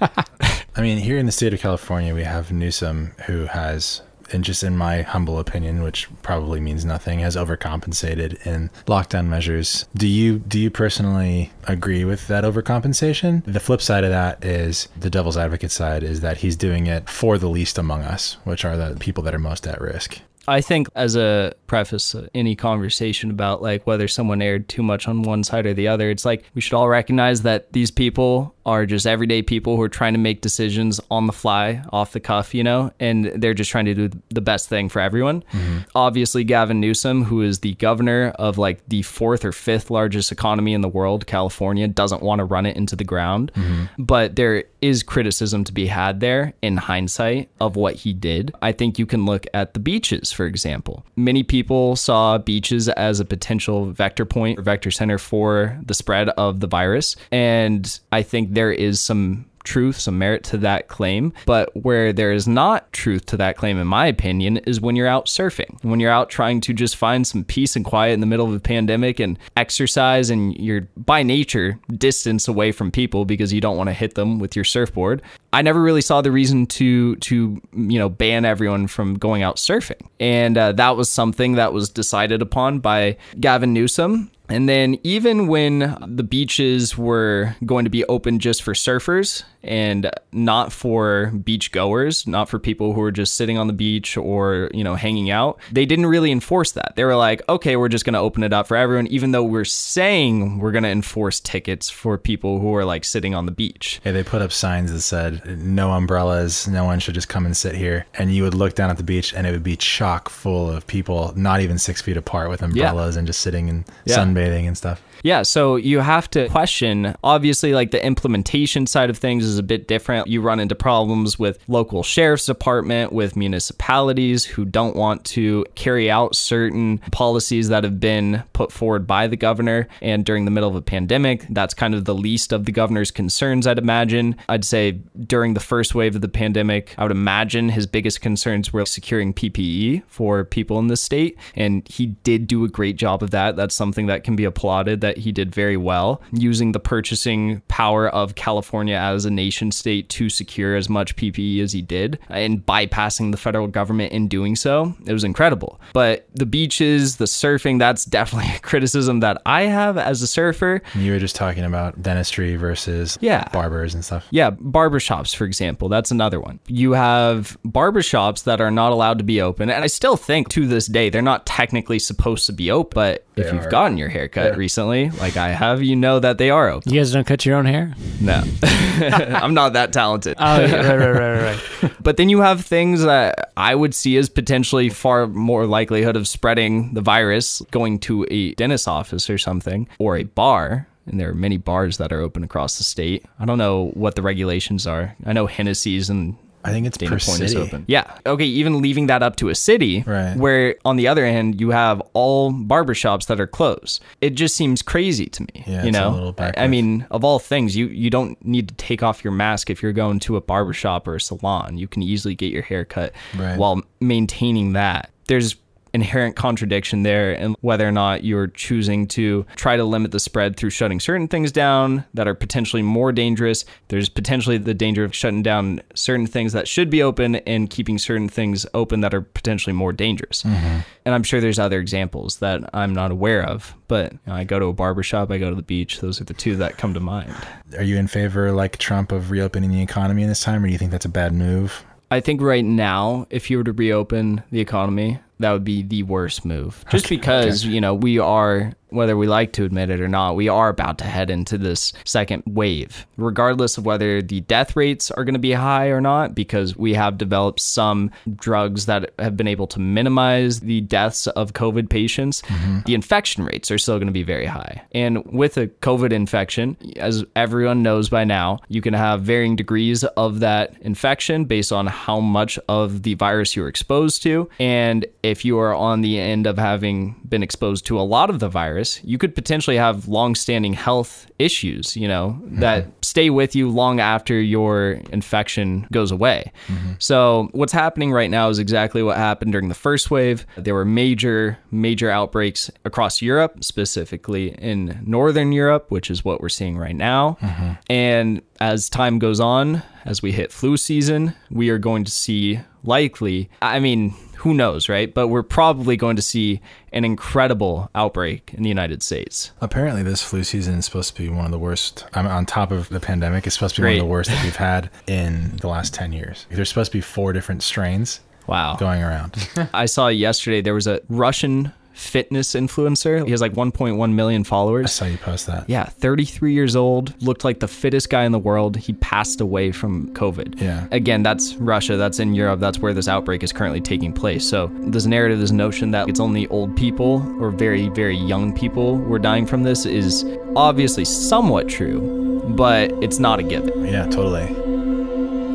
I 0.76 0.82
mean, 0.82 0.98
here 0.98 1.18
in 1.18 1.26
the 1.26 1.32
state 1.32 1.52
of 1.52 1.60
California, 1.60 2.14
we 2.14 2.24
have 2.24 2.52
Newsom, 2.52 3.12
who 3.26 3.46
has 3.46 4.02
and 4.32 4.44
just 4.44 4.62
in 4.62 4.76
my 4.76 5.02
humble 5.02 5.38
opinion, 5.38 5.82
which 5.82 6.08
probably 6.22 6.60
means 6.60 6.84
nothing, 6.84 7.20
has 7.20 7.36
overcompensated 7.36 8.46
in 8.46 8.70
lockdown 8.86 9.26
measures. 9.26 9.86
Do 9.94 10.06
you 10.06 10.38
do 10.38 10.58
you 10.58 10.70
personally 10.70 11.52
agree 11.64 12.04
with 12.04 12.28
that 12.28 12.44
overcompensation? 12.44 13.42
The 13.44 13.60
flip 13.60 13.82
side 13.82 14.04
of 14.04 14.10
that 14.10 14.44
is 14.44 14.88
the 14.98 15.10
devil's 15.10 15.36
advocate 15.36 15.70
side 15.70 16.02
is 16.02 16.20
that 16.20 16.38
he's 16.38 16.56
doing 16.56 16.86
it 16.86 17.08
for 17.08 17.38
the 17.38 17.48
least 17.48 17.78
among 17.78 18.02
us, 18.02 18.36
which 18.44 18.64
are 18.64 18.76
the 18.76 18.96
people 18.96 19.22
that 19.24 19.34
are 19.34 19.38
most 19.38 19.66
at 19.66 19.80
risk. 19.80 20.20
I 20.48 20.60
think 20.60 20.88
as 20.96 21.16
a 21.16 21.54
preface 21.66 22.16
any 22.34 22.56
conversation 22.56 23.30
about 23.30 23.62
like 23.62 23.86
whether 23.86 24.08
someone 24.08 24.42
erred 24.42 24.68
too 24.68 24.82
much 24.82 25.06
on 25.06 25.22
one 25.22 25.44
side 25.44 25.66
or 25.66 25.74
the 25.74 25.86
other, 25.86 26.10
it's 26.10 26.24
like 26.24 26.44
we 26.54 26.60
should 26.60 26.74
all 26.74 26.88
recognize 26.88 27.42
that 27.42 27.72
these 27.72 27.90
people 27.90 28.54
are 28.66 28.86
just 28.86 29.06
everyday 29.06 29.42
people 29.42 29.76
who 29.76 29.82
are 29.82 29.88
trying 29.88 30.12
to 30.12 30.18
make 30.18 30.40
decisions 30.40 31.00
on 31.10 31.26
the 31.26 31.32
fly, 31.32 31.82
off 31.92 32.12
the 32.12 32.20
cuff, 32.20 32.54
you 32.54 32.62
know, 32.62 32.92
and 33.00 33.24
they're 33.24 33.54
just 33.54 33.70
trying 33.70 33.86
to 33.86 33.94
do 33.94 34.10
the 34.28 34.40
best 34.40 34.68
thing 34.68 34.88
for 34.88 35.00
everyone. 35.00 35.42
Mm-hmm. 35.52 35.78
Obviously, 35.94 36.44
Gavin 36.44 36.80
Newsom, 36.80 37.24
who 37.24 37.42
is 37.42 37.60
the 37.60 37.74
governor 37.74 38.32
of 38.38 38.58
like 38.58 38.86
the 38.88 39.02
fourth 39.02 39.44
or 39.44 39.52
fifth 39.52 39.90
largest 39.90 40.30
economy 40.30 40.74
in 40.74 40.80
the 40.80 40.88
world, 40.88 41.26
California, 41.26 41.88
doesn't 41.88 42.22
want 42.22 42.40
to 42.40 42.44
run 42.44 42.66
it 42.66 42.76
into 42.76 42.96
the 42.96 43.04
ground. 43.04 43.52
Mm-hmm. 43.54 44.02
But 44.02 44.36
there 44.36 44.64
is 44.80 45.02
criticism 45.02 45.64
to 45.64 45.72
be 45.72 45.86
had 45.86 46.20
there 46.20 46.54
in 46.62 46.76
hindsight 46.76 47.50
of 47.60 47.76
what 47.76 47.94
he 47.96 48.12
did. 48.12 48.54
I 48.62 48.72
think 48.72 48.98
you 48.98 49.06
can 49.06 49.26
look 49.26 49.46
at 49.52 49.74
the 49.74 49.80
beaches, 49.80 50.32
for 50.32 50.46
example. 50.46 51.04
Many 51.16 51.42
people 51.42 51.96
saw 51.96 52.38
beaches 52.38 52.88
as 52.88 53.20
a 53.20 53.24
potential 53.24 53.86
vector 53.92 54.24
point 54.24 54.58
or 54.58 54.62
vector 54.62 54.90
center 54.90 55.18
for 55.18 55.78
the 55.84 55.94
spread 55.94 56.30
of 56.30 56.60
the 56.60 56.66
virus. 56.66 57.16
And 57.30 58.00
I 58.12 58.22
think 58.22 58.49
there 58.50 58.72
is 58.72 59.00
some 59.00 59.46
truth, 59.64 60.00
some 60.00 60.18
merit 60.18 60.44
to 60.44 60.58
that 60.58 60.88
claim. 60.88 61.32
But 61.46 61.70
where 61.76 62.12
there 62.12 62.32
is 62.32 62.48
not 62.48 62.92
truth 62.92 63.26
to 63.26 63.36
that 63.38 63.56
claim, 63.56 63.78
in 63.78 63.86
my 63.86 64.06
opinion, 64.06 64.58
is 64.58 64.80
when 64.80 64.96
you're 64.96 65.06
out 65.06 65.26
surfing, 65.26 65.82
when 65.82 66.00
you're 66.00 66.10
out 66.10 66.30
trying 66.30 66.60
to 66.62 66.72
just 66.72 66.96
find 66.96 67.26
some 67.26 67.44
peace 67.44 67.76
and 67.76 67.84
quiet 67.84 68.12
in 68.12 68.20
the 68.20 68.26
middle 68.26 68.46
of 68.46 68.54
a 68.54 68.60
pandemic 68.60 69.20
and 69.20 69.38
exercise, 69.56 70.30
and 70.30 70.56
you're 70.56 70.88
by 70.96 71.22
nature 71.22 71.78
distance 71.96 72.48
away 72.48 72.72
from 72.72 72.90
people 72.90 73.24
because 73.24 73.52
you 73.52 73.60
don't 73.60 73.76
want 73.76 73.88
to 73.88 73.94
hit 73.94 74.14
them 74.14 74.38
with 74.38 74.56
your 74.56 74.64
surfboard. 74.64 75.22
I 75.52 75.62
never 75.62 75.82
really 75.82 76.02
saw 76.02 76.20
the 76.20 76.32
reason 76.32 76.66
to 76.66 77.16
to 77.16 77.60
you 77.72 77.98
know 77.98 78.08
ban 78.08 78.44
everyone 78.44 78.86
from 78.86 79.18
going 79.18 79.42
out 79.42 79.56
surfing, 79.56 80.06
and 80.18 80.56
uh, 80.56 80.72
that 80.72 80.96
was 80.96 81.10
something 81.10 81.54
that 81.54 81.72
was 81.72 81.88
decided 81.88 82.42
upon 82.42 82.80
by 82.80 83.16
Gavin 83.38 83.72
Newsom 83.72 84.30
and 84.50 84.68
then, 84.68 84.98
even 85.04 85.46
when 85.46 85.96
the 86.06 86.22
beaches 86.24 86.98
were 86.98 87.56
going 87.64 87.84
to 87.84 87.90
be 87.90 88.04
open 88.06 88.38
just 88.38 88.62
for 88.62 88.74
surfers 88.74 89.44
and 89.62 90.10
not 90.32 90.72
for 90.72 91.26
beach 91.44 91.70
goers, 91.70 92.26
not 92.26 92.48
for 92.48 92.58
people 92.58 92.94
who 92.94 93.00
were 93.00 93.10
just 93.10 93.36
sitting 93.36 93.58
on 93.58 93.66
the 93.66 93.72
beach 93.72 94.16
or, 94.16 94.70
you 94.72 94.82
know, 94.82 94.94
hanging 94.94 95.30
out, 95.30 95.60
they 95.70 95.84
didn't 95.84 96.06
really 96.06 96.32
enforce 96.32 96.72
that. 96.72 96.94
They 96.96 97.04
were 97.04 97.16
like, 97.16 97.42
okay, 97.48 97.76
we're 97.76 97.88
just 97.88 98.04
going 98.04 98.14
to 98.14 98.20
open 98.20 98.42
it 98.42 98.52
up 98.52 98.66
for 98.66 98.76
everyone, 98.76 99.06
even 99.08 99.32
though 99.32 99.44
we're 99.44 99.64
saying 99.64 100.58
we're 100.58 100.72
going 100.72 100.84
to 100.84 100.90
enforce 100.90 101.40
tickets 101.40 101.90
for 101.90 102.16
people 102.16 102.58
who 102.58 102.74
are 102.74 102.84
like 102.84 103.04
sitting 103.04 103.34
on 103.34 103.46
the 103.46 103.52
beach. 103.52 104.00
Yeah, 104.04 104.12
they 104.12 104.24
put 104.24 104.40
up 104.40 104.50
signs 104.50 104.92
that 104.92 105.02
said, 105.02 105.58
no 105.60 105.92
umbrellas, 105.92 106.66
no 106.66 106.84
one 106.84 106.98
should 106.98 107.14
just 107.14 107.28
come 107.28 107.44
and 107.44 107.56
sit 107.56 107.74
here. 107.74 108.06
And 108.14 108.34
you 108.34 108.42
would 108.44 108.54
look 108.54 108.74
down 108.74 108.90
at 108.90 108.96
the 108.96 109.02
beach 109.02 109.34
and 109.34 109.46
it 109.46 109.52
would 109.52 109.62
be 109.62 109.76
chock 109.76 110.30
full 110.30 110.70
of 110.70 110.86
people, 110.86 111.34
not 111.36 111.60
even 111.60 111.76
six 111.78 112.00
feet 112.00 112.16
apart 112.16 112.48
with 112.48 112.62
umbrellas 112.62 113.14
yeah. 113.14 113.18
and 113.18 113.26
just 113.26 113.40
sitting 113.40 113.68
in 113.68 113.84
yeah. 114.06 114.16
sunbathing 114.16 114.39
sunbathing 114.40 114.66
and 114.66 114.76
stuff. 114.76 115.02
Yeah, 115.22 115.42
so 115.42 115.76
you 115.76 116.00
have 116.00 116.30
to 116.30 116.48
question. 116.48 117.14
Obviously, 117.22 117.74
like 117.74 117.90
the 117.90 118.04
implementation 118.04 118.86
side 118.86 119.10
of 119.10 119.18
things 119.18 119.44
is 119.44 119.58
a 119.58 119.62
bit 119.62 119.86
different. 119.86 120.26
You 120.26 120.40
run 120.40 120.60
into 120.60 120.74
problems 120.74 121.38
with 121.38 121.58
local 121.68 122.02
sheriff's 122.02 122.46
department, 122.46 123.12
with 123.12 123.36
municipalities 123.36 124.44
who 124.44 124.64
don't 124.64 124.96
want 124.96 125.24
to 125.26 125.66
carry 125.74 126.10
out 126.10 126.34
certain 126.34 126.98
policies 127.10 127.68
that 127.68 127.84
have 127.84 128.00
been 128.00 128.42
put 128.52 128.72
forward 128.72 129.06
by 129.06 129.26
the 129.26 129.36
governor. 129.36 129.88
And 130.00 130.24
during 130.24 130.44
the 130.44 130.50
middle 130.50 130.70
of 130.70 130.76
a 130.76 130.82
pandemic, 130.82 131.46
that's 131.50 131.74
kind 131.74 131.94
of 131.94 132.04
the 132.04 132.14
least 132.14 132.52
of 132.52 132.64
the 132.64 132.72
governor's 132.72 133.10
concerns, 133.10 133.66
I'd 133.66 133.78
imagine. 133.78 134.36
I'd 134.48 134.64
say 134.64 134.92
during 134.92 135.54
the 135.54 135.60
first 135.60 135.94
wave 135.94 136.14
of 136.14 136.22
the 136.22 136.28
pandemic, 136.28 136.94
I 136.96 137.02
would 137.02 137.12
imagine 137.12 137.68
his 137.68 137.86
biggest 137.86 138.20
concerns 138.20 138.72
were 138.72 138.86
securing 138.86 139.34
PPE 139.34 140.04
for 140.06 140.44
people 140.44 140.78
in 140.78 140.86
the 140.86 140.96
state. 140.96 141.36
And 141.54 141.86
he 141.88 142.06
did 142.06 142.46
do 142.46 142.64
a 142.64 142.68
great 142.68 142.96
job 142.96 143.22
of 143.22 143.30
that. 143.32 143.56
That's 143.56 143.74
something 143.74 144.06
that 144.06 144.24
can 144.24 144.36
be 144.36 144.44
applauded. 144.44 145.00
That 145.00 145.09
that 145.10 145.18
he 145.18 145.32
did 145.32 145.52
very 145.52 145.76
well, 145.76 146.22
using 146.32 146.70
the 146.70 146.78
purchasing 146.78 147.62
power 147.66 148.08
of 148.08 148.36
California 148.36 148.94
as 148.94 149.24
a 149.24 149.30
nation 149.30 149.72
state 149.72 150.08
to 150.10 150.28
secure 150.28 150.76
as 150.76 150.88
much 150.88 151.16
PPE 151.16 151.60
as 151.60 151.72
he 151.72 151.82
did 151.82 152.16
and 152.28 152.64
bypassing 152.64 153.32
the 153.32 153.36
federal 153.36 153.66
government 153.66 154.12
in 154.12 154.28
doing 154.28 154.54
so. 154.54 154.94
It 155.06 155.12
was 155.12 155.24
incredible. 155.24 155.80
But 155.92 156.28
the 156.32 156.46
beaches, 156.46 157.16
the 157.16 157.24
surfing, 157.24 157.80
that's 157.80 158.04
definitely 158.04 158.52
a 158.54 158.60
criticism 158.60 159.18
that 159.20 159.42
I 159.44 159.62
have 159.62 159.98
as 159.98 160.22
a 160.22 160.28
surfer. 160.28 160.80
You 160.94 161.10
were 161.10 161.18
just 161.18 161.34
talking 161.34 161.64
about 161.64 162.00
dentistry 162.00 162.54
versus 162.54 163.18
yeah. 163.20 163.48
barbers 163.48 163.94
and 163.94 164.04
stuff. 164.04 164.28
Yeah, 164.30 164.52
barbershops, 164.52 165.34
for 165.34 165.44
example. 165.44 165.88
That's 165.88 166.12
another 166.12 166.38
one. 166.38 166.60
You 166.68 166.92
have 166.92 167.58
barbershops 167.66 168.44
that 168.44 168.60
are 168.60 168.70
not 168.70 168.92
allowed 168.92 169.18
to 169.18 169.24
be 169.24 169.40
open. 169.40 169.70
And 169.70 169.82
I 169.82 169.88
still 169.88 170.16
think 170.16 170.50
to 170.50 170.68
this 170.68 170.86
day, 170.86 171.10
they're 171.10 171.20
not 171.20 171.46
technically 171.46 171.98
supposed 171.98 172.46
to 172.46 172.52
be 172.52 172.70
open. 172.70 172.92
But 172.94 173.26
they 173.34 173.42
if 173.42 173.52
you've 173.52 173.66
are. 173.66 173.70
gotten 173.70 173.96
your 173.96 174.08
haircut 174.08 174.52
yeah. 174.52 174.58
recently, 174.58 174.99
like 175.08 175.36
I 175.36 175.48
have, 175.48 175.82
you 175.82 175.96
know 175.96 176.20
that 176.20 176.36
they 176.36 176.50
are 176.50 176.68
open. 176.68 176.92
You 176.92 177.00
guys 177.00 177.12
don't 177.12 177.26
cut 177.26 177.46
your 177.46 177.56
own 177.56 177.64
hair? 177.64 177.94
No, 178.20 178.42
I'm 178.62 179.54
not 179.54 179.72
that 179.72 179.92
talented. 179.92 180.36
Oh, 180.38 180.60
yeah, 180.60 180.92
right, 180.92 180.98
right, 180.98 181.18
right, 181.18 181.82
right. 181.82 181.92
but 182.02 182.18
then 182.18 182.28
you 182.28 182.40
have 182.42 182.64
things 182.64 183.02
that 183.02 183.52
I 183.56 183.74
would 183.74 183.94
see 183.94 184.16
as 184.18 184.28
potentially 184.28 184.90
far 184.90 185.26
more 185.26 185.66
likelihood 185.66 186.16
of 186.16 186.28
spreading 186.28 186.92
the 186.92 187.00
virus 187.00 187.62
going 187.70 187.98
to 188.00 188.26
a 188.30 188.52
dentist 188.54 188.86
office 188.86 189.30
or 189.30 189.38
something 189.38 189.88
or 189.98 190.16
a 190.16 190.24
bar 190.24 190.86
and 191.06 191.18
there 191.18 191.30
are 191.30 191.34
many 191.34 191.56
bars 191.56 191.96
that 191.98 192.12
are 192.12 192.20
open 192.20 192.44
across 192.44 192.78
the 192.78 192.84
state. 192.84 193.24
I 193.38 193.44
don't 193.44 193.58
know 193.58 193.90
what 193.94 194.14
the 194.14 194.22
regulations 194.22 194.86
are. 194.86 195.16
I 195.24 195.32
know 195.32 195.46
Hennessey's 195.46 196.08
and 196.08 196.36
I 196.64 196.70
think 196.70 196.86
it's 196.86 196.98
Dana 196.98 197.10
per 197.10 197.18
Point 197.18 197.38
city. 197.38 197.44
is 197.44 197.54
open. 197.54 197.84
Yeah. 197.88 198.18
Okay. 198.26 198.44
Even 198.44 198.80
leaving 198.82 199.06
that 199.06 199.22
up 199.22 199.36
to 199.36 199.48
a 199.48 199.54
city, 199.54 200.02
right. 200.06 200.36
where 200.36 200.76
on 200.84 200.96
the 200.96 201.08
other 201.08 201.26
hand 201.26 201.60
you 201.60 201.70
have 201.70 202.00
all 202.12 202.52
barbershops 202.52 203.26
that 203.26 203.40
are 203.40 203.46
closed. 203.46 204.02
It 204.20 204.30
just 204.30 204.56
seems 204.56 204.82
crazy 204.82 205.26
to 205.26 205.42
me. 205.42 205.64
Yeah, 205.66 205.84
you 205.84 205.92
know. 205.92 206.34
I 206.38 206.66
mean, 206.66 207.06
of 207.10 207.24
all 207.24 207.38
things, 207.38 207.76
you 207.76 207.86
you 207.86 208.10
don't 208.10 208.42
need 208.44 208.68
to 208.68 208.74
take 208.74 209.02
off 209.02 209.24
your 209.24 209.32
mask 209.32 209.70
if 209.70 209.82
you're 209.82 209.92
going 209.92 210.20
to 210.20 210.36
a 210.36 210.40
barbershop 210.40 211.08
or 211.08 211.16
a 211.16 211.20
salon. 211.20 211.78
You 211.78 211.88
can 211.88 212.02
easily 212.02 212.34
get 212.34 212.52
your 212.52 212.62
hair 212.62 212.84
cut 212.84 213.12
right. 213.36 213.58
while 213.58 213.82
maintaining 214.00 214.74
that. 214.74 215.10
There's 215.28 215.56
inherent 215.92 216.36
contradiction 216.36 217.02
there 217.02 217.32
and 217.32 217.56
whether 217.60 217.86
or 217.86 217.92
not 217.92 218.24
you're 218.24 218.46
choosing 218.46 219.06
to 219.08 219.44
try 219.56 219.76
to 219.76 219.84
limit 219.84 220.12
the 220.12 220.20
spread 220.20 220.56
through 220.56 220.70
shutting 220.70 221.00
certain 221.00 221.28
things 221.28 221.52
down 221.52 222.04
that 222.14 222.28
are 222.28 222.34
potentially 222.34 222.82
more 222.82 223.12
dangerous. 223.12 223.64
There's 223.88 224.08
potentially 224.08 224.58
the 224.58 224.74
danger 224.74 225.04
of 225.04 225.14
shutting 225.14 225.42
down 225.42 225.80
certain 225.94 226.26
things 226.26 226.52
that 226.52 226.68
should 226.68 226.90
be 226.90 227.02
open 227.02 227.36
and 227.36 227.68
keeping 227.68 227.98
certain 227.98 228.28
things 228.28 228.66
open 228.74 229.00
that 229.00 229.14
are 229.14 229.22
potentially 229.22 229.72
more 229.72 229.92
dangerous. 229.92 230.42
Mm-hmm. 230.42 230.80
And 231.04 231.14
I'm 231.14 231.22
sure 231.22 231.40
there's 231.40 231.58
other 231.58 231.80
examples 231.80 232.38
that 232.38 232.68
I'm 232.74 232.94
not 232.94 233.10
aware 233.10 233.42
of, 233.42 233.74
but 233.88 234.12
you 234.12 234.18
know, 234.26 234.34
I 234.34 234.44
go 234.44 234.58
to 234.58 234.66
a 234.66 234.72
barbershop, 234.72 235.30
I 235.30 235.38
go 235.38 235.50
to 235.50 235.56
the 235.56 235.62
beach. 235.62 236.00
Those 236.00 236.20
are 236.20 236.24
the 236.24 236.34
two 236.34 236.56
that 236.56 236.78
come 236.78 236.94
to 236.94 237.00
mind. 237.00 237.34
Are 237.76 237.82
you 237.82 237.96
in 237.96 238.06
favor, 238.06 238.52
like 238.52 238.78
Trump, 238.78 239.12
of 239.12 239.30
reopening 239.30 239.70
the 239.70 239.82
economy 239.82 240.22
in 240.22 240.28
this 240.28 240.42
time, 240.42 240.62
or 240.62 240.66
do 240.66 240.72
you 240.72 240.78
think 240.78 240.90
that's 240.90 241.04
a 241.04 241.10
bad 241.10 241.32
move? 241.32 241.84
I 242.10 242.20
think 242.20 242.40
right 242.40 242.64
now, 242.64 243.26
if 243.30 243.50
you 243.50 243.58
were 243.58 243.64
to 243.64 243.72
reopen 243.72 244.42
the 244.50 244.60
economy, 244.60 245.20
that 245.40 245.52
would 245.52 245.64
be 245.64 245.82
the 245.82 246.02
worst 246.04 246.44
move. 246.44 246.84
Just 246.90 247.08
because, 247.08 247.64
you 247.64 247.80
know, 247.80 247.94
we 247.94 248.18
are 248.18 248.74
whether 248.90 249.16
we 249.16 249.26
like 249.26 249.52
to 249.54 249.64
admit 249.64 249.90
it 249.90 250.00
or 250.00 250.08
not, 250.08 250.36
we 250.36 250.48
are 250.48 250.68
about 250.68 250.98
to 250.98 251.04
head 251.04 251.30
into 251.30 251.58
this 251.58 251.92
second 252.04 252.42
wave, 252.46 253.06
regardless 253.16 253.78
of 253.78 253.86
whether 253.86 254.22
the 254.22 254.40
death 254.42 254.76
rates 254.76 255.10
are 255.10 255.24
going 255.24 255.34
to 255.34 255.40
be 255.40 255.52
high 255.52 255.88
or 255.88 256.00
not, 256.00 256.34
because 256.34 256.76
we 256.76 256.94
have 256.94 257.18
developed 257.18 257.60
some 257.60 258.10
drugs 258.36 258.86
that 258.86 259.12
have 259.18 259.36
been 259.36 259.48
able 259.48 259.66
to 259.68 259.80
minimize 259.80 260.60
the 260.60 260.80
deaths 260.82 261.26
of 261.28 261.52
COVID 261.52 261.88
patients. 261.88 262.42
Mm-hmm. 262.42 262.80
The 262.86 262.94
infection 262.94 263.44
rates 263.44 263.70
are 263.70 263.78
still 263.78 263.96
going 263.96 264.06
to 264.06 264.12
be 264.12 264.22
very 264.22 264.46
high. 264.46 264.82
And 264.92 265.24
with 265.26 265.56
a 265.56 265.68
COVID 265.68 266.12
infection, 266.12 266.76
as 266.96 267.24
everyone 267.36 267.82
knows 267.82 268.08
by 268.08 268.24
now, 268.24 268.60
you 268.68 268.80
can 268.80 268.94
have 268.94 269.22
varying 269.22 269.56
degrees 269.56 270.04
of 270.04 270.40
that 270.40 270.74
infection 270.80 271.44
based 271.44 271.72
on 271.72 271.86
how 271.86 272.20
much 272.20 272.58
of 272.68 273.02
the 273.02 273.14
virus 273.14 273.54
you're 273.54 273.68
exposed 273.68 274.22
to. 274.22 274.48
And 274.58 275.06
if 275.22 275.44
you 275.44 275.58
are 275.58 275.74
on 275.74 276.00
the 276.00 276.18
end 276.18 276.46
of 276.46 276.58
having 276.58 277.16
been 277.28 277.42
exposed 277.42 277.86
to 277.86 277.98
a 277.98 278.02
lot 278.02 278.30
of 278.30 278.38
the 278.38 278.48
virus, 278.48 278.79
virus, 278.80 279.00
you 279.04 279.18
could 279.18 279.34
potentially 279.34 279.76
have 279.76 280.08
long-standing 280.08 280.72
health 280.72 281.30
issues, 281.38 281.96
you 281.96 282.08
know, 282.08 282.38
that 282.44 282.84
mm-hmm. 282.84 282.92
stay 283.02 283.30
with 283.30 283.54
you 283.54 283.68
long 283.68 284.00
after 284.00 284.40
your 284.40 285.00
infection 285.12 285.86
goes 285.92 286.10
away. 286.10 286.52
Mm-hmm. 286.68 286.92
So, 286.98 287.48
what's 287.52 287.72
happening 287.72 288.12
right 288.12 288.30
now 288.30 288.48
is 288.48 288.58
exactly 288.58 289.02
what 289.02 289.16
happened 289.16 289.52
during 289.52 289.68
the 289.68 289.74
first 289.74 290.10
wave. 290.10 290.46
There 290.56 290.74
were 290.74 290.84
major 290.84 291.58
major 291.70 292.10
outbreaks 292.10 292.70
across 292.84 293.22
Europe, 293.22 293.64
specifically 293.64 294.52
in 294.58 295.02
northern 295.06 295.52
Europe, 295.52 295.90
which 295.90 296.10
is 296.10 296.24
what 296.24 296.40
we're 296.40 296.48
seeing 296.48 296.76
right 296.78 296.96
now. 296.96 297.36
Mm-hmm. 297.40 297.72
And 297.88 298.42
as 298.60 298.88
time 298.88 299.18
goes 299.18 299.40
on, 299.40 299.82
as 300.04 300.22
we 300.22 300.32
hit 300.32 300.52
flu 300.52 300.76
season, 300.76 301.34
we 301.50 301.70
are 301.70 301.78
going 301.78 302.04
to 302.04 302.10
see 302.10 302.60
likely, 302.84 303.50
I 303.62 303.80
mean, 303.80 304.14
who 304.40 304.54
knows, 304.54 304.88
right? 304.88 305.12
But 305.12 305.28
we're 305.28 305.42
probably 305.42 305.96
going 305.96 306.16
to 306.16 306.22
see 306.22 306.60
an 306.92 307.04
incredible 307.04 307.90
outbreak 307.94 308.52
in 308.54 308.62
the 308.62 308.68
United 308.68 309.02
States. 309.02 309.52
Apparently, 309.60 310.02
this 310.02 310.22
flu 310.22 310.44
season 310.44 310.74
is 310.78 310.84
supposed 310.86 311.14
to 311.16 311.22
be 311.22 311.28
one 311.28 311.44
of 311.44 311.50
the 311.50 311.58
worst. 311.58 312.04
I 312.14 312.22
mean, 312.22 312.30
on 312.30 312.46
top 312.46 312.70
of 312.70 312.88
the 312.88 313.00
pandemic, 313.00 313.46
it's 313.46 313.54
supposed 313.54 313.76
to 313.76 313.82
be 313.82 313.86
one 313.86 313.94
of 313.96 314.00
the 314.00 314.06
worst 314.06 314.30
that 314.30 314.42
we've 314.44 314.56
had 314.56 314.90
in 315.06 315.56
the 315.58 315.68
last 315.68 315.94
10 315.94 316.12
years. 316.12 316.46
There's 316.50 316.68
supposed 316.68 316.92
to 316.92 316.98
be 316.98 317.02
four 317.02 317.32
different 317.32 317.62
strains 317.62 318.20
Wow. 318.46 318.76
going 318.76 319.02
around. 319.02 319.36
I 319.74 319.86
saw 319.86 320.08
yesterday 320.08 320.60
there 320.60 320.74
was 320.74 320.86
a 320.86 321.00
Russian 321.08 321.72
fitness 322.00 322.54
influencer. 322.54 323.24
He 323.24 323.30
has 323.30 323.40
like 323.40 323.52
1.1 323.52 324.12
million 324.12 324.42
followers. 324.42 324.50
I 324.50 324.60
followers. 324.60 324.92
saw 324.92 325.04
you 325.04 325.18
post 325.18 325.46
that. 325.46 325.68
Yeah, 325.68 325.84
33 325.84 326.54
years 326.54 326.74
old, 326.74 327.20
looked 327.22 327.44
like 327.44 327.60
the 327.60 327.68
fittest 327.68 328.10
guy 328.10 328.24
in 328.24 328.32
the 328.32 328.38
world. 328.38 328.76
He 328.76 328.94
passed 328.94 329.40
away 329.40 329.70
from 329.70 330.12
COVID. 330.14 330.60
Yeah. 330.60 330.86
Again, 330.90 331.22
that's 331.22 331.54
Russia, 331.56 331.96
that's 331.96 332.18
in 332.18 332.34
Europe, 332.34 332.60
that's 332.60 332.78
where 332.78 332.94
this 332.94 333.06
outbreak 333.06 333.42
is 333.42 333.52
currently 333.52 333.80
taking 333.80 334.12
place. 334.12 334.48
So, 334.48 334.70
this 334.80 335.06
narrative, 335.06 335.38
this 335.38 335.50
notion 335.50 335.90
that 335.90 336.08
it's 336.08 336.20
only 336.20 336.46
old 336.48 336.76
people 336.76 337.22
or 337.40 337.50
very, 337.50 337.88
very 337.90 338.16
young 338.16 338.54
people 338.54 338.96
who 338.96 339.12
are 339.12 339.18
dying 339.18 339.46
from 339.46 339.62
this 339.62 339.84
is 339.86 340.24
obviously 340.56 341.04
somewhat 341.04 341.68
true, 341.68 342.42
but 342.56 342.90
it's 343.02 343.18
not 343.18 343.38
a 343.38 343.42
given. 343.42 343.86
Yeah, 343.86 344.06
totally. 344.06 344.46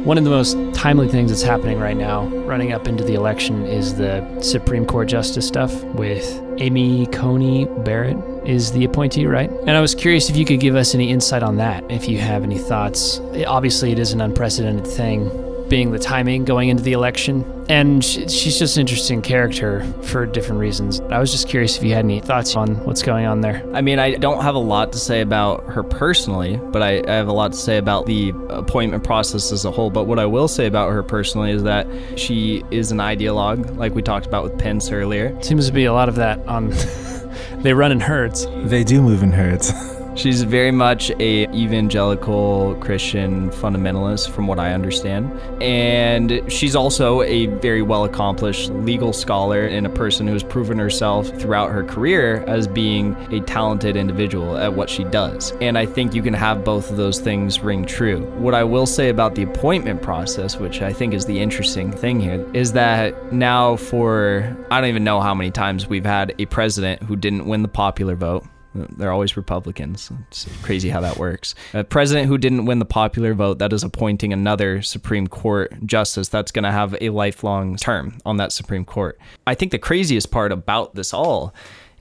One 0.03 0.19
of 0.19 0.23
the 0.23 0.29
most 0.29 0.55
timely 0.75 1.07
things 1.07 1.31
that's 1.31 1.41
happening 1.41 1.79
right 1.79 1.97
now, 1.97 2.27
running 2.27 2.71
up 2.71 2.87
into 2.87 3.03
the 3.03 3.15
election, 3.15 3.65
is 3.65 3.95
the 3.95 4.39
Supreme 4.41 4.85
Court 4.85 5.07
justice 5.07 5.47
stuff 5.47 5.73
with 5.95 6.41
Amy 6.59 7.07
Coney 7.07 7.65
Barrett 7.83 8.17
is 8.45 8.71
the 8.71 8.85
appointee, 8.85 9.25
right? 9.25 9.49
And 9.49 9.71
I 9.71 9.81
was 9.81 9.95
curious 9.95 10.29
if 10.29 10.37
you 10.37 10.45
could 10.45 10.59
give 10.59 10.75
us 10.75 10.93
any 10.93 11.09
insight 11.09 11.41
on 11.41 11.57
that, 11.57 11.89
if 11.89 12.07
you 12.07 12.19
have 12.19 12.43
any 12.43 12.59
thoughts. 12.59 13.19
Obviously, 13.47 13.91
it 13.91 13.97
is 13.99 14.11
an 14.13 14.21
unprecedented 14.21 14.85
thing, 14.85 15.31
being 15.69 15.91
the 15.91 15.99
timing 15.99 16.45
going 16.45 16.69
into 16.69 16.83
the 16.83 16.93
election, 16.93 17.45
and 17.69 18.03
sh- 18.03 18.29
she's 18.29 18.57
just 18.59 18.77
an 18.77 18.81
interesting 18.81 19.21
character 19.21 19.83
for 20.03 20.25
different 20.25 20.59
reasons. 20.59 20.99
I 21.09 21.19
was 21.19 21.31
just 21.31 21.47
curious 21.47 21.77
if 21.77 21.83
you 21.83 21.93
had 21.93 22.05
any 22.05 22.19
thoughts 22.19 22.55
on 22.55 22.75
what's 22.85 23.01
going 23.01 23.25
on 23.25 23.41
there. 23.41 23.63
I 23.73 23.81
mean, 23.81 23.99
I 23.99 24.15
don't 24.15 24.43
have 24.43 24.55
a 24.55 24.59
lot 24.59 24.91
to 24.93 24.99
say 24.99 25.21
about 25.21 25.65
her 25.65 25.83
personally, 25.83 26.57
but 26.57 26.81
I, 26.81 27.01
I 27.07 27.13
have 27.13 27.27
a 27.27 27.33
lot 27.33 27.53
to 27.53 27.57
say 27.57 27.77
about 27.77 28.05
the 28.05 28.33
appointment 28.49 29.03
process 29.03 29.51
as 29.51 29.65
a 29.65 29.71
whole. 29.71 29.89
But 29.89 30.05
what 30.05 30.19
I 30.19 30.25
will 30.25 30.47
say 30.47 30.67
about 30.67 30.91
her 30.91 31.03
personally 31.03 31.51
is 31.51 31.63
that 31.63 31.87
she 32.15 32.63
is 32.71 32.91
an 32.91 32.99
ideologue, 32.99 33.77
like 33.77 33.95
we 33.95 34.01
talked 34.01 34.25
about 34.25 34.43
with 34.43 34.57
Pence 34.57 34.91
earlier. 34.91 35.41
Seems 35.41 35.67
to 35.67 35.73
be 35.73 35.85
a 35.85 35.93
lot 35.93 36.09
of 36.09 36.15
that 36.15 36.39
on. 36.47 36.69
they 37.61 37.73
run 37.73 37.91
in 37.91 37.99
herds. 37.99 38.47
They 38.65 38.83
do 38.83 39.01
move 39.01 39.23
in 39.23 39.31
herds. 39.31 39.71
She's 40.15 40.43
very 40.43 40.71
much 40.71 41.11
a 41.19 41.43
evangelical 41.53 42.75
Christian 42.75 43.49
fundamentalist, 43.49 44.29
from 44.29 44.47
what 44.47 44.59
I 44.59 44.73
understand, 44.73 45.31
and 45.61 46.41
she's 46.51 46.75
also 46.75 47.21
a 47.21 47.47
very 47.47 47.81
well 47.81 48.05
accomplished 48.05 48.69
legal 48.71 49.11
scholar 49.11 49.65
and 49.65 49.85
a 49.85 49.89
person 49.89 50.25
who 50.25 50.33
has 50.33 50.43
proven 50.43 50.79
herself 50.79 51.27
throughout 51.39 51.71
her 51.71 51.83
career 51.83 52.45
as 52.47 52.65
being 52.65 53.15
a 53.31 53.41
talented 53.41 53.97
individual 53.97 54.57
at 54.57 54.73
what 54.73 54.89
she 54.89 55.03
does. 55.03 55.51
And 55.59 55.77
I 55.77 55.85
think 55.85 56.15
you 56.15 56.23
can 56.23 56.33
have 56.33 56.63
both 56.63 56.89
of 56.89 56.97
those 56.97 57.19
things 57.19 57.59
ring 57.59 57.85
true. 57.85 58.21
What 58.37 58.53
I 58.53 58.63
will 58.63 58.85
say 58.85 59.09
about 59.09 59.35
the 59.35 59.43
appointment 59.43 60.01
process, 60.01 60.57
which 60.57 60.81
I 60.81 60.93
think 60.93 61.13
is 61.13 61.25
the 61.25 61.39
interesting 61.39 61.91
thing 61.91 62.21
here, 62.21 62.45
is 62.53 62.71
that 62.71 63.33
now 63.33 63.75
for 63.75 64.55
I 64.71 64.79
don't 64.79 64.89
even 64.89 65.03
know 65.03 65.19
how 65.19 65.33
many 65.33 65.51
times 65.51 65.87
we've 65.87 66.05
had 66.05 66.33
a 66.39 66.45
president 66.45 67.03
who 67.03 67.17
didn't 67.17 67.45
win 67.45 67.61
the 67.61 67.67
popular 67.67 68.15
vote. 68.15 68.45
They're 68.75 69.11
always 69.11 69.37
Republicans. 69.37 70.11
It's 70.27 70.47
crazy 70.61 70.89
how 70.89 71.01
that 71.01 71.17
works. 71.17 71.55
A 71.73 71.83
president 71.83 72.27
who 72.27 72.37
didn't 72.37 72.65
win 72.65 72.79
the 72.79 72.85
popular 72.85 73.33
vote 73.33 73.59
that 73.59 73.71
is 73.71 73.83
appointing 73.83 74.33
another 74.33 74.81
Supreme 74.81 75.27
Court 75.27 75.73
justice 75.85 76.27
that's 76.27 76.51
going 76.51 76.63
to 76.63 76.71
have 76.71 76.95
a 76.99 77.09
lifelong 77.09 77.77
term 77.77 78.17
on 78.25 78.37
that 78.37 78.51
Supreme 78.51 78.85
Court. 78.85 79.17
I 79.47 79.55
think 79.55 79.71
the 79.71 79.79
craziest 79.79 80.31
part 80.31 80.51
about 80.51 80.95
this 80.95 81.13
all 81.13 81.53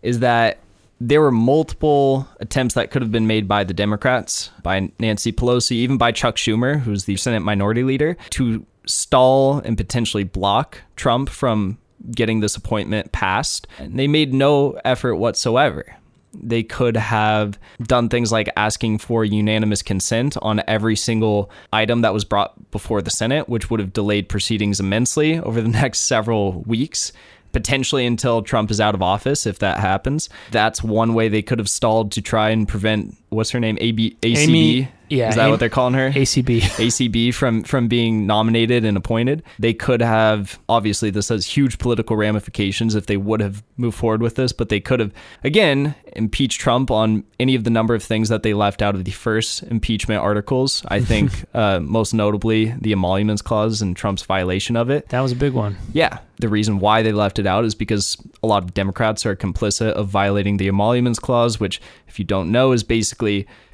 is 0.03 0.19
that 0.19 0.59
there 1.01 1.21
were 1.21 1.33
multiple 1.33 2.29
attempts 2.41 2.75
that 2.75 2.91
could 2.91 3.03
have 3.03 3.13
been 3.13 3.27
made 3.27 3.49
by 3.49 3.65
the 3.65 3.75
Democrats, 3.75 4.51
by 4.63 4.91
Nancy 4.99 5.33
Pelosi, 5.33 5.73
even 5.73 5.99
by 5.99 6.13
Chuck 6.13 6.37
Schumer, 6.37 6.81
who's 6.81 7.05
the 7.05 7.17
Senate 7.17 7.41
Minority 7.41 7.85
Leader, 7.85 8.17
to 8.31 8.65
stall 8.87 9.59
and 9.59 9.77
potentially 9.77 10.25
block 10.25 10.79
Trump 10.97 11.29
from 11.29 11.79
getting 12.11 12.41
this 12.41 12.57
appointment 12.57 13.13
passed. 13.13 13.67
And 13.79 13.99
they 13.99 14.07
made 14.07 14.35
no 14.35 14.79
effort 14.85 15.17
whatsoever 15.17 15.97
they 16.43 16.63
could 16.63 16.97
have 16.97 17.59
done 17.83 18.09
things 18.09 18.33
like 18.33 18.49
asking 18.57 18.99
for 18.99 19.25
unanimous 19.25 19.83
consent 19.83 20.37
on 20.43 20.63
every 20.67 20.97
single 20.97 21.51
item 21.73 22.03
that 22.03 22.13
was 22.13 22.25
brought 22.25 22.71
before 22.71 23.03
the 23.03 23.11
Senate, 23.11 23.49
which 23.49 23.71
would 23.71 23.81
have 23.81 23.93
delayed 23.93 24.29
proceedings 24.29 24.81
immensely 24.81 25.39
over 25.39 25.61
the 25.61 25.69
next 25.83 26.01
several 26.01 26.63
weeks. 26.63 27.13
Potentially 27.53 28.05
until 28.05 28.43
Trump 28.43 28.73
is 28.73 28.81
out 28.81 28.97
of 28.97 29.03
office, 29.03 29.47
if 29.47 29.61
that 29.61 29.79
happens. 29.79 30.29
That's 30.51 30.83
one 30.83 31.15
way 31.15 31.29
they 31.29 31.43
could 31.43 31.61
have 31.61 31.69
stalled 31.69 32.11
to 32.13 32.21
try 32.21 32.51
and 32.51 32.67
prevent 32.67 33.17
what's 33.35 33.51
her 33.51 33.61
name? 33.61 33.77
AB, 33.81 34.17
ACB? 34.23 34.37
Amy- 34.39 34.89
yeah, 35.11 35.29
Is 35.29 35.35
that 35.37 35.43
Amy- 35.43 35.51
what 35.51 35.61
they're 35.61 35.69
calling 35.69 35.95
her? 35.95 36.11
ACB. 36.11 36.61
ACB 36.61 37.35
from 37.35 37.63
from 37.63 37.89
being 37.89 38.27
nominated 38.27 38.85
and 38.87 38.97
appointed. 38.97 39.43
They 39.59 39.75
could 39.75 40.01
have 40.01 40.59
obviously 40.69 41.11
this 41.11 41.29
has 41.29 41.45
huge 41.47 41.79
political 41.79 42.17
ramifications 42.17 42.95
if 42.95 43.07
they 43.07 43.19
would 43.19 43.41
have 43.41 43.63
moved 43.77 43.99
forward 43.99 44.23
with 44.23 44.37
this, 44.37 44.53
but 44.53 44.71
they 44.71 44.81
could 44.81 45.01
have 45.01 45.13
again 45.45 45.95
impeached 46.17 46.61
Trump 46.61 46.91
on 46.91 47.25
any 47.39 47.55
of 47.55 47.65
the 47.65 47.71
number 47.71 47.95
of 47.95 48.03
things 48.03 48.29
that 48.31 48.43
they 48.43 48.55
left 48.55 48.81
out 48.81 48.95
of 48.95 49.05
the 49.05 49.11
first 49.11 49.63
impeachment 49.65 50.23
articles. 50.23 50.83
I 50.89 51.01
think 51.11 51.33
uh, 51.53 51.81
most 51.81 52.15
notably 52.15 52.75
the 52.81 52.93
emoluments 52.93 53.43
clause 53.43 53.83
and 53.83 53.95
Trump's 53.97 54.23
violation 54.23 54.75
of 54.75 54.89
it. 54.91 55.09
That 55.11 55.21
was 55.21 55.33
a 55.33 55.37
big 55.37 55.53
one. 55.53 55.77
Yeah, 55.93 56.19
the 56.39 56.49
reason 56.49 56.79
why 56.79 57.03
they 57.03 57.13
left 57.13 57.39
it 57.39 57.47
out 57.47 57.65
is 57.65 57.75
because 57.75 58.17
a 58.43 58.47
lot 58.47 58.63
of 58.65 58.75
Democrats 58.75 59.27
are 59.27 59.37
complicit 59.37 59.93
of 59.93 60.09
violating 60.09 60.57
the 60.57 60.69
emoluments 60.69 61.19
clause, 61.19 61.61
which, 61.61 61.81
if 62.09 62.19
you 62.19 62.25
don't 62.25 62.51
know, 62.51 62.73
is 62.73 62.83
basically 62.83 63.24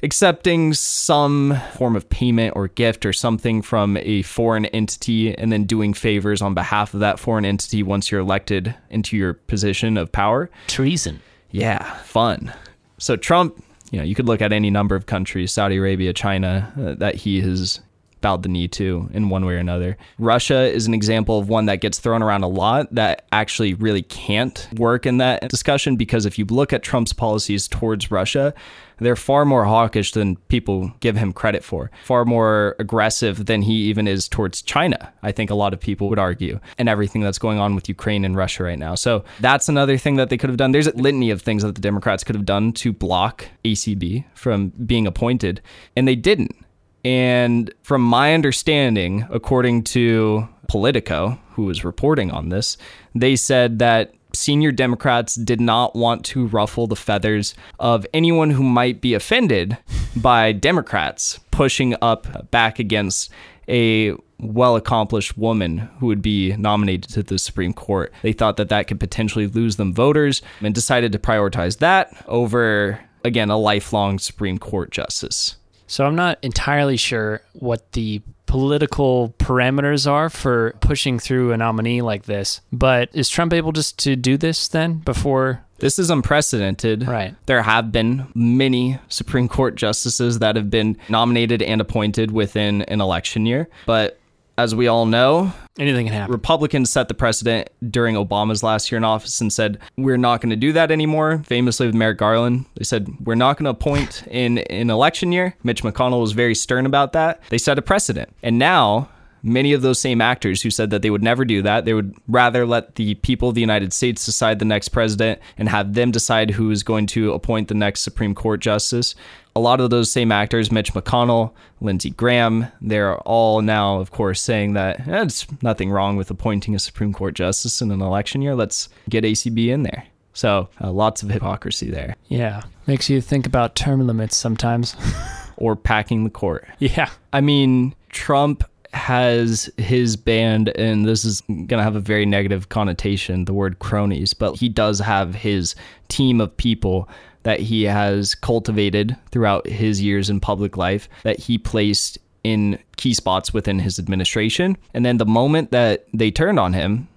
accepting 0.03 0.73
some 0.73 1.59
form 1.73 1.95
of 1.95 2.09
payment 2.09 2.55
or 2.55 2.67
gift 2.67 3.05
or 3.05 3.13
something 3.13 3.61
from 3.61 3.97
a 3.97 4.21
foreign 4.23 4.65
entity 4.67 5.37
and 5.37 5.51
then 5.51 5.65
doing 5.65 5.93
favors 5.93 6.41
on 6.41 6.53
behalf 6.53 6.93
of 6.93 6.99
that 6.99 7.19
foreign 7.19 7.45
entity 7.45 7.83
once 7.83 8.11
you're 8.11 8.21
elected 8.21 8.75
into 8.89 9.17
your 9.17 9.33
position 9.33 9.97
of 9.97 10.11
power. 10.11 10.49
Treason. 10.67 11.21
Yeah, 11.51 11.83
fun. 12.03 12.53
So 12.97 13.15
Trump, 13.15 13.63
you 13.91 13.99
know, 13.99 14.05
you 14.05 14.15
could 14.15 14.27
look 14.27 14.41
at 14.41 14.53
any 14.53 14.69
number 14.69 14.95
of 14.95 15.05
countries, 15.05 15.51
Saudi 15.51 15.77
Arabia, 15.77 16.13
China, 16.13 16.71
uh, 16.79 16.93
that 16.95 17.15
he 17.15 17.41
has 17.41 17.81
bowed 18.21 18.43
the 18.43 18.49
knee 18.49 18.67
to 18.67 19.09
in 19.13 19.29
one 19.29 19.45
way 19.45 19.55
or 19.55 19.57
another. 19.57 19.97
Russia 20.17 20.61
is 20.61 20.87
an 20.87 20.93
example 20.93 21.39
of 21.39 21.49
one 21.49 21.65
that 21.65 21.81
gets 21.81 21.99
thrown 21.99 22.23
around 22.23 22.43
a 22.43 22.47
lot 22.47 22.93
that 22.93 23.25
actually 23.31 23.73
really 23.73 24.03
can't 24.03 24.67
work 24.75 25.05
in 25.05 25.17
that 25.17 25.49
discussion 25.49 25.97
because 25.97 26.25
if 26.25 26.39
you 26.39 26.45
look 26.45 26.71
at 26.71 26.83
Trump's 26.83 27.13
policies 27.13 27.67
towards 27.67 28.11
Russia, 28.11 28.53
they're 29.01 29.15
far 29.15 29.45
more 29.45 29.65
hawkish 29.65 30.11
than 30.11 30.35
people 30.47 30.91
give 30.99 31.17
him 31.17 31.33
credit 31.33 31.63
for, 31.63 31.91
far 32.05 32.23
more 32.23 32.75
aggressive 32.79 33.45
than 33.45 33.63
he 33.63 33.73
even 33.73 34.07
is 34.07 34.29
towards 34.29 34.61
China. 34.61 35.11
I 35.23 35.31
think 35.31 35.49
a 35.49 35.55
lot 35.55 35.73
of 35.73 35.79
people 35.79 36.07
would 36.09 36.19
argue, 36.19 36.59
and 36.77 36.87
everything 36.87 37.21
that's 37.21 37.39
going 37.39 37.59
on 37.59 37.75
with 37.75 37.89
Ukraine 37.89 38.23
and 38.23 38.35
Russia 38.35 38.63
right 38.63 38.79
now. 38.79 38.95
So 38.95 39.23
that's 39.39 39.67
another 39.67 39.97
thing 39.97 40.15
that 40.15 40.29
they 40.29 40.37
could 40.37 40.49
have 40.49 40.57
done. 40.57 40.71
There's 40.71 40.87
a 40.87 40.95
litany 40.95 41.31
of 41.31 41.41
things 41.41 41.63
that 41.63 41.75
the 41.75 41.81
Democrats 41.81 42.23
could 42.23 42.35
have 42.35 42.45
done 42.45 42.71
to 42.73 42.93
block 42.93 43.47
ACB 43.65 44.25
from 44.35 44.69
being 44.69 45.07
appointed, 45.07 45.61
and 45.95 46.07
they 46.07 46.15
didn't. 46.15 46.55
And 47.03 47.73
from 47.81 48.01
my 48.01 48.33
understanding, 48.33 49.25
according 49.31 49.83
to 49.85 50.47
Politico, 50.67 51.39
who 51.53 51.63
was 51.65 51.83
reporting 51.83 52.31
on 52.31 52.49
this, 52.49 52.77
they 53.15 53.35
said 53.35 53.79
that 53.79 54.13
senior 54.33 54.71
Democrats 54.71 55.35
did 55.35 55.61
not 55.61 55.95
want 55.95 56.25
to 56.25 56.47
ruffle 56.47 56.87
the 56.87 56.95
feathers 56.95 57.55
of 57.79 58.05
anyone 58.13 58.51
who 58.51 58.63
might 58.63 59.01
be 59.01 59.13
offended 59.13 59.77
by 60.15 60.51
Democrats 60.51 61.39
pushing 61.51 61.95
up 62.01 62.49
back 62.51 62.79
against 62.79 63.31
a 63.67 64.13
well 64.39 64.75
accomplished 64.75 65.37
woman 65.37 65.77
who 65.99 66.07
would 66.07 66.21
be 66.21 66.55
nominated 66.57 67.09
to 67.11 67.23
the 67.23 67.37
Supreme 67.37 67.73
Court. 67.73 68.11
They 68.21 68.33
thought 68.33 68.57
that 68.57 68.69
that 68.69 68.87
could 68.87 68.99
potentially 68.99 69.47
lose 69.47 69.75
them 69.75 69.93
voters 69.93 70.41
and 70.61 70.73
decided 70.73 71.11
to 71.11 71.19
prioritize 71.19 71.77
that 71.77 72.15
over, 72.27 72.99
again, 73.23 73.49
a 73.49 73.57
lifelong 73.57 74.19
Supreme 74.19 74.57
Court 74.57 74.91
justice. 74.91 75.57
So 75.85 76.05
I'm 76.05 76.15
not 76.15 76.39
entirely 76.41 76.97
sure 76.97 77.41
what 77.53 77.91
the 77.91 78.21
political 78.51 79.33
parameters 79.39 80.11
are 80.11 80.29
for 80.29 80.75
pushing 80.81 81.17
through 81.19 81.53
a 81.53 81.57
nominee 81.57 82.01
like 82.01 82.23
this. 82.23 82.59
But 82.69 83.07
is 83.13 83.29
Trump 83.29 83.53
able 83.53 83.71
just 83.71 83.97
to 83.99 84.17
do 84.17 84.35
this 84.35 84.67
then 84.67 84.95
before? 84.95 85.63
This 85.79 85.97
is 85.97 86.09
unprecedented. 86.09 87.07
Right. 87.07 87.33
There 87.45 87.61
have 87.61 87.93
been 87.93 88.27
many 88.35 88.99
Supreme 89.07 89.47
Court 89.47 89.75
justices 89.75 90.39
that 90.39 90.57
have 90.57 90.69
been 90.69 90.97
nominated 91.07 91.61
and 91.61 91.79
appointed 91.79 92.31
within 92.31 92.81
an 92.83 92.99
election 92.99 93.45
year. 93.45 93.69
But 93.85 94.19
as 94.57 94.75
we 94.75 94.87
all 94.87 95.05
know, 95.05 95.53
Anything 95.79 96.05
can 96.05 96.13
happen. 96.13 96.33
Republicans 96.33 96.89
set 96.89 97.07
the 97.07 97.13
precedent 97.13 97.69
during 97.89 98.15
Obama's 98.15 98.61
last 98.61 98.91
year 98.91 98.97
in 98.97 99.03
office 99.03 99.39
and 99.39 99.51
said, 99.53 99.79
we're 99.97 100.17
not 100.17 100.41
going 100.41 100.49
to 100.49 100.55
do 100.55 100.73
that 100.73 100.91
anymore. 100.91 101.41
Famously 101.45 101.85
with 101.85 101.95
Merrick 101.95 102.17
Garland, 102.17 102.65
they 102.75 102.83
said, 102.83 103.07
we're 103.21 103.35
not 103.35 103.57
going 103.57 103.65
to 103.65 103.71
appoint 103.71 104.23
in 104.27 104.57
an 104.59 104.89
election 104.89 105.31
year. 105.31 105.55
Mitch 105.63 105.81
McConnell 105.81 106.21
was 106.21 106.33
very 106.33 106.55
stern 106.55 106.85
about 106.85 107.13
that. 107.13 107.41
They 107.49 107.57
set 107.57 107.79
a 107.79 107.81
precedent. 107.81 108.29
And 108.43 108.59
now, 108.59 109.09
many 109.43 109.73
of 109.73 109.81
those 109.81 109.99
same 109.99 110.21
actors 110.21 110.61
who 110.61 110.69
said 110.69 110.89
that 110.89 111.01
they 111.01 111.09
would 111.09 111.23
never 111.23 111.45
do 111.45 111.61
that, 111.61 111.85
they 111.85 111.93
would 111.93 112.15
rather 112.27 112.65
let 112.65 112.95
the 112.95 113.15
people 113.15 113.49
of 113.49 113.55
the 113.55 113.61
United 113.61 113.93
States 113.93 114.25
decide 114.25 114.59
the 114.59 114.65
next 114.65 114.89
president 114.89 115.39
and 115.57 115.69
have 115.69 115.93
them 115.93 116.11
decide 116.11 116.51
who 116.51 116.71
is 116.71 116.83
going 116.83 117.07
to 117.07 117.33
appoint 117.33 117.67
the 117.67 117.73
next 117.73 118.01
Supreme 118.01 118.35
Court 118.35 118.59
justice 118.59 119.15
a 119.55 119.59
lot 119.59 119.81
of 119.81 119.89
those 119.89 120.11
same 120.11 120.31
actors, 120.31 120.71
Mitch 120.71 120.93
McConnell, 120.93 121.51
Lindsey 121.81 122.11
Graham, 122.11 122.67
they're 122.79 123.17
all 123.19 123.61
now, 123.61 123.99
of 123.99 124.11
course, 124.11 124.41
saying 124.41 124.73
that 124.73 125.01
eh, 125.01 125.03
there's 125.05 125.45
nothing 125.61 125.91
wrong 125.91 126.15
with 126.15 126.29
appointing 126.29 126.75
a 126.75 126.79
Supreme 126.79 127.13
Court 127.13 127.33
justice 127.33 127.81
in 127.81 127.91
an 127.91 128.01
election 128.01 128.41
year. 128.41 128.55
Let's 128.55 128.89
get 129.09 129.23
ACB 129.23 129.67
in 129.67 129.83
there. 129.83 130.05
So 130.33 130.69
uh, 130.79 130.91
lots 130.91 131.23
of 131.23 131.29
hypocrisy 131.29 131.89
there. 131.89 132.15
Yeah. 132.29 132.63
Makes 132.87 133.09
you 133.09 133.19
think 133.19 133.45
about 133.45 133.75
term 133.75 134.05
limits 134.07 134.37
sometimes. 134.37 134.95
or 135.57 135.75
packing 135.75 136.23
the 136.23 136.29
court. 136.29 136.67
Yeah. 136.79 137.09
I 137.33 137.41
mean, 137.41 137.93
Trump 138.09 138.63
has 138.93 139.69
his 139.77 140.15
band, 140.15 140.69
and 140.77 141.05
this 141.05 141.23
is 141.23 141.41
going 141.41 141.67
to 141.67 141.83
have 141.83 141.95
a 141.95 142.01
very 142.01 142.25
negative 142.25 142.69
connotation, 142.69 143.45
the 143.45 143.53
word 143.53 143.79
cronies, 143.79 144.33
but 144.33 144.57
he 144.57 144.69
does 144.69 144.99
have 144.99 145.35
his 145.35 145.75
team 146.09 146.41
of 146.41 146.55
people 146.57 147.07
that 147.43 147.59
he 147.59 147.83
has 147.83 148.35
cultivated 148.35 149.15
throughout 149.31 149.65
his 149.65 150.01
years 150.01 150.29
in 150.29 150.39
public 150.39 150.77
life 150.77 151.09
that 151.23 151.39
he 151.39 151.57
placed 151.57 152.17
in 152.43 152.77
key 152.97 153.13
spots 153.13 153.53
within 153.53 153.79
his 153.79 153.97
administration. 153.97 154.77
And 154.93 155.05
then 155.05 155.17
the 155.17 155.25
moment 155.25 155.71
that 155.71 156.05
they 156.13 156.31
turned 156.31 156.59
on 156.59 156.73
him, 156.73 157.07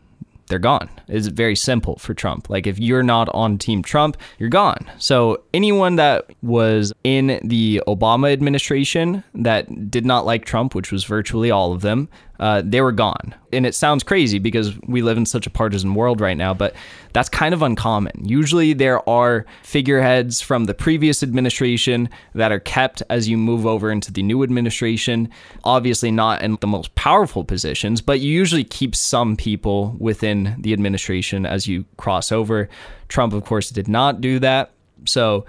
they're 0.48 0.58
gone. 0.58 0.88
It's 1.08 1.26
very 1.28 1.56
simple 1.56 1.96
for 1.96 2.14
Trump. 2.14 2.50
Like 2.50 2.66
if 2.66 2.78
you're 2.78 3.02
not 3.02 3.28
on 3.30 3.58
Team 3.58 3.82
Trump, 3.82 4.16
you're 4.38 4.48
gone. 4.48 4.90
So 4.98 5.42
anyone 5.52 5.96
that 5.96 6.30
was 6.42 6.92
in 7.02 7.40
the 7.42 7.82
Obama 7.86 8.32
administration 8.32 9.24
that 9.34 9.90
did 9.90 10.04
not 10.04 10.26
like 10.26 10.44
Trump, 10.44 10.74
which 10.74 10.92
was 10.92 11.04
virtually 11.04 11.50
all 11.50 11.72
of 11.72 11.80
them, 11.80 12.08
uh, 12.40 12.62
they 12.64 12.80
were 12.80 12.92
gone. 12.92 13.34
And 13.52 13.64
it 13.64 13.74
sounds 13.74 14.02
crazy 14.02 14.38
because 14.38 14.76
we 14.82 15.02
live 15.02 15.16
in 15.16 15.26
such 15.26 15.46
a 15.46 15.50
partisan 15.50 15.94
world 15.94 16.20
right 16.20 16.36
now, 16.36 16.52
but 16.52 16.74
that's 17.12 17.28
kind 17.28 17.54
of 17.54 17.62
uncommon. 17.62 18.12
Usually 18.24 18.72
there 18.72 19.08
are 19.08 19.46
figureheads 19.62 20.40
from 20.40 20.64
the 20.64 20.74
previous 20.74 21.22
administration 21.22 22.08
that 22.34 22.50
are 22.50 22.58
kept 22.58 23.02
as 23.08 23.28
you 23.28 23.36
move 23.36 23.66
over 23.66 23.90
into 23.90 24.12
the 24.12 24.22
new 24.22 24.42
administration. 24.42 25.30
Obviously, 25.62 26.10
not 26.10 26.42
in 26.42 26.58
the 26.60 26.66
most 26.66 26.94
powerful 26.96 27.44
positions, 27.44 28.00
but 28.00 28.20
you 28.20 28.32
usually 28.32 28.64
keep 28.64 28.96
some 28.96 29.36
people 29.36 29.94
within 29.98 30.56
the 30.58 30.72
administration 30.72 31.46
as 31.46 31.68
you 31.68 31.84
cross 31.96 32.32
over. 32.32 32.68
Trump, 33.08 33.32
of 33.32 33.44
course, 33.44 33.70
did 33.70 33.86
not 33.86 34.20
do 34.20 34.40
that. 34.40 34.72
So 35.06 35.44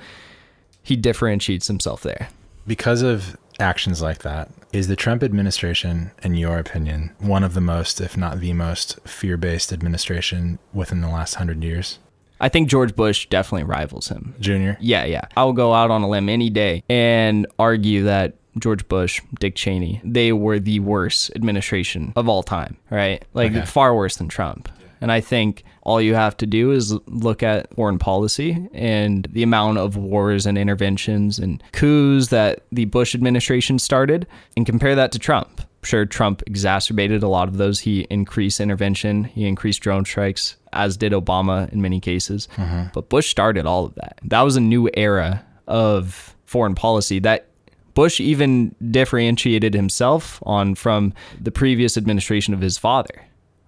he 0.83 0.95
differentiates 0.95 1.65
himself 1.65 2.03
there. 2.03 2.29
Because 2.67 3.01
of 3.01 3.37
actions 3.59 4.01
like 4.01 4.19
that, 4.19 4.49
is 4.73 4.87
the 4.87 4.95
Trump 4.95 5.23
administration, 5.23 6.11
in 6.23 6.35
your 6.35 6.57
opinion, 6.59 7.11
one 7.19 7.43
of 7.43 7.53
the 7.53 7.61
most, 7.61 8.01
if 8.01 8.17
not 8.17 8.39
the 8.39 8.53
most, 8.53 8.99
fear 9.07 9.37
based 9.37 9.71
administration 9.71 10.59
within 10.73 11.01
the 11.01 11.07
last 11.09 11.35
hundred 11.35 11.63
years? 11.63 11.99
I 12.39 12.49
think 12.49 12.67
George 12.69 12.95
Bush 12.95 13.27
definitely 13.27 13.63
rivals 13.63 14.09
him. 14.09 14.35
Junior? 14.41 14.77
Yeah, 14.81 15.05
yeah. 15.05 15.25
I'll 15.37 15.53
go 15.53 15.73
out 15.73 15.89
on 15.91 16.01
a 16.01 16.09
limb 16.09 16.27
any 16.27 16.49
day 16.49 16.83
and 16.89 17.47
argue 17.57 18.03
that 18.03 18.35
George 18.59 18.87
Bush, 18.89 19.21
Dick 19.39 19.55
Cheney, 19.55 20.01
they 20.03 20.33
were 20.33 20.59
the 20.59 20.79
worst 20.81 21.31
administration 21.35 22.11
of 22.15 22.27
all 22.27 22.43
time, 22.43 22.77
right? 22.89 23.23
Like 23.33 23.51
Okay. 23.53 23.65
far 23.65 23.95
worse 23.95 24.17
than 24.17 24.27
Trump. 24.27 24.67
And 25.01 25.11
I 25.11 25.21
think 25.21 25.63
all 25.85 26.01
you 26.01 26.15
have 26.15 26.35
to 26.37 26.45
do 26.45 26.71
is 26.71 26.93
look 27.05 27.43
at 27.43 27.73
foreign 27.75 27.99
policy 27.99 28.67
and 28.73 29.27
the 29.31 29.43
amount 29.43 29.77
of 29.77 29.95
wars 29.95 30.45
and 30.45 30.57
interventions 30.57 31.39
and 31.39 31.63
coups 31.71 32.27
that 32.29 32.63
the 32.71 32.85
Bush 32.85 33.15
administration 33.15 33.79
started 33.79 34.27
and 34.57 34.65
compare 34.65 34.95
that 34.95 35.11
to 35.13 35.19
Trump. 35.19 35.61
Sure, 35.83 36.05
Trump 36.05 36.41
exacerbated 36.47 37.21
a 37.21 37.27
lot 37.27 37.47
of 37.47 37.57
those. 37.57 37.79
He 37.79 38.07
increased 38.09 38.59
intervention, 38.59 39.25
he 39.25 39.47
increased 39.47 39.81
drone 39.81 40.03
strikes, 40.03 40.55
as 40.73 40.97
did 40.97 41.11
Obama 41.11 41.71
in 41.71 41.79
many 41.81 41.99
cases. 41.99 42.47
Mm-hmm. 42.55 42.87
But 42.91 43.09
Bush 43.09 43.29
started 43.29 43.67
all 43.67 43.85
of 43.85 43.93
that. 43.95 44.19
That 44.23 44.41
was 44.41 44.55
a 44.55 44.61
new 44.61 44.89
era 44.95 45.45
of 45.67 46.35
foreign 46.45 46.73
policy 46.73 47.19
that 47.19 47.47
Bush 47.93 48.19
even 48.19 48.75
differentiated 48.91 49.75
himself 49.75 50.41
on 50.43 50.73
from 50.73 51.13
the 51.39 51.51
previous 51.51 51.95
administration 51.97 52.55
of 52.55 52.61
his 52.61 52.77
father, 52.79 53.23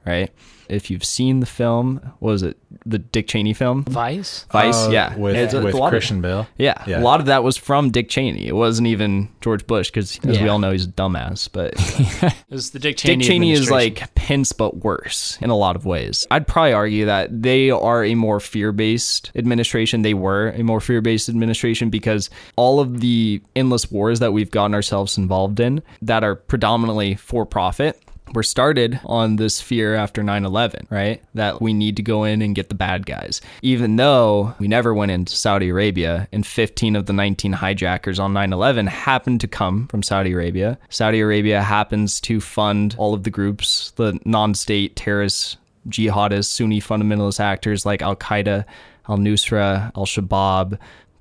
right? 0.07 0.31
If 0.69 0.91
you've 0.91 1.05
seen 1.05 1.39
the 1.39 1.45
film, 1.45 2.01
what 2.19 2.31
was 2.31 2.43
it 2.43 2.57
the 2.85 2.97
Dick 2.99 3.29
Cheney 3.29 3.53
film? 3.53 3.85
Vice? 3.85 4.45
Vice, 4.51 4.87
Uh, 4.87 4.89
yeah. 4.91 5.15
With, 5.15 5.33
It's 5.37 5.53
a- 5.53 5.61
with 5.61 5.73
a 5.73 5.77
lot 5.77 5.85
of- 5.87 5.91
Christian 5.91 6.19
Bale? 6.19 6.45
yeah, 6.57 6.83
Yeah. 6.85 6.99
a 6.99 7.03
lot 7.03 7.21
of 7.21 7.27
that 7.27 7.41
was 7.41 7.55
from 7.55 7.89
Dick 7.89 8.09
Cheney. 8.09 8.47
It 8.47 8.53
wasn't 8.55 8.89
even 8.89 9.29
George 9.39 9.65
Bush 9.65 9.89
because, 9.89 10.19
as 10.27 10.41
we 10.41 10.49
all 10.49 10.59
know, 10.59 10.71
he's 10.73 10.83
a 10.83 10.89
dumbass. 10.89 11.47
But 11.49 11.75
It 12.21 12.33
was 12.49 12.71
the 12.71 12.79
Dick 12.79 12.97
Cheney. 12.97 13.15
Dick 13.23 13.27
Cheney 13.27 13.51
is 13.53 13.71
like 13.71 14.13
Pence, 14.15 14.51
but 14.51 14.83
worse 14.83 15.37
in 15.39 15.49
a 15.49 15.55
lot 15.55 15.77
of 15.77 15.85
ways. 15.85 16.27
I'd 16.31 16.47
probably 16.47 16.73
argue 16.73 17.05
that 17.05 17.41
they 17.41 17.69
are 17.69 18.03
a 18.03 18.15
more 18.15 18.41
fear 18.41 18.73
based 18.73 19.31
administration. 19.35 20.01
They 20.01 20.13
were 20.15 20.49
a 20.49 20.63
more 20.63 20.81
fear 20.81 20.99
based 20.99 21.29
administration 21.29 21.89
because 21.89 22.29
all 22.57 22.81
of 22.81 22.99
the 22.99 23.41
endless 23.55 23.89
wars 23.89 24.19
that 24.19 24.33
we've 24.33 24.51
gotten 24.51 24.73
ourselves 24.75 25.17
involved 25.17 25.61
in 25.61 25.81
that 26.01 26.25
are 26.25 26.35
predominantly 26.35 27.15
for 27.15 27.45
profit 27.45 28.01
were 28.33 28.43
started 28.43 28.99
on 29.05 29.35
this 29.37 29.61
fear 29.61 29.95
after 29.95 30.23
9 30.23 30.45
11, 30.45 30.87
right? 30.89 31.21
That 31.33 31.61
we 31.61 31.73
need 31.73 31.97
to 31.97 32.03
go 32.03 32.23
in 32.23 32.41
and 32.41 32.55
get 32.55 32.69
the 32.69 32.75
bad 32.75 33.05
guys. 33.05 33.41
Even 33.61 33.95
though 33.95 34.53
we 34.59 34.67
never 34.67 34.93
went 34.93 35.11
into 35.11 35.35
Saudi 35.35 35.69
Arabia, 35.69 36.27
and 36.31 36.45
15 36.45 36.95
of 36.95 37.05
the 37.05 37.13
19 37.13 37.53
hijackers 37.53 38.19
on 38.19 38.33
9 38.33 38.53
11 38.53 38.87
happened 38.87 39.41
to 39.41 39.47
come 39.47 39.87
from 39.87 40.03
Saudi 40.03 40.33
Arabia. 40.33 40.77
Saudi 40.89 41.19
Arabia 41.19 41.61
happens 41.61 42.19
to 42.21 42.39
fund 42.39 42.95
all 42.97 43.13
of 43.13 43.23
the 43.23 43.29
groups, 43.29 43.91
the 43.95 44.19
non 44.25 44.53
state 44.53 44.95
terrorists, 44.95 45.57
jihadists, 45.87 46.45
Sunni 46.45 46.81
fundamentalist 46.81 47.39
actors 47.39 47.85
like 47.85 48.01
Al 48.01 48.15
Qaeda, 48.15 48.65
Al 49.09 49.17
Nusra, 49.17 49.91
Al 49.95 50.05
Shabaab. 50.05 50.77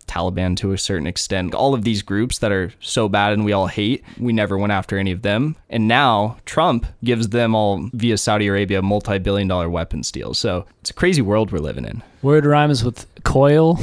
Taliban 0.07 0.57
to 0.59 0.73
a 0.73 0.79
certain 0.79 1.07
extent. 1.07 1.55
All 1.55 1.75
of 1.75 1.85
these 1.85 2.03
groups 2.03 2.39
that 2.39 2.53
are 2.53 2.73
so 2.81 3.09
bad 3.09 3.33
and 3.33 3.45
we 3.45 3.53
all 3.53 3.67
hate, 3.67 4.05
we 4.19 4.33
never 4.33 4.57
went 4.59 4.73
after 4.73 4.99
any 4.99 5.13
of 5.13 5.23
them. 5.23 5.57
And 5.69 5.89
now 5.89 6.37
Trump 6.45 6.87
gives 7.05 7.29
them 7.29 7.55
all 7.55 7.89
via 7.93 8.19
Saudi 8.19 8.47
Arabia 8.47 8.83
multi 8.83 9.19
billion 9.19 9.49
dollar 9.49 9.69
weapons 9.69 10.11
deals. 10.11 10.39
So 10.39 10.67
it's 10.81 10.91
a 10.91 10.95
crazy 10.95 11.23
world 11.23 11.53
we're 11.53 11.59
living 11.59 11.85
in. 11.85 12.03
Word 12.23 12.47
rhymes 12.47 12.85
with 12.85 13.07
coil. 13.25 13.79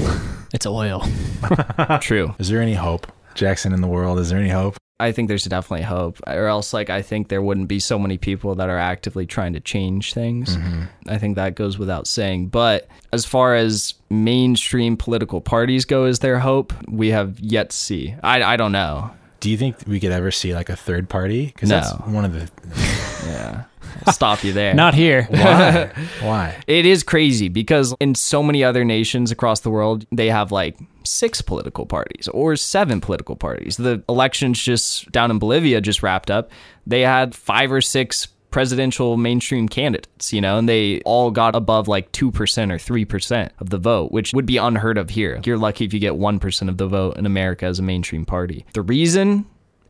It's 0.54 0.66
oil. 0.66 1.04
True. 2.02 2.36
Is 2.40 2.50
there 2.50 2.62
any 2.62 2.76
hope? 2.76 3.12
Jackson 3.34 3.74
in 3.74 3.82
the 3.82 3.88
world, 3.88 4.20
is 4.20 4.30
there 4.30 4.40
any 4.40 4.50
hope? 4.50 4.76
I 5.04 5.12
think 5.12 5.28
there's 5.28 5.44
definitely 5.44 5.86
hope, 5.86 6.20
or 6.28 6.48
else, 6.48 6.74
like, 6.74 6.90
I 6.90 7.02
think 7.02 7.28
there 7.28 7.42
wouldn't 7.42 7.68
be 7.68 7.80
so 7.80 8.00
many 8.00 8.18
people 8.18 8.56
that 8.56 8.70
are 8.70 8.78
actively 8.78 9.26
trying 9.26 9.54
to 9.54 9.60
change 9.60 10.14
things. 10.14 10.58
Mm-hmm. 10.58 10.84
I 11.08 11.18
think 11.18 11.36
that 11.36 11.56
goes 11.56 11.78
without 11.78 12.08
saying. 12.08 12.48
But 12.48 12.88
as 13.12 13.26
far 13.26 13.56
as 13.56 13.94
mainstream 14.10 14.98
political 14.98 15.42
parties 15.42 15.86
go, 15.86 16.06
is 16.06 16.20
there 16.20 16.40
hope? 16.40 16.74
We 16.88 17.10
have 17.10 17.40
yet 17.40 17.70
to 17.72 17.76
see. 17.76 18.16
I, 18.24 18.42
I 18.44 18.58
don't 18.58 18.72
know. 18.72 19.12
Do 19.40 19.50
you 19.50 19.58
think 19.58 19.76
we 19.86 20.00
could 20.00 20.12
ever 20.12 20.32
see 20.32 20.54
like 20.56 20.70
a 20.70 20.76
third 20.76 21.10
party? 21.10 21.48
Because 21.48 21.70
No. 21.70 21.82
that's 21.82 21.92
one 22.08 22.26
of 22.26 22.34
the. 22.34 22.50
Yeah. 23.26 23.64
I'll 24.06 24.14
stop 24.14 24.44
you 24.44 24.54
there. 24.54 24.74
Not 24.74 24.94
here. 24.94 25.24
Why? 25.30 25.92
Why? 26.22 26.64
It 26.68 26.86
is 26.86 27.04
crazy 27.04 27.50
because 27.50 27.96
in 28.00 28.16
so 28.16 28.44
many 28.44 28.64
other 28.64 28.84
nations 28.84 29.32
across 29.32 29.62
the 29.62 29.70
world, 29.70 30.06
they 30.12 30.30
have 30.30 30.52
like 30.52 30.78
six 31.04 31.42
political 31.42 31.86
parties 31.86 32.28
or 32.30 32.56
seven 32.56 33.02
political 33.02 33.36
parties. 33.36 33.78
The 33.78 34.04
elections 34.08 34.62
just 34.62 35.12
down 35.12 35.32
in 35.32 35.40
Bolivia 35.40 35.82
just 35.82 36.04
wrapped 36.04 36.32
up. 36.32 36.52
They 36.88 37.02
had 37.02 37.36
five 37.36 37.72
or 37.72 37.82
six 37.82 38.28
presidential 38.54 39.18
mainstream 39.18 39.68
candidates, 39.68 40.32
you 40.32 40.40
know, 40.40 40.60
and 40.60 40.70
they 40.70 41.02
all 41.02 41.32
got 41.32 41.56
above 41.56 41.88
like 41.88 42.12
2% 42.12 42.28
or 42.30 42.78
3% 42.78 43.50
of 43.60 43.72
the 43.72 43.80
vote, 43.80 44.12
which 44.12 44.32
would 44.32 44.46
be 44.46 44.58
unheard 44.58 44.98
of 44.98 45.10
here. 45.10 45.42
You're 45.44 45.58
lucky 45.58 45.86
if 45.86 45.94
you 45.94 46.00
get 46.00 46.14
1% 46.14 46.70
of 46.70 46.78
the 46.78 46.88
vote 46.88 47.18
in 47.18 47.26
America 47.26 47.66
as 47.66 47.80
a 47.80 47.82
mainstream 47.82 48.26
party. 48.26 48.64
The 48.74 48.84
reason 48.84 49.46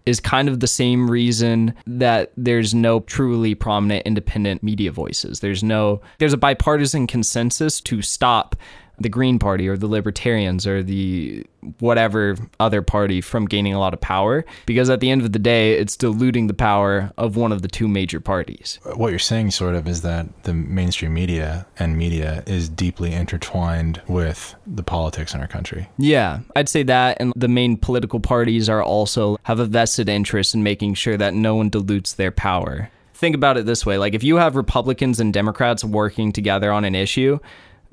is 0.06 0.20
kind 0.20 0.50
of 0.50 0.60
the 0.60 0.68
same 0.68 1.10
reason 1.10 1.74
that 1.88 2.32
there's 2.36 2.74
no 2.74 3.02
truly 3.02 3.56
prominent 3.56 4.06
independent 4.06 4.64
media 4.64 4.92
voices. 4.92 5.40
There's 5.40 5.64
no 5.64 6.02
there's 6.20 6.34
a 6.34 6.38
bipartisan 6.38 7.08
consensus 7.08 7.80
to 7.82 8.02
stop 8.02 8.56
the 8.99 9.10
Green 9.10 9.40
Party 9.40 9.68
or 9.68 9.78
the 9.78 9.88
Libertarians 9.88 10.68
or 10.68 10.84
the 10.84 11.45
whatever 11.80 12.36
other 12.60 12.82
party 12.82 13.22
from 13.22 13.45
gaining 13.45 13.74
a 13.74 13.80
lot 13.80 13.94
of 13.94 14.02
power 14.02 14.45
because 14.65 14.90
at 14.90 14.99
the 14.99 15.10
end 15.10 15.22
of 15.22 15.32
the 15.32 15.40
day, 15.40 15.74
it's 15.74 15.95
diluting 15.95 16.48
the 16.48 16.53
power 16.53 17.11
of 17.18 17.36
one 17.36 17.52
of 17.52 17.61
the 17.61 17.68
two 17.68 17.88
major 17.88 18.20
parties. 18.20 18.80
What 18.95 19.10
you're 19.10 19.20
saying, 19.20 19.52
sort 19.52 19.76
of, 19.76 19.88
is 19.88 20.02
that 20.02 20.44
the 20.44 20.53
mainstream 20.53 21.14
media 21.14 21.65
and 21.80 21.98
media 21.98 22.44
is 22.45 22.70
deeply 22.70 23.14
intertwined 23.14 24.02
with 24.07 24.56
the 24.68 24.84
politics 24.84 25.34
in 25.34 25.41
our 25.41 25.48
country. 25.48 25.90
Yeah, 25.98 26.41
I'd 26.56 26.70
say 26.70 26.84
that. 26.84 27.18
And 27.20 27.34
the 27.36 27.48
main 27.48 27.78
political 27.78 28.20
parties 28.20 28.70
are 28.70 28.84
also 28.84 29.38
have 29.44 29.60
a 29.60 29.65
vested 29.65 30.10
interest 30.10 30.53
in 30.53 30.64
making 30.64 30.95
sure 30.95 31.18
that 31.18 31.34
no 31.34 31.56
one 31.56 31.70
dilutes 31.70 32.14
their 32.14 32.32
power. 32.32 32.90
Think 33.14 33.36
about 33.36 33.57
it 33.57 33.65
this 33.65 33.86
way 33.86 33.98
like, 33.98 34.14
if 34.14 34.24
you 34.24 34.36
have 34.36 34.56
Republicans 34.56 35.20
and 35.20 35.34
Democrats 35.34 35.84
working 35.84 36.32
together 36.32 36.72
on 36.72 36.84
an 36.84 36.94
issue, 36.95 37.40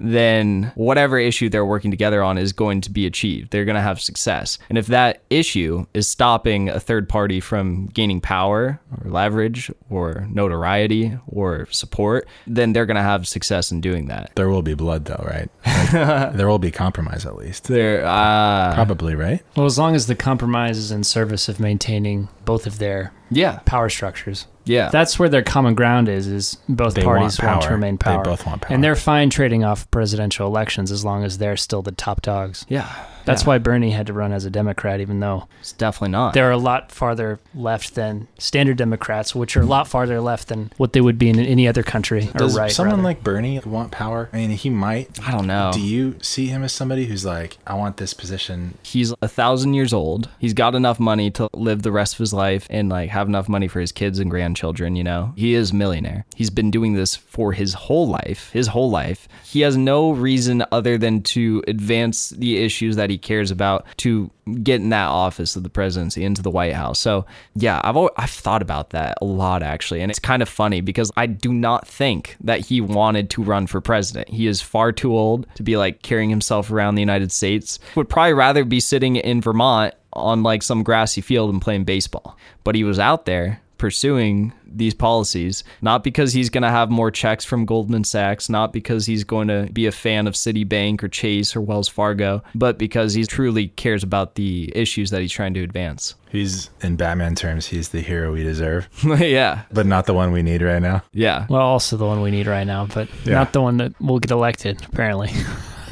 then 0.00 0.72
whatever 0.74 1.18
issue 1.18 1.48
they're 1.48 1.64
working 1.64 1.90
together 1.90 2.22
on 2.22 2.38
is 2.38 2.52
going 2.52 2.80
to 2.82 2.90
be 2.90 3.06
achieved. 3.06 3.50
They're 3.50 3.64
going 3.64 3.76
to 3.76 3.82
have 3.82 4.00
success. 4.00 4.58
And 4.68 4.78
if 4.78 4.86
that 4.86 5.22
issue 5.30 5.86
is 5.94 6.08
stopping 6.08 6.68
a 6.68 6.80
third 6.80 7.08
party 7.08 7.40
from 7.40 7.86
gaining 7.88 8.20
power 8.20 8.80
or 8.90 9.10
leverage 9.10 9.70
or 9.88 10.26
notoriety 10.30 11.16
or 11.28 11.66
support, 11.70 12.26
then 12.46 12.72
they're 12.72 12.86
going 12.86 12.96
to 12.96 13.02
have 13.02 13.28
success 13.28 13.70
in 13.70 13.80
doing 13.80 14.06
that. 14.06 14.32
There 14.34 14.48
will 14.48 14.62
be 14.62 14.74
blood, 14.74 15.04
though, 15.04 15.24
right? 15.26 15.50
Like, 15.90 16.34
there 16.34 16.48
will 16.48 16.58
be 16.58 16.70
compromise, 16.70 17.26
at 17.26 17.36
least. 17.36 17.64
There, 17.64 18.04
uh, 18.04 18.74
Probably, 18.74 19.14
right? 19.14 19.42
Well, 19.56 19.66
as 19.66 19.78
long 19.78 19.94
as 19.94 20.06
the 20.06 20.14
compromise 20.14 20.78
is 20.78 20.92
in 20.92 21.04
service 21.04 21.48
of 21.48 21.58
maintaining 21.58 22.28
both 22.44 22.66
of 22.66 22.78
their 22.78 23.12
yeah, 23.30 23.60
power 23.64 23.88
structures. 23.88 24.46
yeah. 24.64 24.88
That's 24.90 25.18
where 25.18 25.28
their 25.28 25.42
common 25.42 25.74
ground 25.74 26.08
is. 26.08 26.26
Is 26.26 26.56
both 26.68 26.94
They 26.94 27.02
parties 27.02 27.38
want 27.40 27.50
want, 27.52 27.62
to 27.62 27.68
power. 27.68 27.76
remain 27.76 27.96
They 27.96 28.16
both 28.30 28.46
want 28.46 28.62
power. 28.62 28.72
and 28.74 28.82
they're 28.84 28.96
fine 28.96 29.30
trading 29.30 29.64
off 29.64 29.90
presidential 29.90 30.46
elections 30.46 30.90
as 30.92 31.04
long 31.04 31.24
as 31.24 31.38
they're 31.38 31.56
still 31.56 31.82
the 31.82 31.92
top 31.92 32.22
dogs. 32.22 32.66
yeah. 32.68 32.88
That's 33.24 33.42
yeah. 33.42 33.48
why 33.48 33.58
Bernie 33.58 33.90
had 33.90 34.06
to 34.08 34.12
run 34.12 34.32
as 34.32 34.44
a 34.44 34.50
Democrat, 34.50 35.00
even 35.00 35.20
though 35.20 35.48
it's 35.60 35.72
definitely 35.72 36.10
not. 36.10 36.34
they're 36.34 36.50
a 36.50 36.56
lot 36.56 36.92
farther 36.92 37.40
left 37.54 37.94
than 37.94 38.28
standard 38.38 38.76
Democrats, 38.76 39.34
which 39.34 39.56
are 39.56 39.62
a 39.62 39.66
lot 39.66 39.88
farther 39.88 40.20
left 40.20 40.48
than 40.48 40.70
what 40.76 40.92
they 40.92 41.00
would 41.00 41.18
be 41.18 41.28
in 41.28 41.38
any 41.38 41.66
other 41.68 41.82
country. 41.82 42.28
Or 42.34 42.38
Does 42.38 42.56
right, 42.56 42.70
someone 42.70 42.96
rather. 42.96 43.02
like 43.02 43.22
Bernie 43.22 43.58
want 43.60 43.92
power? 43.92 44.28
I 44.32 44.36
mean, 44.38 44.50
he 44.50 44.70
might. 44.70 45.18
I 45.26 45.30
don't 45.30 45.46
know. 45.46 45.70
Do 45.72 45.80
you 45.80 46.16
see 46.22 46.46
him 46.46 46.62
as 46.62 46.72
somebody 46.72 47.06
who's 47.06 47.24
like, 47.24 47.58
I 47.66 47.74
want 47.74 47.96
this 47.96 48.14
position? 48.14 48.78
He's 48.82 49.12
a 49.22 49.28
thousand 49.28 49.74
years 49.74 49.92
old. 49.92 50.28
He's 50.38 50.54
got 50.54 50.74
enough 50.74 50.98
money 51.00 51.30
to 51.32 51.48
live 51.52 51.82
the 51.82 51.92
rest 51.92 52.14
of 52.14 52.18
his 52.18 52.32
life 52.32 52.66
and 52.70 52.88
like 52.88 53.10
have 53.10 53.28
enough 53.28 53.48
money 53.48 53.68
for 53.68 53.80
his 53.80 53.92
kids 53.92 54.18
and 54.18 54.30
grandchildren, 54.30 54.96
you 54.96 55.04
know. 55.04 55.32
He 55.36 55.54
is 55.54 55.70
a 55.70 55.74
millionaire. 55.74 56.24
He's 56.34 56.50
been 56.50 56.70
doing 56.70 56.94
this 56.94 57.14
for 57.14 57.52
his 57.52 57.74
whole 57.74 58.08
life. 58.08 58.50
His 58.52 58.68
whole 58.68 58.90
life. 58.90 59.28
He 59.44 59.60
has 59.60 59.76
no 59.76 60.12
reason 60.12 60.64
other 60.72 60.98
than 60.98 61.22
to 61.22 61.62
advance 61.68 62.30
the 62.30 62.58
issues 62.58 62.96
that 62.96 63.10
he 63.10 63.18
cares 63.22 63.50
about 63.50 63.86
to 63.98 64.30
get 64.62 64.80
in 64.80 64.88
that 64.90 65.08
office 65.08 65.56
of 65.56 65.62
the 65.62 65.68
presidency 65.68 66.24
into 66.24 66.42
the 66.42 66.50
White 66.50 66.74
House. 66.74 66.98
So, 66.98 67.26
yeah, 67.54 67.80
I've 67.84 67.96
al- 67.96 68.10
I've 68.16 68.30
thought 68.30 68.62
about 68.62 68.90
that 68.90 69.18
a 69.20 69.24
lot 69.24 69.62
actually, 69.62 70.00
and 70.00 70.10
it's 70.10 70.18
kind 70.18 70.42
of 70.42 70.48
funny 70.48 70.80
because 70.80 71.10
I 71.16 71.26
do 71.26 71.52
not 71.52 71.86
think 71.86 72.36
that 72.40 72.60
he 72.60 72.80
wanted 72.80 73.30
to 73.30 73.42
run 73.42 73.66
for 73.66 73.80
president. 73.80 74.28
He 74.28 74.46
is 74.46 74.60
far 74.60 74.92
too 74.92 75.16
old 75.16 75.46
to 75.54 75.62
be 75.62 75.76
like 75.76 76.02
carrying 76.02 76.30
himself 76.30 76.70
around 76.70 76.94
the 76.94 77.02
United 77.02 77.32
States. 77.32 77.78
Would 77.94 78.08
probably 78.08 78.34
rather 78.34 78.64
be 78.64 78.80
sitting 78.80 79.16
in 79.16 79.40
Vermont 79.40 79.94
on 80.12 80.42
like 80.42 80.62
some 80.62 80.82
grassy 80.82 81.20
field 81.20 81.50
and 81.50 81.62
playing 81.62 81.84
baseball. 81.84 82.36
But 82.64 82.74
he 82.74 82.84
was 82.84 82.98
out 82.98 83.26
there 83.26 83.60
pursuing 83.80 84.52
these 84.66 84.92
policies, 84.94 85.64
not 85.80 86.04
because 86.04 86.32
he's 86.34 86.50
going 86.50 86.62
to 86.62 86.68
have 86.70 86.90
more 86.90 87.10
checks 87.10 87.44
from 87.44 87.64
Goldman 87.64 88.04
Sachs, 88.04 88.48
not 88.50 88.72
because 88.72 89.06
he's 89.06 89.24
going 89.24 89.48
to 89.48 89.68
be 89.72 89.86
a 89.86 89.90
fan 89.92 90.26
of 90.26 90.34
Citibank 90.34 91.02
or 91.02 91.08
Chase 91.08 91.56
or 91.56 91.62
Wells 91.62 91.88
Fargo, 91.88 92.42
but 92.54 92.76
because 92.78 93.14
he 93.14 93.24
truly 93.24 93.68
cares 93.68 94.02
about 94.04 94.34
the 94.34 94.70
issues 94.76 95.10
that 95.10 95.22
he's 95.22 95.32
trying 95.32 95.54
to 95.54 95.62
advance. 95.62 96.14
He's, 96.30 96.68
in 96.82 96.96
Batman 96.96 97.34
terms, 97.34 97.66
he's 97.66 97.88
the 97.88 98.00
hero 98.02 98.32
we 98.34 98.42
deserve, 98.42 98.88
yeah. 99.18 99.62
but 99.72 99.86
not 99.86 100.04
the 100.06 100.14
one 100.14 100.30
we 100.30 100.42
need 100.42 100.60
right 100.62 100.82
now. 100.82 101.02
Yeah. 101.12 101.46
Well, 101.48 101.62
also 101.62 101.96
the 101.96 102.06
one 102.06 102.20
we 102.20 102.30
need 102.30 102.46
right 102.46 102.66
now, 102.66 102.86
but 102.86 103.08
Yeah. 103.24 103.34
not 103.34 103.52
the 103.54 103.62
one 103.62 103.78
that 103.78 103.98
will 104.00 104.18
get 104.20 104.30
elected, 104.30 104.84
apparently. 104.92 105.30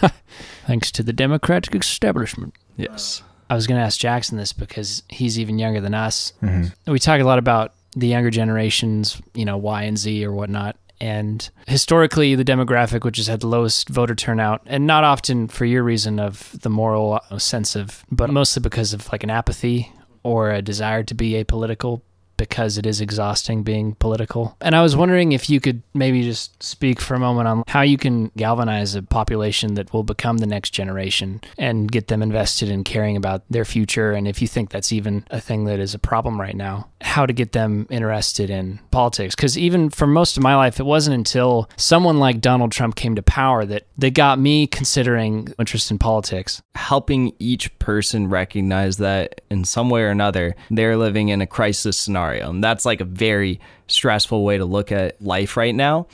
Thanks 0.67 0.93
to 0.93 1.03
the 1.03 1.13
Democratic 1.15 1.75
establishment. 1.75 2.55
Yes. 2.77 3.23
I 3.51 3.55
was 3.55 3.67
going 3.67 3.81
to 3.81 3.85
ask 3.85 3.99
Jackson 3.99 4.37
this 4.37 4.53
because 4.53 5.03
he's 5.09 5.39
even 5.39 5.59
younger 5.59 5.81
than 5.81 5.95
us. 5.95 6.35
Mm-hmm. 6.43 6.93
We 6.93 6.99
talk 6.99 7.19
a 7.21 7.25
lot 7.25 7.39
about 7.39 7.73
the 7.99 8.07
younger 8.07 8.31
generations, 8.31 9.21
you 9.35 9.45
know, 9.45 9.57
Y 9.57 9.83
and 9.83 9.99
Z 9.99 10.25
or 10.25 10.33
whatnot. 10.33 10.77
And 11.01 11.49
historically, 11.69 12.35
the 12.35 12.45
demographic 12.45 13.05
which 13.05 13.19
has 13.19 13.29
had 13.29 13.41
the 13.41 13.47
lowest 13.47 13.89
voter 13.89 14.17
turnout, 14.17 14.63
and 14.67 14.87
not 14.87 15.05
often 15.05 15.47
for 15.47 15.65
your 15.65 15.85
reason 15.85 16.19
of 16.19 16.57
the 16.61 16.71
moral 16.71 17.21
sense 17.39 17.77
of, 17.77 18.05
but 18.11 18.31
mostly 18.31 18.61
because 18.61 18.93
of 18.93 19.11
like 19.13 19.23
an 19.23 19.31
apathy 19.31 19.93
or 20.25 20.51
a 20.51 20.61
desire 20.61 21.05
to 21.05 21.15
be 21.15 21.33
apolitical 21.33 22.03
because 22.39 22.79
it 22.79 22.87
is 22.87 23.03
exhausting 23.03 23.63
being 23.63 23.95
political. 23.97 24.57
And 24.63 24.75
I 24.75 24.81
was 24.81 24.97
wondering 24.97 25.33
if 25.33 25.51
you 25.51 25.61
could 25.61 25.83
maybe 25.93 26.23
just 26.23 26.63
speak 26.63 27.01
for 27.01 27.15
a 27.15 27.19
moment 27.19 27.49
on 27.49 27.65
how 27.67 27.83
you 27.83 27.99
can 27.99 28.31
galvanize 28.37 28.95
a 28.95 29.03
population 29.03 29.75
that 29.75 29.93
will 29.93 30.05
become 30.05 30.39
the 30.39 30.47
next 30.47 30.71
generation 30.71 31.43
and 31.59 31.93
get 31.93 32.09
them 32.09 32.23
invested 32.23 32.71
in 32.71 32.85
caring 32.85 33.17
about 33.17 33.43
their 33.51 33.67
future. 33.67 34.13
And 34.13 34.27
if 34.27 34.41
you 34.41 34.49
think 34.49 34.71
that's 34.71 34.93
even 34.93 35.27
a 35.31 35.41
thing 35.41 35.65
that 35.65 35.81
is 35.81 35.93
a 35.93 35.99
problem 35.99 36.41
right 36.41 36.57
now, 36.57 36.89
how 37.01 37.27
to 37.27 37.33
get 37.33 37.53
them 37.53 37.87
interested 37.91 38.49
in 38.49 38.81
politics. 38.91 39.35
Because 39.35 39.59
even 39.59 39.91
for 39.91 40.07
most 40.07 40.37
of 40.37 40.43
my 40.43 40.55
life, 40.55 40.81
it 40.81 40.87
wasn't 40.87 41.15
until 41.15 41.69
someone 41.77 42.19
like 42.19 42.41
Donald 42.41 42.73
Trump 42.73 42.95
came 42.95 43.17
to 43.17 43.23
power 43.23 43.65
that 43.67 43.87
they 43.97 44.11
got 44.11 44.39
me 44.39 44.67
considering 44.67 45.53
interest 45.59 45.91
in 45.91 45.99
politics. 45.99 46.63
Helping 46.77 47.35
each 47.39 47.77
person 47.79 48.29
recognize 48.29 48.99
that 48.99 49.41
in 49.51 49.65
some 49.65 49.91
way 49.91 50.03
or 50.03 50.11
another, 50.11 50.55
they're 50.71 50.97
living 50.97 51.29
in 51.29 51.41
a 51.41 51.47
crisis 51.47 51.99
scenario. 51.99 52.28
And 52.35 52.45
um, 52.45 52.61
that's 52.61 52.85
like 52.85 53.01
a 53.01 53.05
very 53.05 53.61
stressful 53.87 54.45
way 54.45 54.59
to 54.59 54.65
look 54.65 54.93
at 54.93 55.21
life 55.23 55.57
right 55.57 55.75
now. 55.75 56.07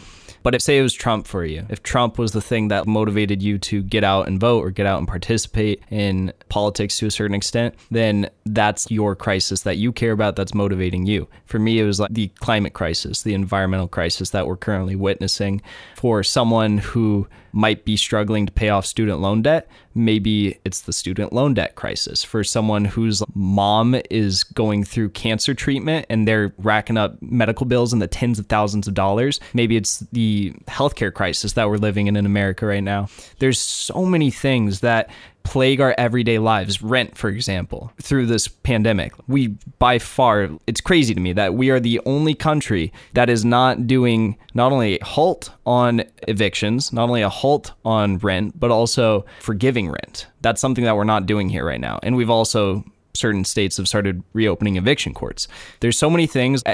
But 0.43 0.55
if 0.55 0.61
say 0.61 0.79
it 0.79 0.83
was 0.83 0.93
Trump 0.93 1.27
for 1.27 1.45
you, 1.45 1.65
if 1.71 1.83
Trump 1.83 2.19
was 2.19 2.33
the 2.33 2.43
thing 2.43 2.69
that 2.69 2.87
motivated 2.87 3.43
you 3.43 3.59
to 3.61 3.83
get 3.83 4.05
out 4.05 4.29
and 4.29 4.39
vote 4.39 4.63
or 4.63 4.71
get 4.71 4.85
out 4.85 4.99
and 4.99 5.09
participate 5.09 5.83
in 5.91 6.35
politics 6.49 6.99
to 6.99 7.07
a 7.07 7.11
certain 7.11 7.35
extent, 7.35 7.75
then 7.91 8.29
that's 8.47 8.91
your 8.91 9.17
crisis 9.17 9.63
that 9.63 9.77
you 9.77 9.93
care 9.93 10.13
about 10.13 10.37
that's 10.37 10.55
motivating 10.55 11.07
you. 11.07 11.29
For 11.47 11.59
me, 11.59 11.79
it 11.79 11.85
was 11.85 12.01
like 12.01 12.13
the 12.13 12.29
climate 12.41 12.73
crisis, 12.73 13.23
the 13.23 13.35
environmental 13.35 13.89
crisis 13.89 14.31
that 14.31 14.47
we're 14.47 14.57
currently 14.57 14.97
witnessing. 14.97 15.63
For 15.97 16.23
someone 16.23 16.79
who 16.79 17.27
might 17.53 17.85
be 17.85 17.97
struggling 17.97 18.47
to 18.47 18.53
pay 18.53 18.69
off 18.69 18.85
student 18.85 19.21
loan 19.21 19.41
debt, 19.41 19.69
maybe 19.95 20.59
it's 20.65 20.83
the 20.83 20.93
student 20.93 21.33
loan 21.33 21.55
debt 21.55 21.77
crisis. 21.77 22.25
For 22.25 22.43
someone 22.43 22.85
whose 22.85 23.23
mom 23.35 23.97
is 24.11 24.43
going 24.43 24.83
through 24.83 25.11
cancer 25.11 25.55
treatment 25.55 26.07
and 26.11 26.27
they're 26.27 26.53
racking 26.59 26.97
up 26.97 27.17
medical 27.23 27.65
bills 27.65 27.93
in 27.93 28.01
the 28.01 28.09
tens 28.09 28.41
of 28.41 28.47
thousands 28.47 28.89
of 28.89 28.95
dollars, 28.95 29.39
maybe 29.55 29.77
it's 29.77 30.01
the 30.13 30.53
healthcare 30.67 31.15
crisis 31.15 31.53
that 31.53 31.69
we're 31.69 31.77
living 31.77 32.09
in 32.09 32.17
in 32.17 32.27
America 32.27 32.67
right 32.67 32.83
now. 32.83 33.09
There's 33.39 33.59
so 33.59 34.05
many 34.05 34.33
things 34.33 34.81
that 34.81 35.11
plague 35.45 35.81
our 35.81 35.95
everyday 35.97 36.39
lives. 36.39 36.83
Rent, 36.83 37.17
for 37.17 37.31
example, 37.31 37.93
through 38.03 38.27
this 38.27 38.49
pandemic. 38.49 39.13
We, 39.29 39.49
by 39.79 40.01
far, 40.01 40.51
it's 40.67 40.81
crazy 40.81 41.15
to 41.15 41.21
me 41.21 41.33
that 41.35 41.55
we 41.55 41.71
are 41.71 41.79
the 41.79 42.01
only 42.07 42.35
country 42.35 42.93
that 43.13 43.31
is 43.31 43.45
not 43.45 43.87
doing 43.87 44.37
not 44.55 44.73
only 44.73 44.99
a 44.99 45.05
halt 45.05 45.51
on 45.65 46.03
evictions, 46.27 46.93
not 46.93 47.09
only 47.09 47.23
a 47.23 47.29
halt 47.29 47.73
on 47.85 48.19
rent, 48.19 48.59
but 48.59 48.73
also 48.73 49.25
forgiving 49.41 49.89
rent. 49.89 50.27
That's 50.41 50.61
something 50.61 50.85
that 50.85 50.97
we're 50.97 51.05
not 51.05 51.27
doing 51.27 51.49
here 51.49 51.65
right 51.65 51.81
now. 51.81 52.01
And 52.03 52.17
we've 52.17 52.31
also, 52.31 52.83
certain 53.15 53.45
states 53.45 53.77
have 53.77 53.87
started 53.87 54.25
reopening 54.33 54.77
eviction 54.77 55.15
courts. 55.15 55.47
There's 55.81 55.99
so 55.99 56.11
many 56.11 56.27
things. 56.27 56.65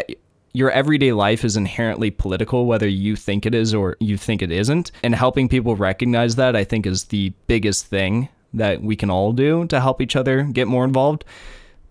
Your 0.53 0.71
everyday 0.71 1.13
life 1.13 1.45
is 1.45 1.57
inherently 1.57 2.11
political, 2.11 2.67
whether 2.67 2.89
you 2.89 3.15
think 3.15 3.47
it 3.47 3.55
is 3.55 3.75
or 3.75 3.97
you 4.01 4.17
think 4.17 4.43
it 4.43 4.51
isn't. 4.51 4.91
And 5.05 5.15
helping 5.15 5.49
people 5.49 5.77
recognize 5.77 6.37
that, 6.37 6.57
I 6.57 6.65
think, 6.65 6.87
is 6.87 7.05
the 7.05 7.33
biggest 7.47 7.87
thing 7.87 8.29
that 8.55 8.83
we 8.83 8.97
can 8.97 9.11
all 9.11 9.33
do 9.33 9.67
to 9.67 9.81
help 9.81 10.01
each 10.01 10.17
other 10.17 10.43
get 10.45 10.69
more 10.69 10.85
involved. 10.85 11.25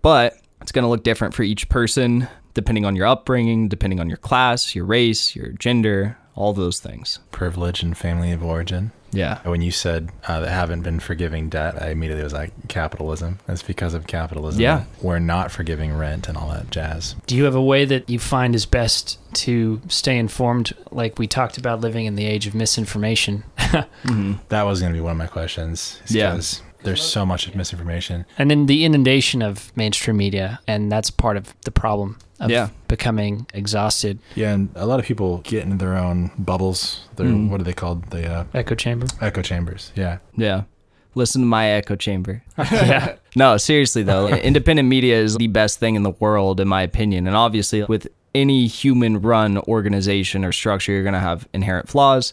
But 0.02 0.36
it's 0.60 0.72
going 0.72 0.84
to 0.84 0.88
look 0.88 1.02
different 1.02 1.34
for 1.34 1.42
each 1.42 1.68
person, 1.68 2.28
depending 2.54 2.84
on 2.84 2.96
your 2.96 3.06
upbringing, 3.06 3.68
depending 3.68 4.00
on 4.00 4.08
your 4.08 4.18
class, 4.18 4.74
your 4.74 4.84
race, 4.84 5.34
your 5.34 5.48
gender, 5.50 6.16
all 6.34 6.52
those 6.52 6.80
things. 6.80 7.18
Privilege 7.30 7.82
and 7.82 7.96
family 7.96 8.32
of 8.32 8.42
origin. 8.42 8.92
Yeah. 9.12 9.38
When 9.48 9.60
you 9.62 9.70
said 9.70 10.10
uh, 10.28 10.40
that 10.40 10.50
haven't 10.50 10.82
been 10.82 11.00
forgiving 11.00 11.48
debt, 11.48 11.80
I 11.82 11.90
immediately 11.90 12.22
was 12.24 12.32
like, 12.32 12.52
capitalism. 12.68 13.38
That's 13.46 13.62
because 13.62 13.92
of 13.94 14.06
capitalism. 14.06 14.60
Yeah. 14.60 14.84
We're 15.02 15.18
not 15.18 15.50
forgiving 15.50 15.92
rent 15.96 16.28
and 16.28 16.36
all 16.38 16.48
that 16.50 16.70
jazz. 16.70 17.16
Do 17.26 17.36
you 17.36 17.44
have 17.44 17.54
a 17.54 17.62
way 17.62 17.84
that 17.84 18.08
you 18.08 18.18
find 18.18 18.54
is 18.54 18.66
best 18.66 19.18
to 19.34 19.80
stay 19.88 20.16
informed? 20.18 20.72
Like 20.90 21.18
we 21.18 21.26
talked 21.26 21.58
about 21.58 21.80
living 21.80 22.06
in 22.06 22.14
the 22.14 22.26
age 22.26 22.46
of 22.46 22.54
misinformation. 22.54 23.44
That 24.48 24.62
was 24.64 24.80
going 24.80 24.92
to 24.92 24.96
be 24.96 25.00
one 25.00 25.12
of 25.12 25.18
my 25.18 25.26
questions. 25.26 26.00
is 26.04 26.14
Yeah. 26.14 26.32
'cause 26.32 26.62
There's 26.82 27.02
so 27.02 27.26
much 27.26 27.54
misinformation. 27.54 28.24
And 28.38 28.50
then 28.50 28.66
the 28.66 28.84
inundation 28.84 29.42
of 29.42 29.70
mainstream 29.76 30.16
media, 30.16 30.60
and 30.66 30.90
that's 30.90 31.10
part 31.10 31.36
of 31.36 31.54
the 31.64 31.70
problem 31.70 32.16
of 32.40 32.50
Yeah. 32.50 32.68
becoming 32.88 33.46
exhausted. 33.52 34.18
Yeah, 34.34 34.52
and 34.54 34.70
a 34.74 34.86
lot 34.86 34.98
of 34.98 35.04
people 35.06 35.38
get 35.44 35.62
into 35.64 35.76
their 35.76 35.96
own 35.96 36.30
bubbles. 36.38 37.00
Their 37.16 37.26
Mm. 37.26 37.50
what 37.50 37.60
are 37.60 37.64
they 37.64 37.74
called? 37.74 38.10
The 38.10 38.26
uh, 38.26 38.44
Echo 38.54 38.74
chamber. 38.74 39.06
echo 39.20 39.42
chambers. 39.42 39.92
Yeah. 39.94 40.18
Yeah. 40.36 40.62
Listen 41.14 41.42
to 41.42 41.46
my 41.46 41.66
echo 41.68 41.96
chamber. 41.96 42.42
yeah. 42.58 43.16
No, 43.36 43.56
seriously 43.58 44.02
though, 44.04 44.28
independent 44.28 44.88
media 44.88 45.18
is 45.20 45.36
the 45.36 45.48
best 45.48 45.80
thing 45.80 45.96
in 45.96 46.02
the 46.02 46.14
world, 46.20 46.60
in 46.60 46.68
my 46.68 46.82
opinion. 46.82 47.26
And 47.26 47.36
obviously, 47.36 47.82
with 47.84 48.06
any 48.34 48.68
human 48.68 49.20
run 49.20 49.58
organization 49.58 50.44
or 50.44 50.52
structure, 50.52 50.92
you're 50.92 51.02
going 51.02 51.14
to 51.14 51.18
have 51.18 51.48
inherent 51.52 51.88
flaws. 51.88 52.32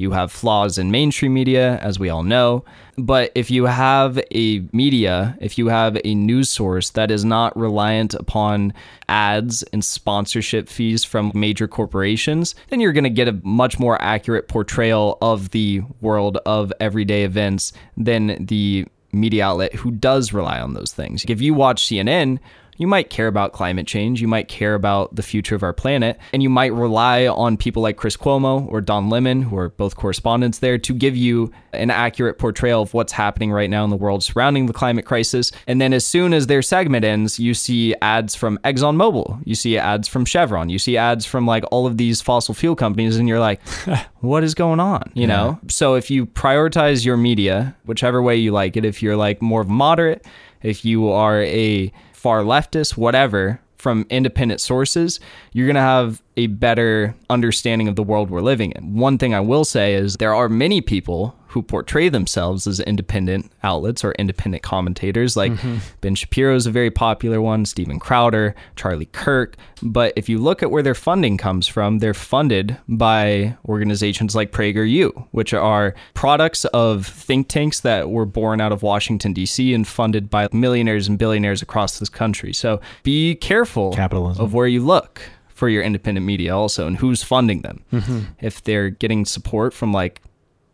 You 0.00 0.12
have 0.12 0.32
flaws 0.32 0.78
in 0.78 0.90
mainstream 0.90 1.34
media, 1.34 1.76
as 1.82 1.98
we 1.98 2.08
all 2.08 2.22
know. 2.22 2.64
But 2.96 3.32
if 3.34 3.50
you 3.50 3.66
have 3.66 4.18
a 4.34 4.60
media, 4.72 5.36
if 5.42 5.58
you 5.58 5.68
have 5.68 5.98
a 6.02 6.14
news 6.14 6.48
source 6.48 6.88
that 6.90 7.10
is 7.10 7.22
not 7.22 7.54
reliant 7.54 8.14
upon 8.14 8.72
ads 9.10 9.62
and 9.74 9.84
sponsorship 9.84 10.70
fees 10.70 11.04
from 11.04 11.32
major 11.34 11.68
corporations, 11.68 12.54
then 12.70 12.80
you're 12.80 12.94
going 12.94 13.04
to 13.04 13.10
get 13.10 13.28
a 13.28 13.38
much 13.44 13.78
more 13.78 14.00
accurate 14.00 14.48
portrayal 14.48 15.18
of 15.20 15.50
the 15.50 15.82
world 16.00 16.38
of 16.46 16.72
everyday 16.80 17.24
events 17.24 17.74
than 17.98 18.46
the 18.46 18.86
media 19.12 19.44
outlet 19.44 19.74
who 19.74 19.90
does 19.90 20.32
rely 20.32 20.60
on 20.60 20.72
those 20.72 20.94
things. 20.94 21.26
If 21.28 21.42
you 21.42 21.52
watch 21.52 21.84
CNN, 21.84 22.38
you 22.80 22.86
might 22.86 23.10
care 23.10 23.26
about 23.26 23.52
climate 23.52 23.86
change, 23.86 24.22
you 24.22 24.26
might 24.26 24.48
care 24.48 24.74
about 24.74 25.14
the 25.14 25.22
future 25.22 25.54
of 25.54 25.62
our 25.62 25.74
planet, 25.74 26.18
and 26.32 26.42
you 26.42 26.48
might 26.48 26.72
rely 26.72 27.26
on 27.26 27.58
people 27.58 27.82
like 27.82 27.98
Chris 27.98 28.16
Cuomo 28.16 28.66
or 28.72 28.80
Don 28.80 29.10
Lemon, 29.10 29.42
who 29.42 29.58
are 29.58 29.68
both 29.68 29.96
correspondents 29.96 30.60
there, 30.60 30.78
to 30.78 30.94
give 30.94 31.14
you 31.14 31.52
an 31.74 31.90
accurate 31.90 32.38
portrayal 32.38 32.80
of 32.80 32.94
what's 32.94 33.12
happening 33.12 33.52
right 33.52 33.68
now 33.68 33.84
in 33.84 33.90
the 33.90 33.96
world 33.96 34.24
surrounding 34.24 34.64
the 34.64 34.72
climate 34.72 35.04
crisis. 35.04 35.52
And 35.66 35.78
then 35.78 35.92
as 35.92 36.06
soon 36.06 36.32
as 36.32 36.46
their 36.46 36.62
segment 36.62 37.04
ends, 37.04 37.38
you 37.38 37.52
see 37.52 37.94
ads 38.00 38.34
from 38.34 38.56
ExxonMobil, 38.64 39.42
you 39.44 39.54
see 39.54 39.76
ads 39.76 40.08
from 40.08 40.24
Chevron, 40.24 40.70
you 40.70 40.78
see 40.78 40.96
ads 40.96 41.26
from 41.26 41.46
like 41.46 41.64
all 41.70 41.86
of 41.86 41.98
these 41.98 42.22
fossil 42.22 42.54
fuel 42.54 42.76
companies, 42.76 43.18
and 43.18 43.28
you're 43.28 43.40
like, 43.40 43.60
what 44.20 44.42
is 44.42 44.54
going 44.54 44.80
on? 44.80 45.12
You 45.12 45.26
know? 45.26 45.60
So 45.68 45.96
if 45.96 46.10
you 46.10 46.24
prioritize 46.24 47.04
your 47.04 47.18
media, 47.18 47.76
whichever 47.84 48.22
way 48.22 48.36
you 48.36 48.52
like 48.52 48.78
it, 48.78 48.86
if 48.86 49.02
you're 49.02 49.16
like 49.16 49.42
more 49.42 49.60
of 49.60 49.68
a 49.68 49.72
moderate, 49.72 50.26
if 50.62 50.82
you 50.84 51.10
are 51.10 51.42
a 51.42 51.92
far 52.20 52.42
leftist, 52.42 52.98
whatever, 52.98 53.60
from 53.78 54.04
independent 54.10 54.60
sources, 54.60 55.20
you're 55.54 55.66
going 55.66 55.74
to 55.74 55.80
have 55.80 56.22
a 56.36 56.48
better 56.48 57.14
understanding 57.30 57.88
of 57.88 57.96
the 57.96 58.02
world 58.02 58.28
we're 58.28 58.42
living 58.42 58.72
in. 58.72 58.94
One 58.94 59.16
thing 59.16 59.34
I 59.34 59.40
will 59.40 59.64
say 59.64 59.94
is 59.94 60.16
there 60.16 60.34
are 60.34 60.50
many 60.50 60.82
people 60.82 61.34
who 61.50 61.62
portray 61.62 62.08
themselves 62.08 62.68
as 62.68 62.78
independent 62.78 63.50
outlets 63.64 64.04
or 64.04 64.12
independent 64.12 64.62
commentators. 64.62 65.36
Like 65.36 65.50
mm-hmm. 65.50 65.78
Ben 66.00 66.14
Shapiro 66.14 66.54
is 66.54 66.64
a 66.64 66.70
very 66.70 66.92
popular 66.92 67.40
one, 67.40 67.66
Steven 67.66 67.98
Crowder, 67.98 68.54
Charlie 68.76 69.06
Kirk. 69.06 69.56
But 69.82 70.12
if 70.14 70.28
you 70.28 70.38
look 70.38 70.62
at 70.62 70.70
where 70.70 70.82
their 70.82 70.94
funding 70.94 71.36
comes 71.36 71.66
from, 71.66 71.98
they're 71.98 72.14
funded 72.14 72.76
by 72.86 73.56
organizations 73.64 74.36
like 74.36 74.52
PragerU, 74.52 75.26
which 75.32 75.52
are 75.52 75.94
products 76.14 76.66
of 76.66 77.04
think 77.04 77.48
tanks 77.48 77.80
that 77.80 78.10
were 78.10 78.26
born 78.26 78.60
out 78.60 78.70
of 78.70 78.84
Washington, 78.84 79.32
D.C., 79.32 79.74
and 79.74 79.88
funded 79.88 80.30
by 80.30 80.48
millionaires 80.52 81.08
and 81.08 81.18
billionaires 81.18 81.62
across 81.62 81.98
this 81.98 82.08
country. 82.08 82.52
So 82.52 82.80
be 83.02 83.34
careful 83.34 83.92
Capitalism. 83.92 84.44
of 84.44 84.54
where 84.54 84.68
you 84.68 84.84
look 84.84 85.20
for 85.48 85.68
your 85.68 85.82
independent 85.82 86.24
media 86.24 86.56
also 86.56 86.86
and 86.86 86.96
who's 86.96 87.24
funding 87.24 87.62
them. 87.62 87.84
Mm-hmm. 87.92 88.20
If 88.40 88.62
they're 88.62 88.88
getting 88.88 89.24
support 89.24 89.74
from 89.74 89.92
like 89.92 90.22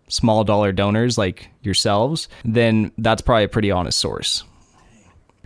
small 0.09 0.45
dollar 0.45 0.73
donors 0.73 1.19
like 1.19 1.49
yourselves, 1.63 2.29
then 2.45 2.93
that's 2.99 3.23
probably 3.23 3.45
a 3.45 3.49
pretty 3.49 3.71
honest 3.71 3.99
source. 3.99 4.45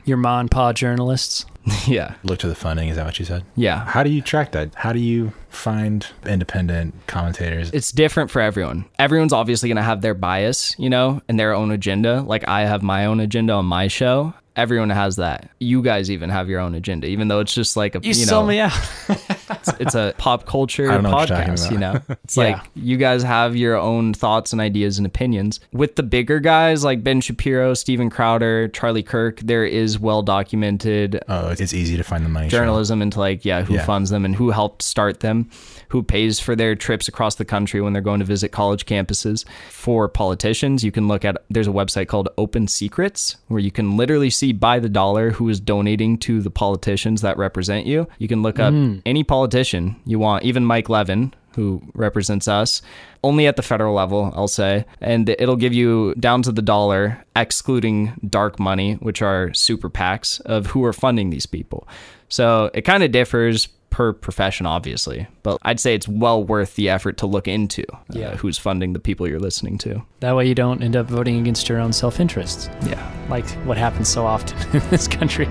Your 0.05 0.17
ma 0.17 0.41
and 0.41 0.51
pa 0.51 0.73
journalists. 0.73 1.47
yeah. 1.87 2.15
Look 2.23 2.39
to 2.41 2.49
the 2.49 2.55
funding. 2.55 2.89
Is 2.89 2.97
that 2.97 3.05
what 3.05 3.19
you 3.19 3.25
said? 3.25 3.45
Yeah. 3.55 3.85
How 3.85 4.03
do 4.03 4.11
you 4.11 4.23
track 4.23 4.53
that? 4.53 4.75
How 4.75 4.93
do 4.93 4.99
you 4.99 5.33
find 5.51 6.07
independent 6.27 6.95
commentators? 7.07 7.71
It's 7.73 7.93
different 7.93 8.31
for 8.31 8.41
everyone. 8.41 8.87
Everyone's 8.99 9.33
obviously 9.33 9.69
going 9.69 9.77
to 9.77 9.83
have 9.83 10.01
their 10.01 10.15
bias, 10.15 10.75
you 10.79 10.89
know, 10.89 11.21
and 11.29 11.39
their 11.39 11.55
own 11.55 11.71
agenda. 11.71 12.23
Like 12.23 12.49
I 12.49 12.63
have 12.63 12.83
my 12.83 13.07
own 13.07 13.21
agenda 13.21 13.53
on 13.53 13.67
my 13.67 13.89
show. 13.89 14.33
Everyone 14.57 14.91
has 14.91 15.17
that. 15.17 15.51
You 15.59 15.83
guys 15.83 16.11
even 16.11 16.29
have 16.31 16.49
your 16.49 16.61
own 16.61 16.75
agenda, 16.75 17.07
even 17.07 17.29
though 17.29 17.41
it's 17.41 17.55
just 17.55 17.77
like 17.77 17.95
a 17.95 18.01
You, 18.03 18.09
you, 18.09 18.15
sell 18.15 18.43
know, 18.43 18.49
me 18.49 18.61
out. 18.61 18.73
it's 19.81 19.95
a 19.95 20.15
pop 20.19 20.47
culture 20.47 20.91
I 20.91 20.95
don't 20.95 21.05
know 21.05 21.11
what 21.11 21.29
you're 21.29 21.39
talking 21.39 21.55
podcast, 21.55 21.71
you 21.71 21.79
know. 21.79 22.01
It's 22.25 22.37
Yeah. 22.37 22.45
like 22.45 22.63
you 22.75 22.97
guys 22.97 23.23
have 23.23 23.57
your 23.57 23.77
own 23.77 24.15
thoughts 24.15 24.53
and 24.53 24.61
ideas 24.61 24.99
and 24.99 25.07
opinions. 25.07 25.61
With 25.73 25.97
the 25.97 26.03
bigger 26.03 26.41
guys 26.41 26.85
like 26.85 27.03
Ben 27.05 27.21
Shapiro, 27.21 27.75
Steven 27.75 28.11
Crowder, 28.11 28.69
Charlie 28.69 29.03
Kirk, 29.03 29.41
there 29.41 29.65
is 29.65 29.99
well 29.99 30.23
documented 30.23 31.21
Oh, 31.29 31.49
it's 31.51 31.73
easy 31.75 31.97
to 31.97 32.05
find 32.05 32.25
the 32.25 32.29
money. 32.29 32.49
journalism 32.49 33.03
into 33.03 33.19
like 33.19 33.45
yeah 33.45 33.63
who 33.63 33.75
Yeah. 33.75 33.85
funds 33.85 34.11
them 34.11 34.25
and 34.25 34.35
who 34.37 34.51
helped 34.51 34.83
start 34.83 35.21
them 35.21 35.49
who 35.91 36.03
pays 36.03 36.41
for 36.41 36.57
their 36.57 36.75
trips 36.75 37.09
across 37.09 37.35
the 37.35 37.45
country 37.45 37.81
when 37.81 37.93
they're 37.93 38.01
going 38.01 38.21
to 38.21 38.27
visit 38.27 38.53
college 38.53 38.87
campuses. 38.87 39.45
For 39.71 40.09
politicians 40.09 40.85
you 40.85 40.93
can 40.93 41.09
look 41.09 41.25
at 41.25 41.37
there's 41.51 41.69
a 41.69 41.73
website 41.73 42.09
called 42.09 42.29
open 42.39 42.69
secrets 42.69 43.37
where 43.49 43.61
you 43.61 43.71
can 43.71 43.97
literally 43.97 44.31
see 44.31 44.53
by 44.53 44.79
the 44.79 44.89
dollar 44.89 45.31
who 45.31 45.49
is 45.49 45.61
donating 45.61 46.17
to 46.19 46.41
the 46.41 46.51
politicians 46.51 47.23
that 47.23 47.37
represent 47.37 47.87
you. 47.87 48.09
You 48.19 48.29
can 48.29 48.43
look 48.43 48.59
up 48.59 48.73
mm. 48.73 49.03
any 49.05 49.25
politician 49.25 49.97
you 50.07 50.19
want 50.19 50.45
even 50.45 50.65
mike 50.65 50.89
levin 50.89 51.35
who 51.57 51.83
represents 51.95 52.47
us 52.47 52.81
only 53.25 53.49
at 53.49 53.57
the 53.57 53.63
federal 53.63 53.95
level 53.95 54.33
i'll 54.37 54.49
say. 54.49 54.85
And 55.01 55.29
it'll 55.29 55.57
give 55.57 55.73
you 55.73 56.15
down 56.15 56.43
to 56.43 56.53
the 56.53 56.63
dollar 56.63 57.25
excluding 57.35 58.13
dark 58.29 58.61
money 58.61 58.95
which 58.95 59.23
are 59.23 59.53
super 59.55 59.91
pacs 59.91 60.39
of 60.41 60.67
who 60.67 60.85
are 60.85 60.93
funding 60.93 61.31
these 61.31 61.47
people. 61.47 61.89
So 62.29 62.71
it 62.75 62.83
kind 62.83 63.03
of 63.03 63.11
differs 63.11 63.69
per 63.91 64.13
profession 64.13 64.67
obviously 64.67 65.27
but 65.43 65.59
i'd 65.63 65.81
say 65.81 65.95
it's 65.95 66.07
well 66.09 66.43
worth 66.43 66.77
the 66.77 66.89
effort 66.89 67.17
to 67.19 67.27
look 67.27 67.47
into 67.49 67.85
uh, 67.93 67.97
Yeah. 68.11 68.37
who's 68.37 68.57
funding 68.57 68.93
the 68.93 69.01
people 69.01 69.29
you're 69.29 69.41
listening 69.41 69.79
to 69.79 70.03
That 70.21 70.35
way 70.37 70.47
you 70.49 70.55
don't 70.55 70.83
end 70.83 70.97
up 70.97 71.07
voting 71.07 71.39
against 71.41 71.69
your 71.69 71.79
own 71.81 71.93
self 71.93 72.21
interest, 72.21 72.71
yeah 72.87 73.05
like 73.29 73.49
what 73.67 73.77
happens 73.77 74.09
so 74.09 74.25
often 74.27 74.57
in 74.83 74.89
this 74.91 75.07
country. 75.09 75.47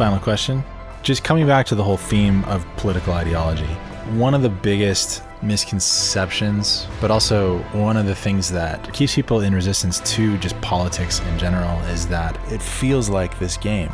Final 0.00 0.18
question. 0.18 0.64
Just 1.02 1.24
coming 1.24 1.46
back 1.46 1.64
to 1.66 1.74
the 1.74 1.82
whole 1.82 1.96
theme 1.96 2.44
of 2.44 2.66
political 2.76 3.14
ideology. 3.14 3.64
One 4.16 4.34
of 4.34 4.42
the 4.42 4.50
biggest 4.50 5.22
misconceptions, 5.40 6.86
but 7.00 7.10
also 7.10 7.58
one 7.72 7.96
of 7.96 8.04
the 8.04 8.14
things 8.14 8.50
that 8.50 8.92
keeps 8.92 9.14
people 9.14 9.40
in 9.40 9.54
resistance 9.54 10.00
to 10.14 10.36
just 10.38 10.60
politics 10.60 11.20
in 11.20 11.38
general 11.38 11.78
is 11.86 12.06
that 12.08 12.38
it 12.52 12.60
feels 12.60 13.08
like 13.08 13.38
this 13.38 13.56
game 13.56 13.90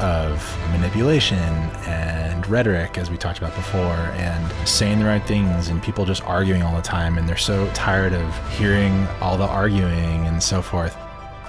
of 0.00 0.58
manipulation 0.70 1.38
and 1.86 2.46
rhetoric, 2.46 2.98
as 2.98 3.10
we 3.10 3.16
talked 3.16 3.38
about 3.38 3.54
before, 3.56 3.96
and 4.16 4.68
saying 4.68 5.00
the 5.00 5.04
right 5.04 5.24
things, 5.24 5.68
and 5.68 5.82
people 5.82 6.04
just 6.04 6.22
arguing 6.22 6.62
all 6.62 6.76
the 6.76 6.82
time, 6.82 7.18
and 7.18 7.28
they're 7.28 7.36
so 7.36 7.68
tired 7.74 8.12
of 8.12 8.56
hearing 8.56 9.08
all 9.20 9.36
the 9.36 9.44
arguing 9.44 10.26
and 10.26 10.40
so 10.40 10.62
forth. 10.62 10.96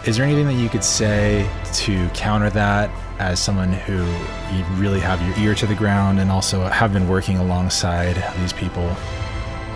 Is 0.05 0.17
there 0.17 0.25
anything 0.25 0.45
that 0.45 0.53
you 0.53 0.69
could 0.69 0.83
say 0.83 1.49
to 1.73 2.07
counter 2.09 2.51
that 2.51 2.91
as 3.17 3.39
someone 3.39 3.73
who 3.73 4.05
you 4.55 4.63
really 4.75 4.99
have 4.99 5.19
your 5.27 5.35
ear 5.43 5.55
to 5.55 5.65
the 5.65 5.73
ground 5.73 6.19
and 6.19 6.29
also 6.29 6.61
have 6.65 6.93
been 6.93 7.09
working 7.09 7.37
alongside 7.37 8.23
these 8.39 8.53
people? 8.53 8.95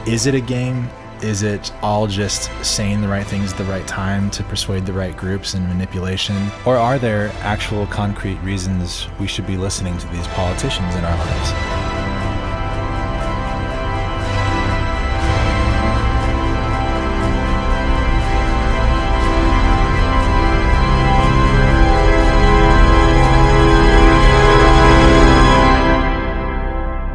Is 0.06 0.28
it 0.28 0.36
a 0.36 0.40
game? 0.40 0.88
Is 1.24 1.42
it 1.42 1.74
all 1.82 2.06
just 2.06 2.52
saying 2.64 3.02
the 3.02 3.08
right 3.08 3.26
things 3.26 3.54
at 3.54 3.58
the 3.58 3.64
right 3.64 3.88
time 3.88 4.30
to 4.30 4.44
persuade 4.44 4.86
the 4.86 4.94
right 4.94 5.18
groups 5.18 5.56
and 5.56 5.68
manipulation? 5.68 6.52
Or 6.64 6.78
are 6.78 7.00
there 7.00 7.32
actual 7.40 7.88
concrete 7.88 8.38
reasons 8.44 9.08
we 9.20 9.26
should 9.26 9.48
be 9.48 9.58
listening 9.58 9.98
to 9.98 10.08
these 10.10 10.28
politicians 10.28 10.94
in 10.94 11.04
our 11.06 11.18
lives? 11.18 11.99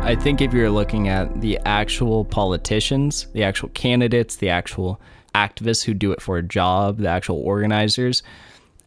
I 0.05 0.15
think 0.15 0.43
if 0.43 0.53
you're 0.53 0.69
looking 0.71 1.09
at 1.09 1.41
the 1.41 1.59
actual 1.65 2.27
politicians, 2.27 3.27
the 3.33 3.43
actual 3.43 3.71
candidates, 3.71 4.37
the 4.37 4.51
actual 4.51 5.01
activists 5.35 5.83
who 5.83 5.95
do 5.95 6.13
it 6.13 6.21
for 6.21 6.37
a 6.37 6.43
job, 6.43 6.99
the 6.99 7.09
actual 7.09 7.39
organizers, 7.39 8.23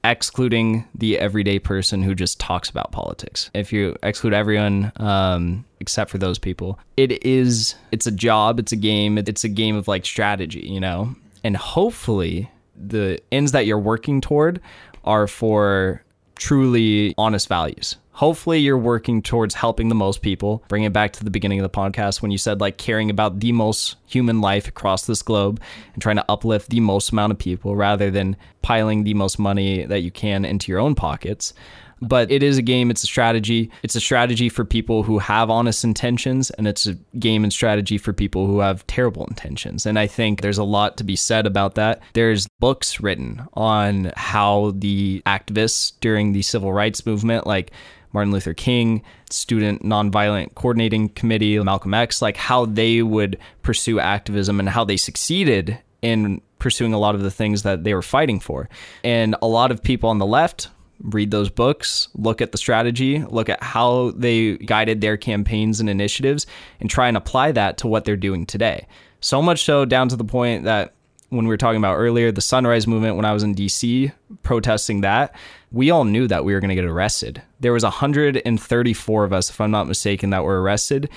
excluding 0.03 0.87
the 0.93 1.17
everyday 1.17 1.57
person 1.57 2.03
who 2.03 2.13
just 2.13 2.39
talks 2.39 2.69
about 2.69 2.91
politics. 2.91 3.49
If 3.55 3.73
you 3.73 3.97
exclude 4.03 4.33
everyone 4.33 4.91
um, 4.97 5.65
except 5.79 6.11
for 6.11 6.19
those 6.19 6.37
people, 6.37 6.79
it 6.97 7.25
is 7.25 7.73
it's 7.91 8.05
a 8.05 8.11
job, 8.11 8.59
it's 8.59 8.71
a 8.71 8.77
game, 8.77 9.17
it's 9.17 9.43
a 9.43 9.49
game 9.49 9.75
of 9.75 9.87
like 9.87 10.05
strategy, 10.05 10.67
you 10.67 10.79
know. 10.79 11.15
And 11.43 11.57
hopefully 11.57 12.51
the 12.75 13.19
ends 13.31 13.53
that 13.53 13.65
you're 13.65 13.79
working 13.79 14.21
toward 14.21 14.61
are 15.03 15.25
for 15.25 16.03
truly 16.35 17.15
honest 17.17 17.47
values. 17.47 17.95
Hopefully, 18.17 18.57
you're 18.57 18.79
working 18.79 19.21
towards 19.21 19.53
helping 19.53 19.89
the 19.89 19.95
most 19.95 20.23
people. 20.23 20.63
Bring 20.69 20.85
it 20.85 20.91
back 20.91 21.13
to 21.13 21.23
the 21.23 21.29
beginning 21.29 21.59
of 21.59 21.63
the 21.63 21.77
podcast 21.77 22.19
when 22.19 22.31
you 22.31 22.39
said 22.39 22.59
like 22.59 22.79
caring 22.79 23.11
about 23.11 23.39
the 23.39 23.51
most 23.51 23.95
human 24.07 24.41
life 24.41 24.67
across 24.67 25.05
this 25.05 25.21
globe 25.21 25.61
and 25.93 26.01
trying 26.01 26.15
to 26.15 26.25
uplift 26.27 26.71
the 26.71 26.79
most 26.79 27.11
amount 27.11 27.31
of 27.31 27.37
people 27.37 27.75
rather 27.75 28.09
than 28.09 28.35
piling 28.63 29.03
the 29.03 29.13
most 29.13 29.37
money 29.37 29.85
that 29.85 30.01
you 30.01 30.09
can 30.09 30.45
into 30.45 30.71
your 30.71 30.79
own 30.79 30.95
pockets. 30.95 31.53
But 32.01 32.31
it 32.31 32.41
is 32.41 32.57
a 32.57 32.63
game. 32.63 32.89
It's 32.89 33.03
a 33.03 33.07
strategy. 33.07 33.69
It's 33.83 33.95
a 33.95 33.99
strategy 33.99 34.49
for 34.49 34.65
people 34.65 35.03
who 35.03 35.19
have 35.19 35.51
honest 35.51 35.83
intentions 35.83 36.49
and 36.51 36.67
it's 36.67 36.87
a 36.87 36.95
game 37.19 37.43
and 37.43 37.53
strategy 37.53 37.99
for 37.99 38.13
people 38.13 38.47
who 38.47 38.59
have 38.59 38.85
terrible 38.87 39.25
intentions. 39.25 39.85
And 39.85 39.97
i 39.97 40.07
think 40.07 40.41
there's 40.41 40.57
a 40.57 40.63
lot 40.63 40.97
to 40.97 41.03
be 41.03 41.15
said 41.15 41.45
about 41.45 41.75
that. 41.75 42.01
There's 42.13 42.47
books 42.59 42.99
written 42.99 43.47
on 43.53 44.11
how 44.15 44.73
the 44.75 45.21
activists 45.27 45.93
during 46.01 46.33
the 46.33 46.41
civil 46.41 46.73
rights 46.73 47.05
movement 47.05 47.45
like 47.45 47.71
Martin 48.13 48.31
Luther 48.31 48.53
King, 48.53 49.03
Student 49.29 49.83
Nonviolent 49.83 50.55
Coordinating 50.55 51.09
Committee, 51.09 51.59
Malcolm 51.59 51.93
X, 51.93 52.21
like 52.21 52.37
how 52.37 52.65
they 52.65 53.01
would 53.01 53.37
pursue 53.61 53.99
activism 53.99 54.59
and 54.59 54.69
how 54.69 54.83
they 54.83 54.97
succeeded 54.97 55.79
in 56.01 56.41
pursuing 56.59 56.93
a 56.93 56.99
lot 56.99 57.15
of 57.15 57.21
the 57.21 57.31
things 57.31 57.63
that 57.63 57.83
they 57.83 57.93
were 57.93 58.01
fighting 58.01 58.39
for. 58.39 58.69
And 59.03 59.35
a 59.41 59.47
lot 59.47 59.71
of 59.71 59.83
people 59.83 60.09
on 60.09 60.17
the 60.17 60.25
left 60.25 60.69
read 61.01 61.31
those 61.31 61.49
books, 61.49 62.07
look 62.15 62.41
at 62.41 62.51
the 62.51 62.57
strategy, 62.57 63.23
look 63.23 63.49
at 63.49 63.61
how 63.61 64.11
they 64.15 64.57
guided 64.57 65.01
their 65.01 65.17
campaigns 65.17 65.79
and 65.79 65.89
initiatives, 65.89 66.47
and 66.79 66.89
try 66.89 67.07
and 67.07 67.17
apply 67.17 67.51
that 67.51 67.77
to 67.77 67.87
what 67.87 68.05
they're 68.05 68.15
doing 68.15 68.45
today. 68.45 68.87
So 69.19 69.41
much 69.41 69.63
so 69.63 69.85
down 69.85 70.09
to 70.09 70.15
the 70.15 70.23
point 70.23 70.63
that 70.63 70.93
when 71.29 71.45
we 71.45 71.49
were 71.49 71.57
talking 71.57 71.77
about 71.77 71.95
earlier, 71.95 72.31
the 72.31 72.41
Sunrise 72.41 72.87
Movement, 72.87 73.15
when 73.15 73.25
I 73.25 73.33
was 73.33 73.43
in 73.43 73.53
DC 73.53 74.11
protesting 74.43 75.01
that, 75.01 75.35
we 75.71 75.91
all 75.91 76.05
knew 76.05 76.27
that 76.27 76.45
we 76.45 76.53
were 76.53 76.59
going 76.59 76.69
to 76.69 76.75
get 76.75 76.85
arrested. 76.85 77.41
There 77.59 77.73
was 77.73 77.83
134 77.83 79.23
of 79.23 79.33
us, 79.33 79.49
if 79.49 79.59
I'm 79.59 79.71
not 79.71 79.87
mistaken, 79.87 80.29
that 80.29 80.43
were 80.43 80.61
arrested. 80.61 81.09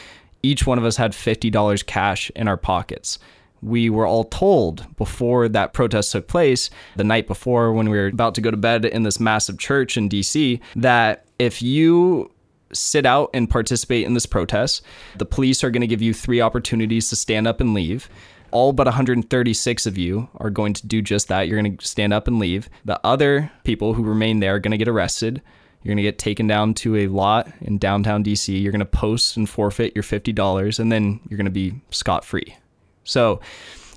Each 0.43 0.67
one 0.67 0.79
of 0.79 0.85
us 0.85 0.97
had 0.97 1.13
$50 1.13 1.87
cash 1.87 2.31
in 2.35 2.49
our 2.49 2.57
pockets. 2.57 3.19
We 3.63 3.91
were 3.91 4.07
all 4.07 4.25
told 4.25 4.97
before 4.97 5.49
that 5.49 5.75
protest 5.75 6.13
took 6.13 6.27
place, 6.27 6.71
the 6.97 7.05
night 7.05 7.27
before 7.27 7.73
when 7.73 7.91
we 7.91 7.99
were 7.99 8.07
about 8.07 8.35
to 8.37 8.41
go 8.41 8.51
to 8.51 8.57
bed 8.57 8.87
in 8.87 9.03
this 9.03 9.21
massive 9.21 9.59
church 9.59 9.97
in 9.97 10.09
DC, 10.09 10.61
that 10.77 11.27
if 11.39 11.61
you 11.61 12.33
sit 12.73 13.05
out 13.05 13.31
and 13.35 13.51
participate 13.51 14.07
in 14.07 14.15
this 14.15 14.27
protest, 14.27 14.83
the 15.19 15.27
police 15.27 15.63
are 15.63 15.71
going 15.71 15.81
to 15.83 15.87
give 15.87 16.03
you 16.03 16.15
three 16.15 16.41
opportunities 16.41 17.11
to 17.11 17.17
stand 17.17 17.47
up 17.47 17.61
and 17.61 17.75
leave 17.75 18.09
all 18.53 18.73
but 18.73 18.87
136 18.87 19.87
of 19.87 19.99
you 19.99 20.29
are 20.37 20.51
going 20.51 20.73
to 20.75 20.87
do 20.87 21.03
just 21.03 21.29
that. 21.29 21.49
You're 21.49 21.61
going 21.61 21.77
to 21.77 21.87
stand 21.87 22.13
up 22.13 22.29
and 22.29 22.39
leave. 22.39 22.69
The 22.85 23.01
other 23.05 23.51
people 23.65 23.95
who 23.95 24.03
remain 24.03 24.41
there 24.41 24.57
are 24.57 24.59
going 24.59 24.73
to 24.73 24.79
get 24.79 24.89
arrested. 24.89 25.43
You're 25.83 25.93
going 25.93 25.99
to 25.99 26.03
get 26.03 26.19
taken 26.19 26.47
down 26.47 26.75
to 26.75 26.97
a 26.97 27.07
lot 27.07 27.51
in 27.63 27.79
downtown 27.79 28.23
DC. 28.23 28.61
You're 28.61 28.73
going 28.73 28.81
to 28.81 28.85
post 28.85 29.37
and 29.37 29.49
forfeit 29.49 29.95
your 29.95 30.03
$50, 30.03 30.79
and 30.79 30.93
then 30.93 31.21
you're 31.29 31.39
going 31.39 31.47
to 31.47 31.51
be 31.51 31.81
scot 31.91 32.25
free. 32.25 32.57
So 33.05 33.41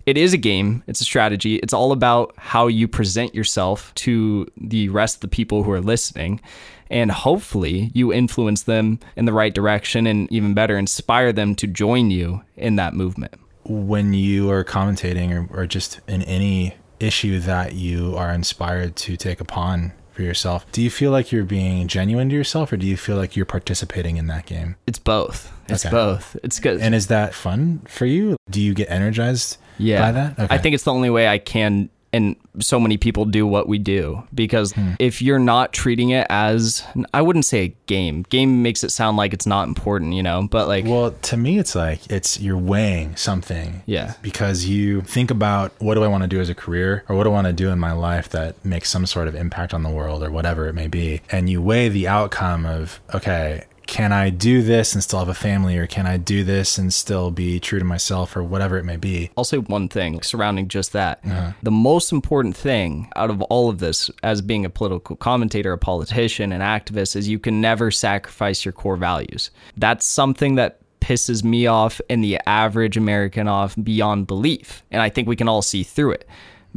it 0.05 0.17
is 0.17 0.33
a 0.33 0.37
game, 0.37 0.83
it's 0.87 1.01
a 1.01 1.05
strategy. 1.05 1.57
It's 1.57 1.73
all 1.73 1.91
about 1.91 2.33
how 2.37 2.67
you 2.67 2.87
present 2.87 3.35
yourself 3.35 3.93
to 3.95 4.47
the 4.57 4.89
rest 4.89 5.17
of 5.17 5.21
the 5.21 5.27
people 5.27 5.63
who 5.63 5.71
are 5.71 5.81
listening. 5.81 6.41
And 6.89 7.11
hopefully, 7.11 7.91
you 7.93 8.13
influence 8.13 8.63
them 8.63 8.99
in 9.15 9.25
the 9.25 9.33
right 9.33 9.53
direction 9.53 10.05
and 10.05 10.31
even 10.31 10.53
better, 10.53 10.77
inspire 10.77 11.33
them 11.33 11.55
to 11.55 11.67
join 11.67 12.11
you 12.11 12.43
in 12.55 12.75
that 12.75 12.93
movement 12.93 13.33
when 13.65 14.13
you 14.13 14.49
are 14.51 14.63
commentating 14.63 15.49
or, 15.51 15.61
or 15.61 15.65
just 15.65 15.99
in 16.07 16.21
any 16.23 16.75
issue 16.99 17.39
that 17.39 17.73
you 17.73 18.15
are 18.17 18.31
inspired 18.31 18.95
to 18.95 19.17
take 19.17 19.41
upon 19.41 19.93
for 20.11 20.21
yourself, 20.21 20.65
do 20.71 20.81
you 20.81 20.89
feel 20.89 21.11
like 21.11 21.31
you're 21.31 21.43
being 21.43 21.87
genuine 21.87 22.29
to 22.29 22.35
yourself 22.35 22.71
or 22.71 22.77
do 22.77 22.85
you 22.85 22.97
feel 22.97 23.17
like 23.17 23.35
you're 23.35 23.45
participating 23.45 24.17
in 24.17 24.27
that 24.27 24.45
game? 24.45 24.75
It's 24.87 24.99
both. 24.99 25.51
It's 25.67 25.85
okay. 25.85 25.93
both. 25.93 26.37
It's 26.43 26.59
good. 26.59 26.81
And 26.81 26.93
is 26.93 27.07
that 27.07 27.33
fun 27.33 27.81
for 27.87 28.05
you? 28.05 28.37
Do 28.49 28.61
you 28.61 28.73
get 28.73 28.89
energized 28.89 29.57
yeah. 29.77 30.01
by 30.01 30.11
that? 30.11 30.39
Okay. 30.39 30.55
I 30.55 30.57
think 30.57 30.75
it's 30.75 30.83
the 30.83 30.93
only 30.93 31.09
way 31.09 31.27
I 31.27 31.39
can 31.39 31.89
and 32.13 32.35
so 32.59 32.79
many 32.79 32.97
people 32.97 33.25
do 33.25 33.45
what 33.47 33.67
we 33.67 33.79
do 33.79 34.23
because 34.33 34.71
hmm. 34.73 34.91
if 34.99 35.21
you're 35.21 35.39
not 35.39 35.73
treating 35.73 36.11
it 36.11 36.27
as 36.29 36.83
I 37.13 37.21
wouldn't 37.21 37.45
say 37.45 37.59
a 37.63 37.75
game. 37.87 38.23
Game 38.29 38.61
makes 38.61 38.83
it 38.83 38.91
sound 38.91 39.17
like 39.17 39.33
it's 39.33 39.47
not 39.47 39.67
important, 39.67 40.13
you 40.13 40.21
know, 40.21 40.47
but 40.49 40.67
like 40.67 40.85
Well, 40.85 41.11
to 41.11 41.37
me 41.37 41.57
it's 41.57 41.73
like 41.75 42.09
it's 42.11 42.39
you're 42.39 42.57
weighing 42.57 43.15
something. 43.15 43.81
Yeah. 43.87 44.13
Because 44.21 44.65
you 44.65 45.01
think 45.01 45.31
about 45.31 45.73
what 45.79 45.95
do 45.95 46.03
I 46.03 46.07
want 46.07 46.23
to 46.23 46.27
do 46.27 46.39
as 46.39 46.49
a 46.49 46.55
career 46.55 47.03
or 47.09 47.15
what 47.15 47.23
do 47.23 47.31
I 47.31 47.33
want 47.33 47.47
to 47.47 47.53
do 47.53 47.69
in 47.69 47.79
my 47.79 47.91
life 47.91 48.29
that 48.29 48.63
makes 48.63 48.89
some 48.89 49.05
sort 49.07 49.27
of 49.27 49.35
impact 49.35 49.73
on 49.73 49.81
the 49.81 49.89
world 49.89 50.23
or 50.23 50.29
whatever 50.29 50.67
it 50.67 50.73
may 50.73 50.87
be. 50.87 51.21
And 51.31 51.49
you 51.49 51.61
weigh 51.61 51.89
the 51.89 52.07
outcome 52.07 52.65
of 52.65 53.01
okay, 53.13 53.63
can 53.87 54.11
I 54.11 54.29
do 54.29 54.61
this 54.61 54.93
and 54.93 55.03
still 55.03 55.19
have 55.19 55.29
a 55.29 55.33
family, 55.33 55.77
or 55.77 55.87
can 55.87 56.05
I 56.05 56.17
do 56.17 56.43
this 56.43 56.77
and 56.77 56.93
still 56.93 57.31
be 57.31 57.59
true 57.59 57.79
to 57.79 57.85
myself, 57.85 58.35
or 58.35 58.43
whatever 58.43 58.77
it 58.77 58.83
may 58.83 58.97
be? 58.97 59.31
I'll 59.37 59.43
say 59.43 59.57
one 59.57 59.89
thing 59.89 60.21
surrounding 60.21 60.67
just 60.67 60.93
that. 60.93 61.19
Uh-huh. 61.25 61.51
The 61.61 61.71
most 61.71 62.11
important 62.11 62.55
thing 62.55 63.11
out 63.15 63.29
of 63.29 63.41
all 63.43 63.69
of 63.69 63.79
this, 63.79 64.09
as 64.23 64.41
being 64.41 64.65
a 64.65 64.69
political 64.69 65.15
commentator, 65.15 65.73
a 65.73 65.77
politician, 65.77 66.51
an 66.51 66.61
activist, 66.61 67.15
is 67.15 67.27
you 67.27 67.39
can 67.39 67.61
never 67.61 67.91
sacrifice 67.91 68.65
your 68.65 68.71
core 68.71 68.97
values. 68.97 69.51
That's 69.77 70.05
something 70.05 70.55
that 70.55 70.79
pisses 70.99 71.43
me 71.43 71.67
off 71.67 71.99
and 72.09 72.23
the 72.23 72.39
average 72.47 72.95
American 72.95 73.47
off 73.47 73.75
beyond 73.83 74.25
belief. 74.25 74.83
And 74.89 75.01
I 75.01 75.09
think 75.09 75.27
we 75.27 75.35
can 75.35 75.49
all 75.49 75.61
see 75.61 75.83
through 75.83 76.11
it 76.11 76.27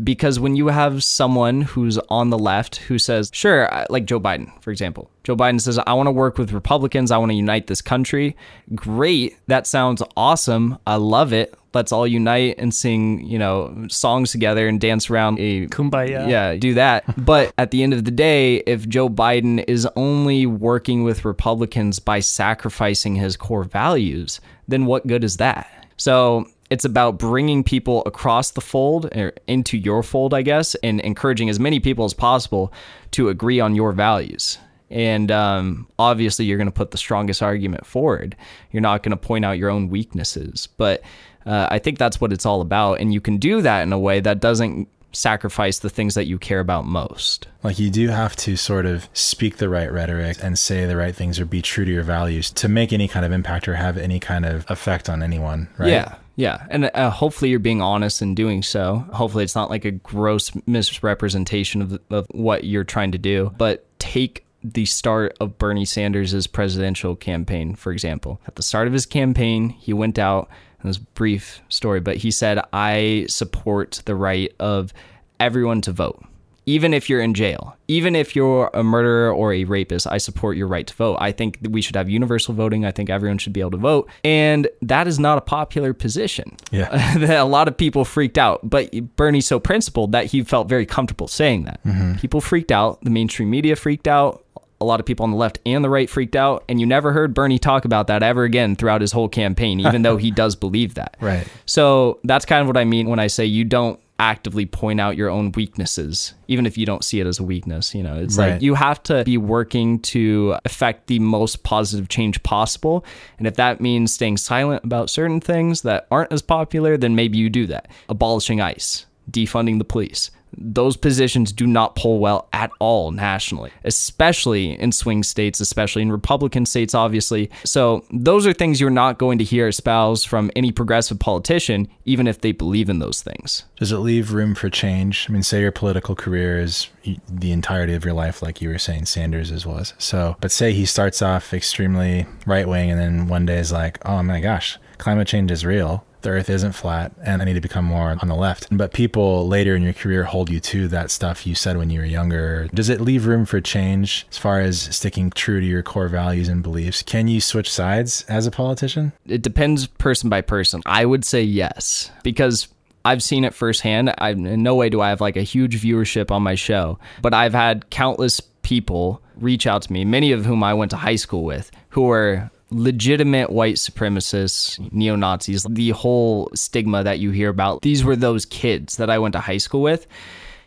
because 0.02 0.38
when 0.38 0.56
you 0.56 0.68
have 0.68 1.02
someone 1.02 1.62
who's 1.62 1.98
on 2.10 2.30
the 2.30 2.38
left 2.38 2.76
who 2.76 2.98
says, 2.98 3.30
sure, 3.32 3.68
like 3.88 4.04
Joe 4.04 4.20
Biden, 4.20 4.50
for 4.62 4.70
example, 4.70 5.10
Joe 5.24 5.36
Biden 5.36 5.60
says, 5.60 5.78
I 5.78 5.94
want 5.94 6.06
to 6.06 6.12
work 6.12 6.38
with 6.38 6.52
Republicans, 6.52 7.10
I 7.10 7.18
want 7.18 7.30
to 7.30 7.36
unite 7.36 7.66
this 7.66 7.80
country. 7.80 8.36
Great. 8.74 9.36
That 9.46 9.66
sounds 9.66 10.02
awesome. 10.16 10.78
I 10.86 10.96
love 10.96 11.32
it. 11.32 11.54
Let's 11.72 11.92
all 11.92 12.06
unite 12.06 12.54
and 12.58 12.74
sing, 12.74 13.26
you 13.26 13.38
know, 13.38 13.86
songs 13.88 14.32
together 14.32 14.66
and 14.66 14.80
dance 14.80 15.10
around 15.10 15.38
a 15.38 15.66
kumbaya. 15.66 16.28
Yeah, 16.28 16.56
do 16.56 16.74
that. 16.74 17.04
but 17.24 17.52
at 17.58 17.70
the 17.70 17.82
end 17.82 17.92
of 17.92 18.04
the 18.04 18.10
day, 18.10 18.56
if 18.66 18.88
Joe 18.88 19.08
Biden 19.08 19.64
is 19.68 19.86
only 19.94 20.46
working 20.46 21.04
with 21.04 21.24
Republicans 21.24 21.98
by 21.98 22.20
sacrificing 22.20 23.16
his 23.16 23.36
core 23.36 23.64
values, 23.64 24.40
then 24.68 24.86
what 24.86 25.06
good 25.06 25.22
is 25.22 25.36
that? 25.36 25.68
So 25.98 26.46
it's 26.70 26.84
about 26.84 27.18
bringing 27.18 27.62
people 27.62 28.02
across 28.06 28.50
the 28.50 28.60
fold 28.60 29.06
or 29.16 29.32
into 29.46 29.76
your 29.76 30.02
fold, 30.02 30.34
I 30.34 30.42
guess, 30.42 30.74
and 30.76 31.00
encouraging 31.00 31.48
as 31.48 31.60
many 31.60 31.80
people 31.80 32.04
as 32.04 32.14
possible 32.14 32.72
to 33.12 33.28
agree 33.28 33.60
on 33.60 33.74
your 33.74 33.92
values. 33.92 34.58
And 34.90 35.30
um, 35.32 35.88
obviously, 35.98 36.44
you're 36.44 36.58
going 36.58 36.66
to 36.66 36.72
put 36.72 36.92
the 36.92 36.98
strongest 36.98 37.42
argument 37.42 37.86
forward. 37.86 38.36
You're 38.70 38.82
not 38.82 39.02
going 39.02 39.10
to 39.10 39.16
point 39.16 39.44
out 39.44 39.58
your 39.58 39.70
own 39.70 39.88
weaknesses. 39.88 40.68
But 40.76 41.02
uh, 41.44 41.68
I 41.70 41.78
think 41.78 41.98
that's 41.98 42.20
what 42.20 42.32
it's 42.32 42.46
all 42.46 42.60
about. 42.60 43.00
And 43.00 43.12
you 43.12 43.20
can 43.20 43.38
do 43.38 43.62
that 43.62 43.82
in 43.82 43.92
a 43.92 43.98
way 43.98 44.20
that 44.20 44.40
doesn't 44.40 44.88
sacrifice 45.12 45.78
the 45.78 45.88
things 45.88 46.14
that 46.14 46.26
you 46.26 46.38
care 46.38 46.60
about 46.60 46.84
most. 46.84 47.48
Like 47.62 47.78
you 47.78 47.90
do 47.90 48.08
have 48.08 48.36
to 48.36 48.56
sort 48.56 48.86
of 48.86 49.08
speak 49.12 49.56
the 49.56 49.68
right 49.68 49.90
rhetoric 49.90 50.36
and 50.42 50.58
say 50.58 50.84
the 50.84 50.96
right 50.96 51.16
things 51.16 51.40
or 51.40 51.46
be 51.46 51.62
true 51.62 51.84
to 51.84 51.90
your 51.90 52.02
values 52.02 52.50
to 52.52 52.68
make 52.68 52.92
any 52.92 53.08
kind 53.08 53.24
of 53.24 53.32
impact 53.32 53.66
or 53.66 53.74
have 53.74 53.96
any 53.96 54.20
kind 54.20 54.44
of 54.44 54.70
effect 54.70 55.08
on 55.08 55.22
anyone, 55.22 55.68
right? 55.78 55.88
Yeah. 55.88 56.16
Yeah, 56.36 56.66
and 56.68 56.90
uh, 56.92 57.10
hopefully 57.10 57.50
you're 57.50 57.58
being 57.58 57.80
honest 57.80 58.20
in 58.20 58.34
doing 58.34 58.62
so. 58.62 59.06
Hopefully 59.12 59.42
it's 59.42 59.54
not 59.54 59.70
like 59.70 59.86
a 59.86 59.90
gross 59.90 60.52
misrepresentation 60.66 61.80
of, 61.82 61.98
of 62.10 62.26
what 62.30 62.64
you're 62.64 62.84
trying 62.84 63.12
to 63.12 63.18
do, 63.18 63.52
but 63.56 63.86
take 63.98 64.44
the 64.62 64.84
start 64.84 65.34
of 65.40 65.58
Bernie 65.58 65.84
Sanders' 65.84 66.46
presidential 66.46 67.16
campaign, 67.16 67.74
for 67.74 67.90
example. 67.90 68.40
At 68.46 68.56
the 68.56 68.62
start 68.62 68.86
of 68.86 68.92
his 68.92 69.06
campaign, 69.06 69.70
he 69.70 69.92
went 69.92 70.18
out, 70.18 70.48
in 70.82 70.90
this 70.90 70.98
brief 70.98 71.62
story, 71.68 72.00
but 72.00 72.18
he 72.18 72.30
said, 72.30 72.60
I 72.72 73.26
support 73.28 74.02
the 74.04 74.14
right 74.14 74.52
of 74.58 74.92
everyone 75.40 75.80
to 75.82 75.92
vote 75.92 76.22
even 76.66 76.92
if 76.92 77.08
you're 77.08 77.20
in 77.20 77.32
jail, 77.32 77.76
even 77.86 78.16
if 78.16 78.34
you're 78.34 78.70
a 78.74 78.82
murderer 78.82 79.32
or 79.32 79.52
a 79.52 79.62
rapist, 79.62 80.08
I 80.08 80.18
support 80.18 80.56
your 80.56 80.66
right 80.66 80.84
to 80.84 80.94
vote. 80.94 81.16
I 81.20 81.30
think 81.30 81.58
we 81.70 81.80
should 81.80 81.94
have 81.94 82.10
universal 82.10 82.54
voting. 82.54 82.84
I 82.84 82.90
think 82.90 83.08
everyone 83.08 83.38
should 83.38 83.52
be 83.52 83.60
able 83.60 83.70
to 83.70 83.76
vote. 83.76 84.10
And 84.24 84.68
that 84.82 85.06
is 85.06 85.20
not 85.20 85.38
a 85.38 85.40
popular 85.40 85.94
position. 85.94 86.56
Yeah. 86.72 87.40
a 87.40 87.44
lot 87.44 87.68
of 87.68 87.76
people 87.76 88.04
freaked 88.04 88.36
out, 88.36 88.68
but 88.68 88.90
Bernie's 89.14 89.46
so 89.46 89.60
principled 89.60 90.10
that 90.10 90.26
he 90.26 90.42
felt 90.42 90.68
very 90.68 90.84
comfortable 90.84 91.28
saying 91.28 91.64
that. 91.64 91.82
Mm-hmm. 91.84 92.14
People 92.16 92.40
freaked 92.40 92.72
out. 92.72 93.00
The 93.02 93.10
mainstream 93.10 93.48
media 93.48 93.76
freaked 93.76 94.08
out. 94.08 94.42
A 94.80 94.84
lot 94.84 95.00
of 95.00 95.06
people 95.06 95.24
on 95.24 95.30
the 95.30 95.38
left 95.38 95.58
and 95.64 95.82
the 95.82 95.88
right 95.88 96.10
freaked 96.10 96.36
out, 96.36 96.62
and 96.68 96.78
you 96.78 96.84
never 96.84 97.10
heard 97.10 97.32
Bernie 97.32 97.58
talk 97.58 97.86
about 97.86 98.08
that 98.08 98.22
ever 98.22 98.44
again 98.44 98.76
throughout 98.76 99.00
his 99.00 99.10
whole 99.10 99.28
campaign, 99.28 99.80
even 99.80 100.02
though 100.02 100.18
he 100.18 100.30
does 100.32 100.54
believe 100.54 100.94
that. 100.94 101.16
Right. 101.18 101.48
So 101.64 102.18
that's 102.24 102.44
kind 102.44 102.60
of 102.60 102.66
what 102.66 102.76
I 102.76 102.84
mean 102.84 103.08
when 103.08 103.18
I 103.18 103.28
say 103.28 103.46
you 103.46 103.64
don't 103.64 103.98
actively 104.18 104.64
point 104.64 105.00
out 105.00 105.16
your 105.16 105.28
own 105.28 105.52
weaknesses, 105.52 106.34
even 106.48 106.66
if 106.66 106.78
you 106.78 106.86
don't 106.86 107.04
see 107.04 107.20
it 107.20 107.26
as 107.26 107.38
a 107.38 107.42
weakness. 107.42 107.94
You 107.94 108.02
know, 108.02 108.16
it's 108.16 108.36
right. 108.36 108.52
like 108.52 108.62
you 108.62 108.74
have 108.74 109.02
to 109.04 109.24
be 109.24 109.36
working 109.36 109.98
to 110.00 110.56
affect 110.64 111.06
the 111.06 111.18
most 111.18 111.62
positive 111.62 112.08
change 112.08 112.42
possible. 112.42 113.04
And 113.38 113.46
if 113.46 113.54
that 113.56 113.80
means 113.80 114.12
staying 114.12 114.38
silent 114.38 114.84
about 114.84 115.10
certain 115.10 115.40
things 115.40 115.82
that 115.82 116.06
aren't 116.10 116.32
as 116.32 116.42
popular, 116.42 116.96
then 116.96 117.14
maybe 117.14 117.38
you 117.38 117.50
do 117.50 117.66
that. 117.66 117.88
Abolishing 118.08 118.60
ICE, 118.60 119.06
defunding 119.30 119.78
the 119.78 119.84
police. 119.84 120.30
Those 120.58 120.96
positions 120.96 121.52
do 121.52 121.66
not 121.66 121.96
poll 121.96 122.18
well 122.18 122.48
at 122.52 122.70
all 122.78 123.10
nationally, 123.10 123.70
especially 123.84 124.78
in 124.78 124.92
swing 124.92 125.22
states, 125.22 125.60
especially 125.60 126.02
in 126.02 126.12
Republican 126.12 126.66
states, 126.66 126.94
obviously. 126.94 127.50
So, 127.64 128.04
those 128.10 128.46
are 128.46 128.52
things 128.52 128.80
you're 128.80 128.90
not 128.90 129.18
going 129.18 129.38
to 129.38 129.44
hear 129.44 129.68
espoused 129.68 130.28
from 130.28 130.50
any 130.56 130.72
progressive 130.72 131.18
politician, 131.18 131.88
even 132.04 132.26
if 132.26 132.40
they 132.40 132.52
believe 132.52 132.88
in 132.88 132.98
those 132.98 133.22
things. 133.22 133.64
Does 133.76 133.92
it 133.92 133.98
leave 133.98 134.32
room 134.32 134.54
for 134.54 134.70
change? 134.70 135.26
I 135.28 135.32
mean, 135.32 135.42
say 135.42 135.60
your 135.60 135.72
political 135.72 136.14
career 136.14 136.58
is 136.58 136.88
the 137.28 137.52
entirety 137.52 137.94
of 137.94 138.04
your 138.04 138.14
life, 138.14 138.42
like 138.42 138.60
you 138.60 138.68
were 138.68 138.78
saying 138.78 139.06
Sanders' 139.06 139.66
was. 139.66 139.94
So, 139.98 140.36
but 140.40 140.50
say 140.50 140.72
he 140.72 140.86
starts 140.86 141.22
off 141.22 141.54
extremely 141.54 142.26
right 142.46 142.68
wing 142.68 142.90
and 142.90 143.00
then 143.00 143.28
one 143.28 143.46
day 143.46 143.58
is 143.58 143.72
like, 143.72 143.98
oh 144.06 144.22
my 144.22 144.40
gosh, 144.40 144.78
climate 144.98 145.28
change 145.28 145.50
is 145.50 145.64
real. 145.64 146.04
The 146.26 146.32
earth 146.32 146.50
isn't 146.50 146.72
flat 146.72 147.12
and 147.22 147.40
I 147.40 147.44
need 147.44 147.54
to 147.54 147.60
become 147.60 147.84
more 147.84 148.16
on 148.20 148.26
the 148.26 148.34
left. 148.34 148.66
But 148.76 148.92
people 148.92 149.46
later 149.46 149.76
in 149.76 149.84
your 149.84 149.92
career 149.92 150.24
hold 150.24 150.50
you 150.50 150.58
to 150.58 150.88
that 150.88 151.12
stuff 151.12 151.46
you 151.46 151.54
said 151.54 151.76
when 151.76 151.88
you 151.88 152.00
were 152.00 152.04
younger. 152.04 152.66
Does 152.74 152.88
it 152.88 153.00
leave 153.00 153.26
room 153.26 153.46
for 153.46 153.60
change 153.60 154.26
as 154.28 154.36
far 154.36 154.60
as 154.60 154.92
sticking 154.94 155.30
true 155.30 155.60
to 155.60 155.66
your 155.66 155.84
core 155.84 156.08
values 156.08 156.48
and 156.48 156.64
beliefs? 156.64 157.00
Can 157.00 157.28
you 157.28 157.40
switch 157.40 157.70
sides 157.70 158.24
as 158.28 158.44
a 158.44 158.50
politician? 158.50 159.12
It 159.24 159.42
depends 159.42 159.86
person 159.86 160.28
by 160.28 160.40
person. 160.40 160.82
I 160.84 161.04
would 161.04 161.24
say 161.24 161.44
yes, 161.44 162.10
because 162.24 162.66
I've 163.04 163.22
seen 163.22 163.44
it 163.44 163.54
firsthand. 163.54 164.12
I, 164.18 164.30
in 164.30 164.64
no 164.64 164.74
way 164.74 164.88
do 164.88 165.00
I 165.00 165.10
have 165.10 165.20
like 165.20 165.36
a 165.36 165.42
huge 165.42 165.80
viewership 165.80 166.32
on 166.32 166.42
my 166.42 166.56
show, 166.56 166.98
but 167.22 167.34
I've 167.34 167.54
had 167.54 167.88
countless 167.90 168.40
people 168.62 169.22
reach 169.36 169.64
out 169.64 169.82
to 169.82 169.92
me, 169.92 170.04
many 170.04 170.32
of 170.32 170.44
whom 170.44 170.64
I 170.64 170.74
went 170.74 170.90
to 170.90 170.96
high 170.96 171.14
school 171.14 171.44
with, 171.44 171.70
who 171.90 172.10
are 172.10 172.50
legitimate 172.70 173.50
white 173.50 173.76
supremacists, 173.76 174.92
neo 174.92 175.16
Nazis, 175.16 175.64
the 175.68 175.90
whole 175.90 176.50
stigma 176.54 177.04
that 177.04 177.18
you 177.18 177.30
hear 177.30 177.48
about. 177.48 177.82
These 177.82 178.04
were 178.04 178.16
those 178.16 178.44
kids 178.44 178.96
that 178.96 179.10
I 179.10 179.18
went 179.18 179.32
to 179.32 179.40
high 179.40 179.58
school 179.58 179.82
with. 179.82 180.06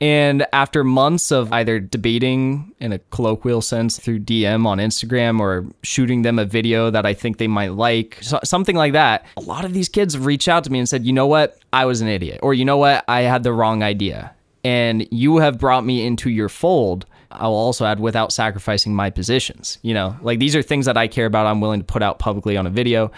And 0.01 0.47
after 0.53 0.85
months 0.85 1.29
of 1.29 1.51
either 1.51 1.79
debating 1.79 2.73
in 2.79 2.93
a 2.93 2.99
colloquial 2.99 3.61
sense 3.61 3.99
through 3.99 4.21
DM 4.21 4.65
on 4.65 4.77
Instagram 4.77 5.41
or 5.41 5.65
shooting 5.83 6.21
them 6.21 6.39
a 6.39 6.45
video 6.45 6.89
that 6.89 7.05
I 7.05 7.13
think 7.13 7.37
they 7.37 7.49
might 7.49 7.73
like, 7.73 8.17
something 8.21 8.77
like 8.77 8.93
that, 8.93 9.25
a 9.35 9.41
lot 9.41 9.65
of 9.65 9.73
these 9.73 9.89
kids 9.89 10.17
reached 10.17 10.47
out 10.47 10.63
to 10.63 10.71
me 10.71 10.79
and 10.79 10.87
said, 10.87 11.05
you 11.05 11.11
know 11.11 11.27
what? 11.27 11.59
I 11.73 11.85
was 11.85 11.99
an 11.99 12.07
idiot. 12.07 12.39
Or 12.41 12.53
you 12.53 12.63
know 12.63 12.77
what? 12.77 13.03
I 13.09 13.21
had 13.21 13.43
the 13.43 13.51
wrong 13.51 13.83
idea. 13.83 14.33
And 14.63 15.05
you 15.11 15.37
have 15.37 15.59
brought 15.59 15.83
me 15.83 16.05
into 16.05 16.29
your 16.29 16.49
fold. 16.49 17.05
I'll 17.31 17.53
also 17.53 17.85
add 17.85 17.99
without 17.99 18.31
sacrificing 18.31 18.95
my 18.95 19.09
positions. 19.09 19.77
You 19.81 19.93
know, 19.93 20.17
like 20.21 20.39
these 20.39 20.55
are 20.55 20.61
things 20.61 20.85
that 20.85 20.97
I 20.97 21.07
care 21.07 21.25
about. 21.25 21.45
I'm 21.45 21.61
willing 21.61 21.79
to 21.79 21.85
put 21.85 22.01
out 22.01 22.19
publicly 22.19 22.57
on 22.57 22.65
a 22.65 22.69
video. 22.69 23.11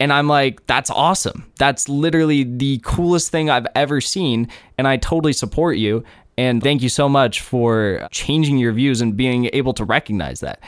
And 0.00 0.12
I'm 0.12 0.28
like, 0.28 0.66
that's 0.66 0.90
awesome. 0.90 1.50
That's 1.58 1.88
literally 1.88 2.44
the 2.44 2.80
coolest 2.84 3.30
thing 3.30 3.50
I've 3.50 3.66
ever 3.74 4.00
seen. 4.00 4.48
And 4.78 4.86
I 4.86 4.96
totally 4.96 5.32
support 5.32 5.76
you. 5.76 6.04
And 6.38 6.62
thank 6.62 6.82
you 6.82 6.88
so 6.88 7.08
much 7.08 7.40
for 7.40 8.06
changing 8.12 8.58
your 8.58 8.72
views 8.72 9.00
and 9.00 9.16
being 9.16 9.50
able 9.52 9.74
to 9.74 9.84
recognize 9.84 10.40
that. 10.40 10.60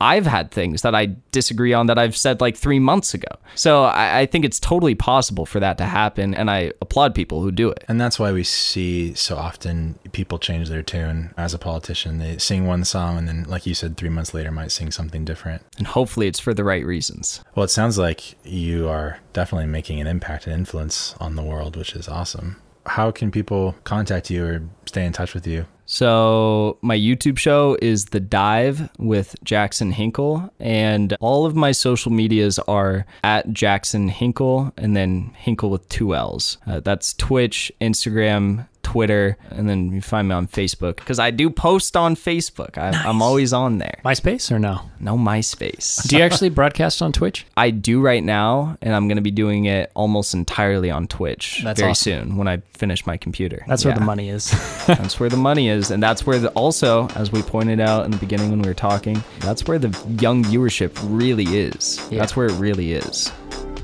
I've 0.00 0.26
had 0.26 0.50
things 0.50 0.82
that 0.82 0.94
I 0.94 1.16
disagree 1.32 1.72
on 1.72 1.86
that 1.86 1.98
I've 1.98 2.16
said 2.16 2.40
like 2.40 2.56
three 2.56 2.78
months 2.78 3.14
ago. 3.14 3.28
So 3.54 3.84
I, 3.84 4.20
I, 4.20 4.26
think 4.26 4.44
it's 4.44 4.60
totally 4.60 4.94
possible 4.94 5.44
for 5.44 5.58
that 5.60 5.78
to 5.78 5.84
happen. 5.84 6.34
And 6.34 6.50
I 6.50 6.72
applaud 6.80 7.14
people 7.14 7.42
who 7.42 7.50
do 7.50 7.70
it. 7.70 7.84
And 7.88 8.00
that's 8.00 8.18
why 8.18 8.30
we 8.32 8.44
see 8.44 9.14
so 9.14 9.36
often 9.36 9.98
people 10.12 10.38
change 10.38 10.68
their 10.68 10.82
tune 10.82 11.34
as 11.36 11.54
a 11.54 11.58
politician. 11.58 12.18
They 12.18 12.38
sing 12.38 12.66
one 12.66 12.84
song 12.84 13.18
and 13.18 13.26
then, 13.26 13.44
like 13.44 13.66
you 13.66 13.74
said, 13.74 13.96
three 13.96 14.08
months 14.08 14.34
later 14.34 14.52
might 14.52 14.70
sing 14.70 14.90
something 14.90 15.24
different. 15.24 15.62
And 15.78 15.86
hopefully 15.86 16.28
it's 16.28 16.40
for 16.40 16.54
the 16.54 16.64
right 16.64 16.84
reasons. 16.84 17.42
Well, 17.54 17.64
it 17.64 17.70
sounds 17.70 17.98
like 17.98 18.36
you 18.44 18.88
are 18.88 19.18
definitely 19.32 19.66
making 19.66 20.00
an 20.00 20.06
impact 20.06 20.46
and 20.46 20.54
influence 20.54 21.14
on 21.18 21.34
the 21.34 21.42
world, 21.42 21.76
which 21.76 21.94
is 21.94 22.08
awesome 22.08 22.60
how 22.88 23.10
can 23.10 23.30
people 23.30 23.74
contact 23.84 24.30
you 24.30 24.44
or 24.44 24.62
stay 24.86 25.04
in 25.04 25.12
touch 25.12 25.34
with 25.34 25.46
you? 25.46 25.66
So, 25.90 26.76
my 26.82 26.98
YouTube 26.98 27.38
show 27.38 27.78
is 27.80 28.04
The 28.04 28.20
Dive 28.20 28.90
with 28.98 29.36
Jackson 29.42 29.90
Hinkle, 29.90 30.52
and 30.60 31.16
all 31.18 31.46
of 31.46 31.56
my 31.56 31.72
social 31.72 32.12
medias 32.12 32.58
are 32.58 33.06
at 33.24 33.54
Jackson 33.54 34.08
Hinkle 34.10 34.70
and 34.76 34.94
then 34.94 35.32
Hinkle 35.34 35.70
with 35.70 35.88
two 35.88 36.14
L's. 36.14 36.58
Uh, 36.66 36.80
that's 36.80 37.14
Twitch, 37.14 37.72
Instagram, 37.80 38.68
Twitter, 38.88 39.36
and 39.50 39.68
then 39.68 39.92
you 39.92 40.00
find 40.00 40.28
me 40.28 40.34
on 40.34 40.46
Facebook 40.46 40.96
because 40.96 41.18
I 41.18 41.30
do 41.30 41.50
post 41.50 41.94
on 41.94 42.16
Facebook. 42.16 42.78
I, 42.78 42.92
nice. 42.92 43.04
I'm 43.04 43.20
always 43.20 43.52
on 43.52 43.76
there. 43.76 44.00
MySpace 44.02 44.50
or 44.50 44.58
no? 44.58 44.80
No 44.98 45.18
MySpace. 45.18 46.08
Do 46.08 46.16
you 46.16 46.22
actually 46.22 46.48
broadcast 46.60 47.02
on 47.02 47.12
Twitch? 47.12 47.44
I 47.54 47.68
do 47.68 48.00
right 48.00 48.24
now, 48.24 48.78
and 48.80 48.94
I'm 48.94 49.06
going 49.06 49.16
to 49.16 49.22
be 49.22 49.30
doing 49.30 49.66
it 49.66 49.92
almost 49.94 50.32
entirely 50.32 50.90
on 50.90 51.06
Twitch 51.06 51.60
that's 51.62 51.80
very 51.80 51.90
awesome. 51.90 52.28
soon 52.28 52.36
when 52.38 52.48
I 52.48 52.62
finish 52.72 53.06
my 53.06 53.18
computer. 53.18 53.62
That's 53.68 53.84
yeah. 53.84 53.90
where 53.90 53.98
the 53.98 54.06
money 54.06 54.30
is. 54.30 54.50
that's 54.86 55.20
where 55.20 55.28
the 55.28 55.36
money 55.36 55.68
is, 55.68 55.90
and 55.90 56.02
that's 56.02 56.24
where 56.24 56.38
the, 56.38 56.48
also, 56.52 57.08
as 57.08 57.30
we 57.30 57.42
pointed 57.42 57.80
out 57.80 58.06
in 58.06 58.10
the 58.10 58.16
beginning 58.16 58.48
when 58.48 58.62
we 58.62 58.68
were 58.68 58.74
talking, 58.74 59.22
that's 59.40 59.68
where 59.68 59.78
the 59.78 59.90
young 60.18 60.42
viewership 60.44 60.98
really 61.04 61.58
is. 61.58 62.00
Yeah. 62.10 62.20
That's 62.20 62.36
where 62.36 62.46
it 62.46 62.54
really 62.58 62.94
is, 62.94 63.30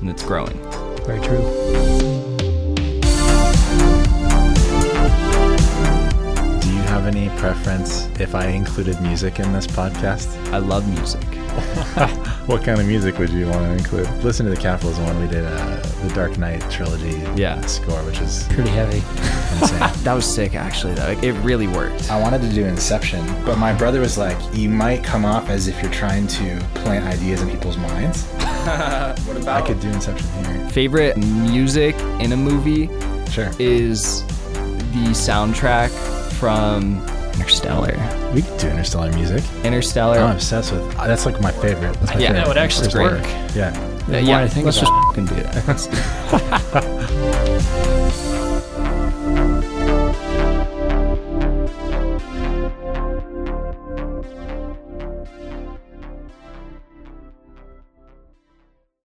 and 0.01 0.09
it's 0.09 0.23
growing. 0.23 0.57
Very 1.05 1.21
true. 1.21 2.04
Have 6.95 7.13
any 7.13 7.27
preference 7.37 8.07
if 8.21 8.33
I 8.35 8.47
included 8.47 9.01
music 9.01 9.41
in 9.41 9.51
this 9.51 9.67
podcast? 9.67 10.33
I 10.53 10.59
love 10.59 10.87
music. 10.87 11.21
what 12.47 12.63
kind 12.63 12.79
of 12.79 12.87
music 12.87 13.19
would 13.19 13.31
you 13.31 13.47
want 13.47 13.63
to 13.63 13.71
include? 13.73 14.09
Listen 14.23 14.45
to 14.45 14.49
the 14.49 14.55
Capitals 14.57 14.97
one. 14.99 15.19
We 15.19 15.27
did 15.27 15.43
uh, 15.43 15.81
the 16.03 16.13
Dark 16.15 16.37
Knight 16.37 16.61
trilogy 16.71 17.21
yeah. 17.35 17.59
score, 17.65 18.01
which 18.03 18.21
is 18.21 18.47
pretty 18.49 18.69
heavy. 18.69 18.99
that 20.05 20.13
was 20.13 20.25
sick, 20.25 20.55
actually. 20.55 20.93
Though 20.93 21.09
it 21.21 21.33
really 21.43 21.67
worked. 21.67 22.09
I 22.09 22.17
wanted 22.17 22.39
to 22.43 22.49
do 22.49 22.63
Inception, 22.63 23.25
but 23.43 23.57
my 23.57 23.73
brother 23.73 23.99
was 23.99 24.17
like, 24.17 24.37
"You 24.53 24.69
might 24.69 25.03
come 25.03 25.25
off 25.25 25.49
as 25.49 25.67
if 25.67 25.81
you're 25.81 25.91
trying 25.91 26.27
to 26.27 26.65
plant 26.75 27.05
ideas 27.05 27.41
in 27.41 27.49
people's 27.49 27.77
minds." 27.77 28.23
what 29.25 29.35
about? 29.35 29.63
I 29.63 29.67
could 29.67 29.81
do 29.81 29.89
Inception 29.89 30.29
here. 30.45 30.69
Favorite 30.69 31.17
music 31.17 31.93
in 32.21 32.31
a 32.31 32.37
movie? 32.37 32.87
Sure. 33.29 33.51
Is 33.59 34.25
the 34.93 35.11
soundtrack 35.11 35.91
from 36.35 37.05
Interstellar. 37.35 37.97
We 38.33 38.41
could 38.41 38.57
do 38.59 38.67
Interstellar 38.67 39.11
music. 39.13 39.43
Interstellar. 39.63 40.19
I'm 40.19 40.35
obsessed 40.35 40.71
with. 40.71 40.81
Uh, 40.97 41.07
that's 41.07 41.25
like 41.25 41.39
my 41.41 41.51
favorite. 41.51 41.93
That's 41.99 42.13
my 42.13 42.19
yeah, 42.19 42.27
favorite. 42.27 42.33
that 42.33 42.47
would 42.47 42.57
actually 42.57 43.03
work. 43.03 43.23
Yeah. 43.55 43.73
Uh, 44.07 44.11
yeah, 44.11 44.19
yeah. 44.19 44.39
I 44.39 44.47
think 44.47 44.65
let's 44.65 44.79
just 44.79 44.91
do 45.15 45.25
that. 45.25 45.67
Let's 45.67 45.87
do 48.21 48.31